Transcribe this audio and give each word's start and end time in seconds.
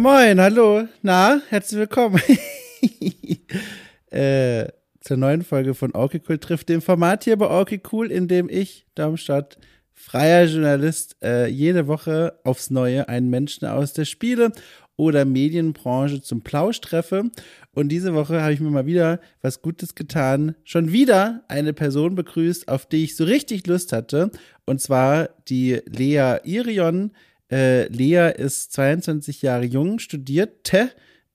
Moin, 0.00 0.40
hallo. 0.40 0.88
Na, 1.02 1.42
herzlich 1.50 1.80
willkommen. 1.80 2.22
äh, 4.10 4.66
zur 4.98 5.18
neuen 5.18 5.42
Folge 5.42 5.74
von 5.74 5.90
Orky 5.90 6.22
Cool 6.26 6.38
trifft 6.38 6.70
dem 6.70 6.80
Format 6.80 7.24
hier 7.24 7.36
bei 7.36 7.46
Orky 7.46 7.82
Cool, 7.92 8.10
in 8.10 8.26
dem 8.26 8.48
ich, 8.48 8.86
Darmstadt, 8.94 9.58
freier 9.92 10.46
Journalist, 10.46 11.18
äh, 11.22 11.48
jede 11.48 11.86
Woche 11.86 12.32
aufs 12.44 12.70
Neue 12.70 13.10
einen 13.10 13.28
Menschen 13.28 13.68
aus 13.68 13.92
der 13.92 14.06
Spiele- 14.06 14.52
oder 14.96 15.26
Medienbranche 15.26 16.22
zum 16.22 16.40
Plausch 16.40 16.80
treffe. 16.80 17.24
Und 17.72 17.90
diese 17.90 18.14
Woche 18.14 18.40
habe 18.40 18.54
ich 18.54 18.60
mir 18.60 18.70
mal 18.70 18.86
wieder 18.86 19.20
was 19.42 19.60
Gutes 19.60 19.94
getan. 19.94 20.54
Schon 20.64 20.92
wieder 20.92 21.44
eine 21.48 21.74
Person 21.74 22.14
begrüßt, 22.14 22.68
auf 22.68 22.86
die 22.86 23.04
ich 23.04 23.16
so 23.16 23.24
richtig 23.24 23.66
Lust 23.66 23.92
hatte. 23.92 24.30
Und 24.64 24.80
zwar 24.80 25.28
die 25.46 25.82
Lea 25.84 26.38
Irion. 26.44 27.12
Äh, 27.50 27.88
Lea 27.88 28.32
ist 28.36 28.72
22 28.72 29.42
Jahre 29.42 29.64
jung, 29.64 29.98
studierte 29.98 30.90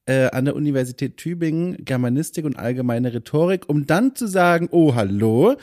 äh, 0.06 0.28
an 0.28 0.46
der 0.46 0.56
Universität 0.56 1.18
Tübingen 1.18 1.78
Germanistik 1.84 2.46
und 2.46 2.58
allgemeine 2.58 3.14
Rhetorik, 3.14 3.68
um 3.68 3.86
dann 3.86 4.16
zu 4.16 4.28
sagen, 4.28 4.70
oh 4.72 4.96
hallo, 4.96 5.56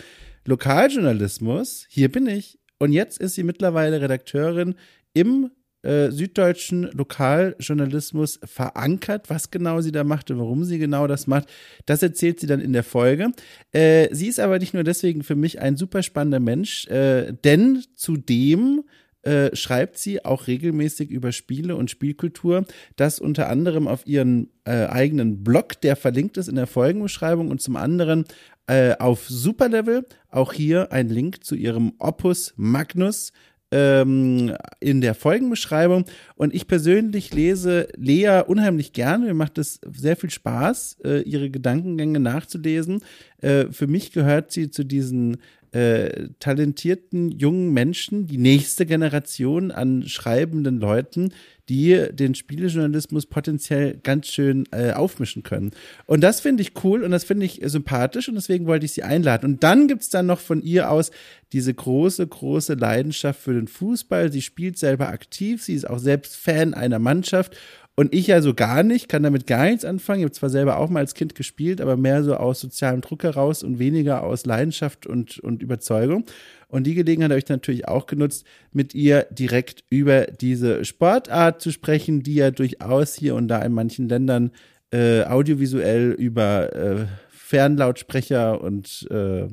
Lokaljournalismus, 0.45 1.87
hier 1.89 2.11
bin 2.11 2.27
ich. 2.27 2.59
Und 2.79 2.93
jetzt 2.93 3.19
ist 3.19 3.37
sie 3.37 3.45
mittlerweile 3.45 4.01
Redakteurin 4.01 4.75
im 5.15 5.51
äh, 5.83 6.11
süddeutschen 6.11 6.91
Lokaljournalismus 6.93 8.41
verankert. 8.45 9.31
Was 9.31 9.51
genau 9.51 9.81
sie 9.81 9.93
da 9.93 10.05
macht 10.05 10.31
und 10.31 10.39
warum 10.39 10.65
sie 10.65 10.79
genau 10.79 11.07
das 11.07 11.27
macht, 11.27 11.49
das 11.87 12.03
erzählt 12.03 12.41
sie 12.41 12.47
dann 12.47 12.61
in 12.61 12.73
der 12.73 12.85
Folge. 12.85 13.33
Äh, 13.73 14.09
sie 14.13 14.29
ist 14.29 14.41
aber 14.41 14.59
nicht 14.59 14.75
nur 14.75 14.85
deswegen 14.85 15.23
für 15.23 15.37
mich 15.37 15.61
ein 15.61 15.77
super 15.77 16.03
spannender 16.03 16.41
Mensch, 16.41 16.87
äh, 16.89 17.33
denn 17.33 17.85
zudem 17.95 18.83
äh, 19.23 19.55
schreibt 19.55 19.99
sie 19.99 20.25
auch 20.25 20.47
regelmäßig 20.47 21.11
über 21.11 21.33
Spiele 21.33 21.77
und 21.77 21.91
Spielkultur, 21.91 22.65
das 22.97 23.19
unter 23.19 23.49
anderem 23.49 23.89
auf 23.89 24.07
ihren 24.07 24.51
äh, 24.65 24.87
eigenen 24.87 25.45
Blog, 25.45 25.81
der 25.81 25.97
verlinkt 25.97 26.37
ist 26.37 26.49
in 26.49 26.57
der 26.57 26.67
Folgenbeschreibung 26.67 27.51
und 27.51 27.61
zum 27.61 27.77
anderen 27.77 28.25
äh, 28.67 28.97
auf 28.99 29.29
Superlevel, 29.29 30.07
auch 30.29 30.53
hier 30.53 30.93
ein 30.93 31.09
Link 31.09 31.45
zu 31.45 31.55
ihrem 31.55 31.93
Opus 31.99 32.55
Magnus, 32.57 33.33
ähm, 33.73 34.55
in 34.81 35.01
der 35.01 35.15
Folgenbeschreibung. 35.15 36.05
Und 36.37 36.55
ich 36.55 36.69
persönlich 36.69 37.35
lese 37.35 37.89
Lea 37.97 38.43
unheimlich 38.47 38.93
gerne. 38.93 39.27
Mir 39.27 39.35
macht 39.35 39.59
es 39.59 39.81
sehr 39.93 40.17
viel 40.17 40.31
Spaß, 40.31 40.99
äh, 41.05 41.23
ihre 41.23 41.51
Gedankengänge 41.51 42.21
nachzulesen. 42.21 43.01
Äh, 43.39 43.67
für 43.71 43.87
mich 43.87 44.13
gehört 44.13 44.53
sie 44.53 44.71
zu 44.71 44.85
diesen 44.85 45.39
äh, 45.73 46.29
talentierten 46.39 47.31
jungen 47.31 47.73
Menschen, 47.73 48.27
die 48.27 48.39
nächste 48.39 48.85
Generation 48.85 49.71
an 49.71 50.07
schreibenden 50.07 50.79
Leuten, 50.79 51.33
die 51.69 52.09
den 52.13 52.35
Spielejournalismus 52.35 53.27
potenziell 53.27 53.99
ganz 54.03 54.27
schön 54.27 54.65
äh, 54.73 54.93
aufmischen 54.93 55.43
können. 55.43 55.71
Und 56.07 56.21
das 56.21 56.41
finde 56.41 56.63
ich 56.63 56.85
cool 56.85 57.03
und 57.03 57.11
das 57.11 57.25
finde 57.25 57.47
ich 57.47 57.61
sympathisch 57.65 58.29
und 58.29 58.35
deswegen 58.35 58.67
wollte 58.67 58.85
ich 58.85 58.93
sie 58.93 59.03
einladen. 59.03 59.47
Und 59.47 59.63
dann 59.63 59.89
gibt's 59.89 60.11
dann 60.11 60.27
noch 60.27 60.41
von 60.41 60.61
ihr 60.63 60.91
aus 60.91 61.11
diese 61.53 61.73
große, 61.73 62.27
große 62.27 62.75
Leidenschaft 62.75 63.41
für 63.41 63.55
den 63.55 63.69
Fußball. 63.69 64.31
Sie 64.31 64.43
spielt 64.43 64.79
selber 64.79 65.09
aktiv, 65.09 65.63
sie 65.63 65.75
ist 65.75 65.89
auch 65.89 65.99
selbst 65.99 66.37
Fan 66.37 66.75
einer 66.75 66.99
Mannschaft 66.99 67.57
und 67.95 68.15
ich 68.15 68.33
also 68.33 68.55
gar 68.55 68.83
nicht, 68.83 69.09
kann 69.09 69.23
damit 69.23 69.47
gar 69.47 69.67
nichts 69.67 69.85
anfangen. 69.85 70.21
Ich 70.21 70.25
habe 70.25 70.33
zwar 70.33 70.49
selber 70.49 70.79
auch 70.79 70.89
mal 70.89 71.01
als 71.01 71.15
Kind 71.15 71.35
gespielt, 71.35 71.81
aber 71.81 71.99
mehr 71.99 72.25
so 72.25 72.37
aus 72.37 72.61
sozialem 72.61 73.03
Druck 73.03 73.23
heraus 73.23 73.63
und 73.63 73.79
weniger 73.79 74.23
aus 74.23 74.47
Leidenschaft 74.47 75.07
und, 75.07 75.39
und 75.41 75.63
Überzeugung. 75.63 76.25
Und 76.69 76.87
die 76.87 76.95
Gelegenheit 76.95 77.31
habe 77.31 77.39
ich 77.39 77.49
natürlich 77.49 77.87
auch 77.89 78.07
genutzt, 78.07 78.47
mit 78.73 78.95
ihr 78.95 79.27
direkt 79.31 79.85
über 79.91 80.23
diese 80.23 80.87
Sportart 80.87 81.61
zu 81.61 81.71
sprechen, 81.71 82.23
die 82.23 82.37
ja 82.37 82.51
durchaus 82.51 83.15
hier 83.15 83.35
und 83.35 83.49
da 83.49 83.61
in 83.61 83.73
manchen 83.73 84.09
Ländern 84.09 84.53
äh, 84.91 85.25
audiovisuell 85.25 86.13
über 86.13 86.75
äh, 86.75 87.07
Fernlautsprecher 87.29 88.63
und 88.63 89.07
äh, 89.11 89.49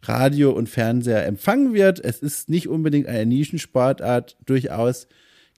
Radio 0.00 0.52
und 0.52 0.70
Fernseher 0.70 1.26
empfangen 1.26 1.74
wird. 1.74 2.02
Es 2.02 2.20
ist 2.20 2.48
nicht 2.48 2.68
unbedingt 2.68 3.06
eine 3.06 3.26
Nischensportart, 3.26 4.38
durchaus 4.46 5.08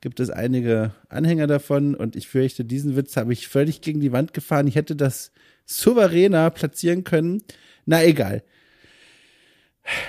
gibt 0.01 0.21
es 0.21 0.31
einige 0.31 0.93
Anhänger 1.09 1.47
davon 1.47 1.95
und 1.95 2.17
ich 2.17 2.29
fürchte, 2.29 2.65
diesen 2.65 2.97
Witz 2.97 3.17
habe 3.17 3.33
ich 3.33 3.49
völlig 3.49 3.81
gegen 3.81 4.01
die 4.01 4.13
Wand 4.13 4.35
gefahren. 4.35 4.67
Ich 4.67 4.77
hätte 4.77 4.97
das 4.97 5.33
souveräner 5.65 6.51
platzieren 6.51 7.05
können. 7.05 7.43
Na 7.87 8.05
egal. 8.05 8.43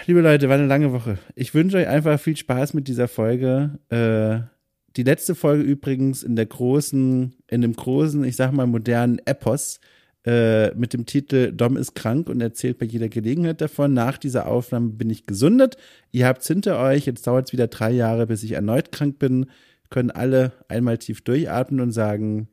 Liebe 0.06 0.22
Leute, 0.22 0.50
war 0.50 0.56
eine 0.56 0.68
lange 0.68 0.92
Woche. 0.92 1.18
Ich 1.36 1.54
wünsche 1.54 1.78
euch 1.78 1.88
einfach 1.88 2.20
viel 2.20 2.36
Spaß 2.36 2.74
mit 2.74 2.88
dieser 2.88 3.08
Folge. 3.08 3.80
Äh, 3.90 4.48
die 4.96 5.04
letzte 5.04 5.36
Folge 5.36 5.64
übrigens 5.64 6.24
in 6.24 6.36
der 6.36 6.46
großen, 6.46 7.36
in 7.48 7.62
dem 7.62 7.74
großen, 7.74 8.24
ich 8.24 8.36
sag 8.36 8.52
mal 8.52 8.68
modernen 8.68 9.20
Epos 9.26 9.80
äh, 10.26 10.76
mit 10.76 10.92
dem 10.92 11.06
Titel 11.06 11.54
Dom 11.54 11.78
ist 11.78 11.96
krank 11.96 12.28
und 12.28 12.42
erzählt 12.42 12.78
bei 12.78 12.86
jeder 12.86 13.08
Gelegenheit 13.08 13.62
davon. 13.62 13.94
Nach 13.94 14.18
dieser 14.18 14.48
Aufnahme 14.48 14.90
bin 14.90 15.10
ich 15.10 15.26
gesundet. 15.26 15.78
Ihr 16.12 16.28
habt's 16.28 16.48
hinter 16.48 16.80
euch. 16.80 17.06
Jetzt 17.06 17.26
dauert 17.26 17.48
es 17.48 17.54
wieder 17.54 17.68
drei 17.68 17.92
Jahre, 17.92 18.28
bis 18.28 18.44
ich 18.44 18.52
erneut 18.52 18.92
krank 18.92 19.18
bin 19.18 19.46
können 19.90 20.12
alle 20.12 20.54
einmal 20.68 20.98
tief 20.98 21.22
durchatmen 21.24 21.82
und 21.82 21.92
sagen, 21.92 22.50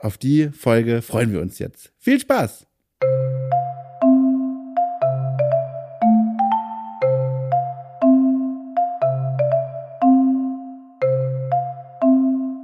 auf 0.00 0.18
die 0.18 0.50
Folge 0.50 1.02
freuen 1.02 1.32
wir 1.32 1.40
uns 1.40 1.58
jetzt. 1.58 1.92
Viel 1.98 2.20
Spaß! 2.20 2.66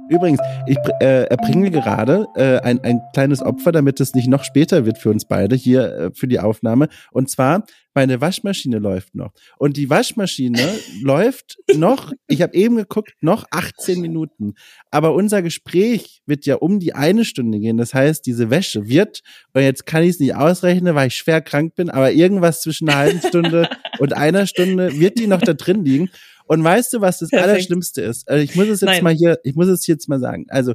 Übrigens, 0.09 0.39
ich 0.67 0.77
äh, 0.99 1.23
erbringe 1.23 1.71
gerade 1.71 2.27
äh, 2.35 2.59
ein, 2.59 2.83
ein 2.83 3.01
kleines 3.13 3.41
Opfer, 3.41 3.71
damit 3.71 3.99
es 3.99 4.13
nicht 4.13 4.27
noch 4.27 4.43
später 4.43 4.85
wird 4.85 4.99
für 4.99 5.09
uns 5.09 5.25
beide 5.25 5.55
hier 5.55 5.93
äh, 5.95 6.11
für 6.13 6.27
die 6.27 6.39
Aufnahme. 6.39 6.89
Und 7.11 7.29
zwar, 7.29 7.65
meine 7.95 8.21
Waschmaschine 8.21 8.77
läuft 8.77 9.15
noch. 9.15 9.31
Und 9.57 9.77
die 9.77 9.89
Waschmaschine 9.89 10.59
läuft 11.01 11.57
noch, 11.75 12.11
ich 12.27 12.41
habe 12.41 12.53
eben 12.53 12.75
geguckt, 12.75 13.13
noch 13.21 13.45
18 13.49 13.99
Minuten. 13.99 14.53
Aber 14.91 15.15
unser 15.15 15.41
Gespräch 15.41 16.21
wird 16.27 16.45
ja 16.45 16.55
um 16.55 16.79
die 16.79 16.93
eine 16.93 17.25
Stunde 17.25 17.59
gehen. 17.59 17.77
Das 17.77 17.93
heißt, 17.93 18.25
diese 18.25 18.49
Wäsche 18.51 18.87
wird, 18.87 19.21
und 19.53 19.63
jetzt 19.63 19.87
kann 19.87 20.03
ich 20.03 20.11
es 20.11 20.19
nicht 20.19 20.35
ausrechnen, 20.35 20.93
weil 20.93 21.07
ich 21.07 21.15
schwer 21.15 21.41
krank 21.41 21.73
bin, 21.75 21.89
aber 21.89 22.11
irgendwas 22.11 22.61
zwischen 22.61 22.89
einer 22.89 22.97
halben 22.99 23.21
Stunde 23.21 23.69
und 23.99 24.13
einer 24.13 24.45
Stunde 24.45 24.99
wird 24.99 25.17
die 25.17 25.27
noch 25.27 25.41
da 25.41 25.53
drin 25.53 25.83
liegen. 25.83 26.09
Und 26.47 26.63
weißt 26.63 26.93
du, 26.93 27.01
was 27.01 27.19
das 27.19 27.29
Perfekt. 27.29 27.49
Allerschlimmste 27.49 28.01
ist? 28.01 28.27
Also 28.27 28.43
ich 28.43 28.55
muss 28.55 28.67
es 28.67 28.81
jetzt 28.81 28.89
Nein. 28.89 29.03
mal 29.03 29.13
hier, 29.13 29.39
ich 29.43 29.55
muss 29.55 29.67
es 29.67 29.87
jetzt 29.87 30.07
mal 30.07 30.19
sagen. 30.19 30.45
Also 30.49 30.73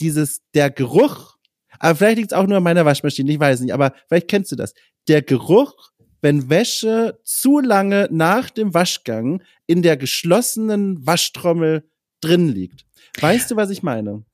dieses, 0.00 0.42
der 0.54 0.70
Geruch, 0.70 1.36
aber 1.78 1.94
vielleicht 1.94 2.18
liegt 2.18 2.32
es 2.32 2.38
auch 2.38 2.46
nur 2.46 2.58
an 2.58 2.62
meiner 2.62 2.84
Waschmaschine, 2.84 3.32
ich 3.32 3.40
weiß 3.40 3.60
nicht, 3.60 3.72
aber 3.72 3.94
vielleicht 4.08 4.28
kennst 4.28 4.52
du 4.52 4.56
das. 4.56 4.74
Der 5.08 5.22
Geruch, 5.22 5.92
wenn 6.20 6.50
Wäsche 6.50 7.20
zu 7.24 7.60
lange 7.60 8.08
nach 8.10 8.50
dem 8.50 8.74
Waschgang 8.74 9.42
in 9.66 9.82
der 9.82 9.96
geschlossenen 9.96 11.06
Waschtrommel 11.06 11.88
drin 12.20 12.48
liegt. 12.48 12.84
Weißt 13.20 13.50
du, 13.50 13.56
was 13.56 13.70
ich 13.70 13.82
meine? 13.82 14.24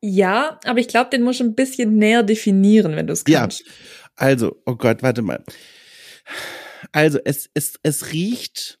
Ja, 0.00 0.58
aber 0.64 0.80
ich 0.80 0.88
glaube, 0.88 1.10
den 1.10 1.22
muss 1.22 1.38
du 1.38 1.44
ein 1.44 1.54
bisschen 1.54 1.96
näher 1.96 2.22
definieren, 2.22 2.96
wenn 2.96 3.06
du 3.06 3.12
es 3.12 3.24
kannst. 3.24 3.60
Ja, 3.60 3.66
also, 4.16 4.60
oh 4.66 4.74
Gott, 4.74 5.02
warte 5.02 5.22
mal. 5.22 5.44
Also, 6.92 7.18
es, 7.24 7.48
es, 7.54 7.74
es 7.82 8.12
riecht 8.12 8.79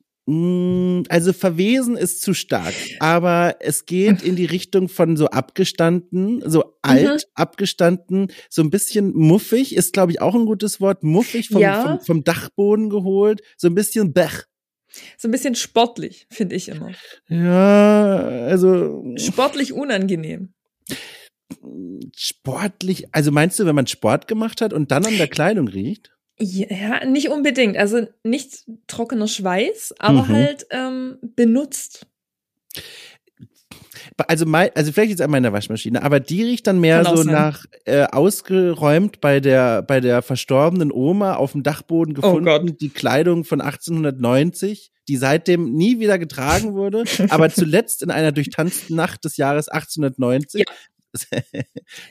also 1.08 1.32
verwesen 1.32 1.96
ist 1.96 2.22
zu 2.22 2.34
stark, 2.34 2.74
aber 3.00 3.56
es 3.60 3.84
geht 3.84 4.22
in 4.22 4.36
die 4.36 4.44
Richtung 4.44 4.88
von 4.88 5.16
so 5.16 5.26
abgestanden, 5.26 6.42
so 6.48 6.76
alt 6.82 7.26
mhm. 7.26 7.30
abgestanden, 7.34 8.32
so 8.48 8.62
ein 8.62 8.70
bisschen 8.70 9.12
muffig, 9.12 9.74
ist 9.74 9.92
glaube 9.92 10.12
ich 10.12 10.20
auch 10.20 10.34
ein 10.34 10.46
gutes 10.46 10.80
Wort, 10.80 11.02
muffig 11.02 11.48
vom, 11.48 11.60
ja. 11.60 11.82
vom, 11.82 12.00
vom, 12.00 12.24
Dachboden 12.24 12.90
geholt, 12.90 13.40
so 13.56 13.68
ein 13.68 13.74
bisschen 13.74 14.12
bech. 14.12 14.44
So 15.16 15.28
ein 15.28 15.30
bisschen 15.32 15.54
sportlich, 15.54 16.26
finde 16.30 16.56
ich 16.56 16.68
immer. 16.68 16.92
Ja, 17.28 18.18
also. 18.18 19.04
Sportlich 19.16 19.72
unangenehm. 19.72 20.52
Sportlich, 22.16 23.12
also 23.12 23.32
meinst 23.32 23.58
du, 23.58 23.66
wenn 23.66 23.74
man 23.74 23.86
Sport 23.86 24.28
gemacht 24.28 24.60
hat 24.60 24.72
und 24.72 24.90
dann 24.90 25.06
an 25.06 25.16
der 25.16 25.28
Kleidung 25.28 25.68
riecht? 25.68 26.12
Ja, 26.40 27.04
nicht 27.04 27.28
unbedingt. 27.28 27.76
Also 27.76 28.06
nicht 28.24 28.64
trockener 28.86 29.28
Schweiß, 29.28 29.94
aber 29.98 30.22
mhm. 30.22 30.28
halt 30.28 30.66
ähm, 30.70 31.18
benutzt. 31.22 32.06
Also, 34.28 34.46
mein, 34.46 34.70
also 34.74 34.92
vielleicht 34.92 35.10
jetzt 35.10 35.22
an 35.22 35.30
meiner 35.30 35.52
Waschmaschine, 35.52 36.02
aber 36.02 36.20
die 36.20 36.42
riecht 36.42 36.66
dann 36.66 36.80
mehr 36.80 37.04
so 37.04 37.16
sein. 37.16 37.32
nach 37.32 37.64
äh, 37.84 38.04
ausgeräumt 38.04 39.20
bei 39.20 39.40
der 39.40 39.82
bei 39.82 40.00
der 40.00 40.20
verstorbenen 40.22 40.92
Oma 40.92 41.34
auf 41.36 41.52
dem 41.52 41.62
Dachboden 41.62 42.14
oh 42.18 42.20
gefunden, 42.20 42.48
oh 42.48 42.72
die 42.78 42.90
Kleidung 42.90 43.44
von 43.44 43.60
1890, 43.60 44.92
die 45.08 45.16
seitdem 45.16 45.72
nie 45.72 46.00
wieder 46.00 46.18
getragen 46.18 46.74
wurde, 46.74 47.04
aber 47.30 47.50
zuletzt 47.50 48.02
in 48.02 48.10
einer 48.10 48.32
durchtanzten 48.32 48.94
Nacht 48.94 49.24
des 49.24 49.36
Jahres 49.36 49.68
1890 49.68 50.60
ja. 50.60 50.74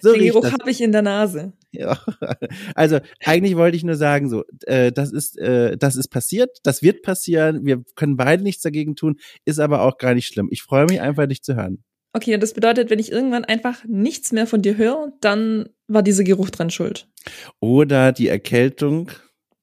So 0.01 0.13
Den 0.13 0.25
Geruch 0.25 0.51
habe 0.51 0.69
ich 0.69 0.81
in 0.81 0.91
der 0.91 1.01
Nase. 1.01 1.53
Ja. 1.71 1.99
Also 2.75 2.99
eigentlich 3.23 3.55
wollte 3.55 3.77
ich 3.77 3.83
nur 3.83 3.95
sagen, 3.95 4.29
so, 4.29 4.43
äh, 4.65 4.91
das 4.91 5.11
ist, 5.11 5.37
äh, 5.37 5.77
das 5.77 5.95
ist 5.95 6.09
passiert, 6.09 6.57
das 6.63 6.81
wird 6.81 7.01
passieren. 7.03 7.65
Wir 7.65 7.83
können 7.95 8.17
beide 8.17 8.43
nichts 8.43 8.63
dagegen 8.63 8.95
tun, 8.95 9.17
ist 9.45 9.59
aber 9.59 9.81
auch 9.83 9.97
gar 9.97 10.13
nicht 10.13 10.27
schlimm. 10.27 10.49
Ich 10.51 10.63
freue 10.63 10.85
mich 10.85 11.01
einfach, 11.01 11.27
dich 11.27 11.43
zu 11.43 11.55
hören. 11.55 11.83
Okay, 12.13 12.37
das 12.37 12.53
bedeutet, 12.53 12.89
wenn 12.89 12.99
ich 12.99 13.11
irgendwann 13.11 13.45
einfach 13.45 13.83
nichts 13.87 14.31
mehr 14.31 14.47
von 14.47 14.61
dir 14.61 14.77
höre, 14.77 15.13
dann 15.21 15.69
war 15.87 16.01
dieser 16.01 16.23
Geruch 16.23 16.49
dran 16.49 16.71
schuld. 16.71 17.07
Oder 17.59 18.11
die 18.11 18.27
Erkältung 18.27 19.11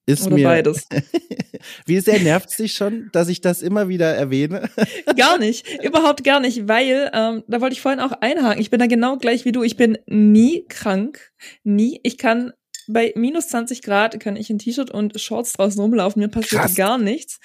ist 0.07 0.25
Oder 0.25 0.35
mir. 0.35 0.47
beides. 0.47 0.87
Wie 1.85 1.99
sehr 1.99 2.19
nervt 2.19 2.49
es 2.49 2.57
dich 2.57 2.73
schon, 2.73 3.09
dass 3.11 3.27
ich 3.27 3.41
das 3.41 3.61
immer 3.61 3.89
wieder 3.89 4.15
erwähne? 4.15 4.69
Gar 5.17 5.37
nicht, 5.37 5.67
überhaupt 5.83 6.23
gar 6.23 6.39
nicht, 6.39 6.67
weil, 6.67 7.11
ähm, 7.13 7.43
da 7.47 7.61
wollte 7.61 7.73
ich 7.73 7.81
vorhin 7.81 7.99
auch 7.99 8.13
einhaken, 8.21 8.61
ich 8.61 8.69
bin 8.69 8.79
da 8.79 8.87
genau 8.87 9.17
gleich 9.17 9.43
wie 9.45 9.51
du, 9.51 9.63
ich 9.63 9.75
bin 9.75 9.97
nie 10.07 10.65
krank, 10.67 11.31
nie. 11.63 11.99
Ich 12.03 12.17
kann 12.17 12.53
bei 12.87 13.11
minus 13.15 13.49
20 13.49 13.81
Grad 13.81 14.19
kann 14.19 14.37
ich 14.37 14.49
in 14.49 14.59
T-Shirt 14.59 14.89
und 14.89 15.19
Shorts 15.19 15.53
draußen 15.53 15.81
rumlaufen, 15.81 16.21
mir 16.21 16.29
passiert 16.29 16.61
Krass. 16.61 16.75
gar 16.75 16.97
nichts. 16.97 17.39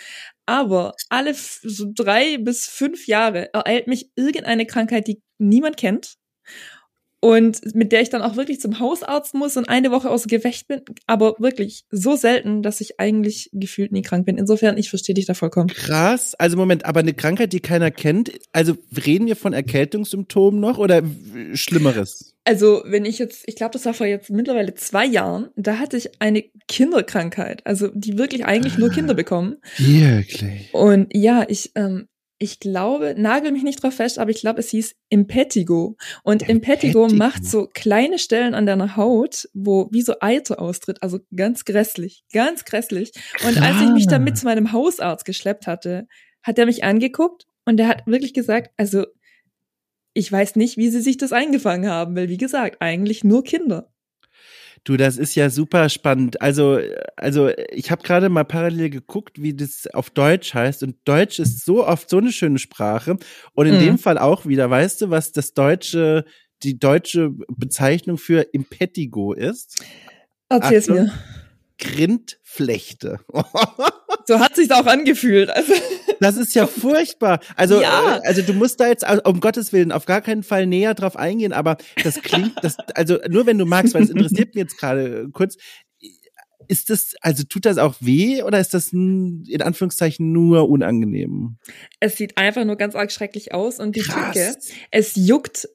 Aber 0.46 0.94
alle 1.08 1.34
so 1.34 1.86
drei 1.92 2.38
bis 2.38 2.66
fünf 2.66 3.06
Jahre 3.06 3.52
ereilt 3.52 3.88
mich 3.88 4.10
irgendeine 4.14 4.66
Krankheit, 4.66 5.08
die 5.08 5.20
niemand 5.38 5.76
kennt. 5.76 6.14
Und 7.24 7.76
mit 7.76 7.92
der 7.92 8.02
ich 8.02 8.10
dann 8.10 8.20
auch 8.20 8.34
wirklich 8.34 8.60
zum 8.60 8.80
Hausarzt 8.80 9.32
muss 9.34 9.56
und 9.56 9.68
eine 9.68 9.92
Woche 9.92 10.10
außer 10.10 10.26
Gefecht 10.26 10.66
bin, 10.66 10.80
aber 11.06 11.36
wirklich 11.38 11.84
so 11.88 12.16
selten, 12.16 12.64
dass 12.64 12.80
ich 12.80 12.98
eigentlich 12.98 13.48
gefühlt 13.52 13.92
nie 13.92 14.02
krank 14.02 14.26
bin. 14.26 14.38
Insofern, 14.38 14.76
ich 14.76 14.90
verstehe 14.90 15.14
dich 15.14 15.26
da 15.26 15.34
vollkommen. 15.34 15.68
Krass. 15.68 16.34
Also 16.34 16.56
Moment, 16.56 16.84
aber 16.84 16.98
eine 16.98 17.14
Krankheit, 17.14 17.52
die 17.52 17.60
keiner 17.60 17.92
kennt. 17.92 18.32
Also 18.52 18.76
reden 19.06 19.28
wir 19.28 19.36
von 19.36 19.52
Erkältungssymptomen 19.52 20.58
noch 20.58 20.78
oder 20.78 21.04
Schlimmeres? 21.54 22.34
Also, 22.44 22.82
wenn 22.84 23.04
ich 23.04 23.18
jetzt, 23.18 23.44
ich 23.46 23.54
glaube, 23.54 23.72
das 23.72 23.84
war 23.84 23.94
vor 23.94 24.06
jetzt 24.06 24.28
mittlerweile 24.28 24.74
zwei 24.74 25.06
Jahren, 25.06 25.50
da 25.54 25.78
hatte 25.78 25.96
ich 25.96 26.20
eine 26.20 26.42
Kinderkrankheit, 26.66 27.64
also 27.64 27.88
die 27.94 28.18
wirklich 28.18 28.44
eigentlich 28.44 28.78
nur 28.78 28.90
Kinder 28.90 29.14
bekommen. 29.14 29.58
Wirklich. 29.78 30.74
Und 30.74 31.14
ja, 31.14 31.44
ich, 31.46 31.70
ähm, 31.76 32.08
ich 32.42 32.58
glaube, 32.58 33.14
nagel 33.16 33.52
mich 33.52 33.62
nicht 33.62 33.80
drauf 33.80 33.94
fest, 33.94 34.18
aber 34.18 34.32
ich 34.32 34.40
glaube, 34.40 34.58
es 34.58 34.70
hieß 34.70 34.96
Impetigo. 35.10 35.96
Und 36.24 36.48
Impetigo, 36.48 37.04
Impetigo. 37.04 37.16
macht 37.16 37.44
so 37.44 37.68
kleine 37.72 38.18
Stellen 38.18 38.54
an 38.54 38.66
deiner 38.66 38.96
Haut, 38.96 39.48
wo 39.54 39.88
wie 39.92 40.02
so 40.02 40.14
Eiter 40.20 40.60
austritt. 40.60 41.00
Also 41.04 41.20
ganz 41.36 41.64
grässlich, 41.64 42.24
ganz 42.32 42.64
grässlich. 42.64 43.12
Und 43.46 43.62
als 43.62 43.80
ich 43.80 43.90
mich 43.90 44.08
dann 44.08 44.24
mit 44.24 44.36
zu 44.36 44.44
meinem 44.44 44.72
Hausarzt 44.72 45.24
geschleppt 45.24 45.68
hatte, 45.68 46.08
hat 46.42 46.58
er 46.58 46.66
mich 46.66 46.82
angeguckt 46.82 47.46
und 47.64 47.76
der 47.76 47.86
hat 47.86 48.08
wirklich 48.08 48.34
gesagt, 48.34 48.72
also 48.76 49.06
ich 50.12 50.30
weiß 50.30 50.56
nicht, 50.56 50.76
wie 50.76 50.90
sie 50.90 51.00
sich 51.00 51.16
das 51.18 51.32
eingefangen 51.32 51.88
haben, 51.88 52.16
weil 52.16 52.28
wie 52.28 52.38
gesagt, 52.38 52.78
eigentlich 52.80 53.22
nur 53.22 53.44
Kinder. 53.44 53.91
Du, 54.84 54.96
das 54.96 55.16
ist 55.16 55.34
ja 55.36 55.48
super 55.48 55.88
spannend. 55.88 56.42
Also, 56.42 56.80
also 57.16 57.50
ich 57.70 57.90
habe 57.92 58.02
gerade 58.02 58.28
mal 58.28 58.44
parallel 58.44 58.90
geguckt, 58.90 59.40
wie 59.40 59.54
das 59.54 59.86
auf 59.94 60.10
Deutsch 60.10 60.54
heißt. 60.54 60.82
Und 60.82 60.96
Deutsch 61.04 61.38
ist 61.38 61.64
so 61.64 61.86
oft 61.86 62.10
so 62.10 62.18
eine 62.18 62.32
schöne 62.32 62.58
Sprache. 62.58 63.16
Und 63.54 63.66
in 63.66 63.76
Mhm. 63.76 63.80
dem 63.80 63.98
Fall 63.98 64.18
auch 64.18 64.44
wieder, 64.44 64.68
weißt 64.68 65.02
du, 65.02 65.10
was 65.10 65.30
das 65.30 65.54
deutsche, 65.54 66.24
die 66.64 66.78
deutsche 66.80 67.30
Bezeichnung 67.56 68.18
für 68.18 68.40
Impetigo 68.52 69.32
ist? 69.34 69.84
Erzähl's 70.48 70.88
Achtung. 70.90 71.04
mir. 71.06 71.12
Grindflechte. 71.78 73.20
So 74.24 74.38
hat 74.38 74.54
sich's 74.54 74.70
auch 74.70 74.86
angefühlt. 74.86 75.50
Also 75.50 75.72
Das 76.22 76.36
ist 76.36 76.54
ja 76.54 76.66
furchtbar. 76.66 77.40
Also, 77.56 77.80
Ja. 77.82 78.16
äh, 78.22 78.26
also 78.26 78.42
du 78.42 78.52
musst 78.54 78.78
da 78.80 78.86
jetzt 78.88 79.06
au- 79.06 79.28
um 79.28 79.40
Gottes 79.40 79.72
Willen 79.72 79.92
auf 79.92 80.06
gar 80.06 80.20
keinen 80.22 80.42
Fall 80.42 80.66
näher 80.66 80.94
drauf 80.94 81.16
eingehen, 81.16 81.52
aber 81.52 81.76
das 82.04 82.22
klingt, 82.22 82.52
das, 82.62 82.76
also 82.94 83.18
nur 83.28 83.46
wenn 83.46 83.58
du 83.58 83.66
magst, 83.66 83.92
weil 83.94 84.02
es 84.04 84.10
interessiert 84.10 84.54
mich 84.54 84.62
jetzt 84.62 84.78
gerade 84.78 85.28
kurz. 85.32 85.56
Ist 86.68 86.90
das, 86.90 87.14
also 87.20 87.42
tut 87.42 87.64
das 87.66 87.76
auch 87.76 87.96
weh 88.00 88.42
oder 88.44 88.60
ist 88.60 88.72
das 88.72 88.92
in 88.92 89.60
Anführungszeichen 89.60 90.32
nur 90.32 90.70
unangenehm? 90.70 91.56
es 91.98 92.16
sieht 92.16 92.38
einfach 92.38 92.64
nur 92.64 92.76
ganz 92.76 92.94
arg 92.94 93.10
schrecklich 93.10 93.52
aus 93.52 93.80
und 93.80 93.96
die 93.96 94.00
Krass. 94.00 94.32
Tücke, 94.32 94.54
es 94.92 95.16
juckt 95.16 95.68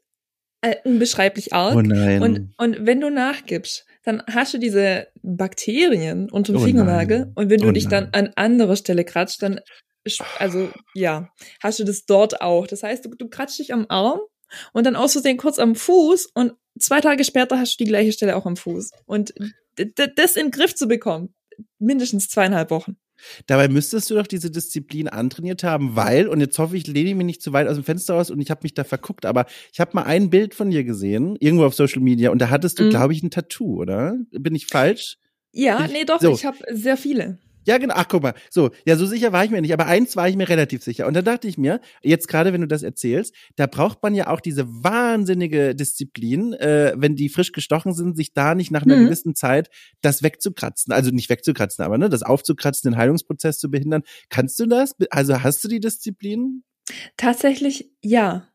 äh, 0.62 0.76
unbeschreiblich 0.86 1.52
arg. 1.54 1.76
Oh 1.76 1.82
nein. 1.82 2.22
Und, 2.22 2.54
und 2.58 2.86
wenn 2.86 3.02
du 3.02 3.10
nachgibst, 3.10 3.86
dann 4.06 4.24
hast 4.32 4.54
du 4.54 4.58
diese 4.60 5.08
Bakterien 5.22 6.30
unter 6.32 6.54
dem 6.54 6.62
Oh 6.62 6.66
Fingernagel 6.66 7.32
und 7.36 7.50
wenn 7.50 7.60
du 7.60 7.68
Oh 7.68 7.72
dich 7.74 7.90
dann 7.90 8.10
an 8.14 8.32
anderer 8.36 8.78
Stelle 8.78 9.04
kratzt, 9.04 9.44
dann 9.44 9.60
also 10.40 10.70
ja, 10.94 11.30
hast 11.62 11.80
du 11.80 11.84
das 11.84 12.06
dort 12.06 12.42
auch. 12.42 12.68
Das 12.68 12.84
heißt, 12.84 13.06
du, 13.06 13.10
du 13.10 13.28
kratzt 13.30 13.60
dich 13.60 13.74
am 13.74 13.86
Arm 13.90 14.20
und 14.74 14.86
dann 14.86 14.96
aus 14.96 15.14
Versehen 15.14 15.38
kurz 15.38 15.60
am 15.60 15.76
Fuß 15.76 16.28
und 16.34 16.54
zwei 16.80 17.02
Tage 17.02 17.24
später 17.24 17.60
hast 17.60 17.80
du 17.80 17.84
die 17.84 17.90
gleiche 17.90 18.12
Stelle 18.14 18.36
auch 18.36 18.46
am 18.46 18.56
Fuß. 18.56 18.92
Und 19.06 19.34
das 20.16 20.36
in 20.36 20.46
den 20.48 20.52
Griff 20.52 20.74
zu 20.76 20.88
bekommen, 20.88 21.34
mindestens 21.80 22.30
zweieinhalb 22.30 22.72
Wochen. 22.72 22.98
Dabei 23.48 23.68
müsstest 23.68 24.12
du 24.12 24.16
doch 24.16 24.28
diese 24.28 24.52
Disziplin 24.52 25.08
antrainiert 25.08 25.64
haben, 25.64 25.96
weil, 25.96 26.28
und 26.28 26.40
jetzt 26.40 26.60
hoffe 26.60 26.78
ich, 26.78 26.86
lehne 26.86 27.10
ich 27.10 27.16
mich 27.16 27.26
nicht 27.26 27.42
zu 27.42 27.52
weit 27.52 27.68
aus 27.68 27.74
dem 27.76 27.84
Fenster 27.84 28.14
raus 28.14 28.30
und 28.30 28.40
ich 28.40 28.52
habe 28.52 28.60
mich 28.62 28.76
da 28.76 28.84
verguckt, 28.84 29.26
aber 29.26 29.48
ich 29.74 29.80
habe 29.80 29.92
mal 29.94 30.04
ein 30.04 30.30
Bild 30.30 30.54
von 30.54 30.70
dir 30.70 30.84
gesehen, 30.84 31.36
irgendwo 31.40 31.66
auf 31.66 31.74
Social 31.74 32.02
Media, 32.02 32.30
und 32.30 32.40
da 32.40 32.52
hattest 32.52 32.78
du, 32.78 32.84
Mhm. 32.84 32.90
glaube 32.92 33.14
ich, 33.14 33.24
ein 33.24 33.32
Tattoo, 33.32 33.82
oder? 33.82 34.16
Bin 34.32 34.54
ich 34.54 34.68
falsch? 34.68 35.18
Ja, 35.52 35.84
Ich- 35.86 35.92
nee, 35.94 36.06
doch, 36.06 36.22
so. 36.22 36.32
ich 36.32 36.46
habe 36.46 36.58
sehr 36.72 36.96
viele. 36.96 37.40
Ja, 37.68 37.78
genau. 37.78 37.94
Ach, 37.98 38.08
guck 38.08 38.24
mal. 38.24 38.34
So, 38.50 38.72
ja, 38.86 38.96
so 38.96 39.06
sicher 39.06 39.34
war 39.34 39.44
ich 39.44 39.52
mir 39.52 39.62
nicht, 39.62 39.74
aber 39.74 39.86
eins 39.86 40.16
war 40.16 40.28
ich 40.30 40.36
mir 40.38 40.48
relativ 40.50 40.84
sicher. 40.84 41.06
Und 41.06 41.14
da 41.14 41.22
dachte 41.22 41.48
ich 41.48 41.58
mir, 41.58 41.82
jetzt 42.02 42.28
gerade, 42.28 42.54
wenn 42.54 42.62
du 42.62 42.68
das 42.68 42.82
erzählst, 42.82 43.36
da 43.58 43.68
braucht 43.68 44.02
man 44.02 44.16
ja 44.16 44.28
auch 44.28 44.40
diese 44.40 44.66
wahnsinnige 44.68 45.76
Disziplin, 45.76 46.54
äh, 46.54 46.94
wenn 46.96 47.16
die 47.16 47.30
frisch 47.30 47.52
gestochen 47.52 47.94
sind, 47.94 48.16
sich 48.16 48.34
da 48.34 48.56
nicht 48.56 48.72
nach 48.72 48.84
einer 48.84 48.96
Mhm. 48.96 49.06
gewissen 49.06 49.36
Zeit 49.36 49.70
das 50.02 50.24
wegzukratzen. 50.24 50.94
Also 50.94 51.12
nicht 51.12 51.30
wegzukratzen, 51.30 51.84
aber 51.84 51.98
ne, 51.98 52.10
das 52.10 52.24
aufzukratzen, 52.24 52.92
den 52.92 52.98
Heilungsprozess 52.98 53.60
zu 53.60 53.70
behindern. 53.70 54.04
Kannst 54.30 54.58
du 54.60 54.66
das? 54.66 54.96
Also 55.10 55.44
hast 55.44 55.64
du 55.64 55.68
die 55.68 55.80
Disziplin? 55.82 56.64
Tatsächlich 57.18 57.92
ja. 58.02 58.48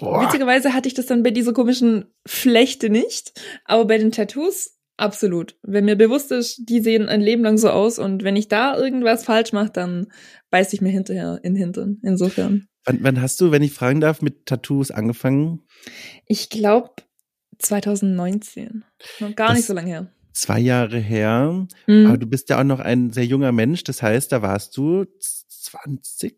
Witzigerweise 0.00 0.74
hatte 0.74 0.88
ich 0.88 0.94
das 0.94 1.06
dann 1.06 1.22
bei 1.22 1.30
dieser 1.30 1.52
komischen 1.52 2.06
Flechte 2.26 2.90
nicht, 2.90 3.40
aber 3.64 3.84
bei 3.86 3.98
den 3.98 4.10
Tattoos 4.12 4.76
absolut. 5.00 5.56
Wenn 5.62 5.84
mir 5.84 5.96
bewusst 5.96 6.30
ist, 6.32 6.62
die 6.68 6.80
sehen 6.80 7.08
ein 7.08 7.20
Leben 7.20 7.42
lang 7.42 7.58
so 7.58 7.70
aus 7.70 7.98
und 7.98 8.22
wenn 8.24 8.36
ich 8.36 8.48
da 8.48 8.76
irgendwas 8.76 9.24
falsch 9.24 9.52
mache, 9.52 9.70
dann 9.72 10.06
beiß 10.50 10.72
ich 10.72 10.80
mir 10.80 10.90
hinterher 10.90 11.40
in 11.42 11.54
den 11.54 11.60
Hintern. 11.62 11.98
Insofern. 12.02 12.66
Wann, 12.84 12.98
wann 13.02 13.20
hast 13.20 13.40
du, 13.40 13.50
wenn 13.50 13.62
ich 13.62 13.72
fragen 13.72 14.00
darf, 14.00 14.22
mit 14.22 14.46
Tattoos 14.46 14.90
angefangen? 14.90 15.60
Ich 16.26 16.48
glaube 16.50 16.90
2019. 17.58 18.84
Noch 19.20 19.34
gar 19.36 19.48
Das- 19.48 19.56
nicht 19.58 19.66
so 19.66 19.74
lange 19.74 19.88
her. 19.88 20.12
Zwei 20.32 20.60
Jahre 20.60 20.98
her. 20.98 21.66
Mhm. 21.86 22.06
Aber 22.06 22.16
du 22.16 22.26
bist 22.26 22.48
ja 22.50 22.60
auch 22.60 22.64
noch 22.64 22.78
ein 22.80 23.10
sehr 23.10 23.26
junger 23.26 23.52
Mensch. 23.52 23.82
Das 23.84 24.00
heißt, 24.00 24.30
da 24.32 24.42
warst 24.42 24.76
du 24.76 25.04
20? 25.18 26.36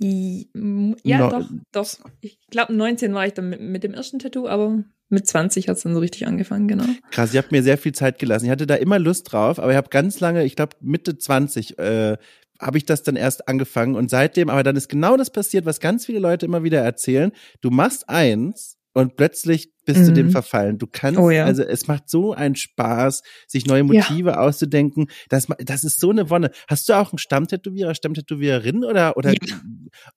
I- 0.00 0.48
m- 0.54 0.96
Ja, 1.02 1.18
No- 1.18 1.30
doch, 1.30 1.50
doch. 1.72 1.88
Ich 2.20 2.38
glaube 2.50 2.72
19 2.72 3.14
war 3.14 3.26
ich 3.26 3.34
dann 3.34 3.48
mit, 3.50 3.60
mit 3.60 3.82
dem 3.84 3.94
ersten 3.94 4.18
Tattoo, 4.18 4.46
aber 4.48 4.84
mit 5.08 5.26
20 5.26 5.68
hat's 5.68 5.82
dann 5.82 5.94
so 5.94 6.00
richtig 6.00 6.26
angefangen, 6.26 6.68
genau. 6.68 6.84
Krass, 7.10 7.32
ihr 7.34 7.38
habt 7.38 7.50
mir 7.52 7.62
sehr 7.62 7.78
viel 7.78 7.92
Zeit 7.92 8.18
gelassen. 8.18 8.44
Ich 8.44 8.50
hatte 8.50 8.66
da 8.66 8.74
immer 8.76 8.98
Lust 8.98 9.32
drauf, 9.32 9.58
aber 9.58 9.70
ich 9.70 9.76
habe 9.76 9.88
ganz 9.88 10.20
lange, 10.20 10.44
ich 10.44 10.54
glaube 10.56 10.76
Mitte 10.80 11.16
20, 11.18 11.78
äh, 11.78 12.16
habe 12.60 12.78
ich 12.78 12.84
das 12.86 13.02
dann 13.02 13.16
erst 13.16 13.48
angefangen 13.48 13.94
und 13.94 14.10
seitdem, 14.10 14.50
aber 14.50 14.62
dann 14.62 14.76
ist 14.76 14.88
genau 14.88 15.16
das 15.16 15.30
passiert, 15.30 15.64
was 15.64 15.80
ganz 15.80 16.06
viele 16.06 16.18
Leute 16.18 16.46
immer 16.46 16.62
wieder 16.64 16.80
erzählen. 16.80 17.32
Du 17.60 17.70
machst 17.70 18.08
eins 18.08 18.77
und 18.94 19.16
plötzlich 19.16 19.70
bist 19.84 20.06
du 20.06 20.10
Mhm. 20.10 20.14
dem 20.14 20.30
verfallen. 20.30 20.78
Du 20.78 20.86
kannst, 20.86 21.18
Oh 21.20 21.30
ja. 21.30 21.44
also 21.44 21.62
es 21.62 21.86
macht 21.86 22.08
so 22.10 22.32
einen 22.32 22.56
Spaß, 22.56 23.22
sich 23.46 23.66
neue 23.66 23.78
Ja. 23.80 23.84
Motive 23.84 24.38
auszudenken. 24.40 25.06
Das, 25.28 25.46
das 25.58 25.84
ist 25.84 26.00
so 26.00 26.10
eine 26.10 26.30
Wonne. 26.30 26.50
Hast 26.68 26.88
du 26.88 26.92
auch 26.94 27.12
einen 27.12 27.18
Stammtätowierer, 27.18 27.94
Stammtätowiererin 27.94 28.84
oder, 28.84 29.16
oder, 29.16 29.32
Ja. 29.32 29.60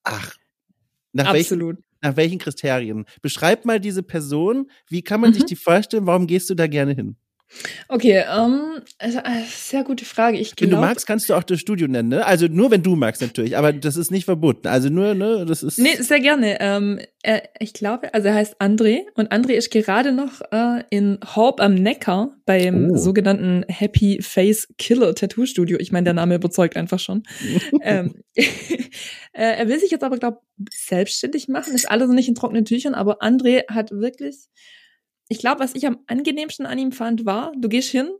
ach, 0.04 0.34
nach 1.12 1.32
welchen, 1.32 1.54
Absolut. 1.54 1.78
nach 2.00 2.16
welchen 2.16 2.38
Kriterien? 2.38 3.04
Beschreib 3.22 3.64
mal 3.64 3.80
diese 3.80 4.02
Person. 4.02 4.70
Wie 4.88 5.02
kann 5.02 5.20
man 5.20 5.30
Mhm. 5.30 5.34
sich 5.34 5.44
die 5.44 5.56
vorstellen? 5.56 6.06
Warum 6.06 6.26
gehst 6.26 6.48
du 6.50 6.54
da 6.54 6.66
gerne 6.66 6.92
hin? 6.94 7.16
Okay, 7.88 8.24
ähm, 8.28 8.82
also, 8.98 9.18
äh, 9.18 9.44
sehr 9.46 9.84
gute 9.84 10.04
Frage. 10.04 10.38
Ich 10.38 10.54
Wenn 10.58 10.70
du 10.70 10.76
magst, 10.76 11.06
kannst 11.06 11.28
du 11.28 11.34
auch 11.34 11.42
das 11.42 11.60
Studio 11.60 11.86
nennen, 11.86 12.08
ne? 12.08 12.26
Also 12.26 12.46
nur 12.48 12.70
wenn 12.70 12.82
du 12.82 12.96
magst 12.96 13.22
natürlich, 13.22 13.56
aber 13.56 13.72
das 13.72 13.96
ist 13.96 14.10
nicht 14.10 14.24
verboten. 14.24 14.68
Also 14.68 14.88
nur, 14.88 15.14
ne, 15.14 15.44
das 15.46 15.62
ist. 15.62 15.78
Nee, 15.78 15.96
sehr 15.96 16.20
gerne. 16.20 16.58
Ähm, 16.60 17.00
er, 17.22 17.42
ich 17.60 17.72
glaube, 17.72 18.12
also 18.14 18.28
er 18.28 18.34
heißt 18.34 18.60
André 18.60 19.02
und 19.14 19.30
André 19.32 19.52
ist 19.52 19.70
gerade 19.70 20.12
noch 20.12 20.40
äh, 20.50 20.82
in 20.90 21.18
Horb 21.36 21.60
am 21.60 21.74
Neckar 21.74 22.34
beim 22.46 22.90
Oh. 22.92 22.96
sogenannten 22.96 23.64
Happy 23.68 24.20
Face 24.22 24.68
Killer 24.78 25.14
Tattoo 25.14 25.46
Studio. 25.46 25.78
Ich 25.78 25.92
meine, 25.92 26.04
der 26.04 26.14
Name 26.14 26.34
überzeugt 26.34 26.76
einfach 26.76 26.98
schon. 26.98 27.22
ähm, 27.82 28.14
äh, 28.34 28.42
er 29.32 29.68
will 29.68 29.78
sich 29.78 29.90
jetzt 29.90 30.04
aber, 30.04 30.18
glaube 30.18 30.40
selbstständig 30.70 31.48
machen. 31.48 31.74
Ist 31.74 31.90
alles 31.90 32.08
noch 32.08 32.14
nicht 32.14 32.28
in 32.28 32.34
trockenen 32.34 32.64
Tüchern, 32.64 32.94
aber 32.94 33.22
André 33.22 33.62
hat 33.68 33.90
wirklich, 33.90 34.48
ich 35.32 35.38
glaube, 35.38 35.60
was 35.60 35.74
ich 35.74 35.86
am 35.86 35.98
angenehmsten 36.06 36.66
an 36.66 36.78
ihm 36.78 36.92
fand, 36.92 37.24
war, 37.24 37.52
du 37.56 37.70
gehst 37.70 37.90
hin 37.90 38.10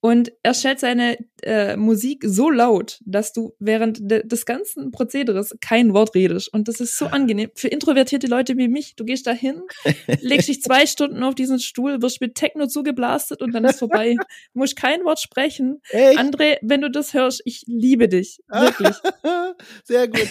und 0.00 0.32
er 0.42 0.52
stellt 0.52 0.80
seine 0.80 1.16
äh, 1.42 1.76
Musik 1.78 2.24
so 2.26 2.50
laut, 2.50 3.00
dass 3.06 3.32
du 3.32 3.54
während 3.58 4.10
de 4.10 4.26
des 4.26 4.44
ganzen 4.44 4.90
Prozederes 4.90 5.56
kein 5.62 5.94
Wort 5.94 6.14
redest. 6.14 6.52
Und 6.52 6.68
das 6.68 6.80
ist 6.80 6.98
so 6.98 7.06
angenehm. 7.06 7.50
Für 7.54 7.68
introvertierte 7.68 8.26
Leute 8.26 8.58
wie 8.58 8.68
mich, 8.68 8.96
du 8.96 9.06
gehst 9.06 9.26
da 9.26 9.30
hin, 9.30 9.62
legst 10.20 10.48
dich 10.48 10.60
zwei 10.60 10.84
Stunden 10.86 11.22
auf 11.22 11.34
diesen 11.34 11.58
Stuhl, 11.58 12.02
wirst 12.02 12.20
mit 12.20 12.34
Techno 12.34 12.66
zugeblastet 12.66 13.40
und 13.40 13.52
dann 13.52 13.64
ist 13.64 13.78
vorbei. 13.78 14.16
Du 14.18 14.24
musst 14.58 14.76
kein 14.76 15.04
Wort 15.04 15.20
sprechen. 15.20 15.80
Echt? 15.88 16.18
André, 16.18 16.58
wenn 16.60 16.82
du 16.82 16.90
das 16.90 17.14
hörst, 17.14 17.40
ich 17.46 17.62
liebe 17.66 18.08
dich. 18.08 18.40
Wirklich. 18.50 18.96
Sehr 19.84 20.06
gut. 20.06 20.28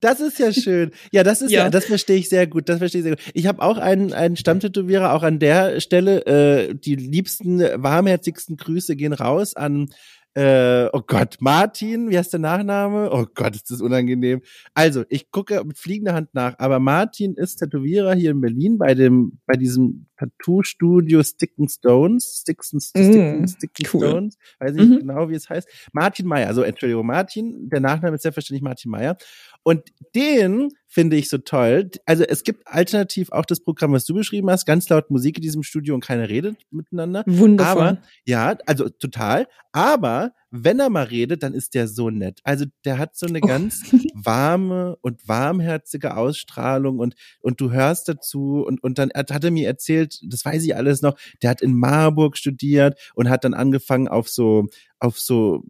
Das 0.00 0.20
ist 0.20 0.38
ja 0.38 0.52
schön. 0.52 0.92
Ja, 1.12 1.22
das 1.22 1.42
ist 1.42 1.50
ja, 1.50 1.64
Ja. 1.64 1.70
das 1.70 1.84
verstehe 1.84 2.16
ich 2.16 2.28
sehr 2.28 2.46
gut. 2.46 2.68
Das 2.68 2.78
verstehe 2.78 3.00
ich 3.00 3.04
sehr 3.04 3.16
gut. 3.16 3.24
Ich 3.34 3.46
habe 3.46 3.62
auch 3.62 3.76
einen, 3.78 4.12
einen 4.12 4.36
Stammtätowierer, 4.36 5.12
auch 5.12 5.22
an 5.22 5.38
der 5.38 5.80
Stelle. 5.80 6.24
Äh, 6.26 6.74
die 6.74 6.96
liebsten, 6.96 7.60
warmherzigsten 7.60 8.56
Grüße 8.56 8.96
gehen 8.96 9.12
raus 9.12 9.54
an 9.54 9.88
äh, 10.34 10.88
oh 10.92 11.02
Gott, 11.04 11.38
Martin, 11.40 12.08
wie 12.08 12.16
heißt 12.16 12.32
der 12.32 12.38
Nachname? 12.40 13.10
Oh 13.12 13.26
Gott, 13.34 13.56
ist 13.56 13.70
das 13.70 13.80
unangenehm. 13.80 14.42
Also, 14.74 15.04
ich 15.08 15.30
gucke 15.32 15.62
mit 15.64 15.76
fliegender 15.76 16.14
Hand 16.14 16.34
nach, 16.34 16.54
aber 16.58 16.78
Martin 16.78 17.34
ist 17.34 17.56
Tätowierer 17.56 18.14
hier 18.14 18.30
in 18.30 18.40
Berlin 18.40 18.78
bei 18.78 18.94
dem, 18.94 19.40
bei 19.46 19.56
diesem 19.56 20.06
Tattoo-Studio 20.20 21.22
Stick 21.22 21.52
and 21.58 21.70
Stones, 21.70 22.24
Sticks 22.40 22.72
and, 22.72 22.82
Stick 22.82 23.06
Mm, 23.14 23.38
and, 23.40 23.50
Stick 23.50 23.70
and 23.78 23.94
cool. 23.94 24.08
Stones, 24.08 24.38
weiß 24.58 24.74
nicht 24.74 24.90
Mhm. 24.90 24.98
genau, 25.00 25.28
wie 25.30 25.34
es 25.34 25.48
heißt. 25.48 25.68
Martin 25.92 26.26
Meyer, 26.26 26.48
also 26.48 26.62
Entschuldigung, 26.62 27.06
Martin, 27.06 27.68
der 27.68 27.80
Nachname 27.80 28.16
ist 28.16 28.22
selbstverständlich 28.22 28.62
Martin 28.62 28.90
Meyer. 28.90 29.16
Und 29.62 29.82
den 30.14 30.70
finde 30.86 31.16
ich 31.16 31.28
so 31.28 31.38
toll. 31.38 31.90
Also 32.06 32.24
es 32.24 32.42
gibt 32.44 32.66
alternativ 32.66 33.30
auch 33.32 33.44
das 33.44 33.60
Programm, 33.60 33.92
was 33.92 34.04
du 34.04 34.14
beschrieben 34.14 34.50
hast, 34.50 34.66
ganz 34.66 34.88
laut 34.88 35.10
Musik 35.10 35.36
in 35.38 35.42
diesem 35.42 35.62
Studio 35.62 35.94
und 35.94 36.04
keiner 36.04 36.28
redet 36.28 36.56
miteinander. 36.70 37.22
Wundervoll. 37.26 37.82
Aber, 37.82 38.02
ja, 38.24 38.56
also 38.66 38.88
total. 38.88 39.46
Aber 39.72 40.32
wenn 40.50 40.80
er 40.80 40.90
mal 40.90 41.04
redet, 41.04 41.42
dann 41.42 41.54
ist 41.54 41.74
der 41.74 41.86
so 41.86 42.10
nett. 42.10 42.40
Also 42.42 42.64
der 42.84 42.98
hat 42.98 43.16
so 43.16 43.26
eine 43.26 43.38
Oh. 43.42 43.46
ganz 43.46 43.82
warme 44.14 44.96
und 45.00 45.28
warmherzige 45.28 46.16
Ausstrahlung 46.16 46.98
und, 46.98 47.14
und 47.40 47.60
du 47.60 47.70
hörst 47.70 48.08
dazu 48.08 48.64
und, 48.66 48.82
und 48.82 48.98
dann 48.98 49.10
hat, 49.14 49.30
hat 49.30 49.44
er 49.44 49.50
mir 49.50 49.66
erzählt, 49.68 50.20
das 50.24 50.44
weiß 50.44 50.64
ich 50.64 50.74
alles 50.74 51.02
noch, 51.02 51.16
der 51.42 51.50
hat 51.50 51.62
in 51.62 51.74
Marburg 51.74 52.36
studiert 52.36 52.98
und 53.14 53.28
hat 53.28 53.44
dann 53.44 53.54
angefangen 53.54 54.08
auf 54.08 54.28
so, 54.28 54.66
auf 54.98 55.18
so, 55.18 55.62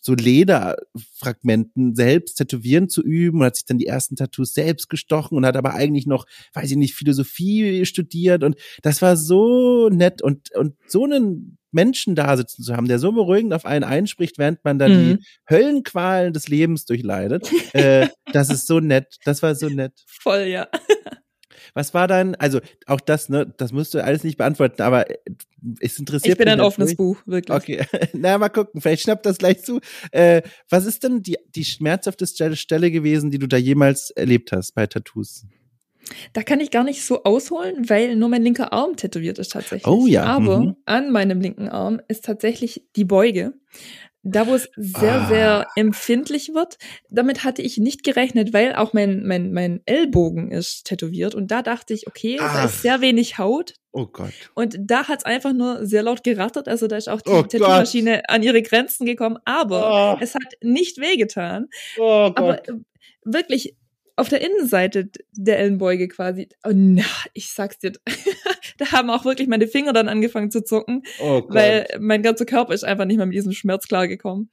so 0.00 0.14
Lederfragmenten 0.14 1.94
selbst 1.94 2.36
tätowieren 2.36 2.88
zu 2.88 3.02
üben 3.02 3.40
und 3.40 3.46
hat 3.46 3.56
sich 3.56 3.64
dann 3.64 3.78
die 3.78 3.86
ersten 3.86 4.16
Tattoos 4.16 4.54
selbst 4.54 4.88
gestochen 4.88 5.36
und 5.36 5.46
hat 5.46 5.56
aber 5.56 5.74
eigentlich 5.74 6.06
noch, 6.06 6.26
weiß 6.52 6.70
ich 6.70 6.76
nicht, 6.76 6.94
Philosophie 6.94 7.84
studiert 7.86 8.44
und 8.44 8.56
das 8.82 9.02
war 9.02 9.16
so 9.16 9.88
nett 9.88 10.22
und, 10.22 10.54
und 10.54 10.74
so 10.86 11.04
einen 11.04 11.58
Menschen 11.76 12.16
da 12.16 12.36
sitzen 12.36 12.64
zu 12.64 12.74
haben, 12.76 12.88
der 12.88 12.98
so 12.98 13.12
beruhigend 13.12 13.54
auf 13.54 13.64
einen 13.64 13.84
einspricht, 13.84 14.38
während 14.38 14.64
man 14.64 14.80
da 14.80 14.88
Mhm. 14.88 15.18
die 15.18 15.24
Höllenqualen 15.48 16.32
des 16.32 16.48
Lebens 16.48 16.84
durchleidet. 16.86 17.48
äh, 17.74 18.08
das 18.32 18.50
ist 18.50 18.66
so 18.66 18.80
nett. 18.80 19.18
Das 19.24 19.42
war 19.42 19.54
so 19.54 19.68
nett. 19.68 19.92
Voll, 20.06 20.46
ja. 20.48 20.66
Was 21.74 21.92
war 21.94 22.06
dann, 22.08 22.34
also 22.36 22.60
auch 22.86 23.00
das, 23.00 23.28
ne, 23.28 23.52
das 23.58 23.72
musst 23.72 23.92
du 23.92 24.02
alles 24.02 24.24
nicht 24.24 24.38
beantworten, 24.38 24.80
aber 24.82 25.10
äh, 25.10 25.16
es 25.80 25.98
interessiert 25.98 26.32
Ich 26.34 26.38
bin 26.38 26.46
mich 26.46 26.54
ein 26.54 26.60
offenes. 26.60 26.96
Buch, 26.96 27.18
wirklich. 27.26 27.54
Okay, 27.56 27.84
na 28.14 28.38
mal 28.38 28.48
gucken, 28.48 28.80
vielleicht 28.80 29.02
schnappt 29.02 29.26
das 29.26 29.38
gleich 29.38 29.62
zu. 29.62 29.80
Äh, 30.10 30.42
was 30.70 30.86
ist 30.86 31.02
denn 31.02 31.22
die, 31.22 31.36
die 31.54 31.64
schmerzhafteste 31.64 32.56
Stelle 32.56 32.90
gewesen, 32.90 33.30
die 33.30 33.38
du 33.38 33.46
da 33.46 33.56
jemals 33.58 34.10
erlebt 34.10 34.52
hast 34.52 34.72
bei 34.74 34.86
Tattoos? 34.86 35.44
Da 36.32 36.42
kann 36.42 36.60
ich 36.60 36.70
gar 36.70 36.84
nicht 36.84 37.04
so 37.04 37.24
ausholen, 37.24 37.88
weil 37.88 38.14
nur 38.16 38.28
mein 38.28 38.42
linker 38.42 38.72
Arm 38.72 38.96
tätowiert 38.96 39.38
ist 39.38 39.52
tatsächlich. 39.52 39.86
Oh 39.92 40.06
ja, 40.06 40.24
Aber 40.24 40.58
mhm. 40.60 40.76
an 40.84 41.10
meinem 41.10 41.40
linken 41.40 41.68
Arm 41.68 42.00
ist 42.08 42.24
tatsächlich 42.24 42.84
die 42.96 43.04
Beuge. 43.04 43.54
Da, 44.28 44.48
wo 44.48 44.54
es 44.54 44.68
sehr, 44.76 45.20
Ah. 45.22 45.28
sehr 45.28 45.66
empfindlich 45.76 46.48
wird. 46.52 46.78
Damit 47.10 47.44
hatte 47.44 47.62
ich 47.62 47.78
nicht 47.78 48.02
gerechnet, 48.02 48.52
weil 48.52 48.74
auch 48.74 48.92
mein, 48.92 49.24
mein, 49.24 49.52
mein 49.52 49.82
Ellbogen 49.86 50.50
ist 50.50 50.84
tätowiert. 50.86 51.36
Und 51.36 51.52
da 51.52 51.62
dachte 51.62 51.94
ich, 51.94 52.08
okay, 52.08 52.36
da 52.38 52.46
Ach. 52.48 52.64
ist 52.64 52.82
sehr 52.82 53.00
wenig 53.00 53.38
Haut. 53.38 53.74
Oh 53.92 54.06
Gott. 54.06 54.32
Und 54.54 54.76
da 54.80 55.06
hat 55.06 55.20
es 55.20 55.24
einfach 55.24 55.52
nur 55.52 55.86
sehr 55.86 56.02
laut 56.02 56.24
gerattert. 56.24 56.66
Also 56.66 56.88
da 56.88 56.96
ist 56.96 57.08
auch 57.08 57.20
die 57.20 57.30
Oh. 57.30 57.42
Tattoo-Maschine 57.42 58.28
an 58.28 58.42
ihre 58.42 58.62
Grenzen 58.62 59.06
gekommen. 59.06 59.38
Aber 59.44 60.16
Oh, 60.16 60.18
es 60.20 60.34
hat 60.34 60.54
nicht 60.60 60.98
wehgetan. 60.98 61.66
oh 61.98 62.30
Gott. 62.32 62.36
Aber 62.68 62.80
wirklich 63.24 63.76
auf 64.16 64.28
der 64.30 64.40
Innenseite 64.40 65.10
der 65.32 65.58
Ellenbeuge 65.58 66.08
quasi. 66.08 66.48
Oh, 66.64 66.70
na, 66.72 67.04
ich 67.34 67.50
sag's 67.50 67.78
dir. 67.78 67.92
da 68.78 68.92
haben 68.92 69.10
auch 69.10 69.24
wirklich 69.24 69.46
meine 69.46 69.68
Finger 69.68 69.92
dann 69.92 70.08
angefangen 70.08 70.50
zu 70.50 70.64
zucken, 70.64 71.02
oh 71.20 71.42
weil 71.48 71.86
mein 72.00 72.22
ganzer 72.22 72.46
Körper 72.46 72.72
ist 72.72 72.84
einfach 72.84 73.04
nicht 73.04 73.18
mehr 73.18 73.26
mit 73.26 73.36
diesem 73.36 73.52
Schmerz 73.52 73.86
klargekommen. 73.86 74.50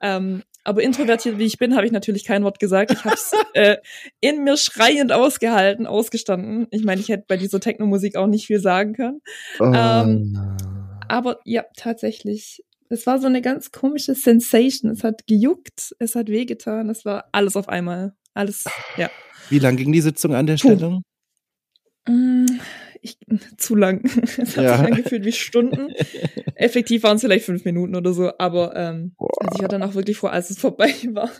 Ähm, 0.00 0.42
aber 0.62 0.82
introvertiert 0.82 1.38
wie 1.38 1.44
ich 1.44 1.58
bin, 1.58 1.74
habe 1.74 1.86
ich 1.86 1.92
natürlich 1.92 2.24
kein 2.24 2.44
Wort 2.44 2.58
gesagt. 2.58 2.92
Ich 2.92 3.04
habe 3.04 3.14
es 3.14 3.32
äh, 3.54 3.76
in 4.20 4.44
mir 4.44 4.56
schreiend 4.56 5.10
ausgehalten, 5.12 5.86
ausgestanden. 5.86 6.66
Ich 6.70 6.84
meine, 6.84 7.00
ich 7.00 7.08
hätte 7.08 7.24
bei 7.26 7.36
dieser 7.36 7.60
Techno-Musik 7.60 8.16
auch 8.16 8.26
nicht 8.26 8.46
viel 8.46 8.60
sagen 8.60 8.92
können. 8.92 9.20
oh. 9.58 9.72
ähm, 9.74 10.56
Aber 11.08 11.40
ja, 11.44 11.64
tatsächlich. 11.76 12.64
Es 12.92 13.06
war 13.06 13.20
so 13.20 13.28
eine 13.28 13.40
ganz 13.40 13.70
komische 13.70 14.14
Sensation. 14.16 14.90
Es 14.90 15.04
hat 15.04 15.26
gejuckt, 15.28 15.94
es 16.00 16.16
hat 16.16 16.28
wehgetan, 16.28 16.90
es 16.90 17.04
war 17.04 17.28
alles 17.30 17.54
auf 17.54 17.68
einmal. 17.68 18.14
Alles, 18.34 18.64
ja. 18.96 19.10
Wie 19.48 19.58
lang 19.58 19.76
ging 19.76 19.92
die 19.92 20.00
Sitzung 20.00 20.34
an 20.34 20.46
der 20.46 20.54
Puh. 20.54 20.58
Stelle? 20.76 21.00
Mm, 22.08 22.46
Ich, 23.02 23.16
zu 23.56 23.74
lang. 23.76 24.02
Es 24.38 24.56
hat 24.56 24.64
Ja. 24.64 24.76
sich 24.78 24.86
angefühlt 24.86 25.24
wie 25.24 25.32
Stunden. 25.32 25.88
Effektiv 26.54 27.02
waren 27.02 27.16
es 27.16 27.22
vielleicht 27.22 27.46
fünf 27.46 27.64
Minuten 27.64 27.96
oder 27.96 28.12
so, 28.12 28.32
aber 28.38 28.76
ähm, 28.76 29.14
also 29.18 29.54
ich 29.56 29.62
war 29.62 29.68
dann 29.68 29.82
auch 29.82 29.94
wirklich 29.94 30.16
froh, 30.18 30.28
als 30.28 30.50
es 30.50 30.58
vorbei 30.58 30.92
war. 31.12 31.30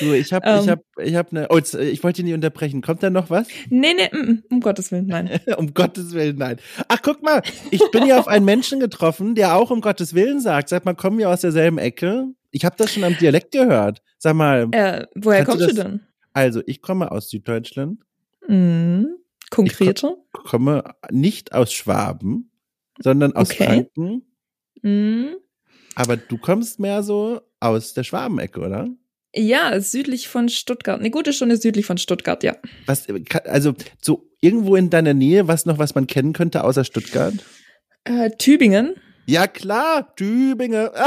Du, 0.00 0.12
ich 0.12 0.32
hab, 0.32 0.44
ich 0.44 0.50
Ähm. 0.64 0.70
hab, 0.70 0.80
ich 1.02 1.14
hab 1.14 1.32
ne, 1.32 1.46
oh, 1.50 1.56
jetzt, 1.56 1.74
äh, 1.74 1.88
ich 1.88 2.02
wollte 2.02 2.16
dich 2.16 2.24
nicht 2.26 2.34
unterbrechen. 2.34 2.82
Kommt 2.82 3.02
da 3.02 3.10
noch 3.10 3.30
was? 3.30 3.48
Nee, 3.70 3.94
nee, 3.94 4.08
mm, 4.12 4.30
mm, 4.30 4.42
um 4.50 4.60
Gottes 4.60 4.90
Willen, 4.92 5.06
nein. 5.06 5.30
um 5.56 5.72
Gottes 5.74 6.12
Willen, 6.12 6.36
nein. 6.36 6.58
Ach, 6.88 7.00
guck 7.02 7.22
mal, 7.22 7.42
ich 7.70 7.82
bin 7.90 8.04
hier 8.04 8.18
auf 8.18 8.28
einen 8.28 8.44
Menschen 8.44 8.80
getroffen, 8.80 9.34
der 9.34 9.54
auch 9.56 9.70
um 9.70 9.80
Gottes 9.80 10.14
Willen 10.14 10.40
sagt. 10.40 10.68
Sag 10.68 10.84
mal, 10.84 10.94
kommen 10.94 11.18
wir 11.18 11.30
aus 11.30 11.40
derselben 11.40 11.78
Ecke? 11.78 12.26
Ich 12.50 12.64
habe 12.64 12.76
das 12.78 12.92
schon 12.94 13.04
am 13.04 13.16
Dialekt 13.18 13.52
gehört. 13.52 14.02
Sag 14.18 14.34
mal, 14.34 14.68
Äh, 14.72 15.06
woher 15.14 15.44
kommst 15.44 15.62
du 15.62 15.66
das- 15.66 15.74
denn? 15.76 16.00
also 16.32 16.62
ich 16.66 16.80
komme 16.82 17.10
aus 17.10 17.28
Süddeutschland, 17.30 18.00
Mm, 18.46 19.04
konkreter? 19.50 20.16
komme 20.32 20.82
nicht 21.10 21.52
aus 21.52 21.72
Schwaben, 21.72 22.50
sondern 23.00 23.34
aus 23.34 23.50
Okay. 23.50 23.64
Franken. 23.64 24.22
Mm. 24.82 25.34
Aber 25.94 26.16
du 26.16 26.38
kommst 26.38 26.78
mehr 26.80 27.02
so 27.02 27.40
aus 27.60 27.92
der 27.92 28.04
Schwabenecke, 28.04 28.60
oder? 28.60 28.88
Ja, 29.38 29.80
südlich 29.80 30.26
von 30.26 30.48
Stuttgart. 30.48 30.98
Eine 30.98 31.10
gute 31.10 31.32
Stunde 31.32 31.56
südlich 31.56 31.86
von 31.86 31.96
Stuttgart, 31.96 32.42
ja. 32.42 32.56
Was, 32.86 33.06
also 33.44 33.72
so 34.02 34.28
irgendwo 34.40 34.74
in 34.74 34.90
deiner 34.90 35.14
Nähe, 35.14 35.46
was 35.46 35.64
noch, 35.64 35.78
was 35.78 35.94
man 35.94 36.08
kennen 36.08 36.32
könnte 36.32 36.64
außer 36.64 36.84
Stuttgart? 36.84 37.34
Äh, 38.02 38.30
Tübingen. 38.36 38.96
Ja 39.28 39.46
klar, 39.46 40.14
Tübingen. 40.16 40.88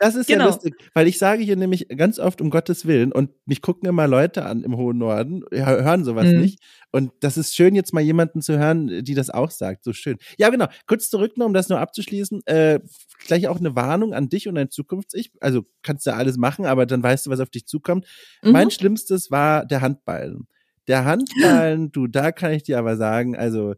Das 0.00 0.14
ist 0.14 0.28
ja 0.30 0.36
Genau. 0.36 0.46
lustig, 0.50 0.74
weil 0.94 1.08
ich 1.08 1.18
sage 1.18 1.42
hier 1.42 1.56
nämlich 1.56 1.88
ganz 1.88 2.18
oft 2.20 2.40
um 2.40 2.50
Gottes 2.50 2.86
Willen 2.86 3.10
und 3.12 3.30
mich 3.46 3.60
gucken 3.62 3.88
immer 3.88 4.06
Leute 4.06 4.44
an 4.44 4.62
im 4.62 4.76
hohen 4.76 4.96
Norden, 4.98 5.42
ja, 5.52 5.66
hören 5.66 6.04
sowas 6.04 6.26
Mhm. 6.28 6.40
nicht. 6.40 6.60
Und 6.92 7.10
das 7.20 7.36
ist 7.36 7.56
schön, 7.56 7.74
jetzt 7.74 7.92
mal 7.92 8.00
jemanden 8.00 8.40
zu 8.40 8.56
hören, 8.58 9.02
die 9.04 9.14
das 9.14 9.28
auch 9.28 9.50
sagt. 9.50 9.82
So 9.84 9.92
schön. 9.92 10.16
Ja, 10.38 10.50
genau. 10.50 10.66
Kurz 10.86 11.10
zurück, 11.10 11.36
nur 11.36 11.46
um 11.48 11.52
das 11.52 11.68
nur 11.68 11.80
abzuschließen. 11.80 12.42
Äh, 12.46 12.78
gleich 13.26 13.48
auch 13.48 13.58
eine 13.58 13.74
Warnung 13.74 14.14
an 14.14 14.28
dich 14.28 14.46
und 14.48 14.54
dein 14.54 14.70
Zukunfts-Ich. 14.70 15.32
Also 15.40 15.64
kannst 15.82 16.06
du 16.06 16.14
alles 16.14 16.36
machen, 16.38 16.64
aber 16.64 16.86
dann 16.86 17.02
weißt 17.02 17.26
du, 17.26 17.30
was 17.30 17.40
auf 17.40 17.50
dich 17.50 17.66
zukommt. 17.66 18.06
Mhm. 18.42 18.52
Mein 18.52 18.70
Schlimmstes 18.70 19.30
war 19.32 19.66
der 19.66 19.80
Handballen. 19.80 20.46
Der 20.86 21.04
Handballen, 21.04 21.90
du, 21.92 22.06
da 22.06 22.30
kann 22.32 22.52
ich 22.52 22.62
dir 22.62 22.78
aber 22.78 22.96
sagen, 22.96 23.36
also, 23.36 23.74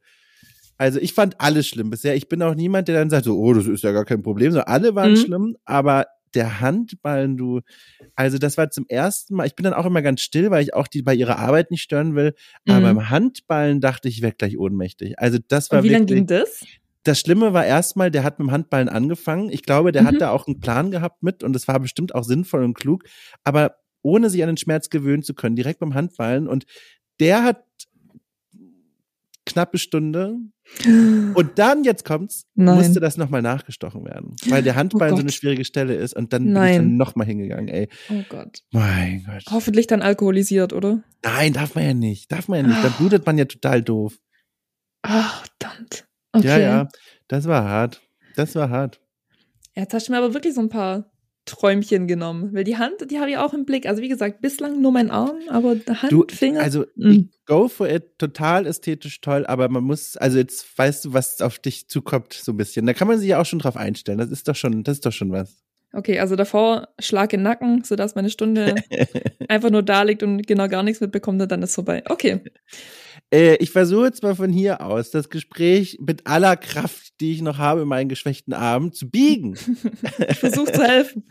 also 0.81 0.99
ich 0.99 1.13
fand 1.13 1.41
alles 1.41 1.69
schlimm 1.69 1.91
bisher. 1.91 2.17
Ich 2.17 2.29
bin 2.29 2.43
auch 2.43 2.55
niemand, 2.55 2.89
der 2.89 2.95
dann 2.99 3.11
sagt, 3.11 3.25
so, 3.27 3.39
oh, 3.39 3.53
das 3.53 3.67
ist 3.67 3.85
ja 3.85 3.93
gar 3.93 4.05
kein 4.07 4.23
Problem. 4.23 4.51
So, 4.53 4.61
alle 4.61 4.95
waren 4.95 5.13
Mhm. 5.13 5.17
schlimm, 5.17 5.57
aber 5.65 6.07
der 6.35 6.61
Handballen, 6.61 7.37
du, 7.37 7.61
also 8.15 8.39
das 8.39 8.57
war 8.57 8.71
zum 8.71 8.87
ersten 8.89 9.35
Mal, 9.35 9.47
ich 9.47 9.57
bin 9.57 9.65
dann 9.65 9.75
auch 9.75 9.85
immer 9.85 10.01
ganz 10.01 10.21
still, 10.23 10.51
weil 10.51 10.63
ich 10.63 10.73
auch 10.75 10.87
die 10.89 11.03
bei 11.03 11.15
ihrer 11.15 11.39
Arbeit 11.39 11.71
nicht 11.71 11.83
stören 11.83 12.15
will. 12.15 12.35
Aber 12.67 12.79
Mhm. 12.81 12.97
beim 12.97 13.11
Handballen 13.11 13.81
dachte 13.81 14.09
ich, 14.09 14.17
ich 14.19 14.23
werde 14.23 14.37
gleich 14.37 14.57
ohnmächtig. 14.59 15.19
Also 15.19 15.39
das 15.49 15.71
war 15.71 15.81
Und 15.81 15.85
wie 15.85 15.89
lange 15.91 16.09
wirklich 16.09 16.19
ging 16.19 16.27
das? 16.27 16.65
das 17.03 17.21
Schlimme 17.21 17.53
war 17.53 17.67
erstmal, 17.67 18.11
der 18.11 18.25
hat 18.25 18.39
mit 18.39 18.49
dem 18.49 18.53
Handballen 18.53 18.89
angefangen. 18.89 19.51
Ich 19.51 19.63
glaube, 19.65 19.93
der 19.93 20.03
Mhm. 20.03 20.07
hat 20.07 20.21
da 20.21 20.31
auch 20.31 20.47
einen 20.47 20.61
Plan 20.61 20.91
gehabt 20.91 21.23
mit 21.23 21.43
und 21.43 21.55
es 21.57 21.67
war 21.69 21.79
bestimmt 21.81 22.15
auch 22.15 22.25
sinnvoll 22.25 22.63
und 22.65 22.75
klug. 22.75 23.05
Aber 23.45 23.77
ohne 24.03 24.31
sich 24.31 24.43
an 24.43 24.49
den 24.49 24.57
Schmerz 24.57 24.89
gewöhnen 24.89 25.23
zu 25.23 25.35
können, 25.35 25.57
direkt 25.57 25.81
beim 25.81 25.95
Handballen. 25.95 26.49
Und 26.49 26.65
der 27.21 27.43
hat 27.45 27.65
knappe 29.47 29.79
Stunde. 29.79 30.37
Und 30.85 31.59
dann, 31.59 31.83
jetzt 31.85 32.05
kommt's, 32.05 32.47
Nein. 32.55 32.77
musste 32.77 33.01
das 33.01 33.17
nochmal 33.17 33.43
nachgestochen 33.43 34.05
werden. 34.05 34.37
Weil 34.49 34.63
der 34.63 34.77
Handballen 34.77 35.15
Oh 35.15 35.17
so 35.17 35.23
eine 35.23 35.33
schwierige 35.33 35.65
Stelle 35.65 35.95
ist. 35.95 36.15
Und 36.15 36.33
dann 36.33 36.43
bin 36.45 36.53
ich 36.53 36.59
Nein. 36.59 36.77
dann 36.77 36.97
nochmal 36.97 37.27
hingegangen, 37.27 37.69
ey. 37.69 37.89
Oh 38.11 38.23
Gott. 38.29 38.63
Mein 38.71 39.25
Gott. 39.25 39.45
Hoffentlich 39.51 39.87
dann 39.87 40.03
alkoholisiert, 40.03 40.73
oder? 40.73 41.03
Nein, 41.25 41.53
darf 41.53 41.75
man 41.75 41.85
ja 41.85 41.95
nicht. 41.95 42.31
Darf 42.31 42.49
man 42.49 42.61
ja 42.61 42.67
nicht. 42.69 42.85
Dann 42.85 42.93
Ah. 42.93 42.97
blutet 42.99 43.27
man 43.27 43.39
ja 43.39 43.45
total 43.47 43.83
doof. 43.83 44.19
Ach, 45.03 45.45
verdammt. 45.59 46.07
Okay. 46.33 46.47
Ja, 46.47 46.59
ja. 46.59 46.89
Das 47.29 47.47
war 47.47 47.65
hart. 47.65 48.01
Das 48.37 48.55
war 48.55 48.71
hart. 48.71 49.01
Jetzt 49.75 49.95
hast 49.95 50.09
du 50.09 50.13
mir 50.13 50.19
aber 50.19 50.35
wirklich 50.35 50.55
so 50.55 50.61
ein 50.61 50.69
paar 50.69 51.10
Träumchen 51.51 52.07
genommen. 52.07 52.55
Weil 52.55 52.65
die 52.65 52.77
Hand, 52.79 53.11
die 53.11 53.19
habe 53.19 53.31
ich 53.31 53.37
auch 53.37 53.53
im 53.53 53.65
Blick. 53.65 53.87
Also 53.87 54.01
wie 54.03 54.09
gesagt, 54.09 54.41
bislang 54.41 54.81
nur 54.81 54.93
mein 54.93 55.11
Arm, 55.11 55.37
aber 55.49 55.71
Hand, 55.89 56.11
Du, 56.13 56.25
Finger. 56.29 56.61
also 56.61 56.85
Mm. 56.97 57.29
go 57.47 57.69
for 57.69 57.89
it, 57.89 58.19
total 58.19 58.67
ästhetisch 58.67 59.21
toll, 59.21 59.45
aber 59.47 59.69
man 59.69 59.85
muss, 59.85 60.17
also 60.17 60.39
jetzt 60.39 60.79
weißt 60.79 61.05
du, 61.05 61.13
was 61.13 61.41
auf 61.43 61.59
dich 61.59 61.89
zukommt, 61.89 62.33
so 62.33 62.53
ein 62.53 62.57
bisschen. 62.57 62.87
Da 62.87 62.95
kann 62.95 63.09
man 63.09 63.19
sich 63.19 63.29
ja 63.29 63.41
auch 63.41 63.47
schon 63.47 63.59
drauf 63.59 63.77
einstellen. 63.77 64.19
Das 64.19 64.31
ist 64.31 64.47
doch 64.49 64.55
schon, 64.57 64.83
das 64.85 64.99
ist 64.99 65.07
doch 65.07 65.13
schon 65.13 65.33
was. 65.33 65.63
Okay, 65.93 66.21
also 66.21 66.37
davor 66.37 66.89
Schlag 67.01 67.33
in 67.33 67.41
den 67.41 67.45
Nacken, 67.45 67.83
sodass 67.83 68.15
meine 68.15 68.31
Stunde 68.31 68.77
einfach 69.49 69.71
nur 69.71 69.83
da 69.83 70.03
liegt 70.03 70.23
und 70.23 70.47
genau 70.47 70.69
gar 70.69 70.85
nichts 70.85 71.01
mitbekommt 71.01 71.43
und 71.43 71.51
dann 71.51 71.63
ist 71.63 71.75
vorbei. 71.75 72.05
Okay. 72.09 72.41
Äh, 73.33 73.57
ich 73.57 73.71
versuche 73.71 74.07
jetzt 74.07 74.23
mal 74.23 74.35
von 74.35 74.51
hier 74.51 74.81
aus 74.81 75.11
das 75.11 75.29
Gespräch 75.29 75.99
mit 76.01 76.27
aller 76.27 76.57
Kraft, 76.57 77.21
die 77.21 77.33
ich 77.33 77.43
noch 77.43 77.59
habe, 77.59 77.83
in 77.83 77.89
meinen 77.89 78.09
geschwächten 78.09 78.53
Arm 78.53 78.93
zu 78.93 79.09
biegen. 79.09 79.57
ich 80.29 80.39
versuche 80.39 80.73
zu 80.73 80.83
helfen. 80.83 81.25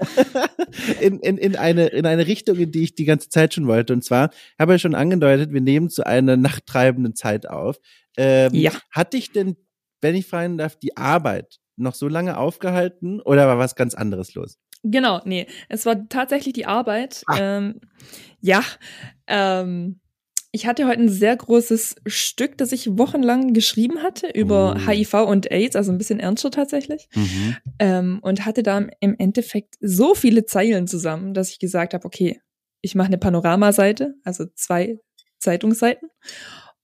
in, 1.02 1.20
in, 1.20 1.38
in, 1.38 1.56
eine, 1.56 1.88
in 1.88 2.06
eine 2.06 2.28
Richtung, 2.28 2.58
in 2.58 2.72
die 2.72 2.84
ich 2.84 2.96
die 2.96 3.06
ganze 3.06 3.30
Zeit 3.30 3.54
schon 3.54 3.68
wollte. 3.68 3.94
Und 3.94 4.04
zwar 4.04 4.32
habe 4.58 4.76
ich 4.76 4.82
schon 4.82 4.96
angedeutet, 4.96 5.52
wir 5.52 5.62
nehmen 5.62 5.90
zu 5.90 6.06
einer 6.06 6.38
nachttreibenden 6.38 7.16
Zeit 7.16 7.50
auf. 7.50 7.80
Ähm, 8.18 8.54
ja. 8.54 8.72
Hat 8.92 9.14
dich 9.14 9.32
denn, 9.32 9.58
wenn 10.02 10.16
ich 10.16 10.28
fragen 10.28 10.58
darf, 10.58 10.78
die 10.78 10.96
Arbeit 10.96 11.60
noch 11.76 11.96
so 11.96 12.08
lange 12.08 12.38
aufgehalten 12.38 13.22
oder 13.22 13.48
war 13.48 13.58
was 13.58 13.76
ganz 13.76 13.94
anderes 13.94 14.34
los? 14.36 14.58
Genau, 14.84 15.22
nee. 15.26 15.48
Es 15.68 15.86
war 15.86 16.08
tatsächlich 16.08 16.54
die 16.54 16.66
Arbeit. 16.66 17.24
Ah. 17.28 17.58
Ähm, 17.58 17.82
ja, 18.40 18.64
ähm, 19.28 20.00
ich 20.52 20.66
hatte 20.66 20.88
heute 20.88 21.02
ein 21.02 21.10
sehr 21.10 21.36
großes 21.36 21.96
Stück, 22.08 22.58
das 22.58 22.72
ich 22.72 22.98
wochenlang 22.98 23.54
geschrieben 23.54 24.02
hatte 24.02 24.28
über 24.28 24.76
oh. 24.76 24.88
HIV 24.88 25.14
und 25.26 25.52
AIDS, 25.52 25.76
also 25.76 25.92
ein 25.92 25.98
bisschen 25.98 26.20
ernster 26.20 26.50
tatsächlich. 26.50 27.08
Mhm. 27.14 27.56
Ähm, 27.78 28.20
und 28.22 28.46
hatte 28.46 28.64
da 28.64 28.88
im 29.00 29.16
Endeffekt 29.18 29.76
so 29.80 30.16
viele 30.16 30.46
Zeilen 30.46 30.88
zusammen, 30.88 31.34
dass 31.34 31.52
ich 31.52 31.60
gesagt 31.60 31.94
habe, 31.94 32.06
okay, 32.06 32.42
ich 32.82 32.96
mache 32.96 33.08
eine 33.08 33.18
Panoramaseite, 33.18 34.16
also 34.24 34.46
zwei 34.56 35.00
Zeitungsseiten. 35.38 36.10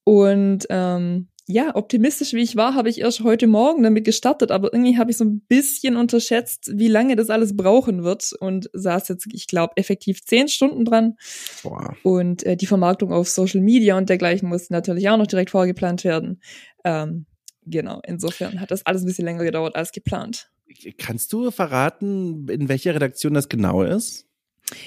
Und 0.03 0.67
ähm, 0.69 1.29
ja, 1.47 1.75
optimistisch 1.75 2.33
wie 2.33 2.41
ich 2.41 2.55
war, 2.55 2.73
habe 2.73 2.89
ich 2.89 3.01
erst 3.01 3.21
heute 3.23 3.45
Morgen 3.45 3.83
damit 3.83 4.03
gestartet, 4.03 4.49
aber 4.49 4.73
irgendwie 4.73 4.97
habe 4.97 5.11
ich 5.11 5.17
so 5.17 5.25
ein 5.25 5.41
bisschen 5.41 5.95
unterschätzt, 5.95 6.71
wie 6.73 6.87
lange 6.87 7.15
das 7.15 7.29
alles 7.29 7.55
brauchen 7.55 8.03
wird 8.03 8.33
und 8.39 8.69
saß 8.73 9.09
jetzt, 9.09 9.27
ich 9.31 9.45
glaube, 9.45 9.77
effektiv 9.77 10.25
zehn 10.25 10.47
Stunden 10.47 10.85
dran. 10.85 11.15
Boah. 11.61 11.95
Und 12.01 12.43
äh, 12.43 12.57
die 12.57 12.65
Vermarktung 12.65 13.13
auf 13.13 13.29
Social 13.29 13.61
Media 13.61 13.95
und 13.95 14.09
dergleichen 14.09 14.49
musste 14.49 14.73
natürlich 14.73 15.07
auch 15.09 15.17
noch 15.17 15.27
direkt 15.27 15.51
vorgeplant 15.51 16.03
werden. 16.03 16.41
Ähm, 16.83 17.27
genau, 17.63 18.01
insofern 18.07 18.59
hat 18.59 18.71
das 18.71 18.85
alles 18.85 19.03
ein 19.03 19.07
bisschen 19.07 19.25
länger 19.25 19.43
gedauert 19.43 19.75
als 19.75 19.91
geplant. 19.91 20.49
Kannst 20.97 21.31
du 21.31 21.51
verraten, 21.51 22.47
in 22.49 22.69
welcher 22.69 22.95
Redaktion 22.95 23.35
das 23.35 23.49
genau 23.49 23.83
ist? 23.83 24.25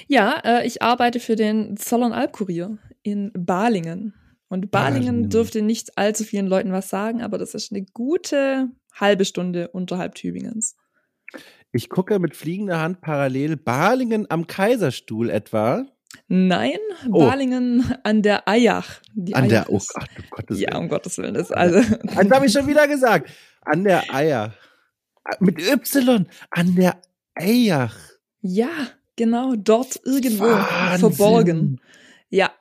Ja, 0.07 0.41
äh, 0.43 0.67
ich 0.67 0.81
arbeite 0.81 1.21
für 1.21 1.37
den 1.37 1.77
Zollern 1.77 2.11
Albkurier 2.11 2.77
in 3.01 3.31
Balingen. 3.33 4.13
Und 4.49 4.71
Balingen 4.71 5.25
ah, 5.25 5.27
dürfte 5.27 5.61
nicht 5.61 5.97
allzu 5.97 6.23
vielen 6.23 6.47
Leuten 6.47 6.71
was 6.71 6.89
sagen, 6.89 7.21
aber 7.21 7.37
das 7.37 7.53
ist 7.53 7.71
eine 7.71 7.85
gute 7.93 8.69
halbe 8.93 9.23
Stunde 9.23 9.69
unterhalb 9.69 10.15
Tübingens. 10.15 10.75
Ich 11.71 11.89
gucke 11.89 12.17
mit 12.17 12.35
fliegender 12.35 12.79
Hand 12.79 13.01
parallel 13.01 13.55
Balingen 13.55 14.25
am 14.29 14.47
Kaiserstuhl 14.47 15.29
etwa. 15.29 15.85
Nein, 16.27 16.79
oh. 17.11 17.19
Balingen 17.19 17.93
an 18.03 18.23
der 18.23 18.47
Eyach. 18.47 19.01
Die 19.13 19.35
an 19.35 19.43
Eyach 19.43 19.65
der, 19.65 19.73
oh 19.73 19.79
Gott, 19.79 20.09
um 20.17 20.29
Gottes 20.31 20.57
Willen. 20.57 20.71
Ja, 20.71 20.77
um 20.79 20.89
Gottes 20.89 21.17
Willen. 21.19 21.33
Das, 21.35 21.51
also. 21.51 21.97
Das 22.03 22.31
habe 22.31 22.45
ich 22.47 22.51
schon 22.51 22.65
wieder 22.65 22.87
gesagt. 22.87 23.29
An 23.61 23.83
der 23.83 24.03
Eyach. 24.11 24.53
Mit 25.39 25.59
Y. 25.59 26.27
An 26.49 26.75
der 26.75 26.99
Eyach. 27.35 27.95
Ja, 28.41 28.69
genau. 29.15 29.55
Dort 29.55 29.99
irgendwo 30.03 30.45
Wahnsinn. 30.45 30.99
verborgen. 30.99 31.81
Ja. 32.29 32.51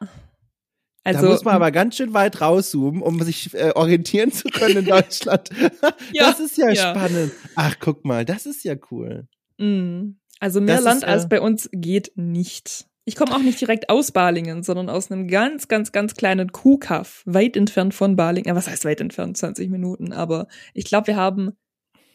Also, 1.04 1.22
da 1.22 1.28
muss 1.28 1.44
man 1.44 1.54
aber 1.54 1.70
ganz 1.70 1.96
schön 1.96 2.12
weit 2.12 2.40
rauszoomen, 2.40 3.02
um 3.02 3.22
sich 3.22 3.54
äh, 3.54 3.72
orientieren 3.74 4.32
zu 4.32 4.48
können 4.48 4.78
in 4.78 4.84
Deutschland. 4.86 5.50
ja, 6.12 6.30
das 6.30 6.40
ist 6.40 6.58
ja, 6.58 6.70
ja, 6.70 6.90
spannend. 6.90 7.32
Ach, 7.54 7.76
guck 7.80 8.04
mal, 8.04 8.24
das 8.24 8.46
ist 8.46 8.64
ja 8.64 8.74
cool. 8.90 9.26
Mm. 9.58 10.16
Also 10.40 10.60
mehr 10.60 10.76
das 10.76 10.84
Land 10.84 11.02
ist, 11.02 11.08
äh, 11.08 11.10
als 11.10 11.28
bei 11.28 11.40
uns 11.40 11.68
geht 11.72 12.12
nicht. 12.16 12.86
Ich 13.04 13.16
komme 13.16 13.34
auch 13.34 13.40
nicht 13.40 13.60
direkt 13.60 13.88
aus 13.88 14.12
Balingen, 14.12 14.62
sondern 14.62 14.90
aus 14.90 15.10
einem 15.10 15.28
ganz, 15.28 15.66
ganz, 15.66 15.92
ganz 15.92 16.14
kleinen 16.14 16.52
Kuhkaff, 16.52 17.22
weit 17.24 17.56
entfernt 17.56 17.94
von 17.94 18.16
Balingen. 18.16 18.48
Ja, 18.48 18.54
was 18.54 18.68
heißt 18.68 18.84
weit 18.84 19.00
entfernt? 19.00 19.36
20 19.38 19.70
Minuten. 19.70 20.12
Aber 20.12 20.46
ich 20.74 20.84
glaube, 20.84 21.06
wir 21.06 21.16
haben 21.16 21.52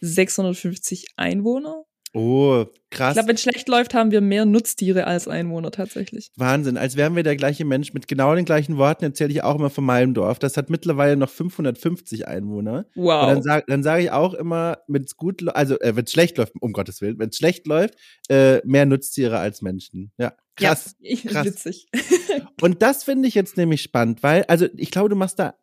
650 0.01 1.13
Einwohner. 1.17 1.83
Oh, 2.15 2.65
krass. 2.91 3.11
Ich 3.11 3.13
glaube, 3.15 3.29
wenn 3.29 3.35
es 3.35 3.41
schlecht 3.41 3.67
läuft, 3.67 3.95
haben 3.95 4.11
wir 4.11 4.21
mehr 4.21 4.45
Nutztiere 4.45 5.07
als 5.07 5.27
Einwohner 5.27 5.71
tatsächlich. 5.71 6.29
Wahnsinn, 6.35 6.77
als 6.77 6.95
wären 6.95 7.15
wir 7.15 7.23
der 7.23 7.35
gleiche 7.35 7.65
Mensch. 7.65 7.93
Mit 7.93 8.07
genau 8.07 8.35
den 8.35 8.45
gleichen 8.45 8.77
Worten 8.77 9.05
erzähle 9.05 9.31
ich 9.31 9.43
auch 9.43 9.55
immer 9.55 9.71
von 9.71 9.83
meinem 9.83 10.13
Dorf. 10.13 10.37
Das 10.37 10.55
hat 10.55 10.69
mittlerweile 10.69 11.17
noch 11.17 11.29
550 11.29 12.27
Einwohner. 12.27 12.85
Wow. 12.93 13.29
Und 13.29 13.33
dann 13.33 13.41
sage 13.41 13.83
sag 13.83 14.01
ich 14.01 14.11
auch 14.11 14.35
immer, 14.35 14.77
wenn 14.87 15.03
es 15.03 15.17
gut, 15.17 15.43
also 15.55 15.79
äh, 15.79 15.95
wenn 15.95 16.05
es 16.05 16.11
schlecht 16.11 16.37
läuft, 16.37 16.53
um 16.59 16.71
Gottes 16.71 17.01
Willen, 17.01 17.17
wenn 17.17 17.29
es 17.29 17.37
schlecht 17.37 17.65
läuft, 17.65 17.95
äh, 18.29 18.61
mehr 18.63 18.85
Nutztiere 18.85 19.39
als 19.39 19.63
Menschen. 19.63 20.11
Ja, 20.19 20.33
krass. 20.55 20.95
Ja, 20.99 21.17
krass. 21.31 21.45
witzig. 21.47 21.87
Und 22.61 22.83
das 22.83 23.03
finde 23.03 23.27
ich 23.27 23.33
jetzt 23.33 23.57
nämlich 23.57 23.81
spannend, 23.81 24.21
weil, 24.21 24.43
also 24.43 24.67
ich 24.77 24.91
glaube, 24.91 25.09
du 25.09 25.15
machst 25.15 25.39
da 25.39 25.55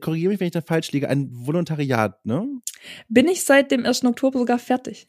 korrigiere 0.00 0.30
mich, 0.30 0.40
wenn 0.40 0.46
ich 0.46 0.52
da 0.52 0.60
falsch 0.60 0.92
liege, 0.92 1.08
ein 1.08 1.28
Volontariat, 1.30 2.24
ne? 2.24 2.46
Bin 3.08 3.28
ich 3.28 3.44
seit 3.44 3.70
dem 3.70 3.84
1. 3.84 4.04
Oktober 4.04 4.38
sogar 4.38 4.58
fertig. 4.58 5.06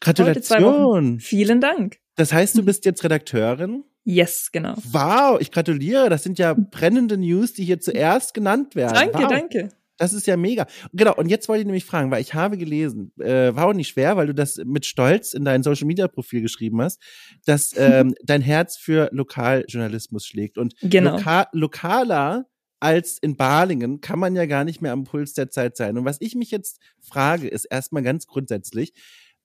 Gratulation. 0.00 1.20
Vielen 1.20 1.60
Dank. 1.60 1.98
Das 2.16 2.32
heißt, 2.32 2.56
du 2.56 2.64
bist 2.64 2.84
jetzt 2.84 3.04
Redakteurin? 3.04 3.84
Yes, 4.04 4.50
genau. 4.52 4.74
Wow, 4.90 5.40
ich 5.40 5.50
gratuliere. 5.50 6.08
Das 6.08 6.22
sind 6.22 6.38
ja 6.38 6.54
brennende 6.54 7.16
News, 7.16 7.52
die 7.52 7.64
hier 7.64 7.80
zuerst 7.80 8.34
genannt 8.34 8.76
werden. 8.76 8.94
Danke, 8.94 9.18
wow. 9.18 9.28
danke. 9.28 9.68
Das 9.98 10.12
ist 10.12 10.26
ja 10.26 10.36
mega. 10.36 10.66
Genau, 10.92 11.14
und 11.14 11.28
jetzt 11.28 11.48
wollte 11.48 11.60
ich 11.60 11.66
nämlich 11.66 11.84
fragen, 11.84 12.10
weil 12.10 12.20
ich 12.20 12.34
habe 12.34 12.58
gelesen, 12.58 13.12
äh, 13.18 13.54
war 13.54 13.66
auch 13.66 13.72
nicht 13.72 13.88
schwer, 13.88 14.16
weil 14.16 14.26
du 14.26 14.34
das 14.34 14.58
mit 14.64 14.84
Stolz 14.84 15.32
in 15.32 15.44
dein 15.44 15.62
Social 15.62 15.86
Media 15.86 16.06
Profil 16.06 16.42
geschrieben 16.42 16.80
hast, 16.82 17.00
dass 17.46 17.72
ähm, 17.76 18.14
dein 18.22 18.42
Herz 18.42 18.76
für 18.76 19.08
Lokaljournalismus 19.12 20.26
schlägt. 20.26 20.58
Und 20.58 20.74
genau. 20.82 21.16
loka 21.16 21.48
lokaler 21.52 22.46
als 22.80 23.18
in 23.18 23.36
Balingen 23.36 24.00
kann 24.00 24.18
man 24.18 24.36
ja 24.36 24.46
gar 24.46 24.64
nicht 24.64 24.82
mehr 24.82 24.92
am 24.92 25.04
Puls 25.04 25.32
der 25.32 25.50
Zeit 25.50 25.76
sein. 25.76 25.96
Und 25.96 26.04
was 26.04 26.20
ich 26.20 26.34
mich 26.34 26.50
jetzt 26.50 26.80
frage, 27.00 27.48
ist 27.48 27.64
erstmal 27.64 28.02
ganz 28.02 28.26
grundsätzlich, 28.26 28.92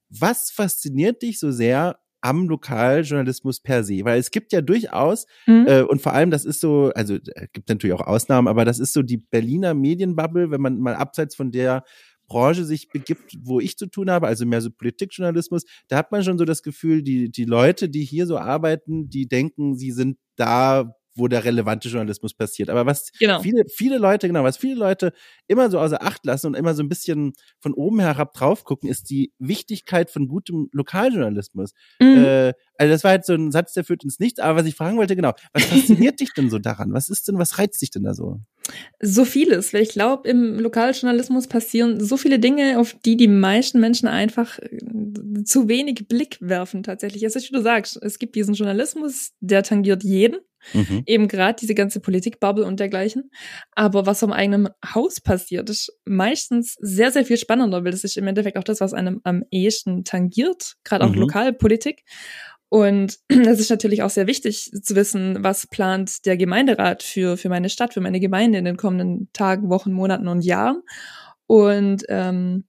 was 0.09 0.51
fasziniert 0.51 1.21
dich 1.21 1.39
so 1.39 1.51
sehr 1.51 1.99
am 2.19 2.47
Lokaljournalismus 2.47 3.61
per 3.61 3.83
se? 3.83 4.03
Weil 4.03 4.19
es 4.19 4.31
gibt 4.31 4.51
ja 4.51 4.61
durchaus, 4.61 5.25
mhm. 5.47 5.65
äh, 5.67 5.81
und 5.81 6.01
vor 6.01 6.13
allem 6.13 6.31
das 6.31 6.45
ist 6.45 6.59
so, 6.59 6.91
also 6.93 7.15
äh, 7.15 7.47
gibt 7.53 7.69
natürlich 7.69 7.95
auch 7.95 8.05
Ausnahmen, 8.05 8.47
aber 8.47 8.65
das 8.65 8.79
ist 8.79 8.93
so 8.93 9.01
die 9.01 9.17
Berliner 9.17 9.73
Medienbubble, 9.73 10.51
wenn 10.51 10.61
man 10.61 10.79
mal 10.79 10.95
abseits 10.95 11.35
von 11.35 11.51
der 11.51 11.83
Branche 12.27 12.63
sich 12.63 12.87
begibt, 12.87 13.35
wo 13.41 13.59
ich 13.59 13.77
zu 13.77 13.87
tun 13.87 14.09
habe, 14.09 14.27
also 14.27 14.45
mehr 14.45 14.61
so 14.61 14.69
Politikjournalismus, 14.69 15.63
da 15.89 15.97
hat 15.97 16.13
man 16.13 16.23
schon 16.23 16.37
so 16.37 16.45
das 16.45 16.63
Gefühl, 16.63 17.03
die, 17.03 17.29
die 17.29 17.43
Leute, 17.43 17.89
die 17.89 18.05
hier 18.05 18.25
so 18.25 18.37
arbeiten, 18.37 19.09
die 19.09 19.27
denken, 19.27 19.75
sie 19.75 19.91
sind 19.91 20.17
da, 20.37 20.95
wo 21.15 21.27
der 21.27 21.43
relevante 21.43 21.89
Journalismus 21.89 22.33
passiert. 22.33 22.69
Aber 22.69 22.85
was 22.85 23.11
genau. 23.19 23.41
viele, 23.41 23.63
viele 23.67 23.97
Leute, 23.97 24.27
genau, 24.27 24.43
was 24.43 24.57
viele 24.57 24.75
Leute 24.75 25.13
immer 25.47 25.69
so 25.69 25.79
außer 25.79 26.01
Acht 26.01 26.25
lassen 26.25 26.47
und 26.47 26.53
immer 26.55 26.73
so 26.73 26.83
ein 26.83 26.89
bisschen 26.89 27.33
von 27.59 27.73
oben 27.73 27.99
herab 27.99 28.33
drauf 28.33 28.63
gucken, 28.63 28.89
ist 28.89 29.09
die 29.09 29.33
Wichtigkeit 29.39 30.09
von 30.09 30.27
gutem 30.27 30.69
Lokaljournalismus. 30.71 31.73
Mhm. 31.99 32.23
Äh, 32.23 32.53
also 32.77 32.93
das 32.93 33.03
war 33.03 33.13
jetzt 33.13 33.27
so 33.27 33.33
ein 33.33 33.51
Satz, 33.51 33.73
der 33.73 33.83
führt 33.83 34.03
ins 34.03 34.19
Nichts, 34.19 34.39
aber 34.39 34.59
was 34.59 34.65
ich 34.65 34.75
fragen 34.75 34.97
wollte, 34.97 35.15
genau, 35.15 35.33
was 35.53 35.65
fasziniert 35.65 36.19
dich 36.19 36.33
denn 36.33 36.49
so 36.49 36.59
daran? 36.59 36.93
Was 36.93 37.09
ist 37.09 37.27
denn, 37.27 37.37
was 37.37 37.59
reizt 37.59 37.81
dich 37.81 37.91
denn 37.91 38.03
da 38.03 38.13
so? 38.13 38.39
So 38.99 39.25
vieles, 39.25 39.73
weil 39.73 39.81
ich 39.81 39.89
glaube, 39.89 40.29
im 40.29 40.59
Lokaljournalismus 40.59 41.47
passieren 41.47 41.99
so 41.99 42.17
viele 42.17 42.39
Dinge, 42.39 42.79
auf 42.79 42.95
die 43.05 43.17
die 43.17 43.27
meisten 43.27 43.79
Menschen 43.79 44.07
einfach 44.07 44.59
äh, 44.59 45.43
zu 45.43 45.67
wenig 45.67 46.07
Blick 46.07 46.37
werfen 46.39 46.83
tatsächlich. 46.83 47.23
Es 47.23 47.35
ist, 47.35 47.49
wie 47.49 47.55
du 47.55 47.61
sagst, 47.61 48.01
es 48.01 48.19
gibt 48.19 48.35
diesen 48.35 48.53
Journalismus, 48.53 49.31
der 49.39 49.63
tangiert 49.63 50.03
jeden. 50.03 50.39
Mhm. 50.73 51.03
Eben 51.05 51.27
gerade 51.27 51.57
diese 51.59 51.75
ganze 51.75 51.99
Politikbubble 51.99 52.65
und 52.65 52.79
dergleichen. 52.79 53.31
Aber 53.71 54.05
was 54.05 54.23
am 54.23 54.31
eigenen 54.31 54.69
Haus 54.93 55.21
passiert, 55.21 55.69
ist 55.69 55.97
meistens 56.05 56.75
sehr, 56.79 57.11
sehr 57.11 57.25
viel 57.25 57.37
spannender, 57.37 57.83
weil 57.83 57.91
das 57.91 58.03
ist 58.03 58.17
im 58.17 58.27
Endeffekt 58.27 58.57
auch 58.57 58.63
das, 58.63 58.81
was 58.81 58.93
einem 58.93 59.21
am 59.23 59.43
ehesten 59.51 60.03
tangiert, 60.03 60.75
gerade 60.83 61.05
auch 61.05 61.11
mhm. 61.11 61.21
Lokalpolitik. 61.21 62.03
Und 62.69 63.19
es 63.27 63.59
ist 63.59 63.69
natürlich 63.69 64.01
auch 64.01 64.09
sehr 64.09 64.27
wichtig 64.27 64.71
zu 64.81 64.95
wissen, 64.95 65.43
was 65.43 65.67
plant 65.67 66.25
der 66.25 66.37
Gemeinderat 66.37 67.03
für, 67.03 67.37
für 67.37 67.49
meine 67.49 67.69
Stadt, 67.69 67.93
für 67.93 68.01
meine 68.01 68.19
Gemeinde 68.19 68.59
in 68.59 68.65
den 68.65 68.77
kommenden 68.77 69.29
Tagen, 69.33 69.69
Wochen, 69.69 69.91
Monaten 69.91 70.27
und 70.27 70.41
Jahren. 70.41 70.81
Und 71.47 72.03
ähm, 72.07 72.63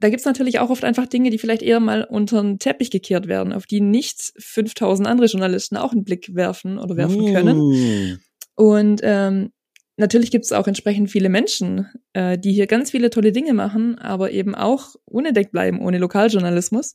da 0.00 0.10
gibt's 0.10 0.24
natürlich 0.24 0.58
auch 0.60 0.70
oft 0.70 0.84
einfach 0.84 1.06
Dinge, 1.06 1.30
die 1.30 1.38
vielleicht 1.38 1.62
eher 1.62 1.80
mal 1.80 2.04
unter 2.04 2.40
den 2.40 2.58
Teppich 2.58 2.90
gekehrt 2.90 3.26
werden, 3.26 3.52
auf 3.52 3.66
die 3.66 3.80
nicht 3.80 4.32
5000 4.38 5.08
andere 5.08 5.26
Journalisten 5.26 5.76
auch 5.76 5.92
einen 5.92 6.04
Blick 6.04 6.34
werfen 6.34 6.78
oder 6.78 6.96
werfen 6.96 7.22
mm. 7.22 7.34
können. 7.34 8.20
Und 8.54 9.00
ähm, 9.02 9.50
natürlich 9.96 10.30
gibt's 10.30 10.52
auch 10.52 10.66
entsprechend 10.66 11.10
viele 11.10 11.28
Menschen, 11.28 11.88
äh, 12.12 12.38
die 12.38 12.52
hier 12.52 12.66
ganz 12.66 12.92
viele 12.92 13.10
tolle 13.10 13.32
Dinge 13.32 13.54
machen, 13.54 13.98
aber 13.98 14.30
eben 14.30 14.54
auch 14.54 14.94
unentdeckt 15.04 15.52
bleiben 15.52 15.80
ohne 15.80 15.98
Lokaljournalismus. 15.98 16.94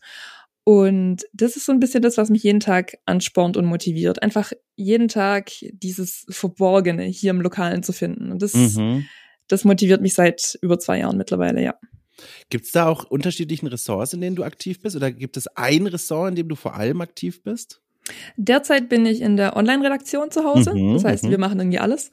Und 0.65 1.25
das 1.33 1.57
ist 1.57 1.65
so 1.65 1.73
ein 1.73 1.81
bisschen 1.81 2.01
das, 2.01 2.17
was 2.17 2.29
mich 2.29 2.43
jeden 2.43 2.61
Tag 2.61 2.97
anspornt 3.05 3.57
und 3.57 3.65
motiviert. 3.65 4.23
Einfach 4.23 4.53
jeden 4.77 5.09
Tag 5.09 5.51
dieses 5.61 6.25
Verborgene 6.29 7.03
hier 7.03 7.31
im 7.31 7.41
Lokalen 7.41 7.83
zu 7.83 7.91
finden. 7.91 8.31
Und 8.31 8.41
das, 8.41 8.53
mhm. 8.53 9.05
das 9.49 9.65
motiviert 9.65 10.01
mich 10.01 10.13
seit 10.13 10.57
über 10.61 10.79
zwei 10.79 10.99
Jahren 10.99 11.17
mittlerweile, 11.17 11.61
ja. 11.61 11.75
Gibt 12.49 12.65
es 12.65 12.71
da 12.71 12.87
auch 12.87 13.03
unterschiedlichen 13.05 13.67
Ressorts, 13.67 14.13
in 14.13 14.21
denen 14.21 14.35
du 14.35 14.43
aktiv 14.43 14.81
bist? 14.81 14.95
Oder 14.95 15.11
gibt 15.11 15.37
es 15.37 15.47
ein 15.55 15.87
Ressort, 15.87 16.29
in 16.29 16.35
dem 16.35 16.49
du 16.49 16.55
vor 16.55 16.75
allem 16.75 17.01
aktiv 17.01 17.41
bist? 17.43 17.81
Derzeit 18.35 18.89
bin 18.89 19.05
ich 19.05 19.21
in 19.21 19.37
der 19.37 19.55
Online-Redaktion 19.55 20.29
zu 20.29 20.43
Hause. 20.43 20.73
Mhm, 20.73 20.95
das 20.95 21.03
heißt, 21.05 21.23
mhm. 21.23 21.29
wir 21.29 21.37
machen 21.37 21.59
irgendwie 21.59 21.79
alles. 21.79 22.11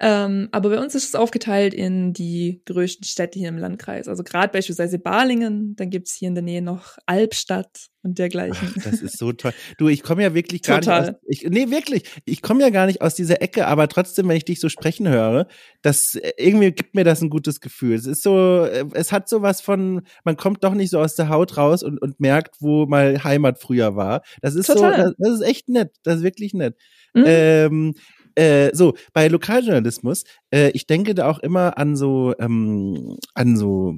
Ähm, 0.00 0.48
aber 0.52 0.70
bei 0.70 0.80
uns 0.80 0.94
ist 0.94 1.08
es 1.08 1.14
aufgeteilt 1.14 1.72
in 1.74 2.12
die 2.12 2.62
größten 2.66 3.04
Städte 3.04 3.38
hier 3.38 3.48
im 3.48 3.58
Landkreis. 3.58 4.08
Also 4.08 4.24
gerade 4.24 4.52
beispielsweise 4.52 4.98
Balingen, 4.98 5.76
dann 5.76 5.90
gibt's 5.90 6.14
hier 6.14 6.28
in 6.28 6.34
der 6.34 6.42
Nähe 6.42 6.62
noch 6.62 6.98
Albstadt, 7.06 7.88
und 8.04 8.18
dergleichen. 8.18 8.68
Ach, 8.78 8.82
das 8.84 9.00
ist 9.00 9.18
so 9.18 9.32
toll. 9.32 9.52
Du, 9.78 9.88
ich 9.88 10.02
komme 10.02 10.22
ja 10.22 10.34
wirklich 10.34 10.62
gar 10.62 10.80
Total. 10.80 11.00
nicht 11.00 11.10
aus, 11.10 11.16
ich, 11.26 11.42
nee, 11.48 11.70
wirklich, 11.70 12.04
ich 12.26 12.42
komme 12.42 12.62
ja 12.62 12.70
gar 12.70 12.86
nicht 12.86 13.00
aus 13.00 13.14
dieser 13.14 13.40
Ecke, 13.42 13.66
aber 13.66 13.88
trotzdem, 13.88 14.28
wenn 14.28 14.36
ich 14.36 14.44
dich 14.44 14.60
so 14.60 14.68
sprechen 14.68 15.08
höre, 15.08 15.48
das 15.82 16.18
irgendwie 16.36 16.70
gibt 16.70 16.94
mir 16.94 17.04
das 17.04 17.22
ein 17.22 17.30
gutes 17.30 17.60
Gefühl. 17.60 17.94
Es 17.94 18.06
ist 18.06 18.22
so, 18.22 18.66
es 18.92 19.10
hat 19.10 19.28
sowas 19.28 19.62
von, 19.62 20.02
man 20.22 20.36
kommt 20.36 20.62
doch 20.62 20.74
nicht 20.74 20.90
so 20.90 21.00
aus 21.00 21.14
der 21.14 21.30
Haut 21.30 21.56
raus 21.56 21.82
und, 21.82 22.00
und 22.00 22.20
merkt, 22.20 22.56
wo 22.60 22.86
mal 22.86 23.24
Heimat 23.24 23.58
früher 23.58 23.96
war. 23.96 24.22
Das 24.42 24.54
ist 24.54 24.66
Total. 24.66 24.96
so, 24.96 25.02
das, 25.02 25.14
das, 25.18 25.40
ist 25.40 25.46
echt 25.46 25.68
nett, 25.70 25.92
das 26.02 26.16
ist 26.16 26.22
wirklich 26.22 26.52
nett. 26.52 26.76
Mhm. 27.14 27.24
Ähm, 27.26 27.94
äh, 28.34 28.70
so, 28.74 28.94
bei 29.12 29.28
Lokaljournalismus, 29.28 30.24
äh, 30.50 30.70
ich 30.70 30.86
denke 30.86 31.14
da 31.14 31.28
auch 31.28 31.38
immer 31.38 31.78
an 31.78 31.96
so, 31.96 32.34
ähm, 32.38 33.16
an 33.34 33.56
so, 33.56 33.96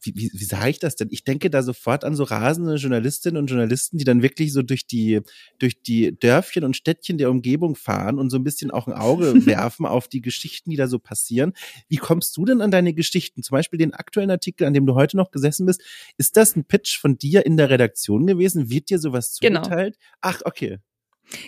wie, 0.00 0.14
wie, 0.16 0.30
wie 0.32 0.44
sage 0.44 0.70
ich 0.70 0.78
das 0.78 0.96
denn? 0.96 1.08
Ich 1.10 1.24
denke 1.24 1.50
da 1.50 1.62
sofort 1.62 2.04
an 2.04 2.16
so 2.16 2.24
rasende 2.24 2.76
Journalistinnen 2.76 3.36
und 3.40 3.46
Journalisten, 3.48 3.98
die 3.98 4.04
dann 4.04 4.22
wirklich 4.22 4.52
so 4.52 4.62
durch 4.62 4.86
die, 4.86 5.20
durch 5.58 5.82
die 5.82 6.18
Dörfchen 6.18 6.64
und 6.64 6.76
Städtchen 6.76 7.18
der 7.18 7.30
Umgebung 7.30 7.76
fahren 7.76 8.18
und 8.18 8.30
so 8.30 8.36
ein 8.36 8.44
bisschen 8.44 8.70
auch 8.70 8.88
ein 8.88 8.94
Auge 8.94 9.34
werfen 9.46 9.86
auf 9.86 10.08
die 10.08 10.20
Geschichten, 10.20 10.70
die 10.70 10.76
da 10.76 10.88
so 10.88 10.98
passieren. 10.98 11.52
Wie 11.88 11.96
kommst 11.96 12.36
du 12.36 12.44
denn 12.44 12.60
an 12.60 12.70
deine 12.70 12.92
Geschichten? 12.92 13.42
Zum 13.42 13.54
Beispiel 13.54 13.78
den 13.78 13.94
aktuellen 13.94 14.30
Artikel, 14.30 14.66
an 14.66 14.74
dem 14.74 14.86
du 14.86 14.94
heute 14.94 15.16
noch 15.16 15.30
gesessen 15.30 15.66
bist. 15.66 15.82
Ist 16.18 16.36
das 16.36 16.56
ein 16.56 16.64
Pitch 16.64 16.98
von 16.98 17.18
dir 17.18 17.46
in 17.46 17.56
der 17.56 17.70
Redaktion 17.70 18.26
gewesen? 18.26 18.70
Wird 18.70 18.90
dir 18.90 18.98
sowas 18.98 19.38
genau. 19.40 19.62
zugeteilt? 19.62 19.94
Genau. 19.94 20.06
Ach, 20.20 20.42
okay. 20.44 20.78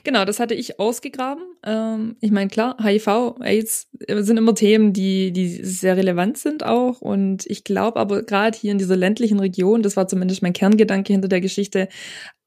Genau, 0.04 0.24
das 0.24 0.40
hatte 0.40 0.54
ich 0.54 0.80
ausgegraben. 0.80 1.44
Ähm, 1.64 2.16
ich 2.20 2.30
meine, 2.30 2.48
klar, 2.48 2.76
HIV, 2.82 3.36
AIDS 3.40 3.88
sind 4.08 4.36
immer 4.36 4.54
Themen, 4.54 4.92
die, 4.92 5.32
die 5.32 5.48
sehr 5.48 5.96
relevant 5.96 6.38
sind 6.38 6.64
auch. 6.64 7.00
Und 7.00 7.46
ich 7.46 7.64
glaube 7.64 8.00
aber 8.00 8.22
gerade 8.22 8.58
hier 8.58 8.72
in 8.72 8.78
dieser 8.78 8.96
ländlichen 8.96 9.38
Region, 9.38 9.82
das 9.82 9.96
war 9.96 10.08
zumindest 10.08 10.42
mein 10.42 10.52
Kerngedanke 10.52 11.12
hinter 11.12 11.28
der 11.28 11.40
Geschichte, 11.40 11.88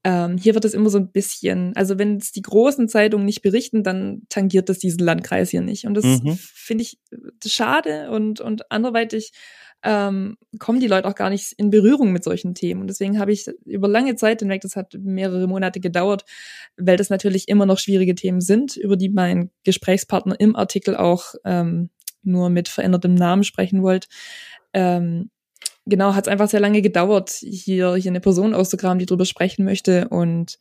ähm, 0.04 0.38
hier 0.38 0.56
wird 0.56 0.66
es 0.66 0.74
immer 0.74 0.90
so 0.90 0.98
ein 0.98 1.12
bisschen, 1.12 1.76
also 1.76 2.00
wenn 2.00 2.18
es 2.18 2.32
die 2.32 2.42
großen 2.42 2.90
Zeitungen 2.90 3.26
nicht 3.26 3.44
berichten, 3.44 3.84
dann 3.84 4.24
tangiert 4.30 4.68
das 4.68 4.80
diesen 4.80 5.00
Landkreis 5.00 5.52
hier 5.52 5.62
nicht. 5.62 5.86
Und 5.86 5.94
das 5.94 6.06
mhm. 6.06 6.38
finde 6.38 6.84
ich 6.84 7.00
schade 7.46 8.10
und, 8.10 8.42
und 8.42 8.72
anderweitig 8.72 9.32
ähm, 9.84 10.38
kommen 10.60 10.80
die 10.80 10.88
Leute 10.88 11.08
auch 11.08 11.16
gar 11.16 11.30
nicht 11.30 11.54
in 11.54 11.70
Berührung 11.70 12.12
mit 12.12 12.24
solchen 12.24 12.54
Themen. 12.54 12.82
Und 12.82 12.88
deswegen 12.88 13.20
habe 13.20 13.32
ich 13.32 13.48
über 13.66 13.88
lange 13.88 14.16
Zeit 14.16 14.40
hinweg, 14.40 14.62
das 14.62 14.76
hat 14.76 14.94
mehrere 15.00 15.48
Monate 15.48 15.80
gedauert, 15.80 16.26
weil 16.78 16.98
das 16.98 17.10
natürlich 17.10 17.48
immer 17.48 17.66
noch 17.66 17.80
schwierige 17.80 18.16
Themen 18.16 18.42
sind, 18.42 18.78
über 18.78 18.98
die 18.98 19.10
mein 19.10 19.50
Gesprächspartner 19.64 20.40
im 20.40 20.56
Artikel 20.56 20.96
auch 20.96 21.34
ähm, 21.46 21.90
nur 22.24 22.50
mit 22.50 22.70
verändertem 22.70 23.16
Namen 23.16 23.44
sprechen 23.44 23.82
wollte. 23.82 24.08
Ähm, 24.74 25.32
genau, 25.86 26.14
hat 26.14 26.26
es 26.26 26.32
einfach 26.32 26.50
sehr 26.50 26.60
lange 26.60 26.82
gedauert, 26.82 27.32
hier, 27.32 27.96
hier 27.96 28.12
eine 28.12 28.22
Person 28.22 28.54
auszugraben, 28.54 29.00
die 29.00 29.06
drüber 29.06 29.26
sprechen 29.26 29.66
möchte. 29.66 30.08
Und 30.10 30.60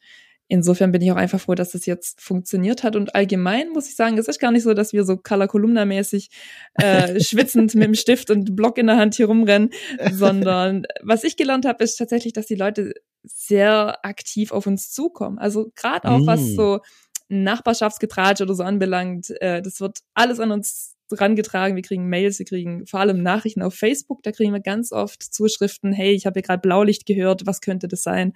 insofern 0.50 0.90
bin 0.90 1.00
ich 1.00 1.12
auch 1.12 1.16
einfach 1.16 1.40
froh, 1.40 1.54
dass 1.54 1.70
das 1.70 1.86
jetzt 1.86 2.20
funktioniert 2.20 2.82
hat. 2.82 2.96
Und 2.96 3.14
allgemein 3.14 3.70
muss 3.70 3.88
ich 3.88 3.94
sagen, 3.94 4.18
es 4.18 4.26
ist 4.26 4.40
gar 4.40 4.50
nicht 4.50 4.64
so, 4.64 4.74
dass 4.74 4.92
wir 4.92 5.04
so 5.04 5.16
Color 5.16 5.46
Columna 5.46 5.84
mäßig 5.84 6.28
äh, 6.74 7.20
schwitzend 7.22 7.74
mit 7.76 7.84
dem 7.84 7.94
Stift 7.94 8.30
und 8.30 8.56
Block 8.56 8.76
in 8.76 8.88
der 8.88 8.96
Hand 8.96 9.14
hier 9.14 9.26
rumrennen, 9.26 9.70
sondern 10.12 10.86
was 11.02 11.22
ich 11.22 11.36
gelernt 11.36 11.66
habe, 11.66 11.82
ist 11.84 11.96
tatsächlich, 11.96 12.32
dass 12.32 12.46
die 12.46 12.56
Leute 12.56 12.94
sehr 13.22 14.04
aktiv 14.04 14.50
auf 14.50 14.66
uns 14.66 14.90
zukommen. 14.90 15.38
Also 15.38 15.70
gerade 15.76 16.08
auch 16.08 16.18
mm. 16.18 16.26
was 16.26 16.40
so 16.54 16.80
Nachbarschaftsgetratsch 17.28 18.40
oder 18.40 18.54
so 18.54 18.64
anbelangt, 18.64 19.30
äh, 19.40 19.62
das 19.62 19.80
wird 19.80 19.98
alles 20.14 20.40
an 20.40 20.50
uns 20.50 20.96
rangetragen. 21.12 21.76
Wir 21.76 21.82
kriegen 21.82 22.08
Mails, 22.08 22.40
wir 22.40 22.46
kriegen 22.46 22.86
vor 22.86 23.00
allem 23.00 23.22
Nachrichten 23.22 23.62
auf 23.62 23.74
Facebook. 23.74 24.22
Da 24.24 24.32
kriegen 24.32 24.52
wir 24.52 24.60
ganz 24.60 24.90
oft 24.90 25.22
Zuschriften, 25.22 25.92
hey, 25.92 26.12
ich 26.12 26.26
habe 26.26 26.34
hier 26.34 26.42
gerade 26.42 26.60
Blaulicht 26.60 27.06
gehört, 27.06 27.46
was 27.46 27.60
könnte 27.60 27.86
das 27.86 28.02
sein? 28.02 28.32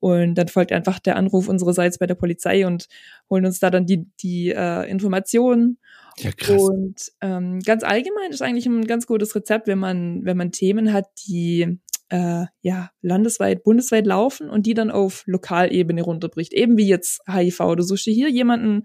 Und 0.00 0.34
dann 0.34 0.48
folgt 0.48 0.72
einfach 0.72 0.98
der 0.98 1.16
Anruf 1.16 1.48
unsererseits 1.48 1.98
bei 1.98 2.06
der 2.06 2.14
Polizei 2.14 2.66
und 2.66 2.88
holen 3.30 3.46
uns 3.46 3.58
da 3.60 3.70
dann 3.70 3.86
die, 3.86 4.06
die 4.20 4.50
äh, 4.50 4.88
Informationen. 4.90 5.78
Ja, 6.18 6.30
krass. 6.30 6.60
Und 6.60 7.12
ähm, 7.20 7.60
ganz 7.60 7.82
allgemein 7.82 8.30
ist 8.30 8.42
eigentlich 8.42 8.66
ein 8.66 8.86
ganz 8.86 9.06
gutes 9.06 9.34
Rezept, 9.34 9.66
wenn 9.66 9.78
man, 9.78 10.24
wenn 10.24 10.36
man 10.36 10.52
Themen 10.52 10.92
hat, 10.92 11.06
die 11.26 11.78
äh, 12.10 12.44
ja 12.60 12.90
landesweit, 13.00 13.64
bundesweit 13.64 14.06
laufen 14.06 14.50
und 14.50 14.66
die 14.66 14.74
dann 14.74 14.90
auf 14.90 15.24
Lokalebene 15.26 16.02
runterbricht. 16.02 16.52
Eben 16.52 16.76
wie 16.76 16.86
jetzt 16.86 17.22
HIV. 17.26 17.76
Du 17.76 17.82
suchst 17.82 18.06
dir 18.06 18.14
hier 18.14 18.30
jemanden, 18.30 18.84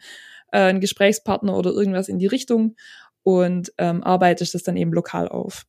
äh, 0.51 0.59
einen 0.59 0.79
Gesprächspartner 0.79 1.55
oder 1.55 1.71
irgendwas 1.71 2.09
in 2.09 2.17
die 2.17 2.27
Richtung 2.27 2.75
und 3.23 3.71
ähm, 3.77 4.03
arbeitest 4.03 4.55
das 4.55 4.63
dann 4.63 4.77
eben 4.77 4.93
lokal 4.93 5.27
auf. 5.27 5.65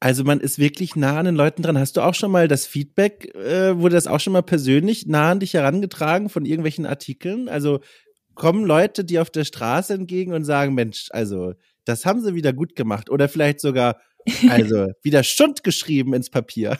Also 0.00 0.24
man 0.24 0.40
ist 0.40 0.58
wirklich 0.58 0.96
nah 0.96 1.18
an 1.18 1.26
den 1.26 1.34
Leuten 1.34 1.62
dran. 1.62 1.78
Hast 1.78 1.96
du 1.96 2.00
auch 2.00 2.14
schon 2.14 2.30
mal 2.30 2.48
das 2.48 2.66
Feedback, 2.66 3.34
äh, 3.34 3.76
wurde 3.78 3.94
das 3.94 4.06
auch 4.06 4.20
schon 4.20 4.32
mal 4.32 4.42
persönlich 4.42 5.06
nah 5.06 5.30
an 5.30 5.40
dich 5.40 5.54
herangetragen 5.54 6.28
von 6.28 6.44
irgendwelchen 6.44 6.86
Artikeln? 6.86 7.48
Also 7.48 7.80
kommen 8.34 8.64
Leute 8.64 9.04
dir 9.04 9.22
auf 9.22 9.30
der 9.30 9.44
Straße 9.44 9.92
entgegen 9.92 10.32
und 10.32 10.44
sagen, 10.44 10.74
Mensch, 10.74 11.08
also 11.10 11.54
das 11.84 12.06
haben 12.06 12.22
sie 12.22 12.34
wieder 12.34 12.52
gut 12.52 12.76
gemacht 12.76 13.10
oder 13.10 13.28
vielleicht 13.28 13.60
sogar 13.60 13.96
also 14.48 14.88
wieder 15.02 15.22
Schund 15.22 15.64
geschrieben 15.64 16.14
ins 16.14 16.30
Papier. 16.30 16.78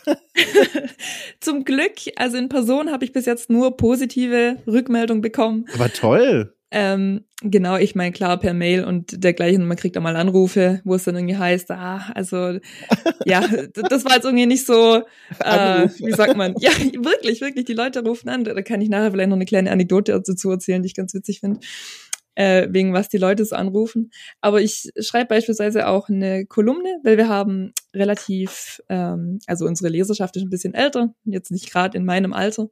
Zum 1.39 1.63
Glück, 1.63 1.93
also 2.15 2.37
in 2.37 2.49
Person 2.49 2.91
habe 2.91 3.05
ich 3.05 3.11
bis 3.11 3.25
jetzt 3.25 3.49
nur 3.49 3.77
positive 3.77 4.57
Rückmeldungen 4.67 5.21
bekommen. 5.21 5.65
Aber 5.73 5.91
toll. 5.91 6.55
Ähm, 6.73 7.25
genau, 7.41 7.75
ich 7.75 7.95
meine, 7.95 8.13
klar, 8.13 8.39
per 8.39 8.53
Mail 8.53 8.85
und 8.85 9.23
dergleichen, 9.23 9.67
man 9.67 9.75
kriegt 9.75 9.97
auch 9.97 10.01
mal 10.01 10.15
Anrufe, 10.15 10.79
wo 10.85 10.95
es 10.95 11.03
dann 11.03 11.17
irgendwie 11.17 11.35
heißt, 11.35 11.69
ah, 11.71 12.09
also, 12.15 12.59
ja, 13.25 13.41
das 13.89 14.05
war 14.05 14.15
jetzt 14.15 14.23
irgendwie 14.23 14.45
nicht 14.45 14.65
so, 14.65 15.03
äh, 15.43 15.89
wie 15.99 16.13
sagt 16.13 16.37
man, 16.37 16.55
ja, 16.59 16.71
wirklich, 16.71 17.41
wirklich, 17.41 17.65
die 17.65 17.73
Leute 17.73 18.03
rufen 18.03 18.29
an, 18.29 18.45
da 18.45 18.61
kann 18.61 18.79
ich 18.79 18.89
nachher 18.89 19.11
vielleicht 19.11 19.29
noch 19.29 19.35
eine 19.35 19.45
kleine 19.45 19.69
Anekdote 19.69 20.13
dazu 20.25 20.49
erzählen, 20.49 20.81
die 20.81 20.87
ich 20.87 20.95
ganz 20.95 21.13
witzig 21.13 21.41
finde, 21.41 21.59
äh, 22.35 22.69
wegen 22.71 22.93
was 22.93 23.09
die 23.09 23.17
Leute 23.17 23.43
so 23.43 23.57
anrufen. 23.57 24.11
Aber 24.39 24.61
ich 24.61 24.91
schreibe 24.97 25.27
beispielsweise 25.27 25.87
auch 25.87 26.07
eine 26.07 26.45
Kolumne, 26.45 26.99
weil 27.03 27.17
wir 27.17 27.27
haben 27.27 27.73
relativ, 27.93 28.81
ähm, 28.87 29.39
also 29.45 29.65
unsere 29.65 29.89
Leserschaft 29.89 30.37
ist 30.37 30.43
ein 30.43 30.49
bisschen 30.49 30.73
älter, 30.73 31.13
jetzt 31.25 31.51
nicht 31.51 31.69
gerade 31.69 31.97
in 31.97 32.05
meinem 32.05 32.31
Alter, 32.31 32.69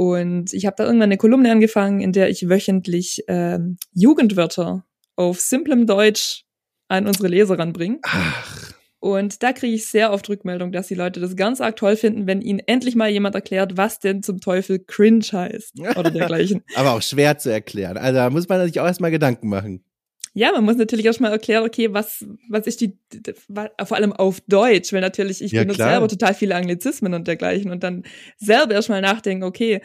und 0.00 0.54
ich 0.54 0.64
habe 0.64 0.76
da 0.78 0.84
irgendwann 0.84 1.10
eine 1.10 1.18
Kolumne 1.18 1.52
angefangen, 1.52 2.00
in 2.00 2.12
der 2.12 2.30
ich 2.30 2.48
wöchentlich 2.48 3.22
ähm, 3.28 3.76
Jugendwörter 3.92 4.86
auf 5.14 5.40
simplem 5.40 5.86
Deutsch 5.86 6.44
an 6.88 7.06
unsere 7.06 7.28
Leser 7.28 7.58
ranbringe. 7.58 7.98
Ach. 8.04 8.72
Und 9.00 9.42
da 9.42 9.52
kriege 9.52 9.74
ich 9.74 9.88
sehr 9.88 10.10
oft 10.10 10.26
Rückmeldung, 10.30 10.72
dass 10.72 10.86
die 10.86 10.94
Leute 10.94 11.20
das 11.20 11.36
ganz 11.36 11.60
arg 11.60 11.76
toll 11.76 11.96
finden, 11.96 12.26
wenn 12.26 12.40
ihnen 12.40 12.60
endlich 12.60 12.96
mal 12.96 13.10
jemand 13.10 13.34
erklärt, 13.34 13.76
was 13.76 13.98
denn 13.98 14.22
zum 14.22 14.40
Teufel 14.40 14.78
cringe 14.78 15.26
heißt 15.30 15.78
oder 15.94 16.10
dergleichen. 16.10 16.62
Aber 16.76 16.92
auch 16.92 17.02
schwer 17.02 17.36
zu 17.36 17.52
erklären. 17.52 17.98
Also 17.98 18.20
da 18.20 18.30
muss 18.30 18.48
man 18.48 18.66
sich 18.66 18.80
auch 18.80 18.86
erstmal 18.86 19.10
Gedanken 19.10 19.50
machen. 19.50 19.84
Ja, 20.32 20.52
man 20.52 20.64
muss 20.64 20.76
natürlich 20.76 21.06
erstmal 21.06 21.32
erklären, 21.32 21.64
okay, 21.64 21.92
was, 21.92 22.24
was 22.48 22.66
ist 22.66 22.80
die, 22.80 22.96
vor 23.48 23.96
allem 23.96 24.12
auf 24.12 24.40
Deutsch, 24.46 24.92
weil 24.92 25.00
natürlich 25.00 25.42
ich 25.42 25.50
ja, 25.50 25.62
benutze 25.62 25.78
klar. 25.78 25.90
selber 25.90 26.08
total 26.08 26.34
viele 26.34 26.54
Anglizismen 26.54 27.14
und 27.14 27.26
dergleichen 27.26 27.70
und 27.70 27.82
dann 27.82 28.04
selber 28.36 28.74
erstmal 28.74 29.00
nachdenken, 29.00 29.42
okay, 29.42 29.80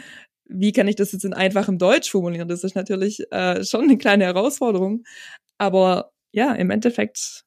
wie 0.48 0.72
kann 0.72 0.88
ich 0.88 0.96
das 0.96 1.12
jetzt 1.12 1.26
in 1.26 1.34
einfachem 1.34 1.80
Deutsch 1.80 2.12
formulieren? 2.12 2.48
Das 2.48 2.64
ist 2.64 2.76
natürlich 2.76 3.24
äh, 3.32 3.64
schon 3.64 3.86
eine 3.86 3.98
kleine 3.98 4.26
Herausforderung, 4.26 5.04
aber 5.58 6.12
ja, 6.32 6.54
im 6.54 6.70
Endeffekt 6.70 7.44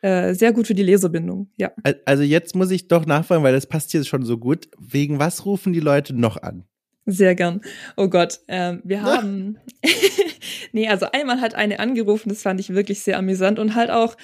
äh, 0.00 0.32
sehr 0.34 0.54
gut 0.54 0.66
für 0.66 0.74
die 0.74 0.82
Leserbindung, 0.82 1.50
ja. 1.58 1.72
Also 2.06 2.22
jetzt 2.22 2.54
muss 2.54 2.70
ich 2.70 2.88
doch 2.88 3.04
nachfragen, 3.04 3.42
weil 3.42 3.52
das 3.52 3.66
passt 3.66 3.90
hier 3.90 4.02
schon 4.04 4.24
so 4.24 4.38
gut. 4.38 4.68
Wegen 4.78 5.18
was 5.18 5.44
rufen 5.44 5.74
die 5.74 5.80
Leute 5.80 6.14
noch 6.14 6.38
an? 6.38 6.64
Sehr 7.10 7.34
gern. 7.34 7.60
Oh 7.96 8.08
Gott, 8.08 8.40
ähm, 8.48 8.80
wir 8.84 9.02
haben. 9.02 9.58
nee, 10.72 10.88
also 10.88 11.06
einmal 11.12 11.40
hat 11.40 11.54
eine 11.54 11.80
angerufen, 11.80 12.28
das 12.28 12.42
fand 12.42 12.60
ich 12.60 12.74
wirklich 12.74 13.00
sehr 13.00 13.18
amüsant 13.18 13.58
und 13.58 13.74
halt 13.74 13.90
auch 13.90 14.16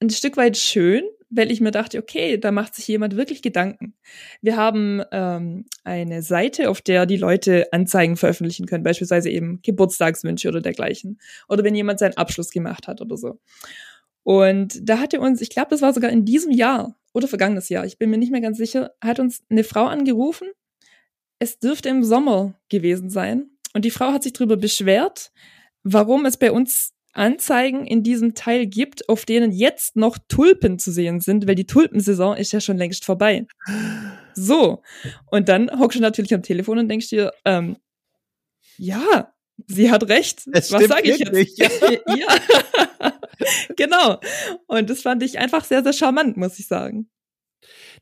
ein 0.00 0.10
Stück 0.10 0.36
weit 0.36 0.56
schön, 0.56 1.02
weil 1.30 1.50
ich 1.50 1.60
mir 1.60 1.70
dachte, 1.70 1.98
okay, 1.98 2.38
da 2.38 2.52
macht 2.52 2.74
sich 2.74 2.88
jemand 2.88 3.16
wirklich 3.16 3.42
Gedanken. 3.42 3.94
Wir 4.40 4.56
haben 4.56 5.02
ähm, 5.12 5.66
eine 5.84 6.22
Seite, 6.22 6.70
auf 6.70 6.80
der 6.80 7.06
die 7.06 7.16
Leute 7.16 7.66
Anzeigen 7.72 8.16
veröffentlichen 8.16 8.66
können, 8.66 8.84
beispielsweise 8.84 9.30
eben 9.30 9.60
Geburtstagswünsche 9.62 10.48
oder 10.48 10.60
dergleichen. 10.60 11.20
Oder 11.48 11.64
wenn 11.64 11.74
jemand 11.74 11.98
seinen 11.98 12.16
Abschluss 12.16 12.50
gemacht 12.50 12.88
hat 12.88 13.00
oder 13.00 13.16
so. 13.16 13.40
Und 14.22 14.78
da 14.82 14.98
hatte 14.98 15.20
uns, 15.20 15.40
ich 15.40 15.50
glaube, 15.50 15.68
das 15.70 15.82
war 15.82 15.92
sogar 15.92 16.10
in 16.10 16.24
diesem 16.24 16.52
Jahr 16.52 16.96
oder 17.12 17.28
vergangenes 17.28 17.68
Jahr, 17.68 17.84
ich 17.86 17.98
bin 17.98 18.10
mir 18.10 18.18
nicht 18.18 18.32
mehr 18.32 18.40
ganz 18.40 18.58
sicher, 18.58 18.92
hat 19.00 19.20
uns 19.20 19.42
eine 19.50 19.64
Frau 19.64 19.86
angerufen 19.86 20.48
es 21.38 21.58
dürfte 21.58 21.88
im 21.88 22.04
Sommer 22.04 22.54
gewesen 22.68 23.10
sein. 23.10 23.50
Und 23.74 23.84
die 23.84 23.90
Frau 23.90 24.12
hat 24.12 24.22
sich 24.22 24.32
darüber 24.32 24.56
beschwert, 24.56 25.30
warum 25.82 26.26
es 26.26 26.36
bei 26.36 26.50
uns 26.52 26.92
Anzeigen 27.12 27.86
in 27.86 28.02
diesem 28.02 28.34
Teil 28.34 28.66
gibt, 28.66 29.08
auf 29.08 29.24
denen 29.24 29.50
jetzt 29.50 29.96
noch 29.96 30.18
Tulpen 30.28 30.78
zu 30.78 30.92
sehen 30.92 31.20
sind, 31.20 31.46
weil 31.46 31.54
die 31.54 31.66
Tulpensaison 31.66 32.36
ist 32.36 32.52
ja 32.52 32.60
schon 32.60 32.76
längst 32.76 33.04
vorbei. 33.04 33.46
So. 34.34 34.82
Und 35.26 35.48
dann 35.48 35.80
hockst 35.80 35.98
du 35.98 36.02
natürlich 36.02 36.32
am 36.32 36.42
Telefon 36.42 36.78
und 36.78 36.88
denkst 36.88 37.08
dir, 37.08 37.32
ähm, 37.44 37.76
ja, 38.76 39.34
sie 39.66 39.90
hat 39.90 40.08
recht. 40.08 40.42
Es 40.52 40.70
Was 40.70 40.84
sage 40.84 41.10
ich 41.10 41.18
jetzt? 41.18 41.58
ja. 41.58 42.26
genau. 43.76 44.20
Und 44.66 44.88
das 44.88 45.02
fand 45.02 45.22
ich 45.22 45.38
einfach 45.38 45.64
sehr, 45.64 45.82
sehr 45.82 45.92
charmant, 45.92 46.36
muss 46.36 46.58
ich 46.58 46.68
sagen. 46.68 47.10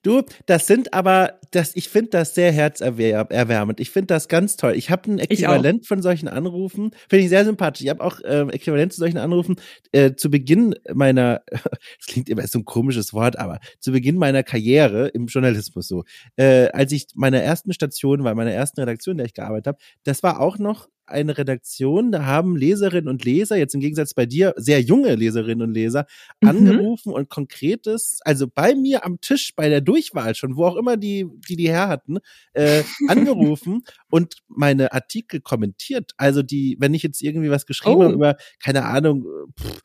Du, 0.06 0.22
das 0.46 0.68
sind 0.68 0.94
aber, 0.94 1.40
das, 1.50 1.74
ich 1.74 1.88
finde 1.88 2.10
das 2.10 2.36
sehr 2.36 2.52
herzerwärmend. 2.52 3.80
Ich 3.80 3.90
finde 3.90 4.06
das 4.06 4.28
ganz 4.28 4.56
toll. 4.56 4.74
Ich 4.76 4.88
habe 4.88 5.10
ein 5.10 5.18
Äquivalent 5.18 5.84
von 5.84 6.00
solchen 6.00 6.28
Anrufen, 6.28 6.92
finde 7.08 7.24
ich 7.24 7.28
sehr 7.28 7.44
sympathisch. 7.44 7.82
Ich 7.82 7.90
habe 7.90 8.04
auch 8.04 8.20
ähm, 8.24 8.50
Äquivalent 8.50 8.92
zu 8.92 9.00
solchen 9.00 9.18
Anrufen 9.18 9.56
äh, 9.90 10.14
zu 10.14 10.30
Beginn 10.30 10.76
meiner, 10.94 11.42
das 11.50 12.06
klingt 12.06 12.28
immer 12.28 12.46
so 12.46 12.60
ein 12.60 12.64
komisches 12.64 13.14
Wort, 13.14 13.36
aber 13.36 13.58
zu 13.80 13.90
Beginn 13.90 14.16
meiner 14.16 14.44
Karriere 14.44 15.08
im 15.08 15.26
Journalismus 15.26 15.88
so, 15.88 16.04
äh, 16.36 16.68
als 16.68 16.92
ich 16.92 17.08
meiner 17.16 17.42
ersten 17.42 17.72
Station 17.72 18.22
war, 18.22 18.36
meiner 18.36 18.52
ersten 18.52 18.78
Redaktion, 18.78 19.14
in 19.14 19.18
der 19.18 19.26
ich 19.26 19.34
gearbeitet 19.34 19.66
habe, 19.66 19.78
das 20.04 20.22
war 20.22 20.38
auch 20.38 20.58
noch 20.58 20.86
eine 21.06 21.36
Redaktion, 21.38 22.12
da 22.12 22.24
haben 22.24 22.56
Leserinnen 22.56 23.08
und 23.08 23.24
Leser, 23.24 23.56
jetzt 23.56 23.74
im 23.74 23.80
Gegensatz 23.80 24.14
bei 24.14 24.26
dir, 24.26 24.54
sehr 24.56 24.80
junge 24.80 25.14
Leserinnen 25.14 25.68
und 25.68 25.74
Leser, 25.74 26.06
Mhm. 26.42 26.48
angerufen 26.48 27.12
und 27.12 27.28
konkretes, 27.30 28.20
also 28.24 28.46
bei 28.48 28.74
mir 28.74 29.04
am 29.04 29.20
Tisch, 29.20 29.52
bei 29.56 29.68
der 29.68 29.80
Durchwahl 29.80 30.34
schon, 30.34 30.56
wo 30.56 30.64
auch 30.66 30.76
immer 30.76 30.96
die, 30.96 31.26
die 31.48 31.56
die 31.56 31.68
her 31.68 31.88
hatten, 31.88 32.18
äh, 32.54 32.82
angerufen 33.08 33.82
und 34.10 34.36
meine 34.48 34.92
Artikel 34.92 35.40
kommentiert. 35.40 36.12
Also 36.16 36.42
die, 36.42 36.76
wenn 36.80 36.94
ich 36.94 37.02
jetzt 37.02 37.22
irgendwie 37.22 37.50
was 37.50 37.66
geschrieben 37.66 37.96
Oh. 37.96 38.04
habe 38.04 38.14
über, 38.14 38.36
keine 38.62 38.84
Ahnung, 38.84 39.26
pff, 39.58 39.80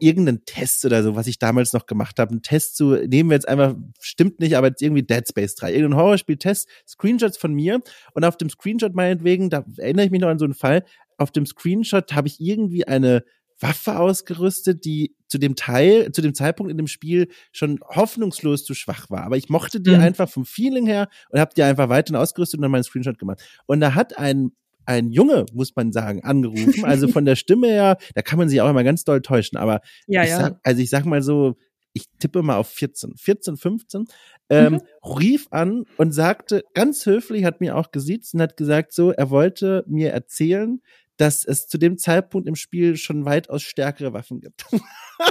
irgendeinen 0.00 0.44
Test 0.44 0.84
oder 0.84 1.02
so, 1.02 1.16
was 1.16 1.26
ich 1.26 1.38
damals 1.38 1.72
noch 1.72 1.86
gemacht 1.86 2.18
habe, 2.18 2.32
einen 2.32 2.42
Test 2.42 2.76
zu, 2.76 2.94
nehmen 2.94 3.30
wir 3.30 3.34
jetzt 3.36 3.48
einfach, 3.48 3.74
stimmt 4.00 4.40
nicht, 4.40 4.56
aber 4.56 4.68
jetzt 4.68 4.82
irgendwie 4.82 5.02
Dead 5.02 5.26
Space 5.28 5.54
3, 5.56 5.72
irgendein 5.72 6.00
Horrorspiel-Test, 6.00 6.68
Screenshots 6.86 7.36
von 7.38 7.52
mir 7.54 7.80
und 8.14 8.24
auf 8.24 8.36
dem 8.36 8.50
Screenshot 8.50 8.94
meinetwegen, 8.94 9.50
da 9.50 9.64
erinnere 9.76 10.06
ich 10.06 10.10
mich 10.10 10.20
noch 10.20 10.28
an 10.28 10.38
so 10.38 10.44
einen 10.44 10.54
Fall, 10.54 10.84
auf 11.16 11.30
dem 11.30 11.46
Screenshot 11.46 12.12
habe 12.12 12.28
ich 12.28 12.40
irgendwie 12.40 12.86
eine 12.86 13.24
Waffe 13.60 13.98
ausgerüstet, 13.98 14.84
die 14.84 15.16
zu 15.26 15.38
dem 15.38 15.56
Teil, 15.56 16.12
zu 16.12 16.22
dem 16.22 16.32
Zeitpunkt 16.32 16.70
in 16.70 16.76
dem 16.76 16.86
Spiel 16.86 17.28
schon 17.50 17.80
hoffnungslos 17.82 18.64
zu 18.64 18.74
schwach 18.74 19.10
war. 19.10 19.24
Aber 19.24 19.36
ich 19.36 19.48
mochte 19.48 19.80
die 19.80 19.90
Mhm. 19.90 20.00
einfach 20.00 20.28
vom 20.28 20.44
Feeling 20.44 20.86
her 20.86 21.08
und 21.30 21.40
habe 21.40 21.52
die 21.56 21.64
einfach 21.64 21.88
weiterhin 21.88 22.20
ausgerüstet 22.20 22.58
und 22.58 22.62
dann 22.62 22.70
meinen 22.70 22.84
Screenshot 22.84 23.18
gemacht. 23.18 23.40
Und 23.66 23.80
da 23.80 23.94
hat 23.94 24.16
ein 24.16 24.52
ein 24.88 25.10
Junge, 25.12 25.44
muss 25.52 25.76
man 25.76 25.92
sagen, 25.92 26.24
angerufen. 26.24 26.84
Also 26.84 27.08
von 27.08 27.24
der 27.26 27.36
Stimme 27.36 27.68
her, 27.68 27.98
da 28.14 28.22
kann 28.22 28.38
man 28.38 28.48
sich 28.48 28.60
auch 28.62 28.70
immer 28.70 28.84
ganz 28.84 29.04
doll 29.04 29.20
täuschen. 29.20 29.58
Aber 29.58 29.80
Ja, 30.06 30.22
ich 30.22 30.30
sag, 30.30 30.58
also 30.62 30.80
ich 30.82 30.90
sag 30.90 31.04
mal 31.04 31.22
so, 31.22 31.56
ich 31.92 32.06
tippe 32.18 32.42
mal 32.42 32.56
auf 32.56 32.68
14, 32.68 33.14
14, 33.16 33.56
15, 33.56 34.06
ähm, 34.50 34.74
Mhm. 34.74 34.80
rief 35.18 35.46
an 35.50 35.84
und 35.98 36.12
sagte, 36.12 36.62
ganz 36.74 37.04
höflich, 37.06 37.44
hat 37.44 37.60
mir 37.60 37.76
auch 37.76 37.90
gesiezt 37.90 38.34
und 38.34 38.40
hat 38.40 38.56
gesagt 38.56 38.92
so, 38.92 39.10
er 39.10 39.30
wollte 39.30 39.84
mir 39.86 40.10
erzählen, 40.12 40.80
dass 41.18 41.44
es 41.44 41.66
zu 41.66 41.78
dem 41.78 41.98
Zeitpunkt 41.98 42.48
im 42.48 42.54
Spiel 42.54 42.96
schon 42.96 43.24
weitaus 43.24 43.62
stärkere 43.62 44.12
Waffen 44.12 44.40
gibt. 44.40 44.64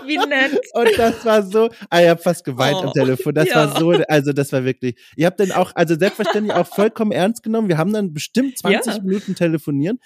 Wie 0.06 0.18
nett. 0.18 0.60
Und 0.74 0.90
das 0.98 1.26
war 1.26 1.44
so, 1.44 1.70
ah, 1.90 2.02
ich 2.02 2.10
habe 2.10 2.22
fast 2.22 2.44
geweint 2.44 2.76
am 2.78 2.90
Oh, 2.90 2.92
Telefon. 2.92 3.34
Das 3.34 3.48
ja. 3.48 3.56
war 3.56 3.80
so, 3.80 3.92
also 4.08 4.34
das 4.34 4.52
war 4.52 4.66
wirklich. 4.66 4.98
Ihr 5.16 5.26
habt 5.26 5.40
dann 5.40 5.52
auch, 5.54 5.72
also 5.76 5.98
selbstverständlich 5.98 6.56
auch 6.56 6.68
vollkommen 6.68 7.12
ernst 7.14 7.42
genommen. 7.42 7.70
Wir 7.70 7.78
haben 7.78 7.94
dann 7.94 8.14
bestimmt 8.14 8.58
20 8.58 8.96
Ja. 8.96 9.02
Minuten 9.02 9.34
telefoniert. 9.36 9.98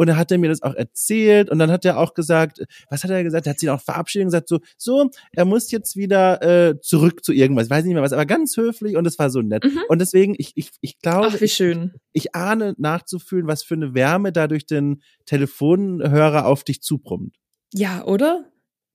Und 0.00 0.06
dann 0.06 0.16
hat 0.16 0.32
er 0.32 0.38
mir 0.38 0.48
das 0.48 0.62
auch 0.62 0.72
erzählt 0.72 1.50
und 1.50 1.58
dann 1.58 1.70
hat 1.70 1.84
er 1.84 1.98
auch 1.98 2.14
gesagt, 2.14 2.64
was 2.88 3.04
hat 3.04 3.10
er 3.10 3.22
gesagt? 3.22 3.46
Er 3.46 3.50
hat 3.50 3.60
sich 3.60 3.68
auch 3.68 3.82
verabschiedet 3.82 4.24
und 4.24 4.28
gesagt, 4.28 4.48
so, 4.48 4.60
so, 4.78 5.10
er 5.32 5.44
muss 5.44 5.70
jetzt 5.70 5.94
wieder 5.94 6.40
äh, 6.40 6.80
zurück 6.80 7.22
zu 7.22 7.34
irgendwas. 7.34 7.66
Ich 7.66 7.70
weiß 7.70 7.84
nicht 7.84 7.92
mehr 7.92 8.02
was, 8.02 8.14
aber 8.14 8.24
ganz 8.24 8.56
höflich 8.56 8.96
und 8.96 9.06
es 9.06 9.18
war 9.18 9.28
so 9.28 9.42
nett. 9.42 9.62
Mhm. 9.62 9.82
Und 9.90 9.98
deswegen, 9.98 10.34
ich, 10.38 10.52
ich, 10.54 10.70
ich 10.80 11.00
glaube, 11.00 11.38
Ach, 11.38 11.48
schön. 11.48 11.92
ich 12.14 12.34
ahne 12.34 12.74
nachzufühlen, 12.78 13.46
was 13.46 13.62
für 13.62 13.74
eine 13.74 13.92
Wärme 13.92 14.32
da 14.32 14.48
durch 14.48 14.64
den 14.64 15.02
Telefonhörer 15.26 16.46
auf 16.46 16.64
dich 16.64 16.80
zubrummt. 16.80 17.36
Ja, 17.74 18.02
oder? 18.06 18.46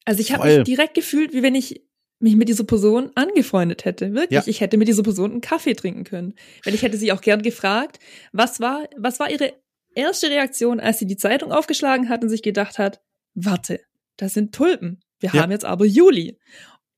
Also 0.06 0.22
ich 0.22 0.34
habe 0.34 0.48
mich 0.48 0.64
direkt 0.64 0.96
gefühlt, 0.96 1.34
wie 1.34 1.44
wenn 1.44 1.54
ich 1.54 1.84
mich 2.18 2.36
mit 2.36 2.50
dieser 2.50 2.64
Person 2.64 3.12
angefreundet 3.14 3.86
hätte. 3.86 4.12
Wirklich. 4.16 4.32
Ja. 4.32 4.44
Ich 4.48 4.60
hätte 4.60 4.78
mit 4.78 4.88
dieser 4.88 5.04
Person 5.04 5.34
einen 5.34 5.42
Kaffee 5.42 5.76
trinken 5.76 6.04
können. 6.04 6.34
Weil 6.64 6.74
ich 6.74 6.82
hätte 6.82 6.98
sie 6.98 7.12
auch 7.12 7.22
gern 7.22 7.44
gefragt, 7.44 8.00
was 8.32 8.60
war, 8.60 8.86
was 8.98 9.20
war 9.20 9.30
ihre 9.30 9.54
erste 9.96 10.30
Reaktion, 10.30 10.80
als 10.80 11.00
sie 11.00 11.08
die 11.08 11.18
Zeitung 11.18 11.52
aufgeschlagen 11.52 12.10
hat 12.10 12.24
und 12.24 12.30
sich 12.30 12.44
gedacht 12.44 12.78
hat, 12.78 13.02
warte, 13.34 13.80
das 14.18 14.34
sind 14.34 14.54
Tulpen. 14.54 15.02
Wir 15.20 15.32
Ja. 15.34 15.42
haben 15.42 15.52
jetzt 15.52 15.66
aber 15.66 15.86
Juli. 15.86 16.38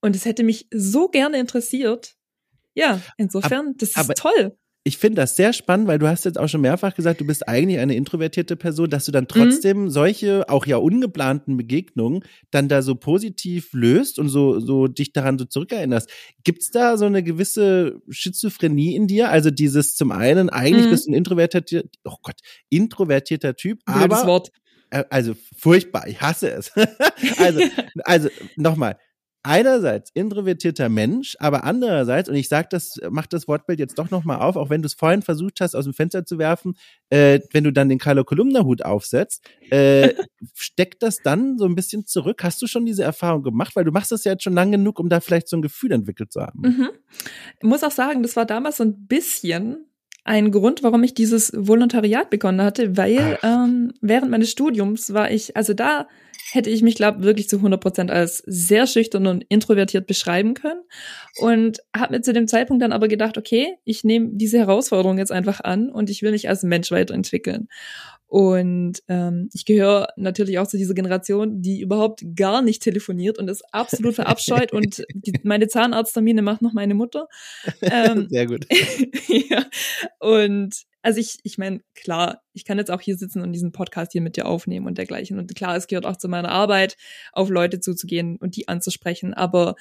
Und 0.01 0.15
es 0.15 0.25
hätte 0.25 0.43
mich 0.43 0.67
so 0.71 1.07
gerne 1.07 1.39
interessiert. 1.39 2.15
Ja, 2.73 3.01
insofern, 3.17 3.75
das 3.77 3.89
ist 3.89 3.97
aber- 3.97 4.13
toll. 4.13 4.57
Ich 4.87 4.97
finde 4.97 5.17
das 5.21 5.35
sehr 5.35 5.51
spannend, 5.51 5.87
weil 5.89 5.99
du 5.99 6.07
hast 6.07 6.23
jetzt 6.23 6.37
auch 6.39 6.47
schon 6.47 6.61
mehrfach 6.61 6.95
gesagt, 6.95 7.19
du 7.19 7.25
bist 7.27 7.45
eigentlich 7.47 7.79
eine 7.79 7.93
introvertierte 7.93 8.55
Person, 8.55 8.89
dass 8.89 9.03
du 9.03 9.11
dann 9.11 9.27
trotzdem 9.27 9.89
solche 9.89 10.47
auch 10.47 10.65
ja 10.65 10.77
ungeplanten 10.77 11.57
Begegnungen 11.57 12.23
dann 12.51 12.69
da 12.69 12.81
so 12.81 12.95
positiv 12.95 13.73
löst 13.73 14.17
und 14.17 14.29
so 14.29 14.61
so 14.61 14.87
dich 14.87 15.11
daran 15.11 15.37
so 15.37 15.43
zurückerinnerst. 15.43 16.09
Gibt's 16.45 16.71
da 16.71 16.95
so 16.97 17.03
eine 17.05 17.21
gewisse 17.21 18.01
Schizophrenie 18.09 18.95
in 18.95 19.07
dir? 19.07 19.29
Also 19.29 19.51
dieses 19.51 19.95
zum 19.95 20.11
einen 20.13 20.49
eigentlich 20.49 20.85
Mhm. 20.85 20.89
bist 20.91 21.07
du 21.07 21.11
ein 21.11 21.15
introvertierter, 21.15 21.81
oh 22.05 22.15
Gott, 22.23 22.39
introvertierter 22.69 23.55
Typ, 23.57 23.83
Blödes 23.83 24.19
aber 24.19 24.27
Wort. 24.27 24.51
äh, 24.91 25.03
also 25.09 25.35
furchtbar, 25.57 26.07
ich 26.07 26.21
hasse 26.21 26.49
es. 26.49 26.71
also, 27.39 27.59
also 28.05 28.29
nochmal. 28.55 28.95
Einerseits 29.47 30.11
introvertierter 30.13 30.89
Mensch, 30.89 31.37
aber 31.39 31.63
andererseits, 31.63 32.27
und 32.27 32.35
ich 32.35 32.49
sag 32.49 32.69
das, 32.69 32.99
mach 33.09 33.27
das 33.27 33.47
Wortbild 33.47 33.79
jetzt 33.79 33.97
doch 33.97 34.09
nochmal 34.09 34.39
auf, 34.39 34.57
auch 34.57 34.69
wenn 34.69 34.81
du 34.81 34.87
es 34.87 34.93
vorhin 34.93 35.21
versucht 35.21 35.61
hast, 35.61 35.73
aus 35.73 35.85
dem 35.85 35.93
Fenster 35.93 36.25
zu 36.25 36.37
werfen, 36.37 36.73
äh, 37.09 37.39
wenn 37.53 37.63
du 37.63 37.71
dann 37.71 37.87
den 37.87 37.97
Carlo 37.97 38.25
Kolumna-Hut 38.25 38.83
aufsetzt, 38.83 39.49
äh, 39.69 40.15
steckt 40.53 41.01
das 41.01 41.21
dann 41.23 41.57
so 41.57 41.63
ein 41.63 41.75
bisschen 41.75 42.05
zurück? 42.05 42.43
Hast 42.43 42.61
du 42.61 42.67
schon 42.67 42.85
diese 42.85 43.03
Erfahrung 43.03 43.41
gemacht? 43.41 43.73
Weil 43.77 43.85
du 43.85 43.93
machst 43.93 44.11
das 44.11 44.25
ja 44.25 44.33
jetzt 44.33 44.43
schon 44.43 44.53
lang 44.53 44.73
genug, 44.73 44.99
um 44.99 45.07
da 45.07 45.21
vielleicht 45.21 45.47
so 45.47 45.55
ein 45.55 45.61
Gefühl 45.61 45.93
entwickelt 45.93 46.33
zu 46.33 46.41
haben. 46.41 46.59
Mhm. 46.63 46.89
Ich 47.61 47.65
muss 47.65 47.83
auch 47.85 47.91
sagen, 47.91 48.23
das 48.23 48.35
war 48.35 48.45
damals 48.45 48.75
so 48.75 48.83
ein 48.83 49.07
bisschen 49.07 49.85
ein 50.25 50.51
Grund, 50.51 50.83
warum 50.83 51.03
ich 51.03 51.13
dieses 51.13 51.53
Volontariat 51.55 52.29
begonnen 52.29 52.61
hatte, 52.61 52.97
weil 52.97 53.39
ähm, 53.43 53.93
während 54.01 54.29
meines 54.29 54.51
Studiums 54.51 55.13
war 55.13 55.31
ich, 55.31 55.55
also 55.55 55.73
da 55.73 56.09
hätte 56.51 56.69
ich 56.69 56.81
mich, 56.81 56.95
glaube 56.95 57.23
wirklich 57.23 57.49
zu 57.49 57.57
100 57.57 57.81
Prozent 57.81 58.11
als 58.11 58.43
sehr 58.45 58.87
schüchtern 58.87 59.27
und 59.27 59.43
introvertiert 59.49 60.07
beschreiben 60.07 60.53
können 60.53 60.81
und 61.39 61.79
habe 61.95 62.15
mir 62.15 62.21
zu 62.21 62.33
dem 62.33 62.47
Zeitpunkt 62.47 62.81
dann 62.81 62.93
aber 62.93 63.07
gedacht, 63.07 63.37
okay, 63.37 63.75
ich 63.83 64.03
nehme 64.03 64.29
diese 64.33 64.57
Herausforderung 64.59 65.17
jetzt 65.17 65.31
einfach 65.31 65.61
an 65.61 65.89
und 65.89 66.09
ich 66.09 66.21
will 66.21 66.31
mich 66.31 66.47
als 66.47 66.63
Mensch 66.63 66.91
weiterentwickeln. 66.91 67.67
Und 68.29 69.03
ähm, 69.07 69.49
ich 69.53 69.63
gehöre 69.63 70.09
natürlich 70.17 70.59
auch 70.59 70.67
zu 70.67 70.77
dieser 70.77 70.93
Generation, 70.93 71.61
die 71.61 71.79
überhaupt 71.79 72.23
gar 72.35 72.61
nicht 72.61 72.83
telefoniert 72.83 73.39
und 73.39 73.49
es 73.49 73.61
absolut 73.71 74.15
verabscheut 74.15 74.73
und 74.73 75.05
die, 75.13 75.33
meine 75.43 75.69
Zahnarzttermine 75.69 76.41
macht 76.41 76.61
noch 76.61 76.73
meine 76.73 76.93
Mutter. 76.93 77.27
Ähm, 77.81 78.27
Sehr 78.29 78.47
gut. 78.47 78.65
ja. 79.27 79.65
Und 80.19 80.86
also 81.01 81.19
ich, 81.19 81.37
ich 81.43 81.57
meine, 81.57 81.81
klar, 81.95 82.41
ich 82.53 82.65
kann 82.65 82.77
jetzt 82.77 82.91
auch 82.91 83.01
hier 83.01 83.17
sitzen 83.17 83.41
und 83.41 83.53
diesen 83.53 83.71
Podcast 83.71 84.11
hier 84.11 84.21
mit 84.21 84.35
dir 84.35 84.45
aufnehmen 84.45 84.87
und 84.87 84.97
dergleichen. 84.97 85.39
Und 85.39 85.55
klar, 85.55 85.75
es 85.75 85.87
gehört 85.87 86.05
auch 86.05 86.17
zu 86.17 86.27
meiner 86.27 86.49
Arbeit, 86.49 86.97
auf 87.31 87.49
Leute 87.49 87.79
zuzugehen 87.79 88.37
und 88.37 88.55
die 88.55 88.67
anzusprechen. 88.67 89.33
Aber 89.33 89.75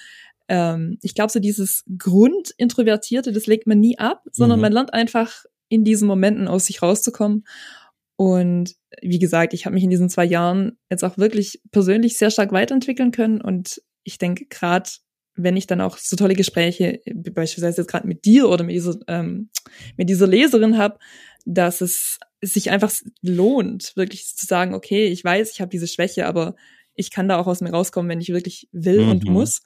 ähm, 0.48 0.98
ich 1.02 1.14
glaube, 1.14 1.32
so 1.32 1.40
dieses 1.40 1.84
Grundintrovertierte, 1.98 3.32
das 3.32 3.46
legt 3.46 3.66
man 3.66 3.80
nie 3.80 3.98
ab, 3.98 4.22
sondern 4.32 4.58
Mhm. 4.58 4.62
man 4.62 4.72
lernt 4.72 4.94
einfach 4.94 5.44
in 5.68 5.84
diesen 5.84 6.06
Momenten 6.06 6.46
aus 6.48 6.66
sich 6.66 6.82
rauszukommen. 6.82 7.44
Und 8.16 8.74
wie 9.02 9.18
gesagt, 9.18 9.52
ich 9.52 9.66
habe 9.66 9.74
mich 9.74 9.84
in 9.84 9.90
diesen 9.90 10.08
zwei 10.08 10.24
Jahren 10.24 10.78
jetzt 10.90 11.04
auch 11.04 11.18
wirklich 11.18 11.60
persönlich 11.72 12.16
sehr 12.16 12.30
stark 12.30 12.52
weiterentwickeln 12.52 13.10
können. 13.10 13.40
Und 13.40 13.82
ich 14.04 14.18
denke, 14.18 14.46
gerade 14.46 14.88
wenn 15.36 15.56
ich 15.56 15.66
dann 15.66 15.80
auch 15.80 15.98
so 15.98 16.16
tolle 16.16 16.34
Gespräche, 16.34 17.00
beispielsweise 17.32 17.82
jetzt 17.82 17.90
gerade 17.90 18.06
mit 18.06 18.24
dir 18.24 18.48
oder 18.48 18.64
mit 18.64 18.74
dieser, 18.74 18.98
ähm, 19.08 19.50
mit 19.96 20.08
dieser 20.08 20.26
Leserin 20.26 20.78
habe, 20.78 20.98
dass 21.44 21.80
es 21.80 22.18
sich 22.42 22.70
einfach 22.70 22.92
lohnt, 23.22 23.92
wirklich 23.96 24.26
zu 24.34 24.46
sagen, 24.46 24.74
okay, 24.74 25.06
ich 25.06 25.22
weiß, 25.24 25.52
ich 25.52 25.60
habe 25.60 25.70
diese 25.70 25.86
Schwäche, 25.88 26.26
aber 26.26 26.56
ich 26.94 27.10
kann 27.10 27.28
da 27.28 27.38
auch 27.38 27.46
aus 27.46 27.60
mir 27.60 27.70
rauskommen, 27.70 28.08
wenn 28.10 28.20
ich 28.20 28.30
wirklich 28.30 28.68
will 28.72 29.04
und 29.04 29.26
Mhm. 29.26 29.32
muss. 29.32 29.62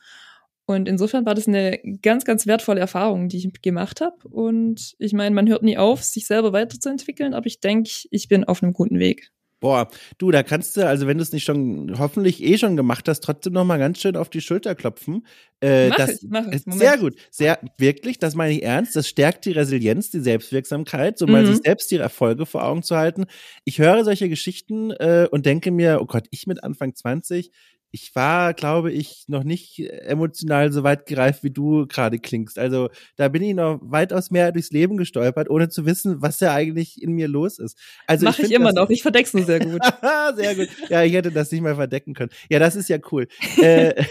Und 0.67 0.89
insofern 0.89 1.27
war 1.27 1.35
das 1.35 1.49
eine 1.49 1.81
ganz, 2.03 2.25
ganz 2.25 2.47
wertvolle 2.47 2.81
Erfahrung, 2.81 3.29
die 3.29 3.39
ich 3.39 3.63
gemacht 3.63 4.01
habe. 4.01 4.29
Und 4.29 4.95
ich 4.99 5.13
meine, 5.13 5.35
man 5.35 5.49
hört 5.49 5.63
nie 5.63 5.77
auf, 5.77 6.03
sich 6.03 6.27
selber 6.27 6.53
weiterzuentwickeln, 6.53 7.35
aber 7.35 7.47
ich 7.47 7.61
denke, 7.61 7.91
ich 8.11 8.29
bin 8.29 8.45
auf 8.45 8.63
einem 8.63 8.73
guten 8.73 8.99
Weg. 8.99 9.33
Boah, 9.61 9.89
du, 10.19 10.31
da 10.31 10.43
kannst 10.43 10.77
du, 10.77 10.87
also 10.87 11.07
wenn 11.07 11.19
du 11.19 11.23
es 11.23 11.33
nicht 11.33 11.45
schon, 11.45 11.99
hoffentlich 11.99 12.43
eh 12.43 12.57
schon 12.59 12.77
gemacht 12.77 13.07
hast, 13.09 13.21
trotzdem 13.21 13.53
noch 13.53 13.65
mal 13.65 13.79
ganz 13.79 14.01
schön 14.01 14.17
auf 14.17 14.31
die 14.31 14.41
Schulter 14.41 14.75
klopfen. 14.75 15.27
Äh, 15.61 15.91
mach 15.91 15.97
das, 15.99 16.23
ich, 16.23 16.29
mach 16.31 16.47
ich. 16.51 16.65
Moment. 16.67 16.81
Sehr 16.81 16.99
gut, 16.99 17.15
sehr, 17.31 17.59
wirklich, 17.77 18.19
das 18.19 18.35
meine 18.35 18.55
ich 18.55 18.63
ernst. 18.63 18.97
Das 18.97 19.07
stärkt 19.07 19.45
die 19.45 19.53
Resilienz, 19.53 20.11
die 20.11 20.21
Selbstwirksamkeit, 20.21 21.19
so 21.19 21.27
mal 21.27 21.43
Mhm. 21.43 21.47
sich 21.49 21.59
selbst 21.59 21.91
die 21.91 21.97
Erfolge 21.97 22.47
vor 22.47 22.65
Augen 22.65 22.83
zu 22.83 22.97
halten. 22.97 23.27
Ich 23.65 23.79
höre 23.79 24.03
solche 24.05 24.29
Geschichten 24.31 24.91
äh, 24.93 25.29
und 25.31 25.45
denke 25.45 25.71
mir, 25.71 25.99
oh 26.01 26.07
Gott, 26.07 26.27
ich 26.31 26.47
mit 26.47 26.65
Anfang 26.65 26.95
20, 26.95 27.51
ich 27.93 28.15
war, 28.15 28.55
glaube 28.55 28.93
ich, 28.93 29.25
noch 29.27 29.43
nicht 29.43 29.81
emotional 29.81 30.73
so 30.73 30.85
weit 30.85 31.07
gereift, 31.07 31.43
wie 31.43 31.51
du 31.51 31.87
gerade 31.87 32.19
klingst. 32.19 32.59
Also 32.59 32.89
da 33.17 33.29
bin 33.29 33.43
ich 33.43 33.55
noch 33.55 33.81
weitaus 33.83 34.31
mehr 34.31 34.53
durchs 34.53 34.71
Leben 34.71 34.97
gestolpert, 34.97 35.51
ohne 35.51 35.69
zu 35.69 35.87
wissen, 35.87 36.23
was 36.23 36.39
da 36.39 36.55
eigentlich 36.55 37.03
in 37.03 37.13
mir 37.13 37.27
los 37.27 37.59
ist. 37.59 37.77
Also 38.07 38.27
Mach 38.27 38.39
ich, 38.39 38.47
find 38.47 38.53
immer 38.53 38.73
noch. 38.73 38.91
Ich 38.91 39.03
verdeck's 39.03 39.35
nur 39.35 39.45
sehr 39.45 39.61
gut. 39.61 39.81
sehr 40.37 40.55
gut. 40.55 40.69
Ja, 40.89 41.03
ich 41.03 41.13
hätte 41.13 41.33
das 41.33 41.51
nicht 41.51 41.63
mal 41.63 41.75
verdecken 41.75 42.15
können. 42.15 42.31
Ja, 42.49 42.61
das 42.61 42.77
ist 42.77 42.89
ja 42.89 42.99
cool. 43.11 43.27
äh, 43.57 44.05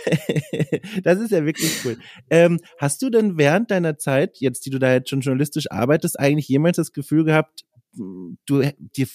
das 1.03 1.19
ist 1.19 1.31
ja 1.31 1.45
wirklich 1.45 1.71
cool. 1.85 1.97
Ähm, 2.29 2.59
hast 2.79 3.01
du 3.01 3.09
denn 3.09 3.37
während 3.37 3.71
deiner 3.71 3.97
Zeit, 3.97 4.37
jetzt, 4.39 4.65
die 4.65 4.71
du 4.71 4.79
da 4.79 4.91
jetzt 4.91 5.09
schon 5.09 5.21
journalistisch 5.21 5.71
arbeitest, 5.71 6.19
eigentlich 6.19 6.49
jemals 6.49 6.77
das 6.77 6.91
Gefühl 6.91 7.23
gehabt, 7.23 7.63
du 7.93 8.61
dir, 8.95 9.07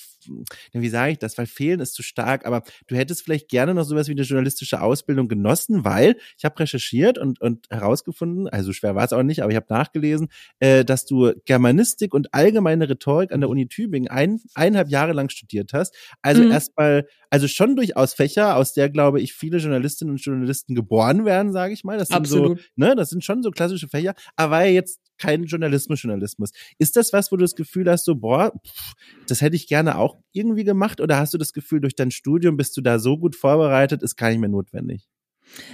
wie 0.73 0.89
sage 0.89 1.13
ich 1.13 1.19
das, 1.19 1.39
weil 1.39 1.47
fehlen 1.47 1.81
ist 1.81 1.95
zu 1.95 2.03
stark, 2.03 2.47
aber 2.47 2.63
du 2.87 2.97
hättest 2.97 3.23
vielleicht 3.23 3.49
gerne 3.49 3.75
noch 3.75 3.85
sowas 3.85 4.09
wie 4.09 4.13
eine 4.13 4.23
journalistische 4.23 4.81
Ausbildung 4.81 5.29
genossen, 5.29 5.85
weil 5.85 6.17
ich 6.39 6.45
habe 6.45 6.59
recherchiert 6.59 7.19
und, 7.19 7.41
und 7.41 7.67
herausgefunden, 7.71 8.49
also 8.49 8.73
schwer 8.73 8.95
war 8.95 9.05
es 9.05 9.13
auch 9.13 9.23
nicht, 9.23 9.43
aber 9.43 9.51
ich 9.53 9.57
habe 9.57 9.67
nachgelesen, 9.69 10.29
äh, 10.61 10.85
dass 10.85 11.07
du 11.07 11.33
Germanistik 11.45 12.15
und 12.15 12.33
allgemeine 12.35 12.89
Rhetorik 12.89 13.33
an 13.33 13.41
der 13.41 13.51
Uni 13.51 13.69
Tübingen 13.69 14.09
ein, 14.09 14.41
eineinhalb 14.55 14.89
Jahre 14.89 15.13
lang 15.13 15.29
studiert 15.29 15.73
hast. 15.73 15.95
Also 16.23 16.43
Mhm. 16.43 16.51
erstmal, 16.51 17.07
also 17.31 17.49
schon 17.49 17.77
durchaus 17.77 18.15
Fächer, 18.15 18.57
aus 18.57 18.73
der, 18.75 18.91
glaube 18.91 19.21
ich, 19.21 19.35
viele 19.35 19.59
Journalistinnen 19.59 20.13
und 20.13 20.19
Journalisten 20.25 20.75
geboren 20.75 21.25
werden, 21.25 21.53
sage 21.53 21.73
ich 21.75 21.85
mal. 21.85 21.99
Das 21.99 22.09
sind 22.09 22.19
Absolut. 22.19 22.59
so, 22.59 22.65
ne, 22.77 22.95
das 22.97 23.11
sind 23.11 23.25
schon 23.25 23.43
so 23.43 23.51
klassische 23.51 23.89
Fächer, 23.89 24.15
aber 24.37 24.51
war 24.55 24.65
ja 24.65 24.71
jetzt 24.73 25.01
kein 25.19 25.45
Journalismus, 25.45 26.03
Journalismus. 26.03 26.51
Ist 26.79 26.97
das 26.97 27.13
was, 27.13 27.31
wo 27.31 27.37
du 27.37 27.43
das 27.43 27.55
Gefühl 27.55 27.91
hast, 27.91 28.05
so, 28.05 28.17
boah, 28.17 28.53
pff, 28.67 28.93
das 29.27 29.41
hätte 29.41 29.57
ich 29.57 29.67
gerne 29.67 29.99
auch 29.99 30.19
irgendwie 30.33 30.65
gemacht? 30.65 31.01
Oder 31.01 31.19
hast 31.19 31.35
du 31.35 31.39
das 31.39 31.53
Gefühl, 31.53 31.81
durch 31.81 31.95
dein 31.95 32.11
Studium 32.11 32.57
bist 32.57 32.77
du 32.77 32.81
da 32.81 32.99
so 32.99 33.19
gut 33.19 33.37
vorbereitet, 33.37 34.03
ist 34.03 34.17
gar 34.17 34.31
nicht 34.31 34.41
mehr 34.41 34.49
notwendig? 34.49 35.09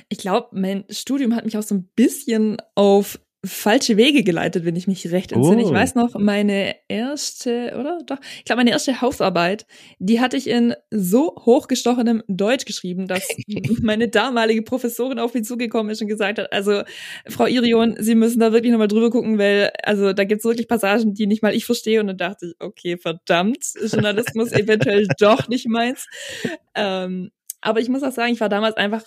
Ich 0.08 0.18
glaube, 0.18 0.48
mein 0.52 0.84
Studium 0.90 1.34
hat 1.34 1.44
mich 1.44 1.56
auch 1.56 1.62
so 1.62 1.74
ein 1.74 1.88
bisschen 1.94 2.58
auf 2.74 3.20
falsche 3.44 3.96
Wege 3.96 4.22
geleitet, 4.22 4.66
wenn 4.66 4.76
ich 4.76 4.86
mich 4.86 5.10
recht 5.10 5.32
entsinne. 5.32 5.64
Oh. 5.64 5.66
Ich 5.66 5.72
weiß 5.72 5.94
noch, 5.94 6.14
meine 6.18 6.76
erste, 6.88 7.74
oder? 7.78 7.98
Doch, 8.04 8.18
ich 8.36 8.44
glaube, 8.44 8.60
meine 8.60 8.70
erste 8.70 9.00
Hausarbeit, 9.00 9.66
die 9.98 10.20
hatte 10.20 10.36
ich 10.36 10.46
in 10.46 10.74
so 10.90 11.34
hochgestochenem 11.46 12.22
Deutsch 12.28 12.66
geschrieben, 12.66 13.06
dass 13.06 13.26
meine 13.82 14.08
damalige 14.08 14.62
Professorin 14.62 15.18
auf 15.18 15.32
mich 15.32 15.44
zugekommen 15.44 15.90
ist 15.90 16.02
und 16.02 16.08
gesagt 16.08 16.38
hat, 16.38 16.52
also, 16.52 16.82
Frau 17.28 17.46
Irion, 17.46 17.96
Sie 17.98 18.14
müssen 18.14 18.40
da 18.40 18.52
wirklich 18.52 18.72
nochmal 18.72 18.88
drüber 18.88 19.10
gucken, 19.10 19.38
weil, 19.38 19.70
also, 19.84 20.12
da 20.12 20.24
gibt's 20.24 20.44
wirklich 20.44 20.68
Passagen, 20.68 21.14
die 21.14 21.26
nicht 21.26 21.42
mal 21.42 21.54
ich 21.54 21.64
verstehe. 21.64 22.00
Und 22.00 22.08
dann 22.08 22.18
dachte 22.18 22.46
ich, 22.46 22.54
okay, 22.58 22.98
verdammt, 22.98 23.64
Journalismus 23.80 24.52
eventuell 24.52 25.06
doch 25.18 25.48
nicht 25.48 25.66
meins. 25.66 26.06
Ähm, 26.74 27.30
aber 27.62 27.80
ich 27.80 27.88
muss 27.88 28.02
auch 28.02 28.12
sagen, 28.12 28.34
ich 28.34 28.40
war 28.40 28.48
damals 28.50 28.76
einfach 28.76 29.04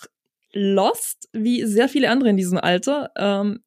lost, 0.54 1.30
wie 1.34 1.66
sehr 1.66 1.90
viele 1.90 2.10
andere 2.10 2.30
in 2.30 2.38
diesem 2.38 2.58
Alter. 2.58 3.12
Ähm, 3.16 3.60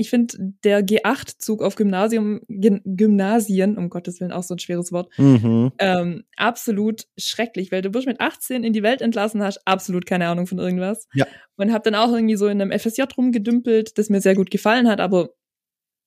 ich 0.00 0.10
finde, 0.10 0.34
der 0.64 0.84
G8-Zug 0.84 1.62
auf 1.62 1.76
Gymnasium, 1.76 2.40
Gym- 2.48 2.82
Gymnasien, 2.84 3.76
um 3.78 3.90
Gottes 3.90 4.20
Willen 4.20 4.32
auch 4.32 4.42
so 4.42 4.54
ein 4.54 4.58
schweres 4.58 4.90
Wort, 4.92 5.10
Mhm. 5.18 5.72
ähm, 5.78 6.24
absolut 6.36 7.04
schrecklich, 7.18 7.70
weil 7.70 7.82
du 7.82 7.92
wirst 7.94 8.06
mit 8.06 8.20
18 8.20 8.64
in 8.64 8.72
die 8.72 8.82
Welt 8.82 9.02
entlassen, 9.02 9.42
hast 9.42 9.60
absolut 9.66 10.06
keine 10.06 10.26
Ahnung 10.28 10.46
von 10.46 10.58
irgendwas. 10.58 11.06
Ja. 11.14 11.26
Und 11.56 11.72
hab 11.72 11.84
dann 11.84 11.94
auch 11.94 12.12
irgendwie 12.12 12.36
so 12.36 12.48
in 12.48 12.60
einem 12.60 12.72
FSJ 12.76 13.02
rumgedümpelt, 13.16 13.98
das 13.98 14.08
mir 14.10 14.20
sehr 14.20 14.34
gut 14.34 14.50
gefallen 14.50 14.88
hat, 14.88 15.00
aber 15.00 15.30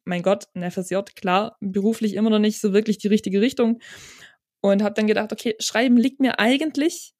mein 0.05 0.21
Gott, 0.23 0.45
ein 0.53 0.63
FSJ, 0.69 0.95
klar, 1.15 1.55
beruflich 1.61 2.15
immer 2.15 2.29
noch 2.29 2.39
nicht 2.39 2.59
so 2.59 2.73
wirklich 2.73 2.97
die 2.97 3.07
richtige 3.07 3.39
Richtung. 3.39 3.79
Und 4.61 4.81
hab 4.83 4.95
dann 4.95 5.07
gedacht, 5.07 5.31
okay, 5.31 5.55
Schreiben 5.59 5.97
liegt 5.97 6.19
mir 6.19 6.39
eigentlich, 6.39 7.12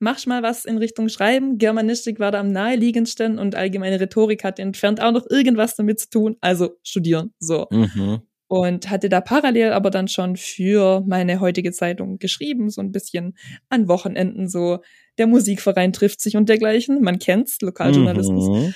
mach 0.00 0.26
mal 0.26 0.42
was 0.42 0.64
in 0.64 0.78
Richtung 0.78 1.08
Schreiben. 1.08 1.58
Germanistik 1.58 2.18
war 2.18 2.32
da 2.32 2.40
am 2.40 2.50
naheliegendsten 2.50 3.38
und 3.38 3.54
allgemeine 3.54 4.00
Rhetorik 4.00 4.42
hatte 4.42 4.62
entfernt 4.62 5.00
auch 5.00 5.12
noch 5.12 5.26
irgendwas 5.30 5.76
damit 5.76 6.00
zu 6.00 6.10
tun, 6.10 6.36
also 6.40 6.70
studieren, 6.82 7.32
so 7.38 7.68
Mhm. 7.70 8.22
und 8.48 8.90
hatte 8.90 9.08
da 9.08 9.20
parallel 9.20 9.72
aber 9.72 9.90
dann 9.90 10.08
schon 10.08 10.36
für 10.36 11.04
meine 11.06 11.38
heutige 11.38 11.70
Zeitung 11.70 12.18
geschrieben, 12.18 12.68
so 12.70 12.80
ein 12.80 12.90
bisschen 12.90 13.36
an 13.68 13.86
Wochenenden 13.86 14.48
so 14.48 14.78
der 15.18 15.26
Musikverein 15.28 15.92
trifft 15.92 16.20
sich 16.20 16.36
und 16.36 16.48
dergleichen, 16.48 17.02
man 17.02 17.18
kennt's, 17.18 17.60
Lokaljournalismus. 17.60 18.48
Mhm. 18.48 18.74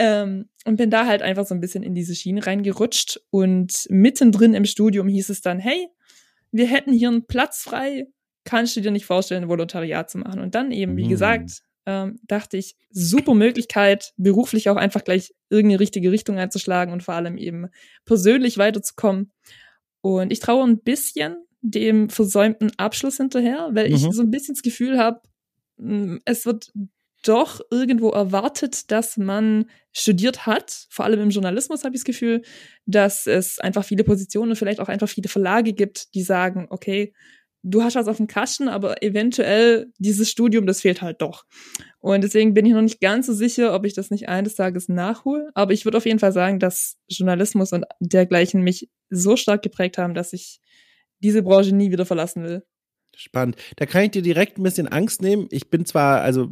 Ähm, 0.00 0.48
und 0.64 0.76
bin 0.76 0.90
da 0.90 1.06
halt 1.06 1.22
einfach 1.22 1.46
so 1.46 1.54
ein 1.54 1.60
bisschen 1.60 1.82
in 1.82 1.94
diese 1.94 2.14
Schiene 2.14 2.46
reingerutscht 2.46 3.20
und 3.30 3.86
mittendrin 3.88 4.54
im 4.54 4.64
Studium 4.66 5.08
hieß 5.08 5.30
es 5.30 5.40
dann, 5.40 5.58
hey, 5.58 5.88
wir 6.52 6.66
hätten 6.66 6.92
hier 6.92 7.08
einen 7.08 7.26
Platz 7.26 7.62
frei, 7.62 8.06
kannst 8.48 8.74
du 8.76 8.80
dir 8.80 8.90
nicht 8.90 9.04
vorstellen, 9.06 9.44
ein 9.44 9.48
Volontariat 9.48 10.10
zu 10.10 10.18
machen? 10.18 10.40
Und 10.40 10.54
dann 10.54 10.72
eben, 10.72 10.96
wie 10.96 11.04
Mhm. 11.04 11.08
gesagt, 11.08 11.62
ähm, 11.86 12.18
dachte 12.24 12.56
ich, 12.56 12.76
super 12.90 13.34
Möglichkeit, 13.34 14.12
beruflich 14.16 14.68
auch 14.70 14.76
einfach 14.76 15.04
gleich 15.04 15.34
irgendeine 15.50 15.80
richtige 15.80 16.10
Richtung 16.10 16.38
einzuschlagen 16.38 16.92
und 16.92 17.02
vor 17.02 17.14
allem 17.14 17.36
eben 17.38 17.68
persönlich 18.04 18.58
weiterzukommen. 18.58 19.32
Und 20.00 20.32
ich 20.32 20.40
traue 20.40 20.66
ein 20.66 20.80
bisschen 20.80 21.36
dem 21.60 22.08
versäumten 22.08 22.72
Abschluss 22.78 23.16
hinterher, 23.18 23.68
weil 23.72 23.92
ich 23.92 24.02
Mhm. 24.04 24.12
so 24.12 24.22
ein 24.22 24.30
bisschen 24.30 24.54
das 24.54 24.62
Gefühl 24.62 24.98
habe, 24.98 25.20
es 26.24 26.46
wird 26.46 26.72
doch 27.24 27.60
irgendwo 27.70 28.10
erwartet, 28.10 28.90
dass 28.90 29.16
man 29.16 29.68
studiert 29.92 30.46
hat. 30.46 30.86
Vor 30.88 31.04
allem 31.04 31.20
im 31.20 31.30
Journalismus 31.30 31.84
habe 31.84 31.94
ich 31.94 32.00
das 32.00 32.04
Gefühl, 32.06 32.42
dass 32.86 33.26
es 33.26 33.58
einfach 33.58 33.84
viele 33.84 34.04
Positionen 34.04 34.50
und 34.52 34.56
vielleicht 34.56 34.80
auch 34.80 34.88
einfach 34.88 35.08
viele 35.08 35.28
Verlage 35.28 35.72
gibt, 35.72 36.14
die 36.14 36.22
sagen, 36.22 36.66
okay, 36.70 37.12
du 37.70 37.82
hast 37.82 37.94
was 37.96 38.08
auf 38.08 38.16
dem 38.16 38.26
Kasten, 38.26 38.68
aber 38.68 39.02
eventuell 39.02 39.92
dieses 39.98 40.30
Studium, 40.30 40.66
das 40.66 40.80
fehlt 40.80 41.02
halt 41.02 41.20
doch. 41.22 41.44
Und 42.00 42.22
deswegen 42.22 42.54
bin 42.54 42.66
ich 42.66 42.72
noch 42.72 42.82
nicht 42.82 43.00
ganz 43.00 43.26
so 43.26 43.32
sicher, 43.32 43.74
ob 43.74 43.84
ich 43.84 43.94
das 43.94 44.10
nicht 44.10 44.28
eines 44.28 44.54
Tages 44.54 44.88
nachhole. 44.88 45.50
Aber 45.54 45.72
ich 45.72 45.84
würde 45.84 45.98
auf 45.98 46.06
jeden 46.06 46.18
Fall 46.20 46.32
sagen, 46.32 46.58
dass 46.60 46.96
Journalismus 47.08 47.72
und 47.72 47.84
dergleichen 48.00 48.62
mich 48.62 48.88
so 49.10 49.36
stark 49.36 49.62
geprägt 49.62 49.98
haben, 49.98 50.14
dass 50.14 50.32
ich 50.32 50.60
diese 51.20 51.42
Branche 51.42 51.74
nie 51.74 51.90
wieder 51.90 52.06
verlassen 52.06 52.44
will. 52.44 52.62
Spannend. 53.16 53.56
Da 53.74 53.84
kann 53.84 54.04
ich 54.04 54.12
dir 54.12 54.22
direkt 54.22 54.58
ein 54.58 54.62
bisschen 54.62 54.86
Angst 54.86 55.22
nehmen. 55.22 55.48
Ich 55.50 55.70
bin 55.70 55.84
zwar, 55.84 56.20
also 56.20 56.48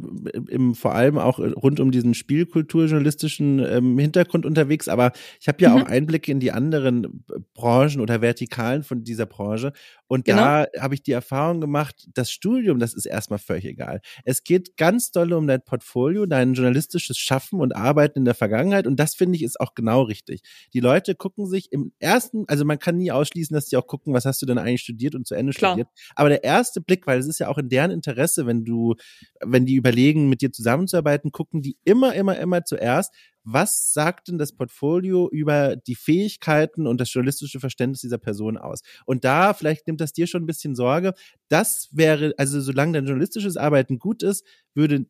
im, 0.49 0.75
vor 0.75 0.95
allem 0.95 1.17
auch 1.17 1.39
rund 1.39 1.79
um 1.79 1.91
diesen 1.91 2.13
spielkulturjournalistischen 2.13 3.59
ähm, 3.59 3.97
Hintergrund 3.97 4.45
unterwegs, 4.45 4.89
aber 4.89 5.13
ich 5.39 5.47
habe 5.47 5.63
ja 5.63 5.73
Mhm. 5.73 5.81
auch 5.83 5.85
Einblicke 5.87 6.29
in 6.29 6.41
die 6.41 6.51
anderen 6.51 7.23
Branchen 7.53 8.01
oder 8.01 8.21
Vertikalen 8.21 8.83
von 8.83 9.03
dieser 9.05 9.25
Branche. 9.25 9.71
Und 10.07 10.25
Genau. 10.25 10.41
da 10.41 10.67
habe 10.79 10.95
ich 10.95 11.03
die 11.03 11.11
Erfahrung 11.11 11.61
gemacht, 11.61 12.07
das 12.13 12.31
Studium, 12.31 12.79
das 12.79 12.93
ist 12.93 13.05
erstmal 13.05 13.39
völlig 13.39 13.65
egal. 13.65 14.01
Es 14.23 14.43
geht 14.43 14.77
ganz 14.77 15.11
doll 15.11 15.33
um 15.33 15.47
dein 15.47 15.61
Portfolio, 15.63 16.25
dein 16.25 16.53
journalistisches 16.53 17.17
Schaffen 17.17 17.59
und 17.59 17.75
Arbeiten 17.75 18.19
in 18.19 18.25
der 18.25 18.35
Vergangenheit. 18.35 18.87
Und 18.87 18.97
das 18.99 19.15
finde 19.15 19.35
ich 19.35 19.43
ist 19.43 19.59
auch 19.59 19.73
genau 19.75 20.03
richtig. 20.03 20.41
Die 20.73 20.79
Leute 20.79 21.15
gucken 21.15 21.45
sich 21.47 21.71
im 21.71 21.91
ersten, 21.99 22.45
also 22.47 22.63
man 22.65 22.79
kann 22.79 22.97
nie 22.97 23.11
ausschließen, 23.11 23.53
dass 23.53 23.65
die 23.67 23.77
auch 23.77 23.87
gucken, 23.87 24.13
was 24.13 24.25
hast 24.25 24.41
du 24.41 24.45
denn 24.45 24.57
eigentlich 24.57 24.81
studiert 24.81 25.15
und 25.15 25.27
zu 25.27 25.35
Ende 25.35 25.53
Klar. 25.53 25.71
studiert. 25.71 25.89
Aber 26.15 26.29
der 26.29 26.43
erste 26.43 26.81
Blick, 26.81 27.05
weil 27.07 27.19
es 27.19 27.27
ist 27.27 27.39
ja 27.39 27.49
auch 27.49 27.57
in 27.57 27.69
deren 27.69 27.91
Interesse, 27.91 28.45
wenn 28.47 28.63
du, 28.65 28.95
wenn 29.43 29.65
die 29.65 29.75
überlegen, 29.75 30.29
mit 30.29 30.41
dir 30.41 30.51
zusammenzuarbeiten, 30.51 31.31
gucken 31.31 31.61
die 31.61 31.77
immer, 31.83 32.13
immer, 32.15 32.37
immer 32.37 32.63
zuerst, 32.63 33.13
was 33.49 33.93
sagt 33.93 34.27
denn 34.27 34.37
das 34.37 34.51
Portfolio 34.51 35.29
über 35.31 35.77
die 35.77 35.95
Fähigkeiten 35.95 36.85
und 36.85 36.99
das 36.99 37.13
journalistische 37.13 37.61
Verständnis 37.61 38.01
dieser 38.01 38.17
Person 38.17 38.57
aus? 38.57 38.81
Und 39.05 39.23
da, 39.23 39.53
vielleicht 39.53 39.87
nimmt 39.87 40.01
das 40.01 40.11
dir 40.11 40.27
schon 40.27 40.43
ein 40.43 40.47
bisschen 40.47 40.75
Sorge, 40.75 41.13
das 41.47 41.87
wäre, 41.91 42.33
also 42.37 42.59
solange 42.59 42.91
dein 42.93 43.05
journalistisches 43.05 43.55
Arbeiten 43.55 43.99
gut 43.99 44.21
ist, 44.21 44.45
würde 44.73 45.05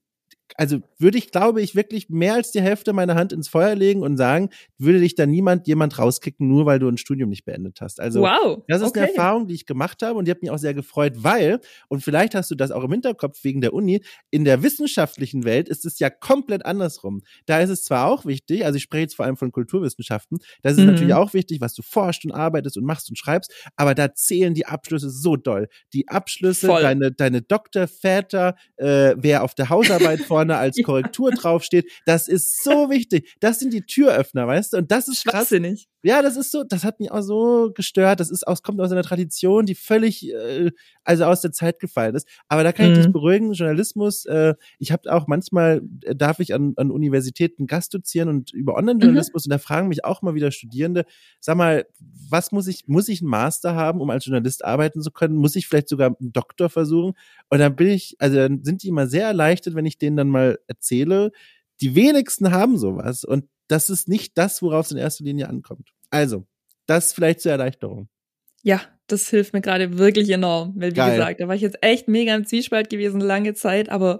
also 0.56 0.80
würde 0.98 1.18
ich, 1.18 1.32
glaube 1.32 1.62
ich, 1.62 1.76
wirklich 1.76 2.10
mehr 2.10 2.34
als 2.34 2.52
die 2.52 2.62
Hälfte 2.62 2.94
meiner 2.94 3.16
Hand 3.16 3.34
ins 3.34 3.48
Feuer 3.48 3.76
legen 3.76 4.02
und 4.02 4.18
sagen, 4.18 4.50
würde 4.78 5.00
dich 5.00 5.16
da 5.16 5.26
niemand 5.26 5.68
jemand 5.68 6.00
rauskicken, 6.00 6.48
nur 6.48 6.66
weil 6.66 6.80
du 6.80 6.88
ein 6.88 6.98
Studium 6.98 7.30
nicht 7.30 7.46
beendet 7.46 7.82
hast. 7.82 8.00
Also 8.00 8.22
wow. 8.22 8.64
das 8.68 8.82
ist 8.82 8.90
okay. 8.90 9.00
eine 9.02 9.10
Erfahrung, 9.10 9.48
die 9.48 9.56
ich 9.56 9.66
gemacht 9.66 10.02
habe 10.02 10.18
und 10.18 10.26
die 10.26 10.32
hat 10.32 10.42
mich 10.42 10.52
auch 10.52 10.58
sehr 10.58 10.74
gefreut, 10.74 11.14
weil, 11.18 11.60
und 11.90 12.04
vielleicht 12.04 12.34
hast 12.36 12.50
du 12.50 12.56
das 12.56 12.72
auch 12.72 12.84
im 12.84 12.92
Hinterkopf 12.92 13.44
wegen 13.44 13.62
der 13.62 13.74
Uni, 13.74 14.02
in 14.32 14.46
der 14.46 14.64
wissenschaftlichen 14.64 15.44
Welt 15.44 15.70
ist 15.70 15.86
es 15.86 16.00
ja 16.00 16.10
komplett 16.10 16.66
andersrum. 16.66 17.22
Da 17.46 17.60
ist 17.60 17.70
es 17.70 17.84
zwar 17.84 18.08
auch 18.08 18.26
wichtig, 18.26 18.66
also 18.66 18.78
ich 18.78 18.84
spreche 18.84 19.02
jetzt 19.02 19.16
vor 19.16 19.26
allem 19.26 19.38
von 19.38 19.52
Kulturwissenschaften, 19.52 20.40
da 20.62 20.70
ist 20.70 20.78
Mhm. 20.78 20.86
natürlich 20.88 21.14
auch 21.14 21.34
wichtig, 21.34 21.62
was 21.62 21.74
du 21.74 21.82
forschst 21.82 22.26
und 22.26 22.32
arbeitest 22.32 22.78
und 22.78 22.86
machst 22.86 23.10
und 23.10 23.18
schreibst, 23.18 23.54
aber 23.76 23.94
da 23.96 24.14
zählen 24.14 24.54
die 24.54 24.66
Abschlüsse 24.66 25.10
so 25.10 25.36
doll. 25.36 25.68
Die 25.94 26.08
Abschlüsse, 26.08 26.68
Voll. 26.68 26.82
deine, 26.82 27.12
deine 27.12 27.42
Doktorväter, 27.42 28.56
äh, 28.78 29.16
wer 29.18 29.44
auf 29.44 29.56
der 29.56 29.70
Hausarbeit 29.70 30.22
vorne 30.38 30.58
als 30.58 30.78
Korrektur 30.84 31.32
draufsteht, 31.32 31.92
das 32.06 32.28
ist 32.28 32.64
so 32.64 32.90
wichtig. 32.90 33.36
Das 33.40 33.60
sind 33.60 33.74
die 33.74 33.82
Türöffner, 33.82 34.48
weißt 34.48 34.74
du? 34.74 34.78
Und 34.78 34.92
das 34.92 35.08
ist 35.08 35.24
krass. 35.24 35.48
Schwachsinnig. 35.50 35.88
Ja, 36.08 36.22
das 36.22 36.38
ist 36.38 36.52
so, 36.52 36.64
das 36.64 36.84
hat 36.84 37.00
mich 37.00 37.12
auch 37.12 37.22
so 37.22 37.72
gestört. 37.74 38.20
Das 38.20 38.30
ist 38.32 38.48
aus, 38.48 38.64
kommt 38.64 38.80
aus 38.82 38.92
einer 38.92 39.04
Tradition, 39.04 39.66
die 39.66 39.76
völlig, 39.76 40.32
äh, 40.34 40.72
also 41.04 41.26
aus 41.26 41.42
der 41.42 41.52
Zeit 41.52 41.80
gefallen 41.80 42.16
ist. 42.16 42.28
Aber 42.48 42.64
da 42.64 42.72
kann 42.72 42.86
ich 42.88 42.94
dich 42.94 43.10
Mhm. 43.10 43.12
beruhigen, 43.12 43.54
Journalismus, 43.54 44.26
äh, 44.26 44.56
ich 44.80 44.92
habe 44.92 45.12
auch 45.14 45.28
manchmal, 45.28 45.82
äh, 46.04 46.16
darf 46.16 46.40
ich 46.40 46.54
an, 46.54 46.74
an 46.78 46.92
Universitäten 46.92 47.68
Gastdozieren 47.68 48.30
und 48.30 48.54
über 48.54 48.78
Mhm. 48.78 48.78
Online-Journalismus 48.80 49.46
und 49.46 49.52
da 49.52 49.58
fragen 49.60 49.90
mich 49.90 50.06
auch 50.06 50.22
mal 50.22 50.34
wieder 50.36 50.52
Studierende, 50.52 51.06
sag 51.40 51.58
mal, 51.58 51.86
was 52.30 52.52
muss 52.52 52.68
ich, 52.68 52.88
muss 52.88 53.08
ich 53.10 53.22
einen 53.22 53.30
Master 53.30 53.76
haben, 53.76 54.02
um 54.02 54.10
als 54.10 54.26
Journalist 54.26 54.64
arbeiten 54.66 55.02
zu 55.02 55.12
können? 55.12 55.36
Muss 55.36 55.56
ich 55.56 55.68
vielleicht 55.68 55.90
sogar 55.90 56.16
einen 56.20 56.32
Doktor 56.34 56.70
versuchen? 56.70 57.14
Und 57.50 57.60
dann 57.60 57.76
bin 57.76 57.88
ich, 57.88 58.16
also 58.20 58.36
dann 58.38 58.64
sind 58.64 58.84
die 58.84 58.90
immer 58.90 59.08
sehr 59.08 59.28
erleichtert, 59.28 59.76
wenn 59.76 59.86
ich 59.86 59.98
denen 59.98 60.18
dann 60.18 60.30
mal 60.30 60.60
erzähle, 60.68 61.32
die 61.82 61.96
wenigsten 61.96 62.52
haben 62.52 62.78
sowas 62.78 63.24
und 63.24 63.46
das 63.68 63.90
ist 63.90 64.08
nicht 64.08 64.38
das, 64.38 64.62
worauf 64.62 64.86
es 64.86 64.92
in 64.92 64.98
erster 64.98 65.24
Linie 65.26 65.50
ankommt. 65.50 65.90
Also, 66.10 66.46
das 66.86 67.14
vielleicht 67.14 67.42
zur 67.42 67.52
Erleichterung. 67.52 68.08
Ja, 68.64 68.82
das 69.08 69.30
hilft 69.30 69.54
mir 69.54 69.62
gerade 69.62 69.98
wirklich 69.98 70.30
enorm. 70.30 70.74
Weil, 70.78 70.92
wie 70.92 70.96
Geil. 70.96 71.12
gesagt, 71.18 71.40
da 71.40 71.48
war 71.48 71.56
ich 71.56 71.62
jetzt 71.62 71.78
echt 71.82 72.08
mega 72.08 72.36
im 72.36 72.46
Zwiespalt 72.46 72.90
gewesen, 72.90 73.20
lange 73.22 73.54
Zeit, 73.54 73.90
aber 73.90 74.20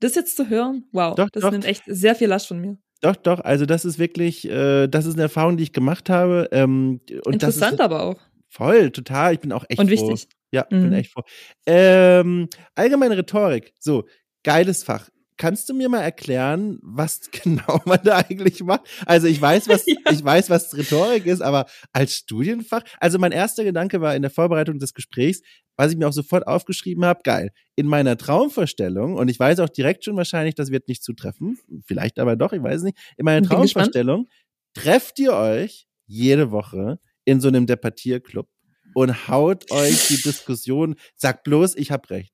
das 0.00 0.14
jetzt 0.14 0.36
zu 0.36 0.48
hören, 0.48 0.84
wow, 0.92 1.14
Doch, 1.14 1.28
das 1.30 1.42
doch. 1.42 1.50
nimmt 1.50 1.64
echt 1.64 1.82
sehr 1.86 2.14
viel 2.14 2.28
Last 2.28 2.46
von 2.48 2.60
mir. 2.60 2.78
Doch, 3.00 3.16
doch, 3.16 3.40
also 3.40 3.64
das 3.66 3.84
ist 3.84 3.98
wirklich, 3.98 4.48
äh, 4.48 4.88
das 4.88 5.06
ist 5.06 5.14
eine 5.14 5.22
Erfahrung, 5.22 5.56
die 5.56 5.62
ich 5.64 5.72
gemacht 5.72 6.10
habe. 6.10 6.48
Ähm, 6.52 7.00
und 7.24 7.34
Interessant 7.34 7.74
ist 7.74 7.80
aber 7.80 8.02
auch. 8.02 8.20
voll, 8.48 8.90
total. 8.90 9.34
Ich 9.34 9.40
bin 9.40 9.52
auch 9.52 9.64
echt 9.68 9.78
Und 9.78 9.86
froh. 9.86 10.10
wichtig. 10.10 10.28
Ja, 10.50 10.62
ich 10.62 10.68
bin 10.70 10.88
Mhm. 10.88 10.92
echt 10.94 11.12
froh. 11.12 11.22
Ähm, 11.66 12.48
allgemeine 12.74 13.16
Rhetorik. 13.16 13.72
So, 13.78 14.04
geiles 14.42 14.82
Fach. 14.82 15.08
Kannst 15.38 15.68
du 15.68 15.74
mir 15.74 15.88
mal 15.88 16.02
erklären, 16.02 16.78
was 16.82 17.30
genau 17.30 17.80
man 17.86 18.00
da 18.04 18.18
eigentlich 18.18 18.62
macht? 18.62 18.82
Also 19.06 19.26
ich 19.26 19.40
weiß, 19.40 19.68
was 19.68 19.86
Ja. 19.86 19.96
ich 20.10 20.22
weiß, 20.22 20.50
was 20.50 20.76
Rhetorik 20.76 21.26
ist, 21.26 21.40
aber 21.40 21.66
als 21.92 22.14
Studienfach. 22.14 22.82
Also 23.00 23.18
mein 23.18 23.32
erster 23.32 23.64
Gedanke 23.64 24.00
war 24.00 24.14
in 24.14 24.22
der 24.22 24.30
Vorbereitung 24.30 24.78
des 24.78 24.92
Gesprächs, 24.92 25.40
was 25.76 25.92
ich 25.92 25.96
mir 25.96 26.08
auch 26.08 26.12
sofort 26.12 26.46
aufgeschrieben 26.46 27.04
habe, 27.04 27.20
geil. 27.22 27.50
In 27.76 27.86
meiner 27.86 28.16
Traumvorstellung 28.18 29.14
und 29.14 29.28
ich 29.28 29.38
weiß 29.38 29.60
auch 29.60 29.68
direkt 29.68 30.04
schon 30.04 30.16
wahrscheinlich, 30.16 30.56
das 30.56 30.70
wird 30.70 30.88
nicht 30.88 31.02
zutreffen, 31.02 31.58
vielleicht 31.86 32.18
aber 32.18 32.36
doch, 32.36 32.52
ich 32.52 32.62
weiß 32.62 32.78
es 32.78 32.82
nicht. 32.82 32.98
In 33.16 33.24
meiner. 33.24 33.46
Traumvorstellung 33.46 34.28
trefft 34.74 35.18
ihr 35.20 35.32
euch 35.32 35.86
jede 36.06 36.50
Woche 36.50 36.98
in 37.24 37.40
so 37.40 37.48
einem 37.48 37.66
Debattierclub 37.66 38.48
und 38.94 39.28
haut 39.28 39.70
euch 39.70 40.08
die 40.08 40.20
Diskussion, 40.22 40.96
sagt 41.14 41.44
bloß, 41.44 41.76
ich 41.76 41.92
hab 41.92 42.10
recht. 42.10 42.32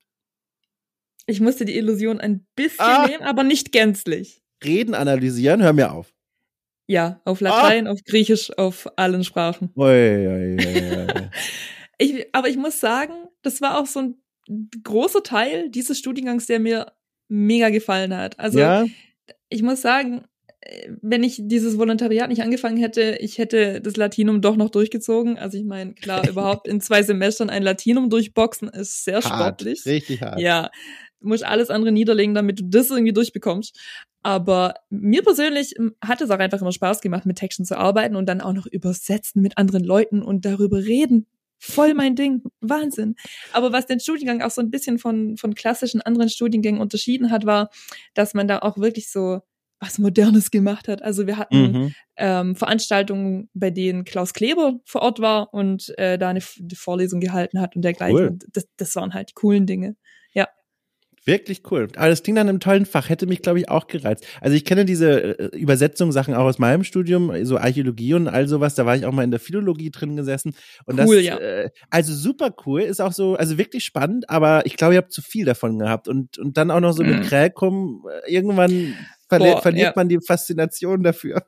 Ich 1.27 1.41
musste 1.41 1.65
die 1.65 1.77
Illusion 1.77 2.21
ein 2.21 2.47
bisschen 2.55 2.85
Ah. 2.85 3.07
nehmen, 3.07 3.23
aber 3.23 3.43
nicht 3.45 3.73
gänzlich. 3.73 4.43
Reden 4.65 4.95
analysieren, 4.95 5.63
hör 5.63 5.73
mir 5.73 5.93
auf. 5.93 6.13
Ja, 6.87 7.21
auf 7.25 7.41
Ah. 7.41 7.45
Latein, 7.45 7.87
auf 7.87 8.01
Griechisch, 8.05 8.51
auf 8.59 8.89
allen 8.97 9.25
Sprachen. 9.25 9.71
Ui, 9.75 9.87
ui, 9.87 10.57
ui. 10.57 11.07
Ich, 11.99 12.27
aber 12.33 12.49
ich 12.49 12.57
muss 12.57 12.81
sagen, 12.81 13.13
das 13.43 13.61
war 13.61 13.81
auch 13.81 13.87
so 13.87 14.01
ein 14.01 14.15
großer 14.83 15.23
Teil 15.23 15.71
dieses 15.71 15.99
Studiengangs, 15.99 16.47
der 16.47 16.61
mir 16.61 16.93
mega 17.29 17.71
gefallen 17.71 18.15
hat. 18.15 18.39
Also 18.39 18.59
ja, 18.59 18.85
ich 19.49 19.63
muss 19.63 19.81
sagen, 19.81 20.25
wenn 21.03 21.23
ich 21.23 21.39
dieses 21.43 21.79
Volontariat 21.79 22.29
nicht 22.29 22.43
angefangen 22.43 22.79
hätte, 22.79 23.17
ich 23.21 23.39
hätte 23.39 23.81
das 23.81 23.97
Latinum 23.97 24.41
doch 24.41 24.57
noch 24.57 24.71
durchgezogen. 24.71 25.39
Also 25.39 25.57
ich 25.59 25.65
meine, 25.65 25.95
klar, 25.95 26.23
überhaupt 26.29 26.67
in 26.69 26.81
zwei 26.81 27.03
Semestern 27.03 27.49
ein 27.51 27.63
Latinum 27.63 28.11
durchboxen 28.11 28.69
ist 28.69 29.05
sehr 29.05 29.17
hart, 29.23 29.61
sportlich. 29.61 29.87
richtig 29.87 30.21
hart. 30.23 30.41
Ja, 30.41 30.71
du 31.25 31.29
musst 31.29 31.45
alles 31.45 31.71
andere 31.71 31.91
niederlegen, 31.91 32.35
damit 32.35 32.61
du 32.61 32.65
das 32.65 32.91
irgendwie 32.91 33.13
durchbekommst. 33.13 33.79
Aber 34.23 34.75
mir 34.91 35.23
persönlich 35.23 35.75
ähm, 35.79 35.95
hat 36.03 36.21
es 36.21 36.31
auch 36.31 36.39
einfach 36.39 36.61
immer 36.61 36.73
Spaß 36.73 37.01
gemacht, 37.01 37.27
mit 37.27 37.39
Texten 37.39 37.65
zu 37.65 37.77
arbeiten 37.77 38.15
und 38.17 38.27
dann 38.27 38.41
auch 38.41 38.53
noch 38.53 38.67
übersetzen 38.67 39.43
mit 39.43 39.59
anderen 39.59 39.85
Leuten 39.85 40.23
und 40.23 40.45
darüber 40.45 40.79
reden. 40.79 41.27
Voll 41.59 41.95
mein 41.95 42.15
Ding. 42.17 42.43
Wahnsinn. 42.61 43.17
Aber 43.53 43.73
was 43.73 43.87
den 43.87 44.01
Studiengang 44.01 44.43
auch 44.43 44.51
so 44.51 44.61
ein 44.61 44.71
bisschen 44.71 44.99
von, 44.99 45.37
von 45.37 45.55
klassischen 45.55 46.01
anderen 46.03 46.29
Studiengängen 46.29 46.81
unterschieden 46.81 47.31
hat, 47.31 47.47
war, 47.47 47.71
dass 48.15 48.35
man 48.35 48.47
da 48.49 48.59
auch 48.61 48.77
wirklich 48.79 49.11
so 49.11 49.41
was 49.81 49.99
Modernes 49.99 50.51
gemacht 50.51 50.89
hat. 50.89 51.03
Also 51.03 51.27
wir 51.27 51.37
hatten 51.37 51.73
Mhm. 51.73 51.95
ähm, 52.17 52.57
Veranstaltungen, 52.57 53.51
bei 53.53 53.71
denen 53.71 54.05
Klaus 54.05 54.33
Kleber 54.33 54.81
vor 54.87 55.03
Ort 55.03 55.21
war 55.21 55.53
und 55.53 55.93
äh, 55.99 56.17
da 56.17 56.31
eine, 56.31 56.41
die 56.57 56.77
Vorlesung 56.77 57.21
gehalten 57.21 57.61
hat 57.61 57.77
und 57.77 57.83
dergleichen. 57.83 58.17
Cool. 58.17 58.39
Das, 58.53 58.67
das 58.79 58.97
waren 58.97 59.13
halt 59.13 59.31
die 59.31 59.35
coolen 59.35 59.67
Dinge. 59.67 59.97
Wirklich 61.27 61.63
cool. 61.71 61.89
Aber 61.97 62.09
das 62.09 62.23
klingt 62.23 62.37
nach 62.37 62.43
einem 62.43 62.61
tollen 62.61 62.85
Fach, 62.85 63.09
hätte 63.09 63.27
mich, 63.27 63.41
glaube 63.41 63.59
ich, 63.59 63.71
auch 63.71 63.87
gereizt. 63.87 64.27
Also 64.43 64.57
ich 64.57 64.65
kenne 64.65 64.85
diese 64.85 65.39
äh, 65.39 65.57
Übersetzungssachen 65.57 66.35
auch 66.35 66.45
aus 66.45 66.59
meinem 66.59 66.85
Studium, 66.85 67.33
so 67.47 67.57
Archäologie 67.57 68.13
und 68.15 68.29
all 68.29 68.47
sowas. 68.47 68.75
Da 68.75 68.85
war 68.85 68.95
ich 68.95 69.07
auch 69.07 69.13
mal 69.13 69.25
in 69.25 69.31
der 69.31 69.41
Philologie 69.41 69.91
drin 69.91 70.17
gesessen. 70.17 70.55
Und 70.85 71.01
Cool, 71.01 71.17
das, 71.17 71.25
ja. 71.25 71.39
äh, 71.39 71.71
also 71.89 72.15
super 72.15 72.55
cool, 72.67 72.83
ist 72.83 73.01
auch 73.01 73.13
so, 73.13 73.37
also 73.37 73.57
wirklich 73.57 73.85
spannend, 73.85 74.29
aber 74.29 74.67
ich 74.67 74.77
glaube, 74.77 74.95
ihr 74.95 74.99
habt 74.99 75.13
zu 75.13 75.23
viel 75.23 75.47
davon 75.47 75.79
gehabt. 75.79 76.09
Und, 76.09 76.39
und 76.39 76.59
dann 76.59 76.71
auch 76.71 76.81
noch 76.81 76.93
so 76.93 77.03
mit 77.03 77.15
Mhm. 77.15 77.23
Kräkum, 77.23 78.07
äh, 78.11 78.33
irgendwann 78.33 78.95
verli 79.29 79.51
Boah, 79.51 79.63
verliert 79.63 79.87
ja. 79.87 79.93
man 79.97 80.09
die 80.09 80.21
Faszination 80.21 81.03
dafür. 81.03 81.43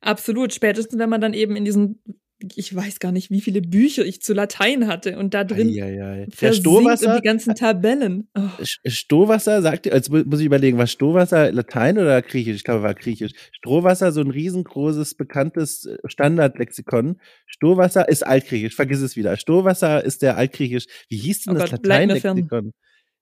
Absolut. 0.00 0.52
Spätestens, 0.52 0.98
wenn 0.98 1.08
man 1.10 1.20
dann 1.20 1.32
eben 1.32 1.54
in 1.54 1.64
diesen, 1.64 2.02
ich 2.56 2.74
weiß 2.74 2.98
gar 3.00 3.12
nicht, 3.12 3.30
wie 3.30 3.40
viele 3.40 3.60
Bücher 3.62 4.04
ich 4.04 4.22
zu 4.22 4.32
Latein 4.34 4.86
hatte 4.86 5.18
und 5.18 5.34
da 5.34 5.44
drin 5.44 5.68
Eieiei. 5.68 6.26
Der 6.26 6.36
versinkt 6.36 6.56
Stohwasser, 6.68 7.14
und 7.14 7.22
die 7.22 7.26
ganzen 7.26 7.54
Tabellen. 7.54 8.28
Oh. 8.34 8.48
Stohwasser, 8.86 9.62
sagt 9.62 9.86
ihr, 9.86 9.94
jetzt 9.94 10.10
mu- 10.10 10.22
muss 10.24 10.40
ich 10.40 10.46
überlegen, 10.46 10.78
war 10.78 10.86
Stohwasser 10.86 11.52
Latein 11.52 11.98
oder 11.98 12.20
Griechisch? 12.22 12.56
Ich 12.56 12.64
glaube, 12.64 12.82
war 12.82 12.94
Griechisch. 12.94 13.32
Strohwasser, 13.52 14.12
so 14.12 14.20
ein 14.20 14.30
riesengroßes, 14.30 15.14
bekanntes 15.14 15.86
äh, 15.86 15.96
Standardlexikon. 16.06 17.20
Stohwasser 17.46 18.08
ist 18.08 18.26
Altgriechisch, 18.26 18.74
vergiss 18.74 19.00
es 19.00 19.16
wieder. 19.16 19.36
Stohwasser 19.36 20.04
ist 20.04 20.22
der 20.22 20.36
Altgriechisch. 20.36 20.86
Wie 21.08 21.16
hieß 21.18 21.44
denn 21.44 21.56
Oh 21.56 21.58
das. 21.60 21.70
Latein-Lexikon? 21.72 22.72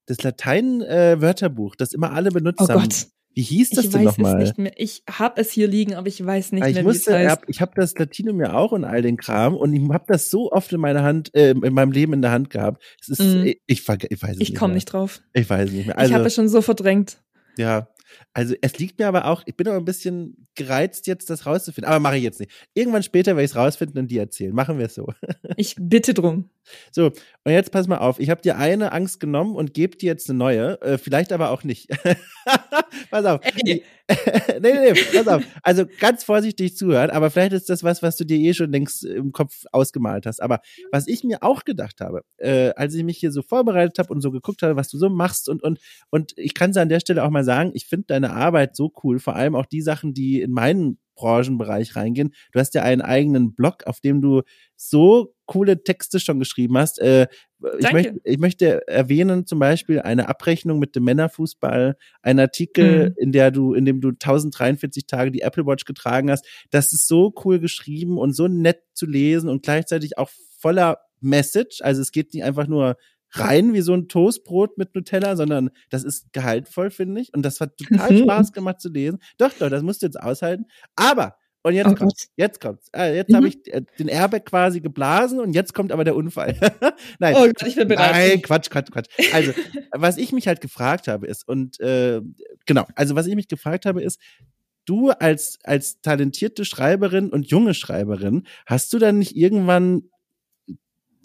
Das 0.07 0.23
Latein-Wörterbuch, 0.23 1.75
das 1.75 1.93
immer 1.93 2.11
alle 2.11 2.31
benutzt 2.31 2.61
Oh 2.61 2.67
haben. 2.69 2.81
Gott, 2.81 3.07
Wie 3.33 3.41
hieß 3.43 3.69
das 3.69 3.85
ich 3.85 3.91
denn 3.91 4.01
weiß 4.05 4.11
es 4.11 4.17
nochmal? 4.17 4.39
nicht 4.39 4.57
mehr. 4.57 4.73
Ich 4.75 5.03
hab 5.09 5.37
es 5.37 5.51
hier 5.51 5.67
liegen, 5.67 5.93
aber 5.93 6.07
ich 6.07 6.25
weiß 6.25 6.51
nicht 6.51 6.63
Ah, 6.63 6.67
Ich 6.67 6.75
mehr, 6.75 6.85
wie 6.85 6.89
es 6.89 7.07
heißt. 7.07 7.29
hab, 7.31 7.49
ich 7.49 7.61
habe 7.61 7.71
das 7.75 7.97
Latinum 7.97 8.39
ja 8.41 8.53
auch 8.53 8.71
und 8.73 8.83
all 8.83 9.01
den 9.01 9.15
Kram 9.17 9.55
und 9.55 9.73
ich 9.73 9.81
habe 9.89 10.03
das 10.07 10.29
so 10.29 10.51
oft 10.51 10.71
in 10.73 10.81
meiner 10.81 11.03
Hand, 11.03 11.33
äh, 11.33 11.51
in 11.51 11.73
meinem 11.73 11.91
Leben 11.93 12.11
in 12.13 12.21
der 12.21 12.31
Hand 12.31 12.49
gehabt. 12.49 12.83
Es 12.99 13.07
ist, 13.09 13.19
Mhm. 13.21 13.45
ich, 13.45 13.61
ich, 13.67 13.79
ich 13.87 14.21
weiß 14.21 14.31
es 14.35 14.41
Ich 14.41 14.49
nicht 14.49 14.55
komme 14.57 14.69
mehr. 14.71 14.75
nicht 14.75 14.85
drauf. 14.85 15.21
Ich 15.33 15.49
weiß 15.49 15.69
es 15.69 15.75
nicht 15.75 15.85
mehr. 15.87 15.95
ich 15.95 16.01
Also, 16.01 16.13
habe 16.15 16.25
es 16.25 16.35
schon 16.35 16.49
so 16.49 16.61
verdrängt. 16.61 17.21
Ja, 17.57 17.87
also 18.33 18.55
es 18.61 18.77
liegt 18.79 18.99
mir 18.99 19.07
aber 19.07 19.25
auch, 19.25 19.43
ich 19.45 19.55
bin 19.55 19.67
aber 19.67 19.77
ein 19.77 19.85
bisschen 19.85 20.47
gereizt, 20.55 21.07
jetzt 21.07 21.29
das 21.29 21.45
rauszufinden. 21.45 21.89
Aber 21.89 21.99
mache 21.99 22.17
ich 22.17 22.23
jetzt 22.23 22.39
nicht. 22.39 22.51
Irgendwann 22.73 23.03
später 23.03 23.31
werde 23.31 23.43
ich 23.43 23.51
es 23.51 23.57
rausfinden 23.57 23.99
und 23.99 24.11
dir 24.11 24.21
erzählen. 24.21 24.53
Machen 24.53 24.77
wir 24.77 24.85
es 24.85 24.95
so. 24.95 25.07
Ich 25.57 25.75
bitte 25.77 26.13
drum. 26.13 26.49
So, 26.91 27.07
und 27.07 27.51
jetzt 27.51 27.71
pass 27.71 27.87
mal 27.87 27.97
auf. 27.97 28.19
Ich 28.19 28.29
habe 28.29 28.41
dir 28.41 28.57
eine 28.57 28.93
Angst 28.93 29.19
genommen 29.19 29.55
und 29.55 29.73
gebe 29.73 29.97
dir 29.97 30.07
jetzt 30.07 30.29
eine 30.29 30.37
neue. 30.39 30.81
Äh, 30.81 30.97
vielleicht 30.97 31.33
aber 31.33 31.49
auch 31.51 31.63
nicht. 31.63 31.89
pass 33.11 33.25
auf. 33.25 33.41
Ey, 33.65 33.83
nee, 34.61 34.73
nee, 34.73 34.91
nee, 34.91 35.01
pass 35.13 35.27
auf. 35.27 35.43
Also 35.63 35.85
ganz 35.99 36.23
vorsichtig 36.23 36.75
zuhören, 36.75 37.09
aber 37.09 37.29
vielleicht 37.29 37.53
ist 37.53 37.69
das 37.69 37.83
was, 37.83 38.01
was 38.01 38.17
du 38.17 38.25
dir 38.25 38.37
eh 38.37 38.53
schon 38.53 38.71
längst 38.71 39.05
im 39.05 39.31
Kopf 39.31 39.63
ausgemalt 39.71 40.25
hast. 40.25 40.41
Aber 40.41 40.61
was 40.91 41.07
ich 41.07 41.23
mir 41.23 41.43
auch 41.43 41.63
gedacht 41.63 42.01
habe, 42.01 42.23
äh, 42.37 42.71
als 42.75 42.93
ich 42.95 43.03
mich 43.03 43.17
hier 43.17 43.31
so 43.31 43.41
vorbereitet 43.41 43.99
habe 43.99 44.13
und 44.13 44.21
so 44.21 44.31
geguckt 44.31 44.61
habe, 44.61 44.75
was 44.75 44.89
du 44.89 44.97
so 44.97 45.09
machst 45.09 45.49
und 45.49 45.63
und 45.63 45.79
und 46.09 46.33
ich 46.37 46.53
kann 46.53 46.71
es 46.71 46.77
an 46.77 46.89
der 46.89 46.99
Stelle 46.99 47.23
auch 47.23 47.29
mal 47.29 47.43
sagen, 47.43 47.71
ich 47.73 47.85
finde 47.85 48.07
deine 48.07 48.31
Arbeit 48.33 48.75
so 48.75 48.91
cool, 49.03 49.19
vor 49.19 49.35
allem 49.35 49.55
auch 49.55 49.65
die 49.65 49.81
Sachen, 49.81 50.13
die 50.13 50.41
in 50.41 50.51
meinen 50.51 50.97
Branchenbereich 51.21 51.95
reingehen. 51.95 52.33
Du 52.51 52.59
hast 52.59 52.73
ja 52.73 52.81
einen 52.83 53.01
eigenen 53.01 53.53
Blog, 53.53 53.83
auf 53.85 53.99
dem 53.99 54.21
du 54.21 54.41
so 54.75 55.33
coole 55.45 55.83
Texte 55.83 56.19
schon 56.19 56.39
geschrieben 56.39 56.77
hast. 56.77 56.99
Äh, 56.99 57.27
ich, 57.77 57.91
möchte, 57.91 58.19
ich 58.23 58.37
möchte 58.39 58.87
erwähnen 58.87 59.45
zum 59.45 59.59
Beispiel 59.59 59.99
eine 59.99 60.27
Abrechnung 60.29 60.79
mit 60.79 60.95
dem 60.95 61.03
Männerfußball, 61.03 61.95
ein 62.23 62.39
Artikel, 62.39 63.09
Mhm. 63.09 63.15
in 63.17 63.31
der 63.31 63.51
du, 63.51 63.73
in 63.73 63.85
dem 63.85 64.01
du 64.01 64.09
1043 64.09 65.05
Tage 65.05 65.29
die 65.31 65.41
Apple 65.41 65.65
Watch 65.67 65.85
getragen 65.85 66.31
hast. 66.31 66.45
Das 66.71 66.91
ist 66.93 67.07
so 67.07 67.33
cool 67.45 67.59
geschrieben 67.59 68.17
und 68.17 68.33
so 68.35 68.47
nett 68.47 68.79
zu 68.93 69.05
lesen 69.05 69.49
und 69.49 69.61
gleichzeitig 69.63 70.17
auch 70.17 70.29
voller 70.57 70.97
Message. 71.19 71.81
Also 71.81 72.01
es 72.01 72.11
geht 72.11 72.33
nicht 72.33 72.43
einfach 72.43 72.65
nur 72.67 72.95
rein 73.33 73.73
wie 73.73 73.81
so 73.81 73.93
ein 73.93 74.07
Toastbrot 74.07 74.77
mit 74.77 74.93
Nutella, 74.95 75.35
sondern 75.35 75.69
das 75.89 76.03
ist 76.03 76.31
gehaltvoll, 76.33 76.89
finde 76.91 77.21
ich. 77.21 77.33
Und 77.33 77.43
das 77.43 77.59
hat 77.61 77.77
total 77.77 78.11
Mhm. 78.13 78.17
Spaß 78.23 78.51
gemacht 78.53 78.81
zu 78.81 78.89
lesen. 78.89 79.19
Doch, 79.37 79.51
doch, 79.57 79.69
das 79.69 79.83
musst 79.83 80.01
du 80.01 80.05
jetzt 80.07 80.19
aushalten. 80.19 80.65
Aber, 80.95 81.35
und 81.63 81.73
jetzt 81.75 81.87
Oh 81.91 81.95
kommt's, 81.95 82.27
Gott. 82.27 82.31
jetzt 82.37 82.59
kommt's. 82.59 82.87
Äh, 82.91 83.15
jetzt 83.15 83.29
Mhm. 83.29 83.35
habe 83.35 83.47
ich 83.47 83.73
äh, 83.73 83.83
den 83.99 84.07
Airbag 84.07 84.45
quasi 84.45 84.81
geblasen 84.81 85.39
und 85.39 85.53
jetzt 85.53 85.73
kommt 85.73 85.91
aber 85.91 86.03
der 86.03 86.15
Unfall. 86.15 86.55
Nein, 87.19 87.35
Oh 87.37 87.45
Gott, 87.45 87.63
ich 87.67 87.75
bin 87.75 87.87
bereit. 87.87 88.11
Nein, 88.13 88.41
Quatsch, 88.41 88.69
Quatsch, 88.69 88.91
Quatsch. 88.91 89.07
Also, 89.31 89.51
was 89.91 90.17
ich 90.17 90.31
mich 90.31 90.47
halt 90.47 90.59
gefragt 90.61 91.07
habe 91.07 91.27
ist, 91.27 91.47
und 91.47 91.79
äh, 91.79 92.21
genau, 92.65 92.85
also 92.95 93.15
was 93.15 93.27
ich 93.27 93.35
mich 93.35 93.47
gefragt 93.47 93.85
habe 93.85 94.01
ist, 94.01 94.19
du 94.85 95.11
als, 95.11 95.59
als 95.63 96.01
talentierte 96.01 96.65
Schreiberin 96.65 97.29
und 97.29 97.45
junge 97.47 97.75
Schreiberin, 97.75 98.47
hast 98.65 98.91
du 98.93 98.97
dann 98.97 99.19
nicht 99.19 99.35
irgendwann 99.37 100.09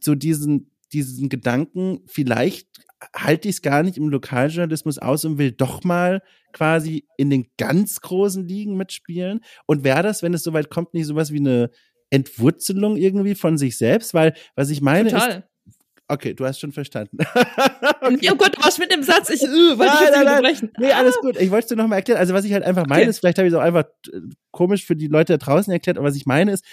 so 0.00 0.14
diesen, 0.14 0.70
diesen 0.92 1.28
Gedanken, 1.28 2.00
vielleicht 2.06 2.68
halte 3.14 3.48
ich 3.48 3.56
es 3.56 3.62
gar 3.62 3.82
nicht 3.82 3.96
im 3.96 4.08
Lokaljournalismus 4.08 4.98
aus 4.98 5.24
und 5.24 5.38
will 5.38 5.52
doch 5.52 5.84
mal 5.84 6.22
quasi 6.52 7.06
in 7.18 7.30
den 7.30 7.46
ganz 7.58 8.00
großen 8.00 8.46
Ligen 8.46 8.76
mitspielen? 8.76 9.40
Und 9.66 9.84
wäre 9.84 10.02
das, 10.02 10.22
wenn 10.22 10.34
es 10.34 10.42
soweit 10.42 10.70
kommt, 10.70 10.94
nicht 10.94 11.06
sowas 11.06 11.32
wie 11.32 11.40
eine 11.40 11.70
Entwurzelung 12.10 12.96
irgendwie 12.96 13.34
von 13.34 13.58
sich 13.58 13.76
selbst? 13.76 14.14
Weil, 14.14 14.34
was 14.54 14.70
ich 14.70 14.80
meine 14.80 15.10
Total. 15.10 15.30
ist, 15.30 15.42
Okay, 16.08 16.34
du 16.34 16.46
hast 16.46 16.60
schon 16.60 16.70
verstanden. 16.70 17.18
okay. 17.18 18.28
Oh 18.30 18.36
Gott, 18.36 18.56
du 18.56 18.62
warst 18.62 18.78
mit 18.78 18.92
dem 18.92 19.02
Satz, 19.02 19.28
ich 19.28 19.42
äh, 19.44 19.46
wollte 19.46 19.86
nein, 19.86 19.94
ich 19.94 20.00
jetzt 20.00 20.12
nein, 20.12 20.26
unterbrechen. 20.28 20.72
Nee, 20.78 20.92
alles 20.92 21.16
gut. 21.18 21.36
Ich 21.36 21.50
wollte 21.50 21.64
es 21.64 21.68
dir 21.68 21.76
nochmal 21.76 21.98
erklären. 21.98 22.20
Also 22.20 22.32
was 22.32 22.44
ich 22.44 22.52
halt 22.52 22.62
einfach 22.62 22.86
meine, 22.86 23.02
okay. 23.02 23.10
ist, 23.10 23.18
vielleicht 23.18 23.38
habe 23.38 23.48
ich 23.48 23.52
es 23.52 23.58
auch 23.58 23.62
einfach 23.62 23.86
äh, 24.12 24.20
komisch 24.52 24.84
für 24.84 24.94
die 24.94 25.08
Leute 25.08 25.36
da 25.36 25.38
draußen 25.38 25.72
erklärt, 25.72 25.98
aber 25.98 26.06
was 26.06 26.16
ich 26.16 26.26
meine 26.26 26.52
ist, 26.52 26.64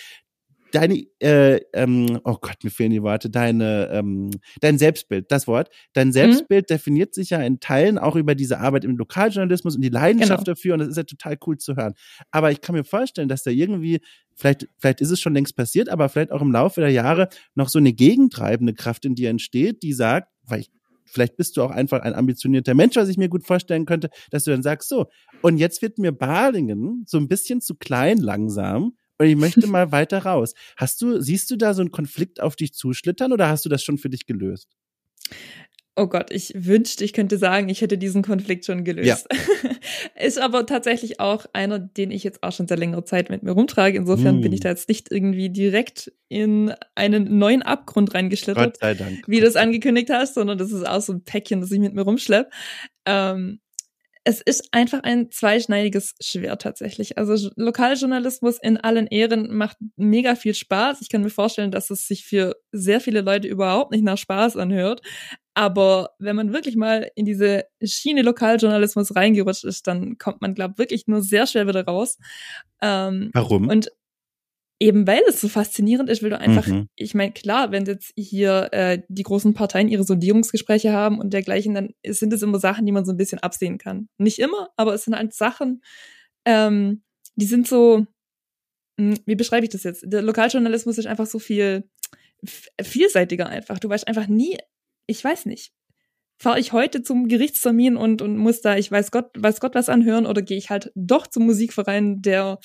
deine, 0.74 1.06
äh, 1.20 1.62
ähm, 1.74 2.20
oh 2.24 2.38
Gott, 2.42 2.64
mir 2.64 2.72
fehlen 2.72 2.90
die 2.90 3.04
Worte, 3.04 3.30
deine, 3.30 3.90
ähm, 3.94 4.32
dein 4.60 4.80
Selbstbild, 4.80 5.32
das 5.32 5.48
Wort, 5.48 5.70
dein 5.94 6.08
mhm. 6.08 6.14
Selbstbild 6.14 6.70
mhm. 6.70 6.74
definiert 6.74 7.14
sich 7.14 7.30
ja 7.30 7.42
in 7.42 7.60
Teilen 7.60 8.00
auch 8.00 8.16
über 8.16 8.34
diese 8.34 8.60
Arbeit 8.60 8.84
im 8.84 8.98
Lokaljournalismus 8.98 9.76
und 9.76 9.84
die 9.84 9.90
Leidenschaft 9.90 10.46
genau. 10.46 10.56
dafür 10.56 10.74
und 10.74 10.80
das 10.80 10.90
ist 10.90 10.98
ja 10.98 11.04
total 11.04 11.38
cool 11.46 11.58
zu 11.60 11.76
hören. 11.76 11.94
Aber 12.32 12.52
ich 12.52 12.60
kann 12.60 12.76
mir 12.76 12.84
vorstellen, 12.84 13.30
dass 13.30 13.44
da 13.44 13.52
irgendwie, 13.52 14.02
vielleicht, 14.36 14.68
vielleicht 14.80 15.02
ist 15.02 15.12
es 15.12 15.22
schon 15.22 15.36
längst 15.36 15.56
passiert, 15.56 15.90
aber 15.90 16.10
vielleicht 16.10 16.32
auch 16.32 16.42
im 16.42 16.52
Laufe 16.52 16.82
der 16.82 16.90
Jahre 16.90 17.30
noch 17.54 17.70
so 17.70 17.78
eine 17.78 17.94
gegentreibende 17.94 18.74
Kraft 18.74 19.06
in 19.06 19.14
dir 19.14 19.30
entsteht, 19.30 19.84
die 19.84 19.94
sagt, 19.94 20.30
weil 20.44 20.62
ich 20.62 20.72
vielleicht 21.06 21.38
bist 21.38 21.58
du 21.58 21.62
auch 21.62 21.70
einfach 21.70 22.02
ein 22.02 22.16
ambitionierter 22.16 22.74
Mensch, 22.74 22.96
was 22.96 23.10
ich 23.10 23.18
mir 23.18 23.30
gut 23.30 23.46
vorstellen 23.46 23.86
könnte, 23.86 24.10
dass 24.32 24.46
du 24.46 24.52
dann 24.52 24.64
sagst, 24.64 24.90
so, 24.90 25.06
und 25.44 25.58
jetzt 25.58 25.84
wird 25.84 26.00
mir 26.00 26.12
Balingen 26.12 27.04
so 27.06 27.18
ein 27.20 27.28
bisschen 27.28 27.62
zu 27.62 27.76
klein 27.76 28.18
langsam 28.18 28.94
und 29.20 29.28
ich 29.28 29.36
möchte 29.36 29.68
mal 29.68 29.92
weiter 29.92 30.20
raus. 30.20 30.54
Hast 30.78 31.02
du, 31.02 31.22
siehst 31.22 31.50
du 31.52 31.56
da 31.56 31.74
so 31.74 31.82
einen 31.82 31.92
Konflikt 31.92 32.42
auf 32.42 32.56
dich 32.56 32.74
zuschlittern 32.74 33.32
oder 33.32 33.48
hast 33.48 33.66
du 33.66 33.70
das 33.70 33.84
schon 33.84 33.98
für 33.98 34.10
dich 34.10 34.26
gelöst? 34.26 34.70
Oh 35.96 36.08
Gott, 36.08 36.32
ich 36.32 36.54
wünschte, 36.56 37.04
ich 37.04 37.14
könnte 37.14 37.38
sagen, 37.38 37.70
ich 37.70 37.82
hätte 37.82 38.00
diesen 38.00 38.24
Konflikt 38.24 38.66
schon 38.66 38.84
gelöst. 38.84 39.28
Ja. 39.30 39.70
Ist 40.26 40.40
aber 40.40 40.66
tatsächlich 40.66 41.20
auch 41.20 41.46
einer, 41.54 41.78
den 41.78 42.10
ich 42.10 42.24
jetzt 42.24 42.42
auch 42.42 42.52
schon 42.52 42.68
seit 42.68 42.80
längerer 42.80 43.06
Zeit 43.06 43.30
mit 43.30 43.44
mir 43.44 43.52
rumtrage. 43.52 44.00
Insofern 44.00 44.40
mm. 44.40 44.42
bin 44.42 44.54
ich 44.54 44.60
hm. 44.60 44.64
da 44.64 44.70
jetzt 44.70 44.90
nicht 44.90 45.12
irgendwie 45.12 45.52
direkt 45.52 46.12
in 46.30 46.74
einen 46.96 47.38
neuen 47.38 47.62
Abgrund 47.62 48.16
reingeschlittert, 48.16 48.74
Gott 48.74 48.78
sei 48.80 48.96
Dank. 48.96 49.24
wie 49.28 49.40
du 49.40 49.46
es 49.46 49.56
angekündigt 49.56 50.10
hast, 50.10 50.34
sondern 50.34 50.58
das 50.58 50.72
ist 50.72 50.88
auch 50.88 51.02
so 51.02 51.14
ein 51.14 51.24
Päckchen, 51.24 51.62
das 51.62 51.70
ich 51.70 51.80
mit 51.80 51.94
mir 51.94 52.02
rumschleppe. 52.02 52.50
Ähm, 53.06 53.60
es 54.26 54.42
ist 54.42 54.70
einfach 54.72 55.02
ein 55.04 55.32
zweischneidiges 55.32 56.16
Schwert 56.22 56.62
tatsächlich. 56.62 57.18
Also 57.18 57.50
Lokaljournalismus 57.56 58.58
in 58.62 58.78
allen 58.78 59.08
Ehren 59.08 59.54
macht 59.56 59.78
mega 59.98 60.36
viel 60.36 60.54
Spaß. 60.54 61.02
Ich 61.02 61.10
kann 61.10 61.24
mir 61.24 61.30
vorstellen, 61.30 61.72
dass 61.72 61.90
es 61.90 62.08
sich 62.08 62.26
für 62.26 62.56
sehr 62.72 63.02
viele 63.02 63.22
Leute 63.22 63.50
überhaupt 63.50 63.92
nicht 63.92 64.04
nach 64.04 64.18
Spaß 64.18 64.56
anhört. 64.56 65.02
Aber 65.56 66.12
wenn 66.20 66.36
man 66.36 66.54
wirklich 66.54 66.76
mal 66.76 67.12
in 67.16 67.26
diese 67.26 67.66
Schiene 67.84 68.22
Lokaljournalismus 68.22 69.16
reingerutscht 69.16 69.66
ist, 69.66 69.88
dann 69.88 70.18
kommt 70.18 70.42
man, 70.42 70.56
glaube 70.56 70.78
wirklich 70.78 71.06
nur 71.08 71.22
sehr 71.22 71.46
schwer 71.46 71.68
wieder 71.68 71.86
raus. 71.86 72.18
Ähm, 72.82 73.30
Warum? 73.34 73.68
Und 73.68 73.92
eben 74.80 75.08
weil 75.08 75.22
es 75.28 75.40
so 75.40 75.48
faszinierend 75.48 76.10
ist, 76.10 76.22
will 76.22 76.30
du 76.30 76.40
einfach, 76.40 76.68
mhm. 76.68 76.90
ich 76.96 77.14
meine, 77.14 77.32
klar, 77.32 77.72
wenn 77.72 77.86
jetzt 77.86 78.12
hier 78.18 78.70
äh, 78.72 79.02
die 79.08 79.24
großen 79.24 79.54
Parteien 79.54 79.88
ihre 79.88 80.04
Sondierungsgespräche 80.04 80.92
haben 80.92 81.20
und 81.20 81.34
dergleichen, 81.34 81.74
dann 81.74 81.94
sind 82.06 82.34
es 82.34 82.42
immer 82.42 82.60
Sachen, 82.60 82.86
die 82.86 82.92
man 82.92 83.06
so 83.06 83.12
ein 83.12 83.18
bisschen 83.18 83.40
absehen 83.40 83.78
kann. 83.78 84.10
Nicht 84.18 84.40
immer, 84.40 84.70
aber 84.76 84.94
es 84.94 85.04
sind 85.04 85.16
halt 85.16 85.34
Sachen, 85.34 85.82
ähm, 86.46 87.04
die 87.36 87.46
sind 87.46 87.68
so, 87.68 88.06
hm, 89.00 89.18
wie 89.26 89.36
beschreibe 89.36 89.66
ich 89.66 89.72
das 89.72 89.84
jetzt? 89.84 90.04
Der 90.06 90.22
Lokaljournalismus 90.22 90.98
ist 90.98 91.08
einfach 91.08 91.28
so 91.28 91.40
viel 91.40 91.90
vielseitiger 92.82 93.48
einfach. 93.48 93.80
Du 93.80 93.90
weißt 93.90 94.08
einfach 94.08 94.28
nie, 94.28 94.58
ich 95.08 95.24
weiß 95.24 95.46
nicht, 95.46 95.72
fahre 96.38 96.60
ich 96.60 96.74
heute 96.74 97.02
zum 97.04 97.28
Gerichtstermin 97.28 97.96
und, 97.96 98.22
und 98.22 98.38
muss 98.38 98.62
da, 98.62 98.76
ich 98.76 98.92
weiß 98.92 99.12
Gott, 99.12 99.32
weiß 99.38 99.60
Gott 99.60 99.76
was 99.76 99.90
anhören 99.90 100.26
oder 100.26 100.42
gehe 100.42 100.58
ich 100.58 100.70
halt 100.70 100.92
doch 100.96 101.28
zum 101.28 101.46
Musikverein, 101.46 102.22
der, 102.22 102.60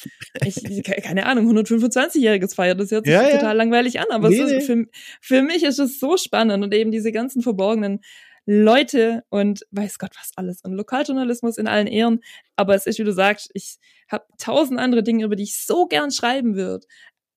ich, 0.44 0.56
keine 1.02 1.26
Ahnung, 1.26 1.48
125-Jähriges 1.50 2.54
feiert. 2.54 2.80
Das 2.80 2.90
hört 2.90 3.06
sich 3.06 3.14
ja, 3.14 3.24
total 3.24 3.42
ja. 3.42 3.52
langweilig 3.52 4.00
an, 4.00 4.06
aber 4.10 4.30
nee, 4.30 4.38
ist, 4.38 4.66
für, 4.66 4.86
für 5.20 5.42
mich 5.42 5.62
ist 5.62 5.78
es 5.78 6.00
so 6.00 6.16
spannend 6.16 6.64
und 6.64 6.74
eben 6.74 6.90
diese 6.90 7.12
ganzen 7.12 7.42
verborgenen 7.42 8.00
Leute 8.46 9.24
und 9.28 9.60
weiß 9.72 9.98
Gott 9.98 10.12
was 10.18 10.30
alles. 10.36 10.62
Und 10.62 10.72
Lokaljournalismus 10.72 11.58
in 11.58 11.66
allen 11.66 11.86
Ehren. 11.86 12.20
Aber 12.56 12.74
es 12.74 12.86
ist, 12.86 12.98
wie 12.98 13.04
du 13.04 13.12
sagst, 13.12 13.50
ich 13.52 13.76
habe 14.10 14.24
tausend 14.38 14.80
andere 14.80 15.02
Dinge, 15.02 15.24
über 15.24 15.36
die 15.36 15.42
ich 15.42 15.58
so 15.58 15.86
gern 15.86 16.10
schreiben 16.10 16.56
würde 16.56 16.86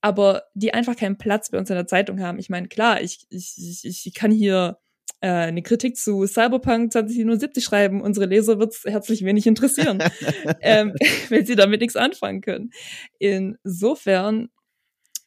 aber 0.01 0.43
die 0.55 0.73
einfach 0.73 0.95
keinen 0.95 1.17
Platz 1.17 1.51
bei 1.51 1.59
uns 1.59 1.69
in 1.69 1.75
der 1.75 1.87
Zeitung 1.87 2.19
haben. 2.21 2.39
Ich 2.39 2.49
meine, 2.49 2.67
klar, 2.67 3.01
ich, 3.01 3.25
ich, 3.29 3.83
ich, 3.83 4.05
ich 4.05 4.13
kann 4.13 4.31
hier 4.31 4.79
äh, 5.19 5.29
eine 5.29 5.61
Kritik 5.61 5.97
zu 5.97 6.25
Cyberpunk 6.25 6.91
2077 6.91 7.63
schreiben. 7.63 8.01
Unsere 8.01 8.25
Leser 8.25 8.59
wird 8.59 8.73
es 8.73 8.83
herzlich 8.85 9.23
wenig 9.23 9.47
interessieren, 9.47 9.99
ähm, 10.61 10.93
wenn 11.29 11.45
sie 11.45 11.55
damit 11.55 11.81
nichts 11.81 11.95
anfangen 11.95 12.41
können. 12.41 12.71
Insofern 13.19 14.49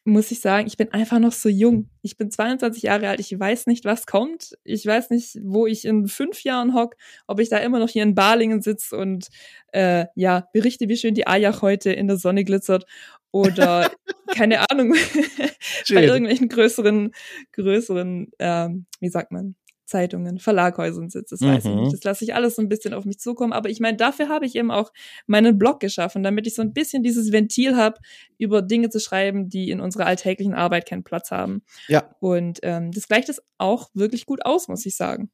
muss 0.07 0.31
ich 0.31 0.41
sagen, 0.41 0.67
ich 0.67 0.77
bin 0.77 0.93
einfach 0.93 1.19
noch 1.19 1.33
so 1.33 1.49
jung. 1.49 1.89
Ich 2.03 2.19
bin 2.19 2.31
22 2.31 2.83
Jahre 2.83 3.09
alt, 3.09 3.21
ich 3.21 3.39
weiß 3.39 3.67
nicht, 3.67 3.87
was 3.87 4.07
kommt. 4.07 4.53
Ich 4.63 4.85
weiß 4.85 5.09
nicht, 5.11 5.39
wo 5.43 5.67
ich 5.67 5.87
in 5.87 6.07
fünf 6.09 6.45
Jahren 6.45 6.75
hock, 6.75 6.95
ob 7.27 7.41
ich 7.41 7.49
da 7.49 7.57
immer 7.59 7.79
noch 7.79 7.89
hier 7.89 8.03
in 8.03 8.15
Balingen 8.15 8.61
sitze 8.61 8.97
und 8.97 9.29
äh, 9.73 10.07
ja, 10.15 10.47
berichte, 10.53 10.89
wie 10.89 10.97
schön 10.99 11.15
die 11.15 11.27
Ajach 11.27 11.63
heute 11.63 11.91
in 11.91 12.07
der 12.07 12.19
Sonne 12.19 12.45
glitzert 12.45 12.85
oder 13.31 13.91
keine 14.35 14.71
Ahnung, 14.71 14.95
bei 15.93 16.05
irgendwelchen 16.05 16.49
größeren, 16.49 17.13
größeren, 17.53 18.31
ähm, 18.39 18.87
wie 19.01 19.09
sagt 19.09 19.33
man, 19.33 19.57
Zeitungen, 19.87 20.39
Verlaghäusern 20.39 21.11
sitzt, 21.11 21.33
das 21.33 21.41
mhm. 21.41 21.47
weiß 21.47 21.65
ich 21.67 21.75
nicht. 21.75 21.93
Das 21.93 22.05
lasse 22.05 22.25
ich 22.25 22.35
alles 22.35 22.57
so 22.57 22.63
ein 22.63 22.69
bisschen 22.69 22.95
auf 22.95 23.05
mich 23.05 23.19
zukommen. 23.19 23.53
Aber 23.53 23.69
ich 23.69 23.81
meine, 23.81 23.97
dafür 23.97 24.29
habe 24.29 24.47
ich 24.47 24.57
eben 24.57 24.71
auch 24.71 24.93
meinen 25.27 25.59
Blog 25.59 25.81
geschaffen, 25.81 26.23
damit 26.23 26.47
ich 26.47 26.55
so 26.55 26.63
ein 26.63 26.73
bisschen 26.73 27.03
dieses 27.03 27.33
Ventil 27.33 27.77
habe, 27.77 27.99
über 28.39 28.63
Dinge 28.63 28.89
zu 28.89 29.01
schreiben, 29.01 29.49
die 29.49 29.71
in 29.71 29.81
unserer 29.81 30.07
alltäglichen 30.07 30.55
Arbeit 30.55 30.89
keinen 30.89 31.05
Platz 31.05 31.31
haben. 31.31 31.63
Ja. 31.89 32.15
Und 32.21 32.61
ähm, 32.63 32.93
das 32.93 33.09
gleicht 33.09 33.29
es 33.29 33.43
auch 33.59 33.91
wirklich 33.95 34.27
gut 34.27 34.45
aus, 34.45 34.69
muss 34.69 34.87
ich 34.87 34.97
sagen. 34.97 35.31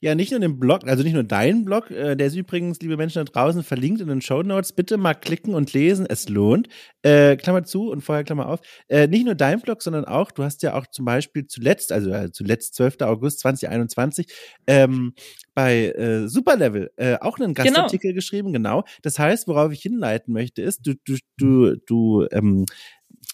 Ja, 0.00 0.14
nicht 0.14 0.30
nur 0.30 0.40
den 0.40 0.58
Blog, 0.58 0.86
also 0.86 1.02
nicht 1.02 1.14
nur 1.14 1.24
deinen 1.24 1.64
Blog, 1.64 1.90
äh, 1.90 2.16
der 2.16 2.26
ist 2.26 2.36
übrigens, 2.36 2.80
liebe 2.80 2.96
Menschen 2.96 3.24
da 3.24 3.32
draußen, 3.32 3.62
verlinkt 3.62 4.00
in 4.00 4.08
den 4.08 4.20
Show 4.20 4.42
Notes. 4.42 4.72
Bitte 4.72 4.96
mal 4.96 5.14
klicken 5.14 5.54
und 5.54 5.72
lesen, 5.72 6.06
es 6.08 6.28
lohnt. 6.28 6.68
Äh, 7.02 7.36
Klammer 7.36 7.64
zu 7.64 7.90
und 7.90 8.02
vorher 8.02 8.24
Klammer 8.24 8.48
auf. 8.48 8.60
Äh, 8.88 9.06
nicht 9.06 9.24
nur 9.24 9.34
dein 9.34 9.60
Blog, 9.60 9.82
sondern 9.82 10.04
auch, 10.04 10.30
du 10.30 10.42
hast 10.42 10.62
ja 10.62 10.74
auch 10.74 10.86
zum 10.86 11.04
Beispiel 11.04 11.46
zuletzt, 11.46 11.92
also 11.92 12.10
äh, 12.10 12.30
zuletzt 12.32 12.74
12. 12.74 13.02
August 13.02 13.40
2021, 13.40 14.26
ähm, 14.66 15.14
bei 15.54 15.90
äh, 15.90 16.28
Superlevel 16.28 16.90
äh, 16.96 17.16
auch 17.20 17.38
einen 17.38 17.54
genau. 17.54 17.68
Gastartikel 17.68 18.10
genau. 18.10 18.16
geschrieben, 18.16 18.52
genau. 18.52 18.84
Das 19.02 19.18
heißt, 19.18 19.46
worauf 19.48 19.72
ich 19.72 19.80
hinleiten 19.80 20.34
möchte, 20.34 20.62
ist, 20.62 20.86
du, 20.86 20.94
du, 21.04 21.16
du, 21.36 21.76
du 21.86 22.26
ähm, 22.32 22.66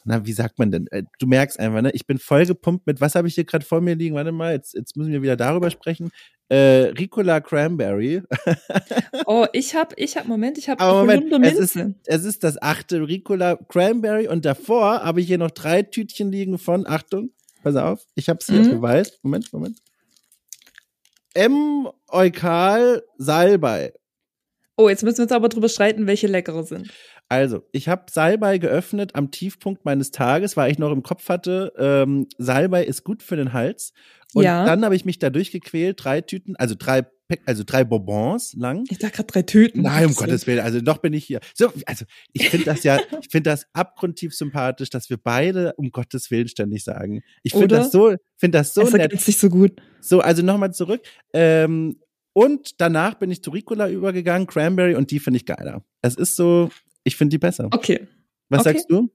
na, 0.04 0.24
wie 0.26 0.32
sagt 0.32 0.58
man 0.58 0.70
denn? 0.70 0.86
Äh, 0.88 1.04
du 1.18 1.26
merkst 1.26 1.58
einfach, 1.58 1.82
ne? 1.82 1.90
Ich 1.92 2.06
bin 2.06 2.18
voll 2.18 2.46
gepumpt 2.46 2.86
mit, 2.86 3.00
was 3.00 3.14
habe 3.14 3.28
ich 3.28 3.34
hier 3.34 3.44
gerade 3.44 3.64
vor 3.64 3.80
mir 3.80 3.94
liegen? 3.94 4.14
Warte 4.14 4.32
mal, 4.32 4.52
jetzt, 4.52 4.74
jetzt 4.74 4.96
müssen 4.96 5.12
wir 5.12 5.22
wieder 5.22 5.36
darüber 5.36 5.70
sprechen. 5.70 6.10
Äh, 6.48 6.92
Ricola 6.98 7.40
Cranberry. 7.40 8.22
oh, 9.26 9.46
ich 9.52 9.74
habe, 9.74 9.94
ich 9.96 10.16
habe, 10.16 10.26
Moment, 10.26 10.58
ich 10.58 10.68
habe 10.68 10.82
Moment, 10.82 11.32
es 11.46 11.58
ist, 11.58 11.78
es 12.06 12.24
ist 12.24 12.42
das 12.42 12.60
achte 12.60 13.06
Ricola 13.06 13.56
Cranberry 13.68 14.26
und 14.26 14.44
davor 14.44 15.02
habe 15.04 15.20
ich 15.20 15.28
hier 15.28 15.38
noch 15.38 15.52
drei 15.52 15.82
Tütchen 15.82 16.32
liegen 16.32 16.58
von, 16.58 16.86
Achtung, 16.86 17.30
pass 17.62 17.76
auf, 17.76 18.04
ich 18.14 18.28
habe 18.28 18.38
es 18.40 18.46
hier 18.46 18.60
mhm. 18.60 18.70
Gewalt. 18.70 19.18
Moment, 19.22 19.52
Moment. 19.52 19.78
M. 21.34 21.88
Eukal 22.08 23.04
Salbei. 23.16 23.92
Oh, 24.76 24.88
jetzt 24.88 25.04
müssen 25.04 25.18
wir 25.18 25.24
uns 25.24 25.32
aber 25.32 25.48
drüber 25.48 25.68
streiten, 25.68 26.06
welche 26.06 26.26
leckere 26.26 26.64
sind. 26.64 26.90
Also, 27.30 27.62
ich 27.70 27.88
habe 27.88 28.06
Salbei 28.10 28.58
geöffnet 28.58 29.14
am 29.14 29.30
Tiefpunkt 29.30 29.84
meines 29.84 30.10
Tages, 30.10 30.56
weil 30.56 30.72
ich 30.72 30.80
noch 30.80 30.90
im 30.90 31.04
Kopf 31.04 31.28
hatte, 31.28 31.72
ähm, 31.78 32.26
Salbei 32.38 32.84
ist 32.84 33.04
gut 33.04 33.22
für 33.22 33.36
den 33.36 33.52
Hals. 33.52 33.92
Und 34.34 34.42
ja. 34.42 34.66
dann 34.66 34.84
habe 34.84 34.96
ich 34.96 35.04
mich 35.04 35.20
da 35.20 35.30
durchgequält, 35.30 36.04
drei 36.04 36.22
Tüten, 36.22 36.56
also 36.56 36.74
drei 36.76 37.06
also 37.46 37.62
drei 37.64 37.84
Bonbons 37.84 38.54
lang. 38.54 38.84
Ich 38.90 38.98
dachte 38.98 39.14
gerade 39.14 39.26
drei 39.28 39.42
Tüten. 39.42 39.82
Nein, 39.82 40.06
um 40.06 40.14
Gottes 40.16 40.48
Willen, 40.48 40.58
also 40.58 40.80
noch 40.80 40.98
bin 40.98 41.12
ich 41.12 41.24
hier. 41.24 41.38
So, 41.54 41.72
also 41.86 42.04
ich 42.32 42.48
finde 42.48 42.66
das 42.66 42.82
ja, 42.82 42.98
ich 43.20 43.28
finde 43.30 43.50
das 43.50 43.66
abgrundtief 43.72 44.34
sympathisch, 44.34 44.90
dass 44.90 45.08
wir 45.10 45.16
beide 45.16 45.74
um 45.74 45.92
Gottes 45.92 46.32
Willen 46.32 46.48
ständig 46.48 46.82
sagen. 46.82 47.22
Ich 47.44 47.52
finde 47.52 47.68
das 47.68 47.92
so, 47.92 48.16
finde 48.36 48.58
das 48.58 48.74
so 48.74 48.82
es 48.82 48.92
nett. 48.92 49.20
sich 49.20 49.38
so 49.38 49.48
gut. 49.48 49.80
So, 50.00 50.20
also 50.20 50.42
nochmal 50.42 50.74
zurück. 50.74 51.02
Ähm, 51.32 52.00
und 52.32 52.80
danach 52.80 53.14
bin 53.14 53.30
ich 53.30 53.40
zu 53.40 53.50
Ricola 53.50 53.88
übergegangen, 53.88 54.48
Cranberry, 54.48 54.96
und 54.96 55.12
die 55.12 55.20
finde 55.20 55.36
ich 55.36 55.46
geiler. 55.46 55.84
Es 56.02 56.16
ist 56.16 56.34
so, 56.34 56.70
ich 57.04 57.16
finde 57.16 57.34
die 57.34 57.38
besser. 57.38 57.68
Okay. 57.70 58.06
Was 58.48 58.60
okay. 58.60 58.72
sagst 58.72 58.90
du? 58.90 59.10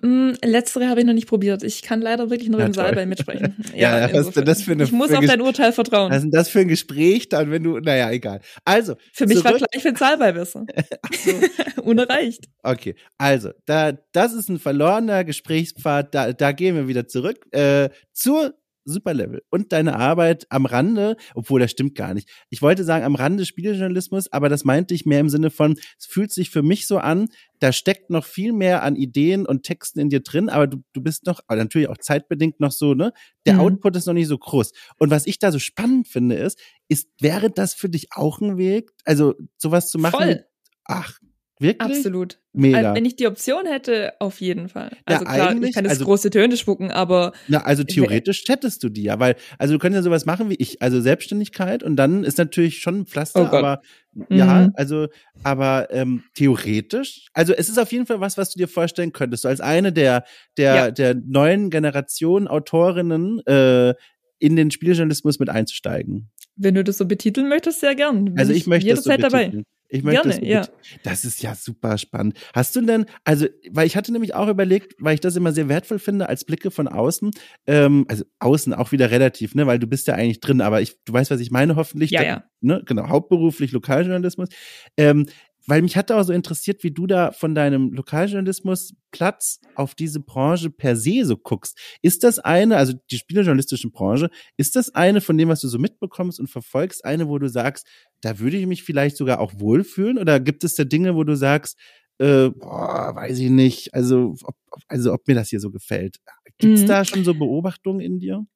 Mm, 0.00 0.30
letztere 0.44 0.88
habe 0.88 1.00
ich 1.00 1.06
noch 1.06 1.12
nicht 1.12 1.26
probiert. 1.26 1.64
Ich 1.64 1.82
kann 1.82 2.00
leider 2.00 2.30
wirklich 2.30 2.48
nur 2.48 2.60
ja, 2.60 2.66
im 2.66 2.72
Saalball 2.72 3.06
mitsprechen. 3.06 3.56
Ja, 3.74 3.98
ja 3.98 4.14
was 4.14 4.28
ist 4.28 4.46
das 4.46 4.62
für 4.62 4.72
eine, 4.72 4.84
ich 4.84 4.92
muss 4.92 5.12
auf 5.12 5.24
dein 5.24 5.40
Urteil 5.40 5.72
vertrauen. 5.72 6.10
Was 6.10 6.18
ist 6.18 6.22
denn 6.24 6.30
das 6.30 6.48
für 6.48 6.60
ein 6.60 6.68
Gespräch 6.68 7.28
dann, 7.28 7.50
wenn 7.50 7.64
du, 7.64 7.78
naja, 7.78 8.10
egal. 8.10 8.40
Also. 8.64 8.94
Für 9.12 9.26
mich 9.26 9.42
war 9.44 9.54
gleich 9.54 9.82
für 9.82 9.88
den 9.88 9.96
Saalball 9.96 10.32
besser. 10.32 10.66
so. 11.24 11.82
Unerreicht. 11.82 12.44
Okay, 12.62 12.94
also, 13.18 13.50
da, 13.66 13.92
das 14.12 14.34
ist 14.34 14.48
ein 14.48 14.58
verlorener 14.58 15.24
Gesprächspfad, 15.24 16.14
da, 16.14 16.32
da 16.32 16.52
gehen 16.52 16.76
wir 16.76 16.86
wieder 16.86 17.08
zurück, 17.08 17.46
äh, 17.52 17.90
zur 18.12 18.54
Superlevel 18.92 19.42
und 19.50 19.72
deine 19.72 19.96
Arbeit 19.96 20.46
am 20.50 20.66
Rande, 20.66 21.16
obwohl 21.34 21.60
das 21.60 21.70
stimmt 21.70 21.94
gar 21.94 22.14
nicht. 22.14 22.28
Ich 22.50 22.62
wollte 22.62 22.84
sagen 22.84 23.04
am 23.04 23.14
Rande 23.14 23.46
Spielejournalismus, 23.46 24.32
aber 24.32 24.48
das 24.48 24.64
meinte 24.64 24.94
ich 24.94 25.06
mehr 25.06 25.20
im 25.20 25.28
Sinne 25.28 25.50
von, 25.50 25.76
es 25.98 26.06
fühlt 26.06 26.32
sich 26.32 26.50
für 26.50 26.62
mich 26.62 26.86
so 26.86 26.98
an, 26.98 27.28
da 27.58 27.72
steckt 27.72 28.10
noch 28.10 28.24
viel 28.24 28.52
mehr 28.52 28.82
an 28.82 28.96
Ideen 28.96 29.46
und 29.46 29.62
Texten 29.62 30.00
in 30.00 30.10
dir 30.10 30.20
drin, 30.20 30.48
aber 30.48 30.66
du, 30.66 30.78
du 30.92 31.02
bist 31.02 31.26
noch, 31.26 31.40
aber 31.46 31.56
natürlich 31.56 31.88
auch 31.88 31.98
zeitbedingt 31.98 32.60
noch 32.60 32.72
so, 32.72 32.94
ne? 32.94 33.12
Der 33.46 33.54
mhm. 33.54 33.60
Output 33.60 33.96
ist 33.96 34.06
noch 34.06 34.14
nicht 34.14 34.28
so 34.28 34.38
groß. 34.38 34.72
Und 34.98 35.10
was 35.10 35.26
ich 35.26 35.38
da 35.38 35.52
so 35.52 35.58
spannend 35.58 36.08
finde, 36.08 36.36
ist, 36.36 36.58
ist, 36.88 37.08
wäre 37.20 37.50
das 37.50 37.74
für 37.74 37.88
dich 37.88 38.08
auch 38.12 38.40
ein 38.40 38.56
Weg? 38.58 38.92
Also 39.04 39.34
sowas 39.56 39.90
zu 39.90 39.98
machen? 39.98 40.16
Voll. 40.18 40.44
Ach, 40.84 41.18
Wirklich? 41.60 41.80
Absolut. 41.80 42.38
Mega. 42.52 42.78
Also, 42.78 42.94
wenn 42.94 43.04
ich 43.04 43.16
die 43.16 43.26
Option 43.26 43.66
hätte, 43.66 44.14
auf 44.18 44.40
jeden 44.40 44.68
Fall. 44.68 44.90
Also 45.04 45.24
ja, 45.24 45.34
klar, 45.34 45.62
ich 45.62 45.74
kann 45.74 45.84
jetzt 45.84 45.92
also, 45.92 46.04
große 46.04 46.30
Töne 46.30 46.56
spucken, 46.56 46.90
aber. 46.90 47.32
Na, 47.46 47.62
also 47.62 47.84
theoretisch 47.84 48.44
hättest 48.48 48.82
du 48.82 48.88
die 48.88 49.04
ja, 49.04 49.20
weil, 49.20 49.36
also 49.58 49.74
du 49.74 49.78
könntest 49.78 50.00
ja 50.00 50.02
sowas 50.02 50.26
machen 50.26 50.50
wie 50.50 50.56
ich, 50.58 50.82
also 50.82 51.00
Selbstständigkeit 51.00 51.82
und 51.82 51.96
dann 51.96 52.24
ist 52.24 52.38
natürlich 52.38 52.78
schon 52.78 53.00
ein 53.00 53.06
Pflaster, 53.06 53.50
oh 53.52 53.56
aber 53.56 53.80
ja, 54.28 54.66
mhm. 54.66 54.72
also, 54.74 55.06
aber 55.44 55.88
ähm, 55.90 56.24
theoretisch, 56.34 57.28
also 57.32 57.52
es 57.52 57.68
ist 57.68 57.78
auf 57.78 57.92
jeden 57.92 58.06
Fall 58.06 58.20
was, 58.20 58.36
was 58.36 58.50
du 58.50 58.58
dir 58.58 58.68
vorstellen 58.68 59.12
könntest, 59.12 59.42
so 59.42 59.48
als 59.48 59.60
eine 59.60 59.92
der, 59.92 60.24
der, 60.56 60.74
ja. 60.74 60.90
der 60.90 61.14
neuen 61.14 61.70
Generation 61.70 62.48
Autorinnen 62.48 63.40
äh, 63.46 63.94
in 64.38 64.56
den 64.56 64.70
Spieljournalismus 64.70 65.38
mit 65.38 65.48
einzusteigen. 65.48 66.30
Wenn 66.56 66.74
du 66.74 66.82
das 66.82 66.98
so 66.98 67.06
betiteln 67.06 67.48
möchtest, 67.48 67.80
sehr 67.80 67.94
gern. 67.94 68.34
also 68.36 68.52
ich, 68.52 68.66
möchte 68.66 68.90
das 68.90 69.04
so 69.04 69.16
dabei. 69.16 69.62
Ich 69.90 70.02
möchte 70.02 70.28
Gerne, 70.28 70.40
das, 70.40 70.48
ja. 70.48 70.68
das 71.02 71.24
ist 71.24 71.42
ja 71.42 71.54
super 71.54 71.96
spannend. 71.96 72.38
Hast 72.54 72.76
du 72.76 72.82
denn, 72.82 73.06
also, 73.24 73.46
weil 73.70 73.86
ich 73.86 73.96
hatte 73.96 74.12
nämlich 74.12 74.34
auch 74.34 74.48
überlegt, 74.48 74.94
weil 74.98 75.14
ich 75.14 75.20
das 75.20 75.34
immer 75.36 75.52
sehr 75.52 75.68
wertvoll 75.68 75.98
finde, 75.98 76.28
als 76.28 76.44
Blicke 76.44 76.70
von 76.70 76.88
außen, 76.88 77.30
ähm, 77.66 78.04
also 78.08 78.24
außen 78.38 78.74
auch 78.74 78.92
wieder 78.92 79.10
relativ, 79.10 79.54
ne, 79.54 79.66
weil 79.66 79.78
du 79.78 79.86
bist 79.86 80.06
ja 80.06 80.14
eigentlich 80.14 80.40
drin, 80.40 80.60
aber 80.60 80.82
ich, 80.82 81.02
du 81.04 81.12
weißt, 81.12 81.30
was 81.30 81.40
ich 81.40 81.50
meine, 81.50 81.76
hoffentlich. 81.76 82.10
Ja, 82.10 82.22
ja. 82.22 82.44
Ne, 82.60 82.82
genau, 82.84 83.08
hauptberuflich 83.08 83.72
Lokaljournalismus. 83.72 84.48
Ähm, 84.96 85.26
weil 85.68 85.82
mich 85.82 85.98
hat 85.98 86.10
auch 86.10 86.22
so 86.22 86.32
interessiert, 86.32 86.82
wie 86.82 86.90
du 86.90 87.06
da 87.06 87.30
von 87.30 87.54
deinem 87.54 87.92
Lokaljournalismus 87.92 88.94
Platz 89.10 89.60
auf 89.74 89.94
diese 89.94 90.18
Branche 90.18 90.70
per 90.70 90.96
se 90.96 91.26
so 91.26 91.36
guckst. 91.36 91.78
Ist 92.00 92.24
das 92.24 92.38
eine, 92.38 92.78
also 92.78 92.94
die 93.10 93.18
spielejournalistische 93.18 93.90
Branche, 93.90 94.30
ist 94.56 94.76
das 94.76 94.94
eine 94.94 95.20
von 95.20 95.36
dem, 95.36 95.50
was 95.50 95.60
du 95.60 95.68
so 95.68 95.78
mitbekommst 95.78 96.40
und 96.40 96.48
verfolgst, 96.48 97.04
eine, 97.04 97.28
wo 97.28 97.38
du 97.38 97.48
sagst, 97.48 97.86
da 98.22 98.38
würde 98.38 98.56
ich 98.56 98.66
mich 98.66 98.82
vielleicht 98.82 99.18
sogar 99.18 99.40
auch 99.40 99.52
wohlfühlen? 99.60 100.16
Oder 100.16 100.40
gibt 100.40 100.64
es 100.64 100.74
da 100.74 100.84
Dinge, 100.84 101.14
wo 101.14 101.24
du 101.24 101.36
sagst, 101.36 101.78
äh, 102.18 102.48
boah, 102.48 103.14
weiß 103.14 103.38
ich 103.38 103.50
nicht, 103.50 103.92
also 103.92 104.36
ob, 104.44 104.56
also 104.88 105.12
ob 105.12 105.28
mir 105.28 105.34
das 105.34 105.50
hier 105.50 105.60
so 105.60 105.70
gefällt. 105.70 106.16
Gibt's 106.56 106.82
mhm. 106.82 106.86
da 106.86 107.04
schon 107.04 107.24
so 107.24 107.34
Beobachtungen 107.34 108.00
in 108.00 108.18
dir? 108.18 108.46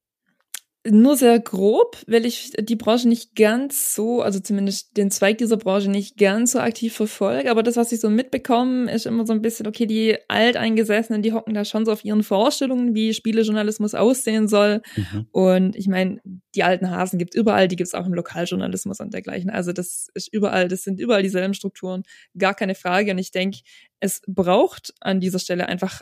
Nur 0.85 1.16
sehr 1.16 1.39
grob, 1.39 1.97
weil 2.09 2.26
ich 2.26 2.55
die 2.59 2.74
Branche 2.74 3.09
nicht 3.09 3.37
ganz 3.37 3.95
so, 3.95 4.20
also 4.20 4.41
zumindest 4.41 4.97
den 4.97 5.12
Zweig 5.12 5.39
dieser 5.39 5.57
Branche 5.57 5.89
nicht 5.89 6.16
ganz 6.16 6.53
so 6.53 6.59
aktiv 6.59 6.93
verfolge. 6.93 7.53
Aber 7.53 7.62
das, 7.62 7.76
was 7.76 7.93
ich 7.93 8.01
so 8.01 8.11
mitbekomme, 8.11 8.91
ist 8.91 9.07
immer 9.07 9.24
so 9.24 9.33
ein 9.33 9.43
bisschen, 9.43 9.68
okay, 9.68 9.87
die 9.87 10.16
Alteingesessenen, 10.26 11.22
die 11.22 11.33
hocken 11.33 11.55
da 11.55 11.64
schon 11.64 11.85
so 11.85 11.93
auf 11.93 12.05
ihren 12.05 12.24
Vorstellungen, 12.24 12.97
wie 12.97 13.14
Spielejournalismus 13.14 13.95
aussehen 13.95 14.49
soll. 14.49 14.83
Mhm. 14.97 15.26
Und 15.30 15.76
ich 15.76 15.87
meine, 15.87 16.20
die 16.57 16.64
alten 16.64 16.91
Hasen 16.91 17.16
gibt's 17.16 17.37
überall, 17.37 17.68
die 17.68 17.76
gibt's 17.76 17.95
auch 17.95 18.07
im 18.07 18.14
Lokaljournalismus 18.14 18.99
und 18.99 19.14
dergleichen. 19.14 19.51
Also 19.51 19.72
das 19.72 20.09
ist 20.14 20.33
überall, 20.33 20.66
das 20.66 20.83
sind 20.83 20.99
überall 20.99 21.22
dieselben 21.22 21.55
Strukturen, 21.55 22.03
gar 22.37 22.55
keine 22.55 22.74
Frage. 22.74 23.12
Und 23.12 23.18
ich 23.18 23.30
denke, 23.30 23.61
es 24.01 24.20
braucht 24.26 24.95
an 25.01 25.20
dieser 25.20 25.39
Stelle 25.39 25.68
einfach 25.68 26.01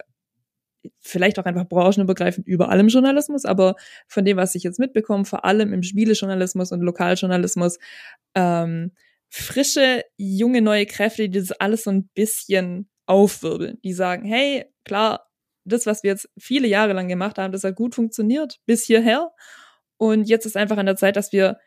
vielleicht 1.00 1.38
auch 1.38 1.44
einfach 1.44 1.68
branchenübergreifend 1.68 2.46
überall 2.46 2.80
im 2.80 2.88
Journalismus, 2.88 3.44
aber 3.44 3.76
von 4.08 4.24
dem, 4.24 4.36
was 4.36 4.54
ich 4.54 4.62
jetzt 4.62 4.78
mitbekomme, 4.78 5.24
vor 5.24 5.44
allem 5.44 5.72
im 5.72 5.82
Spielejournalismus 5.82 6.72
und 6.72 6.80
Lokaljournalismus, 6.80 7.78
ähm, 8.34 8.92
frische, 9.28 10.04
junge, 10.16 10.62
neue 10.62 10.86
Kräfte, 10.86 11.28
die 11.28 11.38
das 11.38 11.52
alles 11.52 11.84
so 11.84 11.90
ein 11.90 12.08
bisschen 12.14 12.88
aufwirbeln. 13.06 13.78
Die 13.84 13.92
sagen, 13.92 14.24
hey, 14.24 14.66
klar, 14.84 15.28
das, 15.64 15.86
was 15.86 16.02
wir 16.02 16.12
jetzt 16.12 16.28
viele 16.38 16.68
Jahre 16.68 16.92
lang 16.92 17.08
gemacht 17.08 17.38
haben, 17.38 17.52
das 17.52 17.64
hat 17.64 17.76
gut 17.76 17.94
funktioniert 17.94 18.58
bis 18.66 18.84
hierher. 18.84 19.30
Und 19.98 20.28
jetzt 20.28 20.46
ist 20.46 20.56
einfach 20.56 20.78
an 20.78 20.86
der 20.86 20.96
Zeit, 20.96 21.16
dass 21.16 21.32
wir 21.32 21.58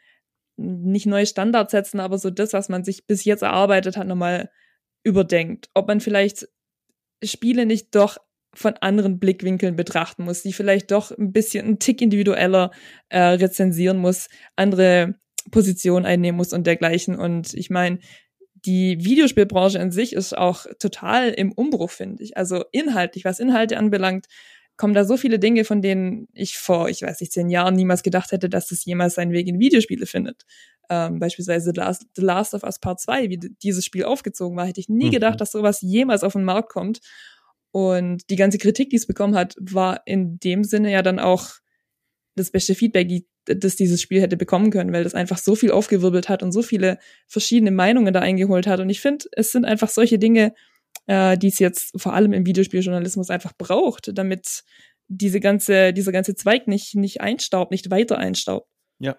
nicht 0.58 1.06
neue 1.06 1.26
Standards 1.26 1.72
setzen, 1.72 2.00
aber 2.00 2.18
so 2.18 2.30
das, 2.30 2.54
was 2.54 2.70
man 2.70 2.84
sich 2.84 3.08
bis 3.08 3.26
jetzt 3.26 3.44
erarbeitet 3.44 3.98
hat, 3.98 4.08
nochmal 4.08 4.50
überdenkt. 5.04 5.70
Ob 5.74 5.88
man 5.88 6.00
vielleicht 6.00 6.48
Spiele 7.24 7.66
nicht 7.66 7.96
doch 7.96 8.18
von 8.56 8.74
anderen 8.82 9.20
Blickwinkeln 9.20 9.76
betrachten 9.76 10.24
muss, 10.24 10.44
die 10.44 10.54
vielleicht 10.54 10.92
doch 10.92 11.12
ein 11.12 11.32
bisschen 11.32 11.66
ein 11.68 11.80
Tick 11.80 12.02
individueller 12.02 12.72
äh, 13.10 13.20
rezensieren 13.20 13.98
muss, 13.98 14.28
andere 14.56 15.16
Positionen 15.52 16.06
einnehmen 16.06 16.38
muss 16.38 16.54
und 16.54 16.68
dergleichen. 16.68 17.18
Und 17.18 17.54
ich 17.54 17.70
meine, 17.70 18.00
die 18.66 19.04
Videospielbranche 19.04 19.80
an 19.80 19.92
sich 19.92 20.14
ist 20.14 20.38
auch 20.38 20.66
total 20.80 21.30
im 21.30 21.52
Umbruch, 21.52 21.92
finde 21.92 22.24
ich. 22.24 22.38
Also 22.38 22.64
inhaltlich, 22.72 23.26
was 23.26 23.40
Inhalte 23.40 23.78
anbelangt, 23.78 24.28
kommen 24.78 24.94
da 24.94 25.06
so 25.06 25.18
viele 25.18 25.38
Dinge, 25.38 25.66
von 25.66 25.82
denen 25.82 26.28
ich 26.34 26.58
vor, 26.58 26.90
ich 26.90 27.02
weiß 27.02 27.20
nicht, 27.22 27.32
zehn 27.32 27.50
Jahren 27.50 27.76
niemals 27.76 28.02
gedacht 28.04 28.32
hätte, 28.32 28.50
dass 28.50 28.72
es 28.72 28.86
jemals 28.86 29.16
seinen 29.16 29.32
Weg 29.32 29.48
in 29.48 29.60
Videospiele 29.60 30.06
findet. 30.06 30.44
Ähm, 30.90 31.20
beispielsweise 31.20 31.72
The 31.74 31.80
Last, 31.80 32.06
The 32.16 32.24
Last 32.24 32.54
of 32.54 32.64
Us 32.64 32.80
Part 32.80 33.00
2, 33.00 33.30
wie 33.30 33.38
dieses 33.38 33.86
Spiel 33.86 34.06
aufgezogen 34.06 34.58
war, 34.58 34.66
hätte 34.66 34.80
ich 34.80 34.90
nie 34.90 35.08
mhm. 35.08 35.12
gedacht, 35.12 35.40
dass 35.42 35.52
sowas 35.52 35.82
jemals 35.82 36.24
auf 36.24 36.34
den 36.34 36.44
Markt 36.44 36.70
kommt. 36.70 37.00
Und 37.74 38.30
die 38.30 38.36
ganze 38.36 38.60
Kritik, 38.60 38.92
die 38.92 38.98
es 38.98 39.08
bekommen 39.08 39.34
hat, 39.34 39.56
war 39.60 40.04
in 40.06 40.38
dem 40.38 40.64
Sinne 40.64 40.92
ja 40.92 41.02
dann 41.02 41.18
auch 41.18 41.56
das 42.36 42.52
beste 42.52 42.76
Feedback, 42.76 43.08
die, 43.08 43.28
das 43.46 43.76
dieses 43.76 44.00
Spiel 44.00 44.22
hätte 44.22 44.38
bekommen 44.38 44.70
können, 44.70 44.94
weil 44.94 45.04
das 45.04 45.16
einfach 45.16 45.40
so 45.40 45.56
viel 45.56 45.72
aufgewirbelt 45.72 46.30
hat 46.30 46.44
und 46.44 46.52
so 46.52 46.62
viele 46.62 47.00
verschiedene 47.28 47.72
Meinungen 47.72 48.14
da 48.14 48.20
eingeholt 48.20 48.68
hat. 48.68 48.80
Und 48.80 48.92
ich 48.92 49.02
finde, 49.02 49.26
es 49.32 49.52
sind 49.52 49.66
einfach 49.66 49.90
solche 49.90 50.20
Dinge, 50.20 50.54
äh, 51.08 51.36
die 51.36 51.48
es 51.48 51.58
jetzt 51.58 52.00
vor 52.00 52.14
allem 52.14 52.34
im 52.34 52.46
Videospieljournalismus 52.46 53.32
einfach 53.32 53.54
braucht, 53.58 54.12
damit 54.14 54.64
diese 55.08 55.40
ganze, 55.40 55.94
dieser 55.94 56.12
ganze 56.12 56.36
Zweig 56.36 56.68
nicht, 56.68 56.94
nicht 56.94 57.22
einstaubt, 57.22 57.72
nicht 57.72 57.90
weiter 57.90 58.20
einstaubt. 58.20 58.70
Ja, 59.00 59.18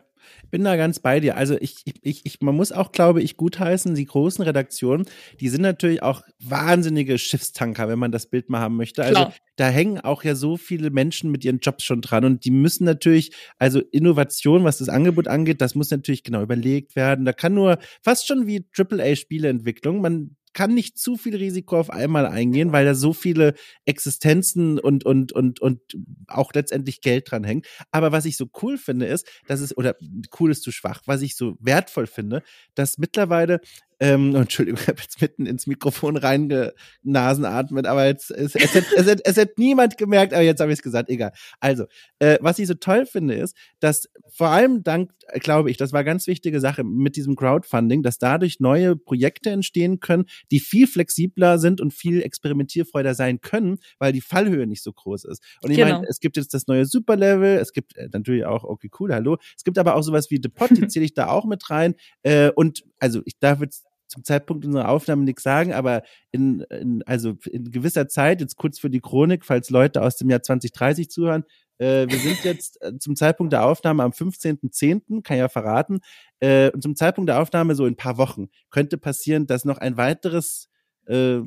bin 0.51 0.65
da 0.65 0.77
ganz 0.77 0.99
bei 0.99 1.21
dir. 1.21 1.37
Also 1.37 1.57
ich, 1.61 1.83
ich, 2.03 2.25
ich, 2.25 2.41
man 2.41 2.55
muss 2.55 2.73
auch, 2.73 2.93
glaube 2.93 3.23
ich, 3.23 3.37
gutheißen, 3.37 3.95
die 3.95 4.05
großen 4.05 4.45
Redaktionen, 4.45 5.07
die 5.41 5.49
sind 5.49 5.63
natürlich 5.63 6.03
auch 6.03 6.23
wahnsinnige 6.43 7.19
Schiffstanker, 7.19 7.89
wenn 7.89 7.99
man 7.99 8.13
das 8.13 8.27
Bild 8.27 8.51
mal 8.51 8.61
haben 8.61 8.77
möchte. 8.77 9.03
Also 9.03 9.15
Klar. 9.15 9.35
da 9.57 9.69
hängen 9.69 10.01
auch 10.01 10.25
ja 10.25 10.35
so 10.35 10.57
viele 10.57 10.91
Menschen 10.91 11.31
mit 11.31 11.45
ihren 11.45 11.59
Jobs 11.59 11.85
schon 11.85 12.01
dran 12.01 12.25
und 12.25 12.45
die 12.45 12.51
müssen 12.51 12.85
natürlich, 12.85 13.33
also 13.59 13.81
Innovation, 13.93 14.65
was 14.65 14.79
das 14.79 14.89
Angebot 14.89 15.29
angeht, 15.29 15.61
das 15.61 15.75
muss 15.75 15.91
natürlich 15.91 16.23
genau 16.23 16.43
überlegt 16.43 16.97
werden. 16.97 17.25
Da 17.25 17.33
kann 17.33 17.55
nur 17.55 17.79
fast 18.03 18.27
schon 18.27 18.47
wie 18.47 18.67
AAA-Spieleentwicklung, 18.77 20.01
man 20.01 20.37
kann 20.55 20.73
nicht 20.73 20.99
zu 20.99 21.17
viel 21.17 21.37
Risiko 21.37 21.79
auf 21.79 21.91
einmal 21.91 22.27
eingehen, 22.27 22.73
weil 22.73 22.85
da 22.85 22.95
so 22.95 23.13
viele 23.13 23.55
Existenzen 23.85 24.79
und, 24.79 25.05
und, 25.05 25.33
und, 25.33 25.61
und 25.61 25.81
auch 26.29 26.53
letztendlich 26.55 27.01
Geld 27.01 27.31
dran 27.31 27.45
hängt. 27.45 27.67
Aber 27.91 28.13
was 28.13 28.25
ich 28.25 28.37
so 28.37 28.47
cool 28.63 28.79
finde, 28.79 29.07
ist, 29.07 29.29
dass 29.47 29.61
es, 29.61 29.77
oder 29.77 29.97
cool 30.39 30.51
ist 30.51 30.63
zu 30.63 30.73
schwach, 30.73 31.03
was 31.07 31.23
ich 31.23 31.37
so 31.37 31.57
wertvoll 31.61 32.07
finde, 32.07 32.43
dass 32.75 32.99
mittlerweile 32.99 33.61
ähm, 34.05 34.35
Entschuldigung, 34.35 34.79
ich 34.83 34.89
habe 34.89 35.01
jetzt 35.01 35.21
mitten 35.23 35.47
ins 35.47 35.67
Mikrofon 35.67 36.17
reingenasenatmet, 36.17 37.87
aber 37.87 38.07
jetzt 38.07 38.31
es, 38.31 38.55
es, 38.55 38.75
hat, 38.75 38.85
es, 38.95 39.07
hat, 39.07 39.21
es 39.25 39.37
hat 39.39 39.59
niemand 39.59 39.97
gemerkt, 39.97 40.35
aber 40.35 40.43
jetzt 40.43 40.61
habe 40.61 40.71
ich 40.71 40.79
es 40.79 40.83
gesagt, 40.83 41.09
egal. 41.09 41.33
Also, 41.59 41.87
äh, 42.19 42.37
was 42.41 42.59
ich 42.59 42.67
so 42.67 42.75
toll 42.75 43.07
finde, 43.07 43.35
ist, 43.35 43.57
dass 43.81 44.11
vor 44.29 44.49
allem 44.49 44.83
dank, 44.83 45.11
glaube 45.41 45.71
ich, 45.71 45.79
das 45.79 45.93
war 45.93 46.05
ganz 46.05 46.27
wichtige 46.27 46.61
Sache 46.61 46.85
mit 46.85 47.17
diesem 47.17 47.35
Crowdfunding, 47.35 48.03
dass 48.03 48.19
dadurch 48.19 48.61
neue 48.61 48.95
Projekte 48.95 49.51
entstehen 49.51 50.01
können, 50.01 50.27
die 50.51 50.61
viel 50.61 50.87
flexibler 50.87 51.59
sind 51.59 51.81
und 51.81 51.95
viel 51.95 52.23
experimentierfreuder 52.23 53.15
sein 53.15 53.41
können, 53.41 53.79
weil 53.99 54.13
die 54.13 54.21
Fallhöhe 54.21 54.67
nicht 54.67 54.83
so 54.83 54.93
groß 54.93 55.25
ist. 55.25 55.43
Und 55.63 55.71
ich 55.71 55.79
genau. 55.79 55.95
meine, 55.95 56.07
es 56.09 56.21
gibt 56.21 56.37
jetzt 56.37 56.53
das 56.53 56.67
neue 56.67 56.85
Superlevel, 56.85 57.57
es 57.57 57.73
gibt 57.73 57.97
äh, 57.97 58.09
natürlich 58.13 58.45
auch, 58.45 58.65
okay, 58.65 58.91
cool, 59.01 59.15
hallo, 59.15 59.39
es 59.57 59.65
gibt 59.65 59.79
aber 59.79 59.95
auch 59.95 60.03
sowas 60.03 60.31
wie 60.31 60.41
The 60.43 60.51
Pot, 60.51 60.71
die 60.77 60.87
zähle 60.89 61.07
ich 61.07 61.15
da 61.15 61.29
auch 61.29 61.47
mit 61.47 61.71
rein. 61.71 61.95
Äh, 62.23 62.51
und 62.51 62.85
also 62.99 63.23
ich 63.25 63.39
darf 63.39 63.61
jetzt 63.61 63.87
zum 64.15 64.25
Zeitpunkt 64.25 64.65
unserer 64.65 64.89
Aufnahme 64.89 65.25
nichts 65.25 65.43
sagen, 65.43 65.73
aber 65.73 66.03
in, 66.31 66.61
in, 66.71 67.03
also 67.05 67.35
in 67.51 67.71
gewisser 67.71 68.09
Zeit, 68.09 68.41
jetzt 68.41 68.57
kurz 68.57 68.79
für 68.79 68.91
die 68.91 69.01
Chronik, 69.01 69.45
falls 69.45 69.71
Leute 69.71 70.03
aus 70.03 70.17
dem 70.17 70.31
Jahr 70.31 70.43
2030 70.43 71.11
zuhören, 71.11 71.45
äh, 71.79 72.07
wir 72.09 72.19
sind 72.19 72.45
jetzt 72.45 72.81
äh, 72.83 72.97
zum 72.99 73.17
Zeitpunkt 73.17 73.53
der 73.53 73.65
Aufnahme 73.65 74.05
am 74.05 74.13
15.10., 74.13 75.23
kann 75.23 75.37
ja 75.37 75.49
verraten, 75.49 75.99
äh, 76.39 76.71
und 76.71 76.83
zum 76.83 76.95
Zeitpunkt 76.95 77.29
der 77.29 77.41
Aufnahme 77.41 77.75
so 77.75 77.87
in 77.87 77.95
ein 77.95 77.97
paar 77.97 78.17
Wochen 78.17 78.49
könnte 78.71 78.99
passieren, 78.99 79.47
dass 79.47 79.65
noch 79.65 79.79
ein 79.79 79.97
weiteres 79.97 80.69
äh, 81.07 81.41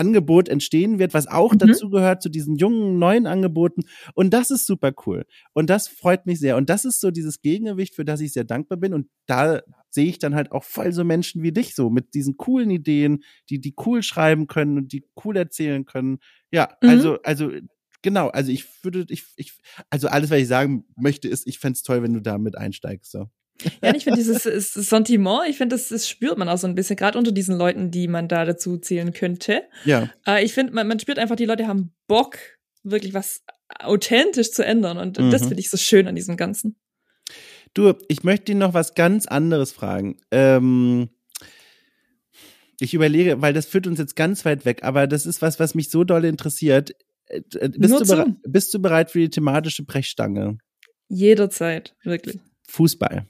Angebot 0.00 0.48
entstehen 0.48 0.98
wird, 0.98 1.12
was 1.12 1.26
auch 1.26 1.52
mhm. 1.52 1.58
dazu 1.58 1.90
gehört, 1.90 2.22
zu 2.22 2.30
diesen 2.30 2.56
jungen, 2.56 2.98
neuen 2.98 3.26
Angeboten. 3.26 3.82
Und 4.14 4.32
das 4.32 4.50
ist 4.50 4.66
super 4.66 4.92
cool. 5.06 5.26
Und 5.52 5.68
das 5.68 5.88
freut 5.88 6.24
mich 6.26 6.40
sehr. 6.40 6.56
Und 6.56 6.70
das 6.70 6.84
ist 6.84 7.00
so 7.00 7.10
dieses 7.10 7.42
Gegengewicht, 7.42 7.94
für 7.94 8.06
das 8.06 8.20
ich 8.20 8.32
sehr 8.32 8.44
dankbar 8.44 8.78
bin. 8.78 8.94
Und 8.94 9.08
da 9.26 9.60
sehe 9.90 10.06
ich 10.06 10.18
dann 10.18 10.34
halt 10.34 10.52
auch 10.52 10.64
voll 10.64 10.92
so 10.92 11.04
Menschen 11.04 11.42
wie 11.42 11.52
dich 11.52 11.74
so 11.74 11.90
mit 11.90 12.14
diesen 12.14 12.36
coolen 12.36 12.70
Ideen, 12.70 13.22
die, 13.50 13.60
die 13.60 13.74
cool 13.84 14.02
schreiben 14.02 14.46
können 14.46 14.78
und 14.78 14.92
die 14.92 15.04
cool 15.24 15.36
erzählen 15.36 15.84
können. 15.84 16.18
Ja, 16.50 16.70
mhm. 16.80 16.88
also, 16.88 17.18
also 17.22 17.50
genau, 18.02 18.28
also 18.28 18.50
ich 18.52 18.66
würde, 18.82 19.04
ich, 19.08 19.24
ich, 19.36 19.52
also 19.90 20.08
alles, 20.08 20.30
was 20.30 20.38
ich 20.38 20.48
sagen 20.48 20.84
möchte, 20.96 21.28
ist, 21.28 21.46
ich 21.46 21.58
fände 21.58 21.78
toll, 21.82 22.02
wenn 22.02 22.14
du 22.14 22.22
da 22.22 22.38
mit 22.38 22.56
einsteigst. 22.56 23.10
So. 23.10 23.28
Ja, 23.82 23.94
ich 23.94 24.04
finde 24.04 24.18
dieses 24.18 24.42
Sentiment, 24.74 25.48
ich 25.48 25.56
finde, 25.56 25.76
das, 25.76 25.88
das 25.88 26.08
spürt 26.08 26.38
man 26.38 26.48
auch 26.48 26.58
so 26.58 26.66
ein 26.66 26.74
bisschen, 26.74 26.96
gerade 26.96 27.18
unter 27.18 27.32
diesen 27.32 27.56
Leuten, 27.56 27.90
die 27.90 28.08
man 28.08 28.28
da 28.28 28.44
dazu 28.44 28.78
zählen 28.78 29.12
könnte. 29.12 29.62
Ja. 29.84 30.10
Äh, 30.26 30.44
ich 30.44 30.52
finde, 30.52 30.72
man, 30.72 30.86
man 30.86 30.98
spürt 30.98 31.18
einfach, 31.18 31.36
die 31.36 31.46
Leute 31.46 31.66
haben 31.66 31.92
Bock, 32.06 32.38
wirklich 32.82 33.14
was 33.14 33.42
authentisch 33.78 34.52
zu 34.52 34.64
ändern. 34.64 34.98
Und 34.98 35.18
mhm. 35.18 35.30
das 35.30 35.42
finde 35.42 35.60
ich 35.60 35.70
so 35.70 35.76
schön 35.76 36.08
an 36.08 36.14
diesem 36.14 36.36
Ganzen. 36.36 36.76
Du, 37.74 37.94
ich 38.08 38.24
möchte 38.24 38.52
ihn 38.52 38.58
noch 38.58 38.74
was 38.74 38.94
ganz 38.94 39.26
anderes 39.26 39.72
fragen. 39.72 40.16
Ähm, 40.30 41.10
ich 42.80 42.94
überlege, 42.94 43.40
weil 43.42 43.52
das 43.52 43.66
führt 43.66 43.86
uns 43.86 43.98
jetzt 43.98 44.16
ganz 44.16 44.44
weit 44.44 44.64
weg, 44.64 44.82
aber 44.82 45.06
das 45.06 45.26
ist 45.26 45.42
was, 45.42 45.60
was 45.60 45.74
mich 45.74 45.90
so 45.90 46.02
doll 46.02 46.24
interessiert. 46.24 46.92
Äh, 47.26 47.42
äh, 47.58 47.68
bist, 47.68 48.10
du, 48.10 48.36
bist 48.44 48.74
du 48.74 48.80
bereit 48.80 49.10
für 49.10 49.20
die 49.20 49.30
thematische 49.30 49.84
Brechstange? 49.84 50.58
Jederzeit, 51.08 51.94
wirklich. 52.02 52.38
Fußball. 52.68 53.26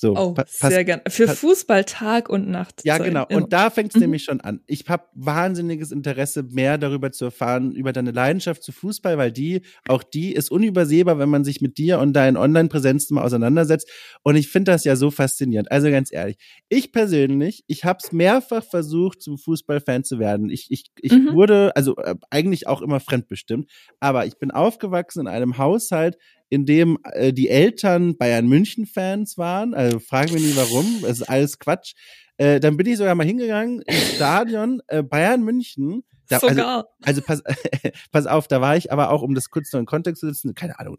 So, 0.00 0.16
oh, 0.16 0.34
sehr 0.46 0.86
gern. 0.86 1.02
Für 1.08 1.28
Fußball 1.28 1.84
Tag 1.84 2.30
und 2.30 2.48
Nacht. 2.48 2.86
Ja, 2.86 2.96
genau. 2.96 3.26
Und 3.30 3.52
da 3.52 3.68
fängt 3.68 3.90
es 3.90 3.96
mhm. 3.96 4.00
nämlich 4.00 4.24
schon 4.24 4.40
an. 4.40 4.62
Ich 4.66 4.88
habe 4.88 5.04
wahnsinniges 5.12 5.92
Interesse, 5.92 6.42
mehr 6.42 6.78
darüber 6.78 7.12
zu 7.12 7.26
erfahren, 7.26 7.72
über 7.72 7.92
deine 7.92 8.10
Leidenschaft 8.10 8.62
zu 8.62 8.72
Fußball, 8.72 9.18
weil 9.18 9.30
die, 9.30 9.60
auch 9.88 10.02
die 10.02 10.32
ist 10.32 10.50
unübersehbar, 10.50 11.18
wenn 11.18 11.28
man 11.28 11.44
sich 11.44 11.60
mit 11.60 11.76
dir 11.76 11.98
und 11.98 12.14
deinen 12.14 12.38
Online-Präsenzen 12.38 13.14
mal 13.16 13.24
auseinandersetzt. 13.24 13.90
Und 14.22 14.36
ich 14.36 14.48
finde 14.48 14.72
das 14.72 14.84
ja 14.84 14.96
so 14.96 15.10
faszinierend. 15.10 15.70
Also 15.70 15.90
ganz 15.90 16.10
ehrlich, 16.10 16.38
ich 16.70 16.92
persönlich, 16.92 17.64
ich 17.66 17.84
habe 17.84 17.98
es 18.02 18.10
mehrfach 18.10 18.64
versucht, 18.64 19.20
zum 19.20 19.36
Fußballfan 19.36 20.02
zu 20.02 20.18
werden. 20.18 20.48
Ich, 20.48 20.68
ich, 20.70 20.84
ich 20.98 21.12
mhm. 21.12 21.34
wurde, 21.34 21.76
also 21.76 21.98
äh, 21.98 22.14
eigentlich 22.30 22.66
auch 22.66 22.80
immer 22.80 23.00
fremdbestimmt, 23.00 23.70
aber 24.00 24.24
ich 24.24 24.38
bin 24.38 24.50
aufgewachsen 24.50 25.20
in 25.20 25.28
einem 25.28 25.58
Haushalt, 25.58 26.16
in 26.50 26.66
dem 26.66 26.98
äh, 27.04 27.32
die 27.32 27.48
Eltern 27.48 28.18
Bayern 28.18 28.46
München 28.46 28.84
Fans 28.84 29.38
waren. 29.38 29.72
Also 29.72 29.98
fragen 30.00 30.34
wir 30.34 30.40
nie 30.40 30.54
warum, 30.56 31.04
es 31.04 31.20
ist 31.20 31.28
alles 31.28 31.58
Quatsch. 31.58 31.94
Äh, 32.36 32.60
dann 32.60 32.76
bin 32.76 32.86
ich 32.86 32.98
sogar 32.98 33.14
mal 33.14 33.26
hingegangen 33.26 33.80
ins 33.82 34.16
Stadion 34.16 34.82
äh, 34.88 35.02
Bayern 35.02 35.42
München. 35.42 36.02
Da, 36.28 36.36
also, 36.36 36.48
sogar. 36.48 36.88
Also, 37.02 37.22
also 37.22 37.42
pass, 37.42 37.42
pass 38.12 38.26
auf, 38.26 38.48
da 38.48 38.60
war 38.60 38.76
ich 38.76 38.92
aber 38.92 39.10
auch, 39.10 39.22
um 39.22 39.34
das 39.34 39.50
kurz 39.50 39.72
noch 39.72 39.80
in 39.80 39.86
Kontext 39.86 40.20
zu 40.20 40.26
setzen, 40.26 40.54
keine 40.54 40.78
Ahnung, 40.78 40.98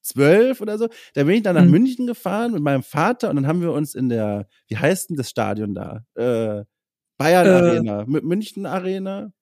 zwölf 0.00 0.60
oder 0.60 0.78
so. 0.78 0.88
Da 1.14 1.24
bin 1.24 1.34
ich 1.36 1.42
dann 1.42 1.56
nach 1.56 1.64
mhm. 1.64 1.70
München 1.70 2.06
gefahren 2.06 2.52
mit 2.52 2.62
meinem 2.62 2.82
Vater 2.82 3.30
und 3.30 3.36
dann 3.36 3.46
haben 3.46 3.60
wir 3.60 3.72
uns 3.72 3.94
in 3.94 4.08
der, 4.08 4.46
wie 4.68 4.76
heißt 4.76 5.10
denn 5.10 5.16
das 5.16 5.30
Stadion 5.30 5.74
da? 5.74 6.04
Äh, 6.14 6.64
Bayern 7.16 7.46
äh. 7.46 7.50
Arena, 7.50 8.04
München 8.06 8.66
Arena, 8.66 9.32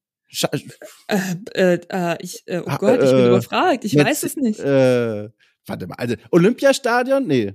äh, 1.08 1.18
äh, 1.54 1.80
äh, 1.88 2.16
ich, 2.20 2.42
äh, 2.46 2.62
oh 2.64 2.76
Gott, 2.78 3.02
ich 3.02 3.10
bin 3.10 3.18
äh, 3.18 3.28
überfragt. 3.28 3.84
Ich 3.84 3.96
weiß 3.96 4.22
es 4.22 4.36
nicht. 4.36 4.60
Äh, 4.60 5.30
warte 5.66 5.86
mal, 5.86 5.94
also 5.96 6.14
Olympiastadion? 6.30 7.26
Nee. 7.26 7.54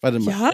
Warte 0.00 0.18
mal. 0.20 0.30
Ja? 0.30 0.52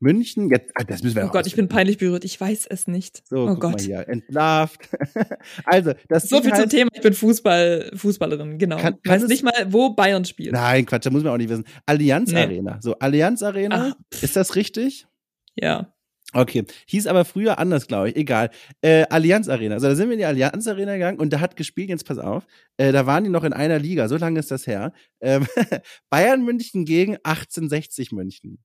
München? 0.00 0.50
Jetzt, 0.50 0.70
ah, 0.74 0.84
das 0.84 1.02
müssen 1.02 1.16
wir 1.16 1.24
Oh 1.24 1.28
Gott, 1.28 1.46
ich 1.46 1.56
bin 1.56 1.68
peinlich 1.68 1.98
berührt. 1.98 2.24
Ich 2.24 2.40
weiß 2.40 2.66
es 2.66 2.86
nicht. 2.86 3.22
So, 3.26 3.48
oh 3.48 3.54
Gott. 3.56 3.86
Entlarvt. 3.88 4.88
also, 5.64 5.92
das 6.08 6.28
So 6.28 6.42
viel 6.42 6.52
heißt, 6.52 6.62
zum 6.62 6.70
Thema. 6.70 6.90
Ich 6.92 7.00
bin 7.00 7.14
Fußball, 7.14 7.92
Fußballerin, 7.94 8.58
genau. 8.58 8.76
Kann, 8.76 9.00
kann 9.02 9.22
weiß 9.22 9.28
nicht 9.28 9.42
mal, 9.42 9.52
wo 9.68 9.94
Bayern 9.94 10.24
spielt. 10.24 10.52
Nein, 10.52 10.84
Quatsch, 10.86 11.06
da 11.06 11.10
muss 11.10 11.22
man 11.22 11.32
auch 11.32 11.38
nicht 11.38 11.48
wissen. 11.48 11.64
Allianz 11.86 12.32
nee. 12.32 12.42
Arena. 12.42 12.78
So, 12.82 12.98
Allianz 12.98 13.42
Arena. 13.42 13.94
Ach, 13.96 14.22
ist 14.22 14.36
das 14.36 14.56
richtig? 14.56 15.06
Ja. 15.54 15.93
Okay, 16.34 16.64
hieß 16.86 17.06
aber 17.06 17.24
früher 17.24 17.58
anders, 17.58 17.86
glaube 17.86 18.10
ich. 18.10 18.16
Egal. 18.16 18.50
Äh, 18.82 19.04
Allianz 19.08 19.48
Arena. 19.48 19.76
Also 19.76 19.86
da 19.86 19.94
sind 19.94 20.08
wir 20.08 20.14
in 20.14 20.18
die 20.18 20.24
Allianz 20.24 20.66
Arena 20.66 20.94
gegangen 20.94 21.18
und 21.18 21.32
da 21.32 21.40
hat 21.40 21.56
gespielt, 21.56 21.88
jetzt 21.88 22.06
pass 22.06 22.18
auf, 22.18 22.44
äh, 22.76 22.90
da 22.90 23.06
waren 23.06 23.24
die 23.24 23.30
noch 23.30 23.44
in 23.44 23.52
einer 23.52 23.78
Liga, 23.78 24.08
so 24.08 24.16
lange 24.16 24.40
ist 24.40 24.50
das 24.50 24.66
her. 24.66 24.92
Ähm, 25.20 25.46
Bayern 26.10 26.44
München 26.44 26.84
gegen 26.84 27.16
1860 27.22 28.12
München. 28.12 28.58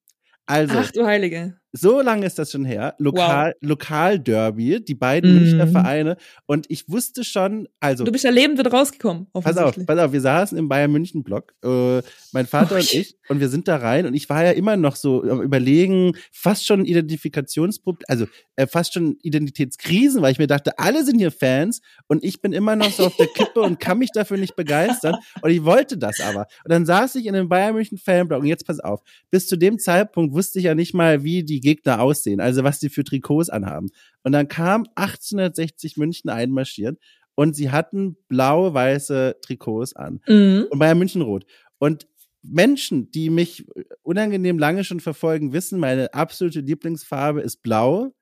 Also, 0.48 0.74
Ach 0.80 0.92
du 0.92 1.06
Heilige. 1.06 1.60
So 1.72 2.02
lange 2.02 2.26
ist 2.26 2.40
das 2.40 2.52
schon 2.52 2.66
her. 2.66 2.96
Lokal, 2.98 3.56
wow. 3.62 3.70
Lokalderby, 3.70 4.84
die 4.84 4.96
beiden 4.96 5.32
mm. 5.32 5.40
Münchner 5.40 5.68
Vereine. 5.68 6.18
Und 6.48 6.66
ich 6.70 6.90
wusste 6.90 7.24
schon, 7.24 7.68
also. 7.80 8.04
Du 8.06 8.12
bist 8.12 8.24
ja 8.24 8.32
lebend 8.32 8.58
wieder 8.58 8.72
rausgekommen. 8.72 9.28
Pass 9.34 9.58
auf, 9.58 9.76
pass 9.86 10.00
auf, 10.00 10.12
wir 10.12 10.22
saßen 10.22 10.58
im 10.58 10.68
Bayern 10.68 10.92
München 10.92 11.24
Block, 11.24 11.54
äh, 11.64 12.02
mein 12.32 12.48
Vater 12.48 12.76
oh, 12.76 12.80
und 12.80 12.94
ich, 12.94 13.18
und 13.28 13.40
wir 13.40 13.50
sind 13.50 13.68
da 13.68 13.78
rein 13.78 14.08
und 14.08 14.16
ich 14.16 14.30
war 14.30 14.44
ja 14.44 14.52
immer 14.52 14.78
noch 14.78 14.96
so 14.96 15.22
am 15.24 15.42
überlegen, 15.42 16.14
fast 16.32 16.66
schon 16.66 16.86
Identifikationsproblem, 16.86 18.06
also 18.08 18.26
äh, 18.56 18.66
fast 18.66 18.94
schon 18.94 19.18
Identitätskrisen, 19.22 20.22
weil 20.22 20.32
ich 20.32 20.40
mir 20.40 20.48
dachte, 20.48 20.80
alle 20.80 21.06
sind 21.06 21.20
hier 21.20 21.32
Fans 21.32 21.82
und 22.08 22.24
ich 22.24 22.42
bin 22.42 22.52
immer 22.52 22.76
noch 22.76 22.92
so 22.92 23.06
auf 23.06 23.16
der 23.16 23.28
Kippe 23.28 23.62
und 23.62 23.80
kann 23.80 24.00
mich 24.00 24.10
dafür 24.12 24.38
nicht 24.38 24.56
begeistern. 24.56 25.16
Und 25.42 25.52
ich 25.52 25.64
wollte 25.64 25.98
das 25.98 26.20
aber. 26.20 26.48
Und 26.64 26.72
dann 26.72 26.86
saß 26.86 27.16
ich 27.16 27.28
in 27.28 27.36
einem 27.36 27.48
Bayern 27.48 27.76
München 27.76 27.98
Fanblock 27.98 28.42
und 28.42 28.48
jetzt 28.48 28.66
pass 28.66 28.80
auf, 28.80 29.02
bis 29.30 29.48
zu 29.48 29.56
dem 29.56 29.78
Zeitpunkt 29.78 30.34
wusste 30.34 30.60
ich 30.60 30.66
ja 30.66 30.76
nicht 30.76 30.94
mal, 30.94 31.24
wie 31.24 31.44
die 31.44 31.59
Gegner 31.62 32.02
aussehen, 32.02 32.40
also 32.40 32.64
was 32.64 32.80
die 32.80 32.90
für 32.90 33.04
Trikots 33.04 33.50
anhaben. 33.50 33.90
Und 34.24 34.32
dann 34.32 34.48
kam 34.48 34.86
1860 34.96 35.98
München 35.98 36.30
einmarschiert 36.30 36.98
und 37.36 37.56
sie 37.56 37.72
hatten 37.72 38.18
blau-weiße 38.28 39.38
Trikots 39.42 39.96
an. 39.96 40.20
Mhm. 40.28 40.68
Und 40.70 40.80
Bayern 40.80 40.98
München 40.98 41.22
rot. 41.22 41.46
Und 41.78 42.08
Menschen, 42.42 43.12
die 43.12 43.30
mich 43.30 43.66
unangenehm 44.02 44.60
lange 44.60 44.84
schon 44.84 45.00
verfolgen, 45.00 45.54
wissen, 45.54 45.80
meine 45.80 46.14
absolute 46.14 46.62
Lieblingsfarbe 46.62 47.42
ist 47.42 47.62
blau. 47.62 48.14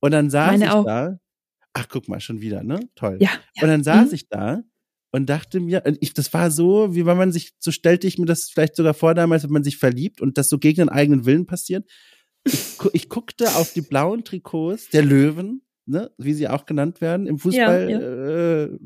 Und 0.00 0.12
dann 0.12 0.30
saß 0.30 0.52
meine 0.52 0.64
ich 0.64 0.70
auch. 0.70 0.84
da. 0.84 1.18
Ach, 1.72 1.86
guck 1.88 2.08
mal, 2.08 2.20
schon 2.20 2.40
wieder, 2.40 2.62
ne? 2.62 2.80
Toll. 2.96 3.18
Ja. 3.20 3.30
ja. 3.54 3.62
Und 3.62 3.68
dann 3.68 3.84
saß 3.84 4.08
mhm. 4.08 4.14
ich 4.14 4.28
da 4.28 4.62
und 5.12 5.28
dachte 5.28 5.60
mir, 5.60 5.82
ich, 6.00 6.14
das 6.14 6.32
war 6.32 6.50
so, 6.50 6.94
wie 6.94 7.06
wenn 7.06 7.16
man 7.16 7.32
sich, 7.32 7.52
so 7.58 7.70
stellte 7.70 8.06
ich 8.06 8.18
mir 8.18 8.26
das 8.26 8.50
vielleicht 8.50 8.76
sogar 8.76 8.94
vor 8.94 9.14
damals, 9.14 9.44
wenn 9.44 9.52
man 9.52 9.64
sich 9.64 9.76
verliebt 9.76 10.20
und 10.20 10.38
das 10.38 10.48
so 10.48 10.58
gegen 10.58 10.76
den 10.76 10.88
eigenen 10.88 11.26
Willen 11.26 11.46
passiert. 11.46 11.88
Ich, 12.44 12.78
ich 12.92 13.08
guckte 13.08 13.56
auf 13.56 13.72
die 13.72 13.82
blauen 13.82 14.24
Trikots 14.24 14.88
der 14.88 15.02
Löwen, 15.02 15.62
ne, 15.86 16.10
wie 16.18 16.32
sie 16.32 16.48
auch 16.48 16.66
genannt 16.66 17.00
werden 17.00 17.26
im 17.26 17.38
Fußball, 17.38 17.90
ja, 17.90 18.00
ja. 18.00 18.64
Äh, 18.64 18.78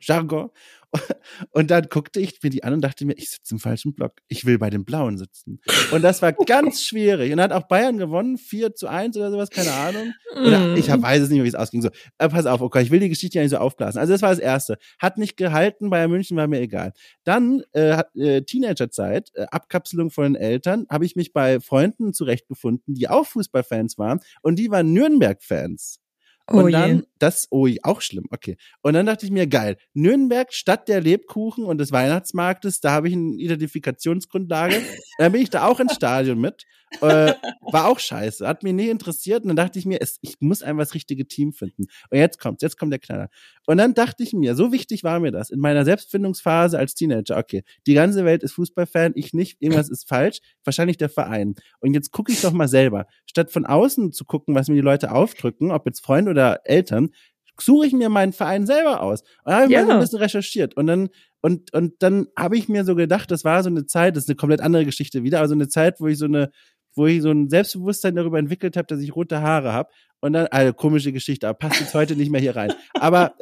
Jargon. 0.00 0.50
Und 1.52 1.70
dann 1.70 1.88
guckte 1.88 2.20
ich 2.20 2.42
mir 2.42 2.50
die 2.50 2.64
an 2.64 2.72
und 2.72 2.80
dachte 2.80 3.04
mir, 3.04 3.14
ich 3.16 3.30
sitze 3.30 3.54
im 3.54 3.60
falschen 3.60 3.94
Block. 3.94 4.14
Ich 4.28 4.44
will 4.44 4.58
bei 4.58 4.70
den 4.70 4.84
Blauen 4.84 5.18
sitzen. 5.18 5.60
Und 5.92 6.02
das 6.02 6.20
war 6.20 6.32
ganz 6.46 6.84
schwierig. 6.84 7.30
Und 7.30 7.38
dann 7.38 7.52
hat 7.52 7.62
auch 7.62 7.68
Bayern 7.68 7.98
gewonnen, 7.98 8.38
4 8.38 8.74
zu 8.74 8.88
1 8.88 9.16
oder 9.16 9.30
sowas, 9.30 9.50
keine 9.50 9.72
Ahnung. 9.72 10.12
Oder 10.34 10.74
ich 10.76 10.90
hab, 10.90 11.02
weiß 11.02 11.22
es 11.22 11.28
nicht 11.28 11.36
mehr, 11.36 11.44
wie 11.44 11.48
es 11.48 11.54
ausging. 11.54 11.82
So, 11.82 11.90
äh, 12.18 12.28
pass 12.28 12.46
auf, 12.46 12.60
okay, 12.60 12.82
ich 12.82 12.90
will 12.90 13.00
die 13.00 13.08
Geschichte 13.08 13.38
ja 13.38 13.42
nicht 13.42 13.52
so 13.52 13.58
aufblasen. 13.58 14.00
Also 14.00 14.12
das 14.12 14.22
war 14.22 14.30
das 14.30 14.38
Erste. 14.38 14.78
Hat 14.98 15.18
nicht 15.18 15.36
gehalten, 15.36 15.90
Bayern 15.90 16.10
München 16.10 16.36
war 16.36 16.48
mir 16.48 16.60
egal. 16.60 16.92
Dann 17.24 17.62
äh, 17.72 17.92
hat 17.92 18.14
äh, 18.16 18.42
Teenagerzeit, 18.42 19.30
äh, 19.34 19.46
Abkapselung 19.50 20.10
von 20.10 20.24
den 20.24 20.34
Eltern, 20.34 20.86
habe 20.90 21.04
ich 21.04 21.14
mich 21.14 21.32
bei 21.32 21.60
Freunden 21.60 22.12
zurechtgefunden, 22.12 22.94
die 22.94 23.08
auch 23.08 23.26
Fußballfans 23.26 23.96
waren. 23.98 24.20
Und 24.42 24.58
die 24.58 24.70
waren 24.70 24.92
Nürnberg-Fans. 24.92 26.00
Und 26.48 26.64
oh 26.64 26.68
dann. 26.68 27.04
Das, 27.22 27.46
oh, 27.50 27.68
auch 27.82 28.00
schlimm, 28.00 28.26
okay. 28.30 28.56
Und 28.82 28.94
dann 28.94 29.06
dachte 29.06 29.26
ich 29.26 29.32
mir, 29.32 29.46
geil, 29.46 29.76
Nürnberg, 29.94 30.52
Stadt 30.52 30.88
der 30.88 31.00
Lebkuchen 31.00 31.64
und 31.64 31.78
des 31.78 31.92
Weihnachtsmarktes, 31.92 32.80
da 32.80 32.92
habe 32.92 33.08
ich 33.08 33.14
eine 33.14 33.34
Identifikationsgrundlage. 33.34 34.82
dann 35.18 35.32
bin 35.32 35.42
ich 35.42 35.50
da 35.50 35.66
auch 35.66 35.80
ins 35.80 35.94
Stadion 35.94 36.40
mit. 36.40 36.64
Äh, 37.00 37.34
war 37.60 37.86
auch 37.86 38.00
scheiße, 38.00 38.46
hat 38.46 38.64
mich 38.64 38.72
nie 38.72 38.88
interessiert. 38.88 39.42
Und 39.42 39.48
dann 39.48 39.56
dachte 39.56 39.78
ich 39.78 39.86
mir, 39.86 40.00
es, 40.00 40.18
ich 40.22 40.36
muss 40.40 40.62
einfach 40.62 40.82
das 40.82 40.94
richtige 40.94 41.26
Team 41.26 41.52
finden. 41.52 41.86
Und 42.10 42.18
jetzt 42.18 42.40
kommt's, 42.40 42.62
jetzt 42.62 42.78
kommt 42.78 42.92
der 42.92 42.98
Knaller. 42.98 43.28
Und 43.66 43.78
dann 43.78 43.94
dachte 43.94 44.24
ich 44.24 44.32
mir, 44.32 44.56
so 44.56 44.72
wichtig 44.72 45.04
war 45.04 45.20
mir 45.20 45.30
das 45.30 45.50
in 45.50 45.60
meiner 45.60 45.84
Selbstfindungsphase 45.84 46.78
als 46.78 46.94
Teenager. 46.94 47.38
Okay, 47.38 47.62
die 47.86 47.94
ganze 47.94 48.24
Welt 48.24 48.42
ist 48.42 48.52
Fußballfan, 48.54 49.12
ich 49.14 49.32
nicht, 49.32 49.62
irgendwas 49.62 49.88
ist 49.88 50.08
falsch, 50.08 50.40
wahrscheinlich 50.64 50.96
der 50.96 51.08
Verein. 51.08 51.54
Und 51.78 51.94
jetzt 51.94 52.10
gucke 52.10 52.32
ich 52.32 52.40
doch 52.40 52.52
mal 52.52 52.68
selber. 52.68 53.06
Statt 53.26 53.52
von 53.52 53.66
außen 53.66 54.12
zu 54.12 54.24
gucken, 54.24 54.56
was 54.56 54.68
mir 54.68 54.74
die 54.74 54.80
Leute 54.80 55.12
aufdrücken, 55.12 55.70
ob 55.70 55.86
jetzt 55.86 56.00
Freunde 56.00 56.32
oder 56.32 56.62
Eltern, 56.64 57.09
suche 57.60 57.86
ich 57.86 57.92
mir 57.92 58.08
meinen 58.08 58.32
Verein 58.32 58.66
selber 58.66 59.02
aus. 59.02 59.22
Und 59.44 59.52
habe 59.52 59.64
ich 59.64 59.70
ja. 59.70 59.82
mal 59.82 59.86
so 59.86 59.92
ein 59.92 60.00
bisschen 60.00 60.18
recherchiert. 60.18 60.76
Und 60.76 60.86
dann 60.86 61.08
und, 61.42 61.72
und 61.72 61.94
dann 62.02 62.26
habe 62.38 62.58
ich 62.58 62.68
mir 62.68 62.84
so 62.84 62.94
gedacht, 62.94 63.30
das 63.30 63.44
war 63.44 63.62
so 63.62 63.70
eine 63.70 63.86
Zeit, 63.86 64.14
das 64.14 64.24
ist 64.24 64.28
eine 64.28 64.36
komplett 64.36 64.60
andere 64.60 64.84
Geschichte 64.84 65.22
wieder, 65.22 65.40
also 65.40 65.54
eine 65.54 65.68
Zeit, 65.68 65.98
wo 65.98 66.06
ich 66.06 66.18
so 66.18 66.26
eine 66.26 66.50
wo 66.94 67.06
ich 67.06 67.22
so 67.22 67.30
ein 67.30 67.48
Selbstbewusstsein 67.48 68.14
darüber 68.14 68.38
entwickelt 68.38 68.76
habe, 68.76 68.86
dass 68.86 69.00
ich 69.00 69.14
rote 69.14 69.40
Haare 69.40 69.72
habe. 69.72 69.90
Und 70.22 70.34
dann, 70.34 70.48
also 70.48 70.74
komische 70.74 71.12
Geschichte, 71.12 71.48
aber 71.48 71.56
passt 71.56 71.80
jetzt 71.80 71.94
heute 71.94 72.14
nicht 72.14 72.30
mehr 72.30 72.40
hier 72.40 72.54
rein. 72.54 72.74
Aber 72.94 73.34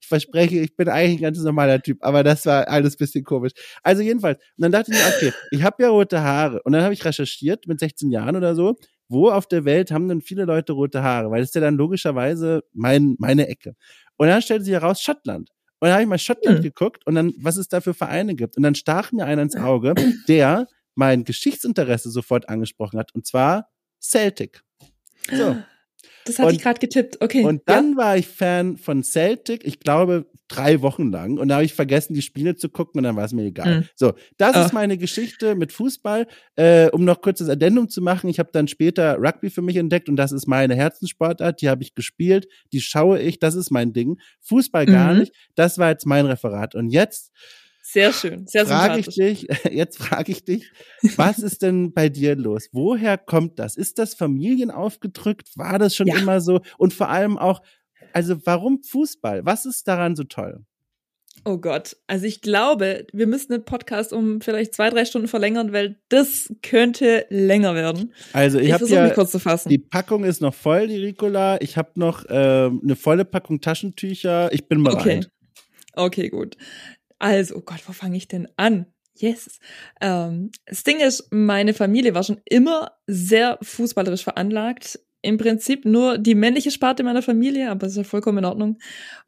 ich 0.00 0.06
verspreche, 0.06 0.58
ich 0.58 0.76
bin 0.76 0.88
eigentlich 0.88 1.18
ein 1.18 1.22
ganz 1.22 1.38
normaler 1.42 1.82
Typ, 1.82 1.98
aber 2.02 2.22
das 2.22 2.46
war 2.46 2.68
alles 2.68 2.96
bisschen 2.96 3.24
komisch. 3.24 3.52
Also 3.82 4.02
jedenfalls, 4.02 4.38
und 4.56 4.62
dann 4.62 4.72
dachte 4.72 4.92
ich 4.92 4.98
mir, 4.98 5.04
okay, 5.08 5.32
ich 5.50 5.62
habe 5.64 5.82
ja 5.82 5.88
rote 5.88 6.20
Haare. 6.20 6.62
Und 6.62 6.72
dann 6.72 6.82
habe 6.82 6.94
ich 6.94 7.04
recherchiert 7.04 7.66
mit 7.66 7.80
16 7.80 8.12
Jahren 8.12 8.36
oder 8.36 8.54
so, 8.54 8.76
wo 9.10 9.28
auf 9.28 9.46
der 9.46 9.64
Welt 9.64 9.90
haben 9.90 10.08
denn 10.08 10.20
viele 10.20 10.44
Leute 10.44 10.72
rote 10.72 11.02
Haare? 11.02 11.30
Weil 11.30 11.40
das 11.40 11.50
ist 11.50 11.54
ja 11.56 11.60
dann 11.60 11.76
logischerweise 11.76 12.62
mein, 12.72 13.16
meine 13.18 13.48
Ecke. 13.48 13.74
Und 14.16 14.28
dann 14.28 14.40
stellte 14.40 14.64
sich 14.64 14.72
heraus, 14.72 15.02
Schottland. 15.02 15.50
Und 15.80 15.86
dann 15.86 15.92
habe 15.92 16.02
ich 16.02 16.08
mal 16.08 16.18
Schottland 16.18 16.58
hm. 16.58 16.62
geguckt 16.62 17.06
und 17.06 17.16
dann, 17.16 17.32
was 17.38 17.56
es 17.56 17.68
da 17.68 17.80
für 17.80 17.92
Vereine 17.92 18.34
gibt. 18.34 18.56
Und 18.56 18.62
dann 18.62 18.74
stach 18.74 19.12
mir 19.12 19.26
einer 19.26 19.42
ins 19.42 19.56
Auge, 19.56 19.94
der 20.28 20.68
mein 20.94 21.24
Geschichtsinteresse 21.24 22.10
sofort 22.10 22.48
angesprochen 22.48 22.98
hat, 22.98 23.14
und 23.14 23.26
zwar 23.26 23.68
Celtic. 24.00 24.62
So. 25.30 25.56
Das 26.26 26.38
hatte 26.38 26.48
Und- 26.48 26.54
ich 26.56 26.62
gerade 26.62 26.78
getippt. 26.80 27.20
Okay. 27.20 27.44
Und 27.44 27.62
dann 27.66 27.96
war 27.96 28.16
ich 28.16 28.26
Fan 28.26 28.76
von 28.76 29.02
Celtic, 29.02 29.64
ich 29.64 29.80
glaube 29.80 30.26
drei 30.48 30.82
Wochen 30.82 31.12
lang. 31.12 31.38
Und 31.38 31.46
da 31.48 31.54
habe 31.56 31.64
ich 31.64 31.74
vergessen, 31.74 32.12
die 32.14 32.22
Spiele 32.22 32.56
zu 32.56 32.68
gucken 32.68 32.98
und 32.98 33.04
dann 33.04 33.14
war 33.14 33.24
es 33.24 33.32
mir 33.32 33.44
egal. 33.44 33.80
Mhm. 33.80 33.84
So, 33.94 34.12
das 34.36 34.56
Ah. 34.56 34.66
ist 34.66 34.72
meine 34.72 34.98
Geschichte 34.98 35.54
mit 35.54 35.72
Fußball. 35.72 36.26
Äh, 36.56 36.90
um 36.90 37.04
noch 37.04 37.20
kurz 37.22 37.38
das 37.38 37.48
Addendum 37.48 37.88
zu 37.88 38.02
machen, 38.02 38.28
ich 38.28 38.38
habe 38.40 38.50
dann 38.52 38.66
später 38.66 39.16
Rugby 39.18 39.48
für 39.50 39.62
mich 39.62 39.76
entdeckt 39.76 40.08
und 40.08 40.16
das 40.16 40.32
ist 40.32 40.48
meine 40.48 40.74
Herzenssportart. 40.74 41.60
Die 41.62 41.68
habe 41.68 41.82
ich 41.84 41.94
gespielt, 41.94 42.48
die 42.72 42.80
schaue 42.80 43.20
ich, 43.20 43.38
das 43.38 43.54
ist 43.54 43.70
mein 43.70 43.92
Ding. 43.92 44.18
Fußball 44.40 44.86
gar 44.86 45.12
Mhm. 45.14 45.20
nicht. 45.20 45.32
Das 45.54 45.78
war 45.78 45.90
jetzt 45.90 46.04
mein 46.06 46.26
Referat. 46.26 46.74
Und 46.74 46.90
jetzt 46.90 47.30
Sehr 47.92 48.12
schön. 48.12 48.46
Sehr 48.46 48.66
frage 48.66 49.00
ich 49.00 49.06
sympathisch. 49.06 49.46
dich, 49.48 49.72
jetzt 49.72 49.98
frage 49.98 50.32
ich 50.32 50.44
dich, 50.44 50.70
was 51.16 51.38
ist 51.38 51.62
denn 51.62 51.92
bei 51.92 52.08
dir 52.08 52.36
los? 52.36 52.68
Woher 52.72 53.18
kommt 53.18 53.58
das? 53.58 53.76
Ist 53.76 53.98
das 53.98 54.14
Familien 54.14 54.70
aufgedrückt? 54.70 55.48
War 55.56 55.78
das 55.78 55.96
schon 55.96 56.06
Ja. 56.06 56.16
immer 56.18 56.40
so? 56.40 56.60
Und 56.78 56.92
vor 56.94 57.08
allem 57.08 57.36
auch, 57.38 57.62
also 58.12 58.36
warum 58.44 58.82
Fußball? 58.82 59.44
Was 59.44 59.66
ist 59.66 59.88
daran 59.88 60.14
so 60.16 60.24
toll? 60.24 60.64
Oh 61.46 61.56
Gott. 61.56 61.96
Also 62.06 62.26
ich 62.26 62.42
glaube, 62.42 63.06
wir 63.14 63.26
müssen 63.26 63.52
den 63.52 63.64
Podcast 63.64 64.12
um 64.12 64.42
vielleicht 64.42 64.74
zwei, 64.74 64.90
drei 64.90 65.06
Stunden 65.06 65.26
verlängern, 65.26 65.72
weil 65.72 65.98
das 66.10 66.52
könnte 66.62 67.24
länger 67.30 67.74
werden. 67.74 68.12
Also 68.34 68.58
ich, 68.58 68.68
Ich, 68.68 68.76
versuche 68.76 69.00
mich 69.00 69.08
ja, 69.08 69.14
kurz 69.14 69.30
zu 69.30 69.38
fassen. 69.38 69.70
die 69.70 69.78
Packung 69.78 70.24
ist 70.24 70.42
noch 70.42 70.52
voll, 70.54 70.86
die 70.88 70.98
Ricola. 71.02 71.58
Ich 71.62 71.78
habe 71.78 71.92
noch 71.94 72.24
ähm, 72.28 72.80
eine 72.84 72.94
volle 72.94 73.24
Packung 73.24 73.60
Taschentücher. 73.62 74.52
Ich 74.52 74.68
bin 74.68 74.82
bereit. 74.84 75.00
Okay. 75.00 75.20
Okay, 75.94 76.28
gut. 76.28 76.56
Also, 77.20 77.56
oh 77.56 77.60
Gott, 77.60 77.82
wo 77.86 77.92
fange 77.92 78.16
ich 78.16 78.26
denn 78.26 78.48
an? 78.56 78.86
Yes. 79.14 79.60
Ähm, 80.00 80.50
das 80.66 80.82
Ding 80.82 80.98
ist, 81.00 81.28
meine 81.30 81.74
Familie 81.74 82.14
war 82.14 82.24
schon 82.24 82.40
immer 82.46 82.92
sehr 83.06 83.58
fußballerisch 83.62 84.24
veranlagt. 84.24 84.98
Im 85.22 85.36
Prinzip 85.36 85.84
nur 85.84 86.16
die 86.16 86.34
männliche 86.34 86.70
Sparte 86.70 87.02
meiner 87.02 87.20
Familie, 87.20 87.70
aber 87.70 87.80
das 87.80 87.92
ist 87.92 87.98
ja 87.98 88.04
vollkommen 88.04 88.38
in 88.38 88.46
Ordnung. 88.46 88.78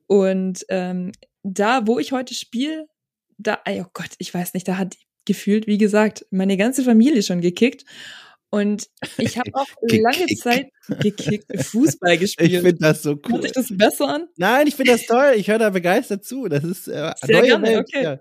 Und 0.07 0.65
ähm, 0.71 1.13
da, 1.43 1.87
wo 1.87 1.99
ich 1.99 2.13
heute 2.13 2.35
spiele, 2.35 2.89
da, 3.37 3.59
ey, 3.67 3.83
oh 3.83 3.91
Gott, 3.93 4.11
ich 4.19 4.33
weiß 4.33 4.55
nicht, 4.55 4.67
da 4.67 4.79
hat 4.79 4.97
gefühlt, 5.27 5.67
wie 5.67 5.79
gesagt, 5.79 6.27
meine 6.31 6.57
ganze 6.57 6.83
Familie 6.83 7.23
schon 7.23 7.43
gekickt. 7.43 7.85
Und 8.55 8.87
ich 9.17 9.39
habe 9.39 9.51
auch 9.55 9.67
lange. 9.81 10.27
Zeit 10.37 10.69
gekickt, 11.01 11.47
Fußball 11.65 12.13
Ich 12.15 12.21
gespielt. 12.21 12.63
finde 12.63 12.77
das 12.81 13.03
so 13.03 13.13
cool. 13.13 13.33
Hört 13.33 13.43
sich 13.45 13.53
das 13.53 13.67
besser 13.71 14.09
an? 14.09 14.29
Nein, 14.37 14.67
ich 14.67 14.75
finde 14.77 14.93
das 14.93 15.07
toll. 15.07 15.33
Ich 15.37 15.49
höre 15.49 15.59
da 15.59 15.71
begeistert 15.71 16.25
zu. 16.25 16.49
Das 16.49 16.63
ist 16.63 16.87
äh, 16.87 17.13
Sehr 17.25 17.39
neue 17.41 17.47
gerne, 17.49 17.67
Welt. 17.67 17.79
okay. 17.89 18.03
Ja. 18.03 18.19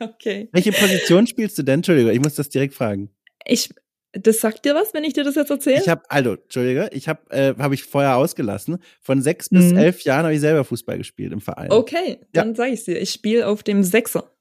okay. 0.08 0.48
Welche 0.52 0.72
Position 0.72 1.26
spielst 1.26 1.58
du 1.58 1.62
denn? 1.62 1.80
Entschuldigung, 1.80 2.10
ich 2.12 2.20
muss 2.20 2.36
das 2.36 2.48
direkt 2.48 2.72
fragen. 2.72 3.10
Ich, 3.44 3.68
das 4.12 4.40
sagt 4.40 4.64
dir 4.64 4.74
was, 4.74 4.94
wenn 4.94 5.04
ich 5.04 5.12
dir 5.12 5.24
das 5.24 5.34
jetzt 5.34 5.50
erzähle? 5.50 5.82
Ich 5.82 5.88
habe, 5.90 6.00
also, 6.08 6.32
Entschuldige, 6.36 6.88
ich 6.92 7.06
habe, 7.08 7.30
äh, 7.30 7.54
habe 7.58 7.74
ich 7.74 7.82
vorher 7.84 8.16
ausgelassen. 8.16 8.78
Von 9.02 9.20
sechs 9.20 9.50
bis 9.50 9.72
Mhm. 9.72 9.76
elf 9.76 10.00
Jahren 10.04 10.24
habe 10.24 10.34
ich 10.34 10.40
selber 10.40 10.64
Fußball 10.64 10.96
gespielt 10.96 11.34
im 11.34 11.42
Verein. 11.42 11.70
Okay, 11.70 12.20
dann 12.32 12.54
sag 12.54 12.70
ich 12.72 12.84
dir. 12.84 12.98
Ich 12.98 13.10
spiele 13.10 13.46
auf 13.46 13.62
dem 13.62 13.82
Sechser. 13.82 14.32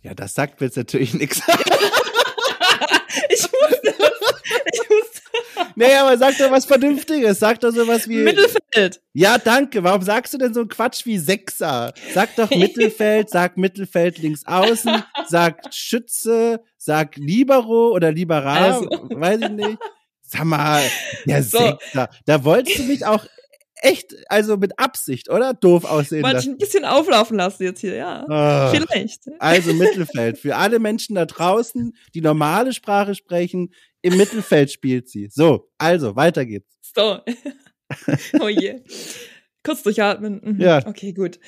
Ja, 0.00 0.14
das 0.14 0.32
sagt 0.34 0.60
mir 0.62 0.68
jetzt 0.68 0.76
natürlich 0.76 1.12
nichts. 1.12 1.42
Ich 3.30 3.42
wusste 3.42 3.94
das. 3.98 4.10
Ich 4.72 4.80
wusste. 4.90 5.20
nee, 5.76 5.94
aber 5.94 6.16
sag 6.18 6.36
doch 6.38 6.50
was 6.50 6.64
Vernünftiges. 6.64 7.38
Sag 7.38 7.60
doch 7.60 7.70
sowas 7.72 8.08
wie. 8.08 8.18
Mittelfeld. 8.18 9.00
Ja, 9.12 9.38
danke. 9.38 9.82
Warum 9.84 10.02
sagst 10.02 10.34
du 10.34 10.38
denn 10.38 10.54
so 10.54 10.60
einen 10.60 10.68
Quatsch 10.68 11.04
wie 11.06 11.18
Sechser? 11.18 11.92
Sag 12.12 12.34
doch 12.36 12.50
Mittelfeld, 12.56 13.30
sag 13.30 13.56
Mittelfeld 13.56 14.18
links 14.18 14.46
außen, 14.46 15.02
sag 15.28 15.72
Schütze, 15.72 16.60
sag 16.76 17.16
Libero 17.16 17.90
oder 17.92 18.12
Liberal, 18.12 18.72
Also. 18.74 18.88
weiß 19.10 19.40
ich 19.42 19.48
nicht. 19.50 19.78
Sag 20.22 20.44
mal, 20.44 20.82
ja, 21.26 21.42
So. 21.42 21.58
Sechser. 21.58 22.08
Da 22.26 22.44
wolltest 22.44 22.78
du 22.78 22.82
mich 22.84 23.04
auch 23.06 23.24
echt, 23.84 24.14
also 24.28 24.56
mit 24.56 24.78
Absicht, 24.78 25.30
oder? 25.30 25.54
Doof 25.54 25.84
aussehen 25.84 26.22
Wollte 26.22 26.38
ich 26.38 26.44
lassen. 26.46 26.50
ein 26.52 26.58
bisschen 26.58 26.84
auflaufen 26.84 27.36
lassen 27.36 27.62
jetzt 27.62 27.80
hier, 27.80 27.94
ja. 27.94 28.26
Ah. 28.28 28.70
Vielleicht. 28.72 29.22
Also 29.38 29.74
Mittelfeld. 29.74 30.38
Für 30.38 30.56
alle 30.56 30.78
Menschen 30.78 31.14
da 31.14 31.26
draußen, 31.26 31.94
die 32.14 32.20
normale 32.20 32.72
Sprache 32.72 33.14
sprechen, 33.14 33.72
im 34.02 34.16
Mittelfeld 34.16 34.70
spielt 34.72 35.08
sie. 35.08 35.28
So, 35.30 35.70
also, 35.78 36.16
weiter 36.16 36.44
geht's. 36.46 36.68
So. 36.94 37.20
oh 38.40 38.48
je. 38.48 38.80
Kurz 39.62 39.82
durchatmen. 39.82 40.40
Mhm. 40.42 40.60
Ja. 40.60 40.86
Okay, 40.86 41.12
gut. 41.12 41.38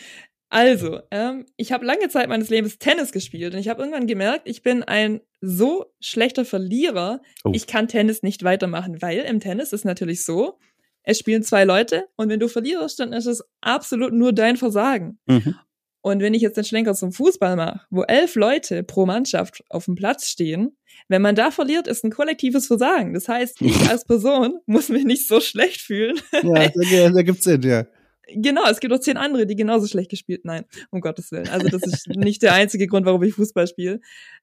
Also, 0.48 1.00
ähm, 1.10 1.44
ich 1.56 1.72
habe 1.72 1.84
lange 1.84 2.08
Zeit 2.08 2.28
meines 2.28 2.50
Lebens 2.50 2.78
Tennis 2.78 3.10
gespielt 3.12 3.52
und 3.54 3.60
ich 3.60 3.68
habe 3.68 3.82
irgendwann 3.82 4.06
gemerkt, 4.06 4.48
ich 4.48 4.62
bin 4.62 4.84
ein 4.84 5.20
so 5.40 5.86
schlechter 6.00 6.44
Verlierer, 6.44 7.20
Oh. 7.44 7.50
ich 7.52 7.66
kann 7.66 7.88
Tennis 7.88 8.22
nicht 8.22 8.44
weitermachen, 8.44 9.02
weil 9.02 9.18
im 9.20 9.40
Tennis 9.40 9.72
ist 9.72 9.84
natürlich 9.84 10.24
so, 10.24 10.58
es 11.06 11.18
spielen 11.18 11.42
zwei 11.44 11.64
Leute 11.64 12.08
und 12.16 12.28
wenn 12.28 12.40
du 12.40 12.48
verlierst, 12.48 12.98
dann 12.98 13.12
ist 13.12 13.26
es 13.26 13.42
absolut 13.60 14.12
nur 14.12 14.32
dein 14.32 14.56
Versagen. 14.56 15.18
Mhm. 15.26 15.54
Und 16.02 16.20
wenn 16.20 16.34
ich 16.34 16.42
jetzt 16.42 16.56
den 16.56 16.64
Schlenker 16.64 16.94
zum 16.94 17.12
Fußball 17.12 17.56
mache, 17.56 17.80
wo 17.90 18.02
elf 18.02 18.34
Leute 18.34 18.82
pro 18.82 19.06
Mannschaft 19.06 19.64
auf 19.70 19.86
dem 19.86 19.94
Platz 19.94 20.28
stehen, 20.28 20.76
wenn 21.08 21.22
man 21.22 21.34
da 21.34 21.50
verliert, 21.50 21.86
ist 21.86 22.04
ein 22.04 22.10
kollektives 22.10 22.66
Versagen. 22.66 23.14
Das 23.14 23.28
heißt, 23.28 23.60
ich 23.62 23.88
als 23.88 24.04
Person 24.04 24.58
muss 24.66 24.88
mich 24.88 25.04
nicht 25.04 25.26
so 25.26 25.40
schlecht 25.40 25.80
fühlen. 25.80 26.20
Ja, 26.32 26.68
da, 26.68 27.10
da 27.10 27.22
gibt's 27.22 27.44
Sinn, 27.44 27.62
ja. 27.62 27.86
Genau, 28.28 28.62
es 28.68 28.80
gibt 28.80 28.92
auch 28.92 28.98
zehn 28.98 29.16
andere, 29.16 29.46
die 29.46 29.54
genauso 29.54 29.86
schlecht 29.86 30.10
gespielt. 30.10 30.44
Nein, 30.44 30.64
um 30.90 31.00
Gottes 31.00 31.30
Willen. 31.30 31.48
Also 31.48 31.68
das 31.68 31.82
ist 31.86 32.08
nicht 32.08 32.42
der 32.42 32.54
einzige 32.54 32.88
Grund, 32.88 33.06
warum 33.06 33.22
ich 33.22 33.34
Fußball 33.34 33.66
spiele. 33.68 34.00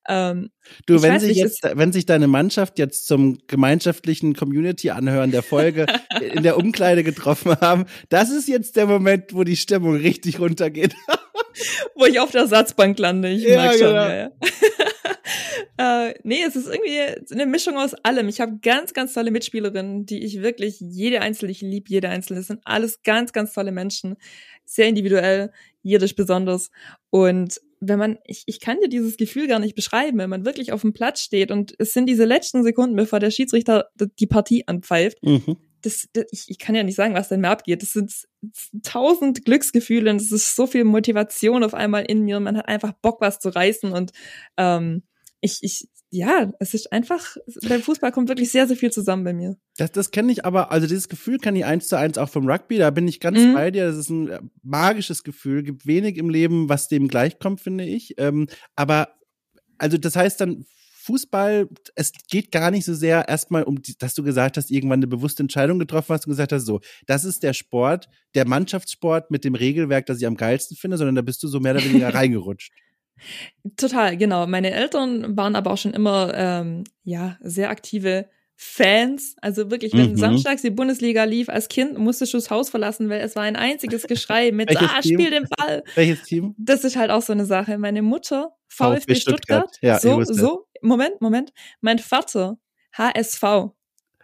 Ähm, 0.07 0.51
Du, 0.86 1.01
wenn 1.01 1.19
sich 1.19 1.29
nicht, 1.29 1.39
jetzt, 1.39 1.63
wenn 1.63 1.91
sich 1.91 2.05
deine 2.05 2.27
Mannschaft 2.27 2.79
jetzt 2.79 3.07
zum 3.07 3.39
gemeinschaftlichen 3.47 4.36
Community-Anhören 4.36 5.31
der 5.31 5.43
Folge 5.43 5.86
in 6.34 6.43
der 6.43 6.57
Umkleide 6.57 7.03
getroffen 7.03 7.55
haben, 7.59 7.86
das 8.09 8.29
ist 8.31 8.47
jetzt 8.47 8.77
der 8.77 8.86
Moment, 8.86 9.34
wo 9.34 9.43
die 9.43 9.57
Stimmung 9.57 9.95
richtig 9.97 10.39
runtergeht. 10.39 10.95
wo 11.95 12.05
ich 12.05 12.19
auf 12.19 12.31
der 12.31 12.41
Ersatzbank 12.41 12.97
lande. 12.99 13.29
Ich 13.29 13.43
Ja, 13.43 13.63
merk 13.63 13.73
schon. 13.73 13.88
genau. 13.88 14.07
Ja, 14.07 14.15
ja. 14.15 14.31
Äh, 15.78 16.13
nee, 16.24 16.43
es 16.47 16.55
ist 16.55 16.67
irgendwie 16.67 16.99
eine 17.34 17.45
Mischung 17.45 17.78
aus 17.78 17.93
allem. 17.95 18.28
Ich 18.30 18.39
habe 18.41 18.59
ganz, 18.61 18.93
ganz 18.93 19.13
tolle 19.13 19.32
Mitspielerinnen, 19.32 20.05
die 20.05 20.24
ich 20.24 20.41
wirklich, 20.41 20.80
jede 20.80 21.21
einzelne, 21.21 21.51
ich 21.51 21.61
liebe 21.61 21.89
jede 21.89 22.09
einzelne. 22.09 22.39
Es 22.41 22.47
sind 22.47 22.61
alles 22.63 23.01
ganz, 23.03 23.34
ganz 23.34 23.53
tolle 23.53 23.71
Menschen. 23.71 24.15
Sehr 24.65 24.88
individuell, 24.88 25.51
jeder 25.82 26.05
ist 26.05 26.15
besonders. 26.15 26.69
Und 27.09 27.59
wenn 27.80 27.99
man, 27.99 28.17
ich, 28.26 28.43
ich 28.45 28.59
kann 28.59 28.80
dir 28.82 28.88
dieses 28.88 29.17
Gefühl 29.17 29.47
gar 29.47 29.59
nicht 29.59 29.76
beschreiben, 29.76 30.17
wenn 30.19 30.30
man 30.30 30.45
wirklich 30.45 30.71
auf 30.71 30.82
dem 30.82 30.93
Platz 30.93 31.21
steht 31.21 31.51
und 31.51 31.74
es 31.80 31.91
sind 31.93 32.05
diese 32.05 32.26
letzten 32.26 32.63
Sekunden, 32.63 32.95
bevor 32.95 33.19
der 33.19 33.32
Schiedsrichter 33.32 33.89
die 34.19 34.28
Partie 34.28 34.67
anpfeift, 34.67 35.17
Mhm. 35.24 35.57
das, 35.82 36.07
das 36.13 36.26
ich, 36.32 36.45
ich 36.47 36.59
kann 36.59 36.76
ja 36.76 36.84
nicht 36.84 36.95
sagen, 36.95 37.13
was 37.13 37.28
denn 37.28 37.41
mir 37.41 37.49
abgeht. 37.49 37.82
Das 37.82 37.91
sind 37.91 38.13
tausend 38.84 39.43
Glücksgefühle 39.43 40.11
und 40.11 40.21
es 40.21 40.32
ist 40.32 40.55
so 40.55 40.65
viel 40.67 40.84
Motivation 40.86 41.63
auf 41.63 41.74
einmal 41.74 42.05
in 42.05 42.21
mir. 42.24 42.39
Man 42.39 42.57
hat 42.57 42.67
einfach 42.69 42.93
Bock, 42.93 43.19
was 43.19 43.39
zu 43.39 43.49
reißen 43.49 43.91
und 43.91 44.11
ähm, 44.57 45.03
ich, 45.43 45.59
ich, 45.61 45.87
ja, 46.09 46.51
es 46.59 46.73
ist 46.73 46.91
einfach, 46.93 47.35
beim 47.67 47.81
Fußball 47.81 48.11
kommt 48.13 48.29
wirklich 48.29 48.49
sehr, 48.51 48.65
sehr 48.65 48.77
viel 48.77 48.91
zusammen 48.91 49.25
bei 49.25 49.33
mir. 49.33 49.57
Das, 49.77 49.91
das 49.91 50.11
kenne 50.11 50.31
ich 50.31 50.45
aber, 50.45 50.71
also 50.71 50.87
dieses 50.87 51.09
Gefühl 51.09 51.37
kenne 51.37 51.59
ich 51.59 51.65
eins 51.65 51.89
zu 51.89 51.97
eins 51.97 52.17
auch 52.17 52.29
vom 52.29 52.49
Rugby, 52.49 52.77
da 52.77 52.89
bin 52.91 53.07
ich 53.07 53.19
ganz 53.19 53.39
Mhm. 53.39 53.53
bei 53.53 53.69
dir. 53.69 53.85
Das 53.85 53.97
ist 53.97 54.09
ein 54.09 54.29
äh, 54.29 54.39
magisches 54.63 55.23
Gefühl, 55.23 55.63
gibt 55.63 55.85
wenig 55.85 56.17
im 56.17 56.29
Leben, 56.29 56.69
was 56.69 56.87
dem 56.87 57.09
gleichkommt, 57.09 57.59
finde 57.59 57.83
ich. 57.83 58.13
Ähm, 58.17 58.47
aber, 58.77 59.09
also 59.77 59.97
das 59.97 60.15
heißt 60.15 60.39
dann, 60.39 60.65
Fußball, 61.03 61.67
es 61.95 62.13
geht 62.29 62.53
gar 62.53 62.71
nicht 62.71 62.85
so 62.85 62.93
sehr 62.93 63.27
erstmal 63.27 63.63
um, 63.63 63.81
die, 63.81 63.97
dass 63.97 64.13
du 64.13 64.23
gesagt 64.23 64.55
hast, 64.55 64.71
irgendwann 64.71 64.99
eine 64.99 65.07
bewusste 65.07 65.43
Entscheidung 65.43 65.77
getroffen 65.77 66.13
hast 66.13 66.25
und 66.25 66.31
gesagt 66.31 66.53
hast, 66.53 66.65
so, 66.65 66.79
das 67.05 67.25
ist 67.25 67.43
der 67.43 67.51
Sport, 67.51 68.07
der 68.35 68.47
Mannschaftssport 68.47 69.29
mit 69.29 69.43
dem 69.43 69.55
Regelwerk, 69.55 70.05
das 70.05 70.19
ich 70.19 70.25
am 70.25 70.37
geilsten 70.37 70.77
finde, 70.77 70.97
sondern 70.97 71.15
da 71.15 71.21
bist 71.21 71.43
du 71.43 71.49
so 71.49 71.59
mehr 71.59 71.75
oder 71.75 71.83
weniger 71.83 72.13
reingerutscht. 72.13 72.71
Total, 73.78 74.18
genau. 74.18 74.45
Meine 74.47 74.72
Eltern 74.72 75.38
waren 75.38 75.55
aber 75.55 75.72
auch 75.72 75.78
schon 75.78 75.93
immer, 75.93 76.32
ähm, 76.36 76.84
ja, 77.03 77.38
sehr 77.41 77.70
aktive 77.70 78.28
Fans. 78.55 79.36
Also 79.41 79.72
wirklich, 79.72 79.93
wenn 79.93 80.11
Mhm. 80.11 80.18
samstags 80.18 80.61
die 80.61 80.70
Bundesliga 80.70 81.24
lief, 81.24 81.49
als 81.49 81.68
Kind 81.70 81.97
musstest 81.97 82.34
du 82.34 82.38
das 82.38 82.49
Haus 82.49 82.70
verlassen, 82.70 83.09
weil 83.09 83.22
es 83.22 83.36
war 83.36 83.43
ein 83.43 83.55
einziges 83.55 84.03
Geschrei 84.03 84.51
mit, 84.51 84.70
Welches 84.70 84.89
ah, 84.89 85.01
Team? 85.01 85.20
spiel 85.20 85.32
den 85.32 85.47
Ball. 85.57 85.84
Welches 85.95 86.24
Team? 86.24 86.55
Das 86.57 86.84
ist 86.84 86.95
halt 86.95 87.09
auch 87.11 87.22
so 87.22 87.34
eine 87.34 87.45
Sache. 87.45 87.78
Meine 87.78 88.01
Mutter, 88.01 88.55
VfB, 88.68 88.99
VfB 88.99 89.16
Stuttgart. 89.16 89.70
Stuttgart, 89.76 89.78
Ja, 89.82 89.99
so, 89.99 90.24
so, 90.24 90.68
Moment, 90.82 91.20
Moment. 91.22 91.51
Mein 91.82 91.99
Vater, 91.99 92.57
HSV. 92.97 93.41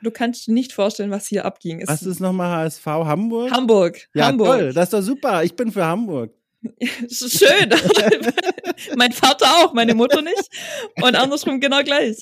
Du 0.02 0.12
kannst 0.12 0.48
dir 0.48 0.54
nicht 0.54 0.72
vorstellen, 0.74 1.12
was 1.12 1.28
hier 1.28 1.44
abging. 1.44 1.82
Es- 1.82 1.90
Was 1.90 2.04
ist 2.04 2.20
nochmal 2.22 2.50
HSV 2.66 2.86
Hamburg? 2.86 3.52
Hamburg. 3.52 4.08
ja, 4.14 4.28
Hamburg. 4.28 4.48
toll, 4.48 4.74
das 4.74 4.86
ist 4.86 4.94
doch 4.94 5.02
super. 5.02 5.44
Ich 5.44 5.56
bin 5.56 5.72
für 5.72 5.86
Hamburg. 5.86 6.34
Schön. 7.10 7.70
mein 8.98 9.12
Vater 9.12 9.46
auch, 9.46 9.74
meine 9.74 9.96
Mutter 9.96 10.22
nicht. 10.22 10.50
Und 11.02 11.16
andersrum 11.16 11.60
genau 11.60 11.84
gleich. 11.84 12.18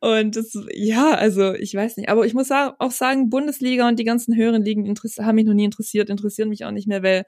Und 0.00 0.36
das, 0.36 0.52
ja, 0.74 1.12
also 1.12 1.54
ich 1.54 1.74
weiß 1.74 1.96
nicht. 1.96 2.08
Aber 2.08 2.26
ich 2.26 2.34
muss 2.34 2.50
auch 2.50 2.90
sagen, 2.90 3.30
Bundesliga 3.30 3.86
und 3.88 3.98
die 3.98 4.04
ganzen 4.04 4.34
höheren 4.36 4.64
Ligen 4.64 4.92
haben 5.20 5.34
mich 5.36 5.46
noch 5.46 5.54
nie 5.54 5.64
interessiert, 5.64 6.10
interessieren 6.10 6.48
mich 6.48 6.64
auch 6.64 6.70
nicht 6.72 6.88
mehr, 6.88 7.02
weil 7.02 7.24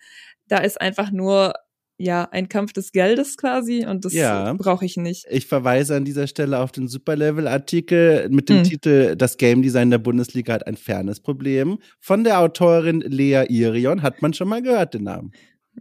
da 0.48 0.59
ist 0.59 0.80
einfach 0.80 1.12
nur, 1.12 1.55
ja, 2.03 2.26
ein 2.32 2.48
Kampf 2.48 2.72
des 2.72 2.92
Geldes 2.92 3.36
quasi 3.36 3.84
und 3.86 4.07
das 4.07 4.14
Ja. 4.14 4.55
brauche 4.55 4.86
ich 4.86 4.96
nicht. 4.96 5.26
Ich 5.30 5.46
verweise 5.46 5.96
an 5.96 6.07
dieser 6.07 6.26
Stelle 6.26 6.59
auf 6.59 6.72
den 6.72 6.88
Superlevel-Artikel 6.88 8.28
mit 8.30 8.48
dem 8.48 8.59
Hm. 8.59 8.64
Titel 8.64 9.16
Das 9.16 9.36
Game 9.36 9.61
Design 9.61 9.90
der 9.90 9.98
Bundesliga 9.98 10.55
hat 10.55 10.66
ein 10.66 10.76
Fairness-Problem. 10.76 11.78
Von 12.01 12.24
der 12.24 12.40
Autorin 12.40 13.03
Lea 13.03 13.44
Irion 13.48 14.03
hat 14.03 14.22
man 14.22 14.32
schon 14.32 14.48
mal 14.48 14.62
gehört, 14.62 14.94
den 14.94 15.05
Namen. 15.05 15.32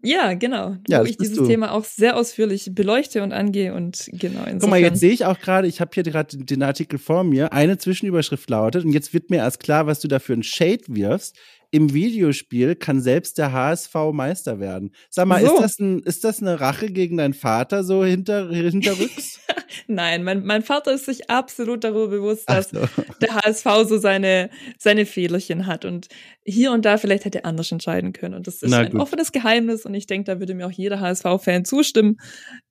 Ja, 0.01 0.33
genau. 0.33 0.77
Ja, 0.87 1.01
wo 1.01 1.05
ich 1.05 1.17
dieses 1.17 1.37
du. 1.37 1.45
Thema 1.47 1.71
auch 1.73 1.83
sehr 1.83 2.15
ausführlich 2.15 2.71
beleuchte 2.73 3.21
und 3.21 3.33
angehe 3.33 3.73
und 3.73 4.09
genau. 4.13 4.39
Insofern. 4.39 4.59
Guck 4.59 4.69
mal, 4.69 4.79
jetzt 4.79 4.99
sehe 4.99 5.11
ich 5.11 5.25
auch 5.25 5.39
gerade, 5.39 5.67
ich 5.67 5.81
habe 5.81 5.91
hier 5.93 6.03
gerade 6.03 6.37
den 6.37 6.63
Artikel 6.63 6.97
vor 6.99 7.23
mir. 7.23 7.51
Eine 7.51 7.77
Zwischenüberschrift 7.77 8.49
lautet, 8.49 8.85
und 8.85 8.93
jetzt 8.93 9.13
wird 9.13 9.29
mir 9.29 9.37
erst 9.37 9.59
klar, 9.59 9.87
was 9.87 9.99
du 9.99 10.07
da 10.07 10.19
für 10.19 10.33
einen 10.33 10.43
Shade 10.43 10.83
wirfst. 10.87 11.37
Im 11.71 11.93
Videospiel 11.93 12.75
kann 12.75 12.99
selbst 12.99 13.37
der 13.37 13.51
HSV 13.51 13.93
Meister 14.11 14.59
werden. 14.59 14.91
Sag 15.09 15.27
mal, 15.27 15.43
So. 15.45 15.55
ist, 15.55 15.61
das 15.61 15.79
ein, 15.79 15.99
ist 15.99 16.23
das 16.23 16.41
eine 16.41 16.59
Rache 16.59 16.91
gegen 16.91 17.17
deinen 17.17 17.35
Vater 17.35 17.83
so 17.83 18.03
hinter, 18.03 18.49
hinterrücks? 18.49 19.39
Nein, 19.87 20.23
mein, 20.23 20.43
mein 20.45 20.63
Vater 20.63 20.91
ist 20.93 21.05
sich 21.05 21.29
absolut 21.29 21.83
darüber 21.83 22.07
bewusst, 22.07 22.49
dass 22.49 22.71
so. 22.71 22.79
der 23.21 23.35
HSV 23.35 23.65
so 23.87 23.97
seine, 23.99 24.49
seine 24.79 25.05
Fehlerchen 25.05 25.67
hat 25.67 25.85
und 25.85 26.07
hier 26.43 26.71
und 26.71 26.85
da 26.85 26.97
vielleicht 26.97 27.25
hätte 27.25 27.39
er 27.39 27.45
anders 27.45 27.71
entscheiden 27.71 28.13
können. 28.13 28.33
Und 28.33 28.47
das 28.47 28.61
ist 28.63 28.71
Na 28.71 28.79
ein 28.79 28.91
gut. 28.91 29.01
offenes 29.01 29.31
Geheimnis 29.31 29.85
und 29.85 29.93
ich 29.93 30.07
denke, 30.07 30.25
da 30.31 30.39
würde 30.39 30.55
mir 30.55 30.65
auch 30.65 30.71
jeder 30.71 30.99
HSV-Fan 30.99 31.65
zustimmen. 31.65 32.17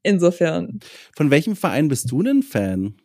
Insofern 0.03 0.80
Von 1.16 1.30
welchem 1.30 1.55
Verein 1.55 1.88
bist 1.88 2.11
du 2.11 2.22
denn 2.22 2.42
Fan? 2.42 2.96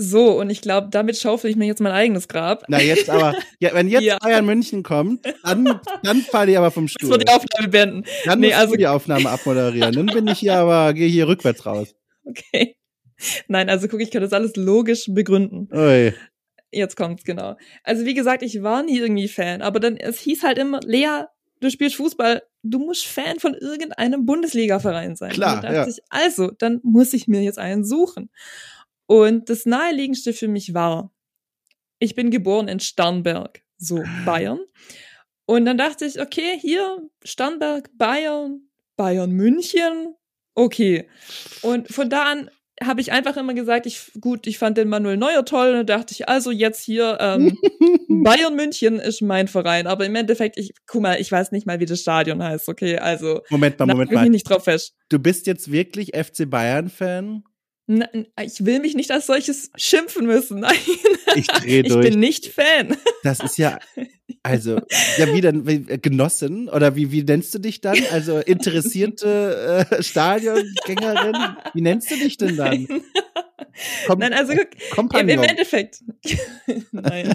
So 0.00 0.38
und 0.40 0.48
ich 0.50 0.60
glaube, 0.62 0.88
damit 0.90 1.16
schaufel 1.18 1.50
ich 1.50 1.56
mir 1.56 1.66
jetzt 1.66 1.80
mein 1.80 1.92
eigenes 1.92 2.26
Grab. 2.26 2.64
Na, 2.68 2.80
jetzt 2.80 3.10
aber, 3.10 3.34
ja, 3.58 3.70
wenn 3.74 3.88
jetzt 3.88 4.02
Ja. 4.04 4.18
Bayern 4.18 4.46
München 4.46 4.82
kommt, 4.82 5.26
dann, 5.44 5.80
dann 6.02 6.20
falle 6.22 6.52
ich 6.52 6.58
aber 6.58 6.70
vom 6.70 6.88
Stuhl. 6.88 7.10
wird 7.10 7.28
die 7.28 7.32
Aufnahme 7.32 7.68
beenden. 7.68 8.04
Dann 8.24 8.40
Nee, 8.40 8.48
musst 8.48 8.58
also- 8.58 8.72
du 8.72 8.78
die 8.78 8.86
Aufnahme 8.86 9.28
abmoderieren. 9.30 9.92
Dann 9.92 10.06
bin 10.06 10.26
ich 10.28 10.38
hier 10.38 10.54
aber, 10.56 10.94
gehe 10.94 11.08
hier 11.08 11.28
rückwärts 11.28 11.64
raus. 11.66 11.94
Okay. 12.24 12.76
Nein, 13.48 13.68
also 13.68 13.88
guck, 13.88 14.00
ich 14.00 14.10
kann 14.10 14.22
das 14.22 14.32
alles 14.32 14.54
logisch 14.56 15.06
begründen. 15.08 15.68
Ui. 15.72 16.14
Jetzt 16.70 16.96
kommt's, 16.96 17.24
genau. 17.24 17.56
Also 17.82 18.04
wie 18.04 18.14
gesagt, 18.14 18.42
ich 18.42 18.62
war 18.62 18.82
nie 18.84 18.98
irgendwie 18.98 19.26
Fan, 19.26 19.62
aber 19.62 19.80
dann, 19.80 19.96
es 19.96 20.20
hieß 20.20 20.42
halt 20.44 20.58
immer, 20.58 20.80
Lea, 20.84 21.24
du 21.60 21.70
spielst 21.70 21.96
Fußball, 21.96 22.42
du 22.62 22.78
musst 22.78 23.06
Fan 23.06 23.40
von 23.40 23.54
irgendeinem 23.54 24.26
Bundesliga-Verein 24.26 25.16
sein. 25.16 25.32
Klar, 25.32 25.64
ja. 25.64 25.86
ich, 25.88 25.96
also, 26.08 26.50
dann 26.58 26.78
muss 26.82 27.12
ich 27.12 27.26
mir 27.26 27.42
jetzt 27.42 27.58
einen 27.58 27.84
suchen. 27.84 28.30
Und 29.10 29.48
das 29.48 29.66
naheliegendste 29.66 30.32
für 30.32 30.46
mich 30.46 30.72
war, 30.72 31.12
ich 31.98 32.14
bin 32.14 32.30
geboren 32.30 32.68
in 32.68 32.78
Starnberg, 32.78 33.60
so 33.76 34.04
Bayern. 34.24 34.60
Und 35.46 35.64
dann 35.64 35.76
dachte 35.76 36.04
ich, 36.04 36.20
okay, 36.20 36.56
hier, 36.60 37.10
Starnberg, 37.24 37.90
Bayern, 37.98 38.68
Bayern 38.94 39.32
München, 39.32 40.14
okay. 40.54 41.08
Und 41.62 41.88
von 41.88 42.08
da 42.08 42.30
an 42.30 42.50
habe 42.80 43.00
ich 43.00 43.10
einfach 43.10 43.36
immer 43.36 43.52
gesagt, 43.52 43.86
ich 43.86 44.12
gut, 44.20 44.46
ich 44.46 44.58
fand 44.58 44.78
den 44.78 44.88
Manuel 44.88 45.16
Neuer 45.16 45.44
toll 45.44 45.74
und 45.74 45.90
dachte 45.90 46.14
ich, 46.14 46.28
also 46.28 46.52
jetzt 46.52 46.84
hier 46.84 47.18
ähm, 47.20 47.58
Bayern 48.08 48.54
München 48.54 49.00
ist 49.00 49.22
mein 49.22 49.48
Verein, 49.48 49.88
aber 49.88 50.06
im 50.06 50.14
Endeffekt, 50.14 50.56
ich 50.56 50.72
guck 50.86 51.02
mal, 51.02 51.20
ich 51.20 51.32
weiß 51.32 51.50
nicht 51.50 51.66
mal, 51.66 51.80
wie 51.80 51.86
das 51.86 52.02
Stadion 52.02 52.40
heißt, 52.40 52.68
okay, 52.68 52.96
also 52.96 53.40
Moment 53.50 53.76
mal, 53.80 53.86
Moment 53.86 54.12
mal. 54.12 54.28
nicht 54.28 54.48
drauf 54.48 54.62
fest. 54.62 54.94
Du 55.08 55.18
bist 55.18 55.48
jetzt 55.48 55.72
wirklich 55.72 56.12
FC 56.14 56.48
Bayern-Fan? 56.48 57.42
Na, 57.42 57.49
ich 58.42 58.64
will 58.64 58.80
mich 58.80 58.94
nicht 58.94 59.10
als 59.10 59.26
solches 59.26 59.70
schimpfen 59.76 60.26
müssen. 60.26 60.60
Nein, 60.60 60.76
Ich 61.34 61.46
dreh 61.46 61.80
ich 61.80 61.88
durch. 61.88 62.08
bin 62.10 62.20
nicht 62.20 62.46
Fan. 62.46 62.96
Das 63.24 63.40
ist 63.40 63.58
ja, 63.58 63.78
also, 64.42 64.80
ja, 65.18 65.34
wie 65.34 65.40
denn, 65.40 65.66
wie, 65.66 65.90
äh, 65.90 65.98
Genossin? 65.98 66.68
Oder 66.68 66.96
wie, 66.96 67.12
wie 67.12 67.22
nennst 67.22 67.54
du 67.54 67.58
dich 67.58 67.80
dann? 67.80 67.98
Also, 68.10 68.38
interessierte 68.38 69.86
äh, 69.90 70.02
Stadiongängerin? 70.02 71.36
Wie 71.74 71.80
nennst 71.82 72.10
du 72.10 72.16
dich 72.16 72.36
denn 72.36 72.56
dann? 72.56 72.86
Kom 74.06 74.18
Nein, 74.18 74.32
also 74.32 74.52
guck, 74.52 74.68
im, 74.74 74.94
Kompagnon. 74.94 75.30
im 75.30 75.42
Endeffekt. 75.42 76.02
Nein. 76.92 77.34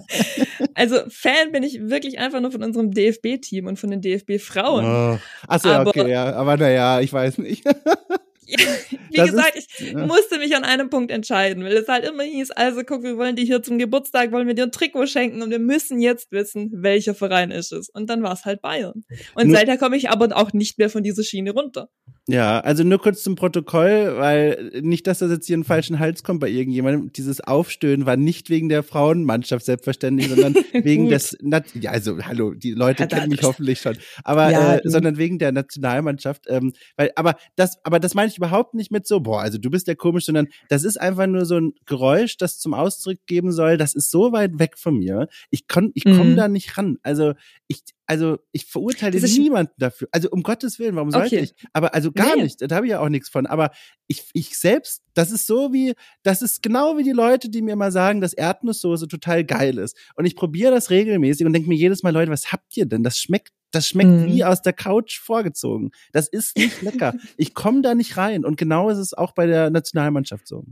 Also 0.74 0.98
Fan 1.10 1.52
bin 1.52 1.64
ich 1.64 1.80
wirklich 1.90 2.20
einfach 2.20 2.42
nur 2.42 2.52
von 2.52 2.64
unserem 2.64 2.92
DFB-Team 2.92 3.68
und 3.68 3.80
von 3.80 3.90
den 3.90 4.02
DFB-Frauen. 4.02 4.86
Oh. 4.86 5.20
Achso, 5.48 5.82
okay, 5.82 6.10
ja. 6.10 6.34
Aber 6.34 6.58
naja, 6.58 7.02
ich 7.02 7.12
weiß 7.12 7.40
nicht. 7.40 7.66
Wie 9.12 9.18
Das 9.18 9.30
gesagt, 9.32 9.56
ist- 9.56 9.80
ich 9.82 9.92
ja. 9.94 10.06
musste 10.06 10.38
mich 10.40 10.56
an 10.56 10.64
einem 10.64 10.90
Punkt 10.90 11.12
entscheiden, 11.12 11.64
weil 11.64 11.74
es 11.78 11.88
halt 11.88 12.06
immer 12.06 12.24
hieß, 12.24 12.52
also 12.52 12.82
guck, 12.84 13.04
wir 13.04 13.18
wollen 13.18 13.36
dir 13.36 13.44
hier 13.46 13.62
zum 13.64 13.78
Geburtstag, 13.78 14.32
wollen 14.32 14.48
wir 14.48 14.54
dir 14.54 14.64
ein 14.64 14.72
Trikot 14.72 15.08
schenken 15.08 15.42
und 15.42 15.50
wir 15.52 15.60
müssen 15.60 16.00
jetzt 16.02 16.32
wissen, 16.32 16.70
welcher 16.74 17.16
Verein 17.16 17.52
ist 17.52 17.72
es. 17.72 17.90
Und 17.90 18.10
dann 18.10 18.22
war 18.24 18.34
es 18.34 18.46
halt 18.46 18.62
Bayern. 18.62 19.04
Und 19.36 19.48
Nur- 19.48 19.58
seither 19.58 19.78
komme 19.78 19.98
ich 19.98 20.10
aber 20.10 20.36
auch 20.36 20.54
nicht 20.54 20.78
mehr 20.78 20.90
von 20.90 21.04
dieser 21.04 21.24
Schiene 21.24 21.52
runter. 21.52 21.90
Ja, 22.28 22.60
also 22.62 22.84
nur 22.84 22.98
kurz 23.00 23.22
zum 23.22 23.36
Protokoll, 23.36 24.16
weil 24.18 24.72
nicht, 24.82 25.06
dass 25.06 25.20
das 25.20 25.30
jetzt 25.30 25.46
hier 25.46 25.54
in 25.54 25.60
den 25.62 25.66
falschen 25.68 26.00
Hals 26.00 26.24
kommt 26.24 26.40
bei 26.40 26.50
irgendjemandem. 26.50 27.12
Dieses 27.14 27.40
Aufstöhnen 27.40 28.08
war 28.08 28.18
nicht 28.18 28.50
wegen 28.50 28.68
der 28.68 28.82
Frauenmannschaft 28.82 29.64
selbstverständlich, 29.64 30.30
sondern 30.30 30.56
wegen 30.74 31.08
des, 31.08 31.38
Nat 31.44 31.66
ja, 31.76 31.92
also 31.92 32.18
hallo, 32.24 32.56
die 32.56 32.72
Leute 32.72 33.04
Ja, 33.04 33.08
kennen 33.08 33.30
mich 33.30 33.44
hoffentlich 33.44 33.80
schon, 33.80 33.98
aber 34.24 34.50
Ja, 34.50 34.76
äh, 34.78 34.82
sondern 34.86 35.18
wegen 35.18 35.38
der 35.38 35.52
Nationalmannschaft. 35.52 36.46
Ähm, 36.48 36.74
weil, 36.98 37.12
aber 37.16 37.36
das, 37.58 37.78
aber 37.84 38.00
das 38.00 38.16
meine 38.16 38.30
ich 38.32 38.38
überhaupt 38.38 38.74
nicht 38.74 38.92
mit 38.92 39.06
so, 39.06 39.20
boah, 39.20 39.42
also 39.42 39.60
du 39.60 39.70
bist 39.70 39.88
ja 39.88 39.94
komisch, 39.94 40.26
sondern 40.26 40.48
das 40.68 40.84
ist 40.84 41.00
einfach 41.00 41.28
nur 41.28 41.46
so 41.46 41.58
ein 41.60 41.74
Geräusch, 41.86 42.38
das 42.38 42.58
zum 42.58 42.74
Ausdruck 42.74 43.18
geben 43.28 43.52
soll. 43.52 43.78
Das 43.78 43.94
ist 43.94 44.10
so 44.10 44.32
weit 44.32 44.58
weg 44.58 44.80
von 44.80 44.98
mir. 44.98 45.28
Ich 45.52 45.68
kon, 45.68 45.92
ich 45.94 46.06
komme 46.06 46.32
Mhm. 46.32 46.36
da 46.38 46.48
nicht 46.48 46.76
ran. 46.76 46.98
Also 47.04 47.34
ich, 47.68 47.82
also 48.08 48.38
ich 48.52 48.66
verurteile 48.66 49.20
niemanden 49.20 49.74
dafür. 49.78 50.08
Also 50.12 50.30
um 50.30 50.44
Gottes 50.44 50.78
Willen, 50.80 50.96
warum 50.96 51.12
sollte 51.12 51.36
Okay. 51.38 51.40
ich? 51.46 51.56
Aber 51.74 51.94
also 51.96 52.12
gar 52.12 52.36
Nee. 52.36 52.44
nicht. 52.44 52.62
Da 52.62 52.76
habe 52.76 52.86
ich 52.86 52.92
ja 52.92 53.00
auch 53.00 53.10
nichts 53.10 53.30
von. 53.30 53.46
Aber 53.48 53.72
ich, 54.08 54.26
ich 54.34 54.58
selbst, 54.58 55.02
das 55.14 55.32
ist 55.32 55.48
so 55.48 55.74
wie, 55.74 55.94
das 56.24 56.42
ist 56.42 56.62
genau 56.62 56.98
wie 56.98 57.04
die 57.04 57.12
Leute, 57.12 57.50
die 57.50 57.62
mir 57.62 57.76
mal 57.76 57.92
sagen, 57.92 58.22
dass 58.22 58.34
Erdnusssoße 58.34 59.08
total 59.08 59.44
geil 59.44 59.78
ist. 59.80 59.98
Und 60.16 60.26
ich 60.26 60.36
probiere 60.36 60.72
das 60.72 60.90
regelmäßig 60.90 61.46
und 61.46 61.54
denke 61.54 61.68
mir 61.70 61.76
jedes 61.78 62.04
Mal, 62.04 62.12
Leute, 62.14 62.32
was 62.32 62.52
habt 62.52 62.78
ihr 62.78 62.86
denn? 62.86 63.04
Das 63.04 63.18
schmeckt, 63.18 63.52
das 63.72 63.88
schmeckt 63.88 64.10
Mhm. 64.12 64.26
wie 64.28 64.44
aus 64.44 64.62
der 64.62 64.74
Couch 64.74 65.20
vorgezogen. 65.20 65.92
Das 66.14 66.28
ist 66.28 66.56
nicht 66.58 66.82
lecker. 66.84 67.14
ich 67.38 67.54
komme 67.56 67.82
da 67.82 67.96
nicht 67.96 68.18
rein. 68.18 68.46
Und 68.46 68.58
genau 68.58 68.90
ist 68.90 69.00
es 69.00 69.14
auch 69.14 69.32
bei 69.34 69.48
der 69.48 69.70
Nationalmannschaft 69.72 70.48
so. 70.48 70.64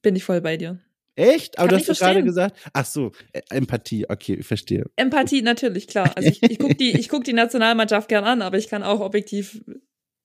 Bin 0.00 0.16
ich 0.16 0.24
voll 0.24 0.40
bei 0.40 0.56
dir. 0.56 0.80
Echt? 1.14 1.58
Aber 1.58 1.68
Kann 1.68 1.78
du 1.78 1.88
hast 1.88 1.98
gerade 1.98 2.22
gesagt, 2.22 2.56
ach 2.72 2.86
so, 2.86 3.12
Empathie, 3.50 4.06
okay, 4.08 4.34
ich 4.34 4.46
verstehe. 4.46 4.86
Empathie, 4.96 5.42
natürlich, 5.42 5.86
klar. 5.86 6.10
Also 6.16 6.30
ich, 6.30 6.42
ich 6.42 6.58
gucke 6.58 6.74
die, 6.74 6.92
ich 6.92 7.08
guck 7.08 7.24
die 7.24 7.34
Nationalmannschaft 7.34 8.08
gern 8.08 8.24
an, 8.24 8.40
aber 8.40 8.56
ich 8.56 8.68
kann 8.68 8.82
auch 8.82 9.00
objektiv 9.00 9.62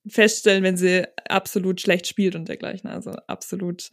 feststellen, 0.06 0.62
wenn 0.62 0.76
sie 0.76 1.06
absolut 1.28 1.80
schlecht 1.80 2.06
spielt 2.06 2.34
und 2.34 2.48
dergleichen. 2.48 2.88
Also 2.88 3.10
absolut, 3.26 3.90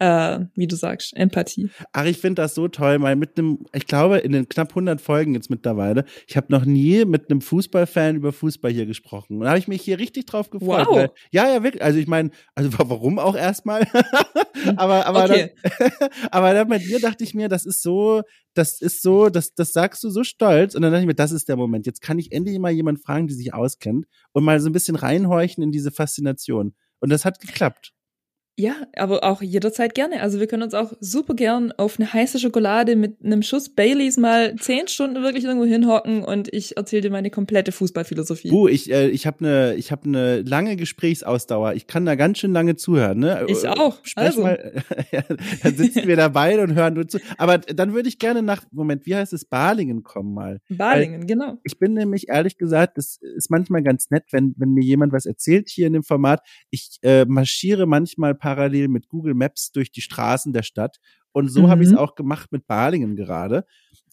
äh, 0.00 0.40
wie 0.56 0.66
du 0.66 0.74
sagst, 0.76 1.14
Empathie. 1.16 1.70
Ach, 1.92 2.04
ich 2.06 2.18
finde 2.18 2.42
das 2.42 2.54
so 2.54 2.66
toll, 2.68 2.98
mal 2.98 3.14
mit 3.16 3.38
einem, 3.38 3.66
ich 3.72 3.86
glaube, 3.86 4.18
in 4.18 4.32
den 4.32 4.48
knapp 4.48 4.70
100 4.70 5.00
Folgen 5.00 5.34
jetzt 5.34 5.50
mittlerweile, 5.50 6.04
ich 6.26 6.36
habe 6.36 6.46
noch 6.50 6.64
nie 6.64 7.04
mit 7.04 7.30
einem 7.30 7.40
Fußballfan 7.42 8.16
über 8.16 8.32
Fußball 8.32 8.72
hier 8.72 8.86
gesprochen. 8.86 9.36
Und 9.36 9.42
da 9.42 9.50
habe 9.50 9.58
ich 9.58 9.68
mich 9.68 9.82
hier 9.82 9.98
richtig 9.98 10.26
drauf 10.26 10.50
gefreut. 10.50 10.86
Wow. 10.88 10.96
Weil, 10.96 11.10
ja, 11.30 11.48
ja, 11.52 11.62
wirklich. 11.62 11.84
Also 11.84 11.98
ich 11.98 12.06
meine, 12.08 12.30
also 12.54 12.72
wa- 12.78 12.84
warum 12.88 13.18
auch 13.18 13.36
erstmal? 13.36 13.86
aber 14.76 15.06
aber, 15.06 15.24
Okay. 15.24 15.52
dann, 15.62 16.08
aber 16.30 16.54
dann 16.54 16.68
bei 16.68 16.78
dir 16.78 16.98
dachte 16.98 17.22
ich 17.24 17.34
mir, 17.34 17.48
das 17.48 17.66
ist 17.66 17.82
so, 17.82 18.22
das 18.54 18.80
ist 18.80 19.02
so, 19.02 19.28
das, 19.28 19.54
das 19.54 19.72
sagst 19.72 20.02
du 20.02 20.10
so 20.10 20.24
stolz. 20.24 20.74
Und 20.74 20.82
dann 20.82 20.92
dachte 20.92 21.02
ich 21.02 21.06
mir, 21.08 21.14
das 21.14 21.32
ist 21.32 21.48
der 21.48 21.56
Moment. 21.56 21.86
Jetzt 21.86 22.00
kann 22.02 22.18
ich 22.18 22.32
endlich 22.32 22.58
mal 22.58 22.70
jemand 22.72 23.02
fragen, 23.04 23.26
die 23.28 23.34
sich 23.34 23.54
auskennt 23.54 24.06
und 24.32 24.44
mal 24.44 24.60
so 24.60 24.68
ein 24.68 24.72
bisschen 24.72 24.96
reinhorchen 24.96 25.62
in 25.62 25.70
diese 25.72 25.90
Faszination. 25.90 26.74
Und 27.00 27.10
das 27.10 27.24
hat 27.24 27.38
geklappt. 27.40 27.92
Ja, 28.60 28.74
aber 28.94 29.24
auch 29.24 29.40
jederzeit 29.40 29.94
gerne. 29.94 30.20
Also 30.20 30.38
wir 30.38 30.46
können 30.46 30.62
uns 30.62 30.74
auch 30.74 30.92
super 31.00 31.32
gern 31.32 31.72
auf 31.72 31.98
eine 31.98 32.12
heiße 32.12 32.38
Schokolade 32.38 32.94
mit 32.94 33.24
einem 33.24 33.40
Schuss 33.40 33.70
Baileys 33.70 34.18
mal 34.18 34.54
zehn 34.56 34.86
Stunden 34.86 35.22
wirklich 35.22 35.44
irgendwo 35.44 35.64
hinhocken 35.64 36.22
und 36.22 36.52
ich 36.52 36.76
erzähle 36.76 37.00
dir 37.00 37.10
meine 37.10 37.30
komplette 37.30 37.72
Fußballphilosophie. 37.72 38.50
Bu, 38.50 38.68
ich, 38.68 38.92
äh, 38.92 39.08
ich 39.08 39.26
habe 39.26 39.38
eine 39.38 39.74
ich 39.76 39.90
hab 39.90 40.04
ne 40.04 40.42
lange 40.42 40.76
Gesprächsausdauer. 40.76 41.72
Ich 41.72 41.86
kann 41.86 42.04
da 42.04 42.16
ganz 42.16 42.36
schön 42.36 42.52
lange 42.52 42.76
zuhören. 42.76 43.20
Ne? 43.20 43.46
Ich 43.48 43.64
Äh, 43.64 43.68
auch. 43.68 43.98
Sprech 44.02 44.26
Also. 44.26 44.42
mal, 44.42 44.82
ja, 45.10 45.22
dann 45.62 45.76
sitzen 45.76 46.06
wir 46.06 46.16
dabei 46.16 46.62
und 46.62 46.74
hören 46.74 46.92
nur 46.92 47.08
zu. 47.08 47.18
Aber 47.38 47.56
dann 47.56 47.94
würde 47.94 48.10
ich 48.10 48.18
gerne 48.18 48.42
nach, 48.42 48.64
Moment, 48.72 49.06
wie 49.06 49.16
heißt 49.16 49.32
es, 49.32 49.46
Balingen 49.46 50.02
kommen 50.02 50.34
mal. 50.34 50.60
Balingen, 50.68 51.26
genau. 51.26 51.56
Ich 51.64 51.78
bin 51.78 51.94
nämlich 51.94 52.28
ehrlich 52.28 52.58
gesagt, 52.58 52.98
das 52.98 53.18
ist 53.36 53.50
manchmal 53.50 53.82
ganz 53.82 54.10
nett, 54.10 54.24
wenn, 54.32 54.54
wenn 54.58 54.74
mir 54.74 54.84
jemand 54.84 55.14
was 55.14 55.24
erzählt 55.24 55.70
hier 55.70 55.86
in 55.86 55.94
dem 55.94 56.02
Format. 56.02 56.40
Ich 56.68 56.98
äh, 57.00 57.24
marschiere 57.24 57.86
manchmal 57.86 58.34
parallel 58.54 58.88
mit 58.88 59.08
Google 59.08 59.34
Maps 59.34 59.70
durch 59.72 59.90
die 59.92 60.00
Straßen 60.00 60.52
der 60.52 60.62
Stadt. 60.62 60.98
Und 61.32 61.48
so 61.48 61.68
habe 61.68 61.82
ich 61.82 61.88
es 61.88 61.92
Mhm. 61.92 61.98
auch 61.98 62.14
gemacht 62.16 62.50
mit 62.52 62.66
Balingen 62.66 63.14
gerade. 63.16 63.64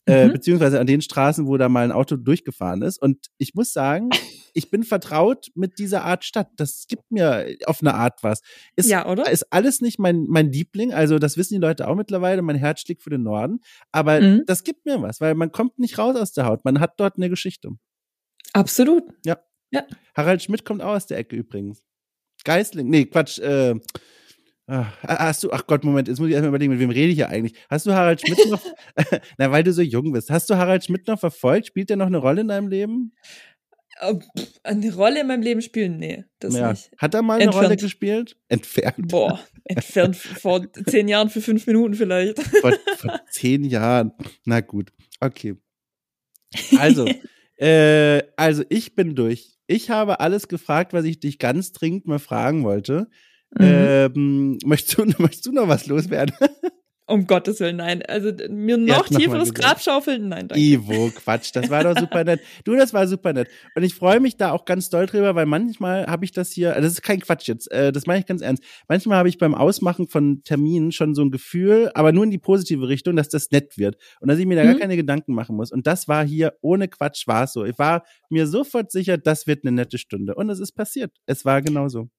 Äh, 0.05 0.27
Mhm. 0.27 0.33
beziehungsweise 0.33 0.79
an 0.79 0.88
den 0.88 1.01
Straßen, 1.01 1.47
wo 1.47 1.57
da 1.57 1.67
mal 1.67 1.83
ein 1.83 1.91
Auto 1.91 2.15
durchgefahren 2.15 2.81
ist. 2.81 3.01
Und 3.01 3.27
ich 3.39 3.55
muss 3.55 3.73
sagen, 3.73 4.09
ich 4.53 4.69
bin 4.69 4.83
vertraut 4.83 5.47
mit 5.55 5.79
dieser 5.79 6.03
Art 6.05 6.23
Stadt. 6.23 6.47
Das 6.55 6.85
gibt 6.88 7.11
mir 7.11 7.57
auf 7.65 7.81
eine 7.81 7.93
Art 7.95 8.23
was. 8.23 8.41
Ist, 8.77 8.88
Ja, 8.89 9.05
oder? 9.09 9.29
ist 9.31 9.51
alles 9.51 9.81
nicht 9.81 9.99
mein, 9.99 10.25
mein 10.29 10.49
Liebling. 10.51 10.93
Also, 10.93 11.19
das 11.19 11.35
wissen 11.35 11.55
die 11.55 11.59
Leute 11.59 11.88
auch 11.89 11.95
mittlerweile. 11.95 12.41
Mein 12.41 12.55
Herz 12.55 12.81
schlägt 12.81 13.01
für 13.03 13.09
den 13.09 13.23
Norden. 13.23 13.59
Aber 13.91 14.21
Mhm. 14.21 14.43
das 14.45 14.63
gibt 14.63 14.85
mir 14.85 15.01
was, 15.01 15.19
weil 15.19 15.33
man 15.35 15.51
kommt 15.51 15.77
nicht 15.79 15.97
raus 15.97 16.15
aus 16.15 16.31
der 16.31 16.45
Haut. 16.45 16.63
Man 16.63 16.79
hat 16.79 16.93
dort 16.99 17.17
eine 17.17 17.29
Geschichte. 17.29 17.71
Absolut. 18.53 19.03
Ja. 19.25 19.38
Ja. 19.71 19.83
Harald 20.15 20.41
Schmidt 20.41 20.63
kommt 20.63 20.81
auch 20.81 20.95
aus 20.95 21.07
der 21.07 21.17
Ecke 21.17 21.35
übrigens. 21.35 21.83
Geisling, 22.45 22.88
nee, 22.89 23.05
Quatsch, 23.05 23.39
äh, 23.39 23.75
ach, 24.68 24.91
hast 25.03 25.43
du, 25.43 25.51
ach 25.51 25.65
Gott, 25.65 25.84
Moment, 25.84 26.07
jetzt 26.07 26.20
muss 26.20 26.28
ich 26.28 26.34
erstmal 26.34 26.49
überlegen, 26.49 26.74
mit 26.74 26.80
wem 26.80 26.89
rede 26.89 27.11
ich 27.11 27.18
ja 27.18 27.28
eigentlich? 27.28 27.57
Hast 27.70 27.86
du 27.86 27.93
Harald 27.93 28.22
Schmidt 28.22 28.39
noch, 28.49 28.61
na, 29.38 29.51
weil 29.51 29.63
du 29.63 29.74
so 29.74 29.82
jung 29.82 30.11
bist, 30.11 30.30
hast 30.30 30.49
du 30.49 30.55
Harald 30.55 30.84
Schmidt 30.86 31.07
noch 31.07 31.20
verfolgt? 31.20 31.68
Spielt 31.68 31.89
der 31.89 31.97
noch 31.97 32.07
eine 32.07 32.18
Rolle 32.18 32.41
in 32.41 32.47
deinem 32.47 32.68
Leben? 32.68 33.13
Äh, 33.99 34.15
Eine 34.63 34.93
Rolle 34.93 35.22
in 35.22 35.28
meinem 35.28 35.41
Leben 35.41 35.61
spielen? 35.61 35.97
Nee, 35.97 36.26
das 36.39 36.55
ja. 36.55 36.72
nicht. 36.72 36.91
Hat 36.97 37.13
er 37.13 37.22
mal 37.22 37.36
eine 37.36 37.45
Entfernt. 37.45 37.65
Rolle 37.65 37.78
gespielt? 37.78 38.38
Entfernt. 38.47 39.07
Boah, 39.07 39.39
entfernt 39.63 40.15
vor 40.41 40.65
zehn 40.86 41.07
Jahren 41.07 41.30
für 41.30 41.41
fünf 41.41 41.65
Minuten 41.68 41.95
vielleicht. 41.95 42.39
Vor, 42.39 42.74
vor 42.97 43.20
zehn 43.32 43.63
Jahren. 43.63 44.11
Na 44.45 44.61
gut, 44.61 44.91
okay. 45.20 45.55
Also, 46.78 47.07
äh, 47.57 48.24
also 48.36 48.63
ich 48.70 48.95
bin 48.95 49.15
durch. 49.15 49.57
Ich 49.68 49.89
habe 49.89 50.20
alles 50.20 50.47
gefragt, 50.47 50.93
was 50.93 51.05
ich 51.05 51.20
dich 51.20 51.39
ganz 51.39 51.72
dringend 51.74 52.07
mal 52.07 52.20
fragen 52.20 52.63
wollte. 52.63 53.09
Mhm. 53.51 53.63
Ähm, 53.63 54.57
möchtest, 54.65 54.97
du, 54.97 55.05
möchtest 55.21 55.45
du 55.45 55.51
noch 55.51 55.67
was 55.67 55.87
loswerden? 55.87 56.35
Um 57.09 57.25
Gottes 57.25 57.61
Willen, 57.61 57.77
nein. 57.77 58.03
Also 58.05 58.33
mir 58.49 58.75
noch 58.75 59.07
tieferes. 59.07 59.53
Grab 59.53 59.81
schaufeln? 59.81 60.27
Nein, 60.27 60.49
danke. 60.49 60.61
Ivo, 60.61 61.09
Quatsch, 61.15 61.51
das 61.53 61.69
war 61.69 61.81
doch 61.85 61.97
super 61.97 62.25
nett. 62.25 62.41
Du, 62.65 62.75
das 62.75 62.93
war 62.93 63.07
super 63.07 63.31
nett. 63.31 63.47
Und 63.75 63.83
ich 63.83 63.95
freue 63.95 64.19
mich 64.19 64.35
da 64.35 64.51
auch 64.51 64.65
ganz 64.65 64.89
doll 64.89 65.05
drüber, 65.05 65.33
weil 65.33 65.45
manchmal 65.45 66.05
habe 66.07 66.25
ich 66.25 66.33
das 66.33 66.51
hier, 66.51 66.73
das 66.73 66.91
ist 66.91 67.03
kein 67.03 67.21
Quatsch 67.21 67.47
jetzt, 67.47 67.71
äh, 67.71 67.93
das 67.93 68.07
meine 68.07 68.19
ich 68.19 68.25
ganz 68.25 68.41
ernst. 68.41 68.61
Manchmal 68.89 69.19
habe 69.19 69.29
ich 69.29 69.37
beim 69.37 69.55
Ausmachen 69.55 70.09
von 70.09 70.43
Terminen 70.43 70.91
schon 70.91 71.15
so 71.15 71.21
ein 71.21 71.31
Gefühl, 71.31 71.91
aber 71.93 72.11
nur 72.11 72.25
in 72.25 72.31
die 72.31 72.39
positive 72.39 72.89
Richtung, 72.89 73.15
dass 73.15 73.29
das 73.29 73.51
nett 73.51 73.77
wird 73.77 73.95
und 74.19 74.27
dass 74.27 74.37
ich 74.37 74.45
mir 74.45 74.57
da 74.57 74.65
gar 74.65 74.73
Mhm. 74.73 74.79
keine 74.79 74.97
Gedanken 74.97 75.33
machen 75.33 75.55
muss. 75.55 75.71
Und 75.71 75.87
das 75.87 76.09
war 76.09 76.25
hier 76.25 76.55
ohne 76.59 76.89
Quatsch, 76.89 77.25
war 77.25 77.45
es 77.45 77.53
so. 77.53 77.63
Ich 77.63 77.79
war 77.79 78.03
mir 78.29 78.47
sofort 78.47 78.91
sicher, 78.91 79.17
das 79.17 79.47
wird 79.47 79.63
eine 79.63 79.71
nette 79.71 79.97
Stunde. 79.97 80.35
Und 80.35 80.49
es 80.49 80.59
ist 80.59 80.73
passiert. 80.73 81.13
Es 81.25 81.45
war 81.45 81.61
genauso. 81.61 82.09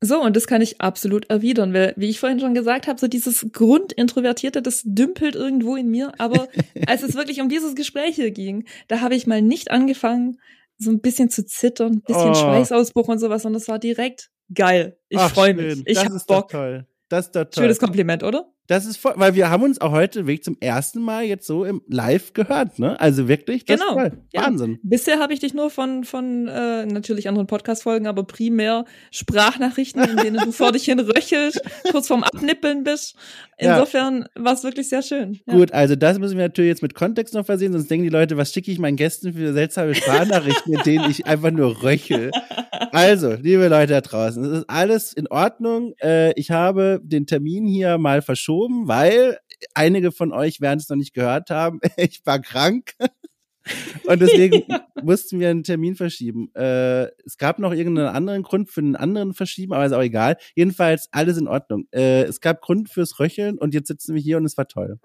So, 0.00 0.22
und 0.22 0.36
das 0.36 0.46
kann 0.46 0.62
ich 0.62 0.80
absolut 0.80 1.28
erwidern, 1.28 1.74
weil, 1.74 1.92
wie 1.96 2.08
ich 2.08 2.20
vorhin 2.20 2.38
schon 2.38 2.54
gesagt 2.54 2.86
habe, 2.86 3.00
so 3.00 3.08
dieses 3.08 3.46
Grundintrovertierte, 3.52 4.62
das 4.62 4.82
dümpelt 4.84 5.34
irgendwo 5.34 5.74
in 5.74 5.88
mir. 5.88 6.12
Aber 6.18 6.48
als 6.86 7.02
es 7.02 7.14
wirklich 7.14 7.40
um 7.40 7.48
dieses 7.48 7.74
Gespräch 7.74 8.14
hier 8.14 8.30
ging, 8.30 8.64
da 8.86 9.00
habe 9.00 9.16
ich 9.16 9.26
mal 9.26 9.42
nicht 9.42 9.70
angefangen, 9.72 10.38
so 10.76 10.90
ein 10.92 11.00
bisschen 11.00 11.30
zu 11.30 11.44
zittern, 11.44 11.94
ein 11.94 12.02
bisschen 12.02 12.30
Oh. 12.30 12.34
Schweißausbruch 12.34 13.08
und 13.08 13.18
sowas, 13.18 13.44
und 13.44 13.52
das 13.54 13.66
war 13.66 13.80
direkt 13.80 14.30
geil. 14.54 14.96
Ich 15.08 15.20
freue 15.20 15.54
mich. 15.54 15.82
Ich 15.86 15.96
das 15.96 16.04
hab 16.04 16.12
ist 16.12 16.30
doch 16.30 16.42
Bock. 16.42 16.50
toll. 16.50 16.86
Das 17.08 17.26
ist 17.26 17.34
doch 17.34 17.44
toll. 17.44 17.64
Schönes 17.64 17.80
Kompliment, 17.80 18.22
oder? 18.22 18.52
Das 18.68 18.86
ist 18.86 18.98
voll, 18.98 19.14
weil 19.16 19.34
wir 19.34 19.50
haben 19.50 19.62
uns 19.64 19.80
auch 19.80 19.92
heute 19.92 20.26
Weg 20.26 20.44
zum 20.44 20.56
ersten 20.60 21.00
Mal 21.00 21.24
jetzt 21.24 21.46
so 21.46 21.64
im 21.64 21.82
Live 21.88 22.34
gehört, 22.34 22.78
ne? 22.78 23.00
Also 23.00 23.26
wirklich, 23.26 23.64
das 23.64 23.80
Genau, 23.80 23.90
ist 23.98 24.10
toll. 24.10 24.18
ja. 24.32 24.42
Wahnsinn. 24.42 24.78
Bisher 24.82 25.18
habe 25.18 25.32
ich 25.32 25.40
dich 25.40 25.54
nur 25.54 25.70
von, 25.70 26.04
von 26.04 26.46
äh, 26.48 26.84
natürlich 26.86 27.28
anderen 27.28 27.46
Podcast-Folgen, 27.46 28.06
aber 28.06 28.24
primär 28.24 28.84
Sprachnachrichten, 29.10 30.02
in 30.04 30.16
denen 30.18 30.36
du 30.44 30.52
vor 30.52 30.72
dich 30.72 30.84
hin 30.84 31.00
röchelst, 31.00 31.60
kurz 31.90 32.06
vorm 32.08 32.22
Abnippeln 32.24 32.84
bist. 32.84 33.16
Ja. 33.60 33.74
Insofern 33.74 34.26
war 34.34 34.52
es 34.52 34.62
wirklich 34.64 34.88
sehr 34.88 35.02
schön. 35.02 35.40
Ja. 35.46 35.54
Gut, 35.54 35.72
also 35.72 35.96
das 35.96 36.18
müssen 36.18 36.36
wir 36.36 36.44
natürlich 36.44 36.68
jetzt 36.68 36.82
mit 36.82 36.94
Kontext 36.94 37.34
noch 37.34 37.46
versehen, 37.46 37.72
sonst 37.72 37.90
denken 37.90 38.04
die 38.04 38.10
Leute, 38.10 38.36
was 38.36 38.52
schicke 38.52 38.70
ich 38.70 38.78
meinen 38.78 38.96
Gästen 38.96 39.32
für 39.32 39.52
seltsame 39.52 39.94
Sprachnachrichten, 39.94 40.74
in 40.74 40.82
denen 40.82 41.10
ich 41.10 41.26
einfach 41.26 41.50
nur 41.50 41.82
röchel. 41.82 42.30
Also, 42.92 43.32
liebe 43.32 43.68
Leute 43.68 43.92
da 43.92 44.00
draußen, 44.00 44.44
es 44.44 44.58
ist 44.60 44.70
alles 44.70 45.12
in 45.12 45.26
Ordnung. 45.28 45.94
Äh, 46.00 46.32
ich 46.38 46.50
habe 46.50 47.00
den 47.02 47.26
Termin 47.26 47.66
hier 47.66 47.98
mal 47.98 48.22
verschoben, 48.22 48.88
weil 48.88 49.38
einige 49.74 50.12
von 50.12 50.32
euch 50.32 50.60
werden 50.60 50.78
es 50.78 50.88
noch 50.88 50.96
nicht 50.96 51.14
gehört 51.14 51.50
haben. 51.50 51.80
Ich 51.96 52.24
war 52.24 52.38
krank. 52.38 52.94
Und 54.06 54.20
deswegen 54.20 54.64
mussten 55.02 55.40
wir 55.40 55.50
einen 55.50 55.62
Termin 55.62 55.94
verschieben. 55.94 56.50
Äh, 56.54 57.08
es 57.24 57.36
gab 57.36 57.58
noch 57.58 57.72
irgendeinen 57.72 58.08
anderen 58.08 58.42
Grund 58.42 58.70
für 58.70 58.80
einen 58.80 58.96
anderen 58.96 59.34
Verschieben, 59.34 59.72
aber 59.72 59.84
ist 59.84 59.92
auch 59.92 60.00
egal. 60.00 60.36
Jedenfalls 60.54 61.08
alles 61.12 61.36
in 61.36 61.48
Ordnung. 61.48 61.86
Äh, 61.92 62.22
es 62.22 62.40
gab 62.40 62.62
Grund 62.62 62.88
fürs 62.88 63.18
Röcheln 63.20 63.58
und 63.58 63.74
jetzt 63.74 63.88
sitzen 63.88 64.14
wir 64.14 64.22
hier 64.22 64.38
und 64.38 64.44
es 64.44 64.56
war 64.56 64.68
toll. 64.68 64.98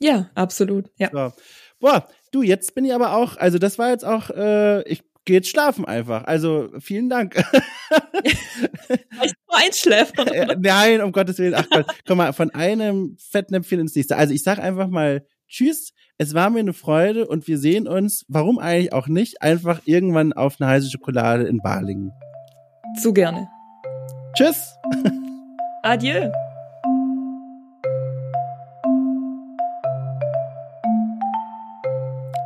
Ja, 0.00 0.30
absolut. 0.34 0.90
Ja. 0.96 1.10
So. 1.12 1.32
Boah, 1.78 2.08
du, 2.32 2.42
jetzt 2.42 2.74
bin 2.74 2.84
ich 2.84 2.94
aber 2.94 3.14
auch, 3.14 3.36
also 3.36 3.58
das 3.58 3.78
war 3.78 3.90
jetzt 3.90 4.04
auch, 4.04 4.30
äh, 4.30 4.82
ich 4.88 5.02
jetzt 5.28 5.48
schlafen 5.48 5.84
einfach. 5.84 6.24
Also 6.24 6.70
vielen 6.80 7.08
Dank. 7.08 7.36
Ich 8.22 8.36
nur 9.48 9.56
Einschläfer. 9.56 10.34
Äh, 10.34 10.56
Nein, 10.60 11.00
um 11.02 11.12
Gottes 11.12 11.38
Willen. 11.38 11.54
Ach 11.54 11.66
Gott, 11.70 11.86
komm 12.06 12.18
mal, 12.18 12.32
von 12.32 12.50
einem 12.50 13.16
Fettnäpfchen 13.18 13.80
ins 13.80 13.94
nächste. 13.94 14.16
Also 14.16 14.34
ich 14.34 14.42
sag 14.42 14.58
einfach 14.58 14.88
mal 14.88 15.24
Tschüss. 15.48 15.92
Es 16.18 16.34
war 16.34 16.50
mir 16.50 16.60
eine 16.60 16.72
Freude 16.72 17.26
und 17.26 17.48
wir 17.48 17.58
sehen 17.58 17.88
uns, 17.88 18.24
warum 18.28 18.58
eigentlich 18.58 18.92
auch 18.92 19.08
nicht, 19.08 19.42
einfach 19.42 19.80
irgendwann 19.84 20.32
auf 20.32 20.60
eine 20.60 20.70
heiße 20.70 20.90
Schokolade 20.90 21.44
in 21.44 21.58
Balingen. 21.58 22.12
Zu 23.00 23.12
gerne. 23.12 23.48
Tschüss. 24.36 24.74
Adieu. 25.82 26.30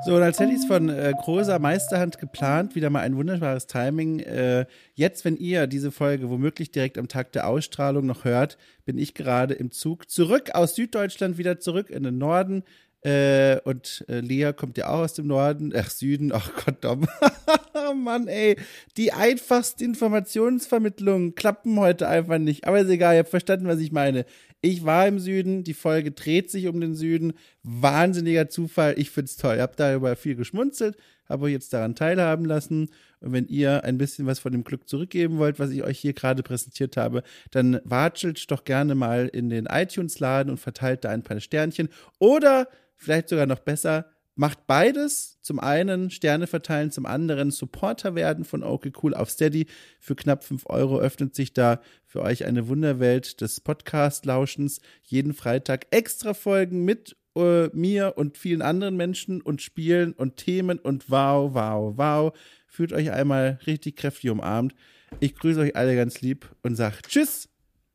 So, 0.05 0.17
und 0.17 0.23
als 0.23 0.39
hätte 0.39 0.53
ich 0.53 0.59
es 0.59 0.67
von 0.67 0.91
äh, 0.91 1.15
großer 1.19 1.59
Meisterhand 1.59 2.19
geplant, 2.19 2.75
wieder 2.75 2.91
mal 2.91 3.01
ein 3.01 3.17
wunderbares 3.17 3.67
Timing. 3.67 4.21
Äh, 4.21 4.67
jetzt, 4.93 5.25
wenn 5.25 5.39
ihr 5.39 5.67
diese 5.67 5.91
Folge 5.91 6.29
womöglich 6.29 6.71
direkt 6.71 6.99
am 6.99 7.09
Tag 7.09 7.33
der 7.33 7.47
Ausstrahlung 7.49 8.05
noch 8.05 8.27
hört, 8.27 8.59
bin 8.85 8.99
ich 8.99 9.15
gerade 9.15 9.55
im 9.55 9.71
Zug 9.71 10.11
zurück 10.11 10.51
aus 10.53 10.75
Süddeutschland, 10.75 11.39
wieder 11.39 11.59
zurück 11.59 11.89
in 11.89 12.03
den 12.03 12.19
Norden. 12.19 12.65
Äh, 13.05 13.61
und 13.65 14.03
äh, 14.09 14.21
Lea 14.21 14.53
kommt 14.57 14.79
ja 14.79 14.89
auch 14.89 15.01
aus 15.01 15.13
dem 15.13 15.27
Norden, 15.27 15.75
ach 15.77 15.91
Süden, 15.91 16.33
ach 16.33 16.51
Gott, 16.65 16.85
oh 16.87 17.93
Mann, 17.95 18.29
ey, 18.29 18.57
die 18.97 19.13
einfachsten 19.13 19.85
Informationsvermittlungen 19.85 21.35
klappen 21.35 21.79
heute 21.79 22.09
einfach 22.09 22.39
nicht. 22.39 22.67
Aber 22.67 22.81
ist 22.81 22.89
egal, 22.89 23.15
ihr 23.15 23.19
habt 23.19 23.29
verstanden, 23.29 23.67
was 23.67 23.81
ich 23.81 23.93
meine. 23.93 24.25
Ich 24.63 24.87
war 24.87 25.07
im 25.07 25.19
Süden, 25.19 25.65
die 25.65 25.75
Folge 25.75 26.13
dreht 26.13 26.51
sich 26.51 26.67
um 26.67 26.81
den 26.81 26.95
Süden. 26.95 27.35
Wahnsinniger 27.63 28.49
Zufall, 28.49 28.95
ich 28.97 29.11
find's 29.11 29.37
toll. 29.37 29.57
Ich 29.57 29.61
hab 29.61 29.77
darüber 29.77 30.17
viel 30.17 30.37
geschmunzelt, 30.37 30.97
habe 31.29 31.45
euch 31.45 31.53
jetzt 31.53 31.75
daran 31.75 31.95
teilhaben 31.95 32.47
lassen. 32.47 32.89
Und 33.21 33.33
wenn 33.33 33.47
ihr 33.49 33.85
ein 33.85 33.99
bisschen 33.99 34.25
was 34.25 34.39
von 34.39 34.53
dem 34.53 34.65
Glück 34.65 34.89
zurückgeben 34.89 35.37
wollt, 35.37 35.59
was 35.59 35.71
ich 35.71 35.83
euch 35.83 35.99
hier 35.99 36.15
gerade 36.15 36.43
präsentiert 36.43 36.97
habe, 36.97 37.23
dann 37.51 37.81
watschelt 37.85 38.51
doch 38.51 38.65
gerne 38.65 38.95
mal 38.95 39.29
in 39.29 39.51
den 39.51 39.67
iTunes-Laden 39.67 40.51
und 40.51 40.59
verteilt 40.59 41.05
da 41.05 41.11
ein 41.11 41.23
paar 41.23 41.41
Sternchen. 41.41 41.91
Oder 42.19 42.67
vielleicht 42.97 43.29
sogar 43.29 43.47
noch 43.47 43.61
besser, 43.61 44.07
macht 44.37 44.67
beides. 44.67 45.39
Zum 45.43 45.61
einen 45.61 46.11
Sterne 46.11 46.47
verteilen, 46.47 46.91
zum 46.91 47.07
anderen 47.07 47.51
Supporter 47.51 48.15
werden 48.15 48.45
von 48.45 48.63
Okay 48.63 48.93
Cool 49.03 49.15
auf 49.15 49.31
Steady. 49.31 49.67
Für 50.01 50.17
knapp 50.17 50.45
5 50.45 50.65
Euro 50.67 50.99
öffnet 50.99 51.35
sich 51.35 51.53
da 51.53 51.81
für 52.07 52.23
euch 52.23 52.45
eine 52.45 52.69
Wunderwelt 52.69 53.41
des 53.41 53.61
Podcast-Lauschens. 53.61 54.81
Jeden 55.03 55.35
Freitag 55.35 55.87
extra 55.91 56.35
Folgen 56.35 56.85
mit 56.85 57.17
äh, 57.37 57.69
mir 57.69 58.15
und 58.17 58.39
vielen 58.39 58.63
anderen 58.63 58.97
Menschen 58.97 59.41
und 59.41 59.63
Spielen 59.63 60.13
und 60.13 60.37
Themen 60.37 60.79
und 60.79 61.11
wow, 61.11 61.53
wow, 61.55 61.95
wow. 61.97 62.39
Fühlt 62.67 62.93
euch 62.93 63.13
einmal 63.13 63.59
richtig 63.67 63.97
kräftig 63.97 64.31
umarmt. 64.31 64.75
Ich 65.21 65.37
grüße 65.37 65.61
euch 65.61 65.77
alle 65.77 65.95
ganz 65.95 66.21
lieb 66.21 66.49
und 66.63 66.75
sage 66.75 66.97
Tschüss, 67.07 67.49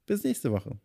bis 0.06 0.24
nächste 0.24 0.52
Woche. 0.52 0.80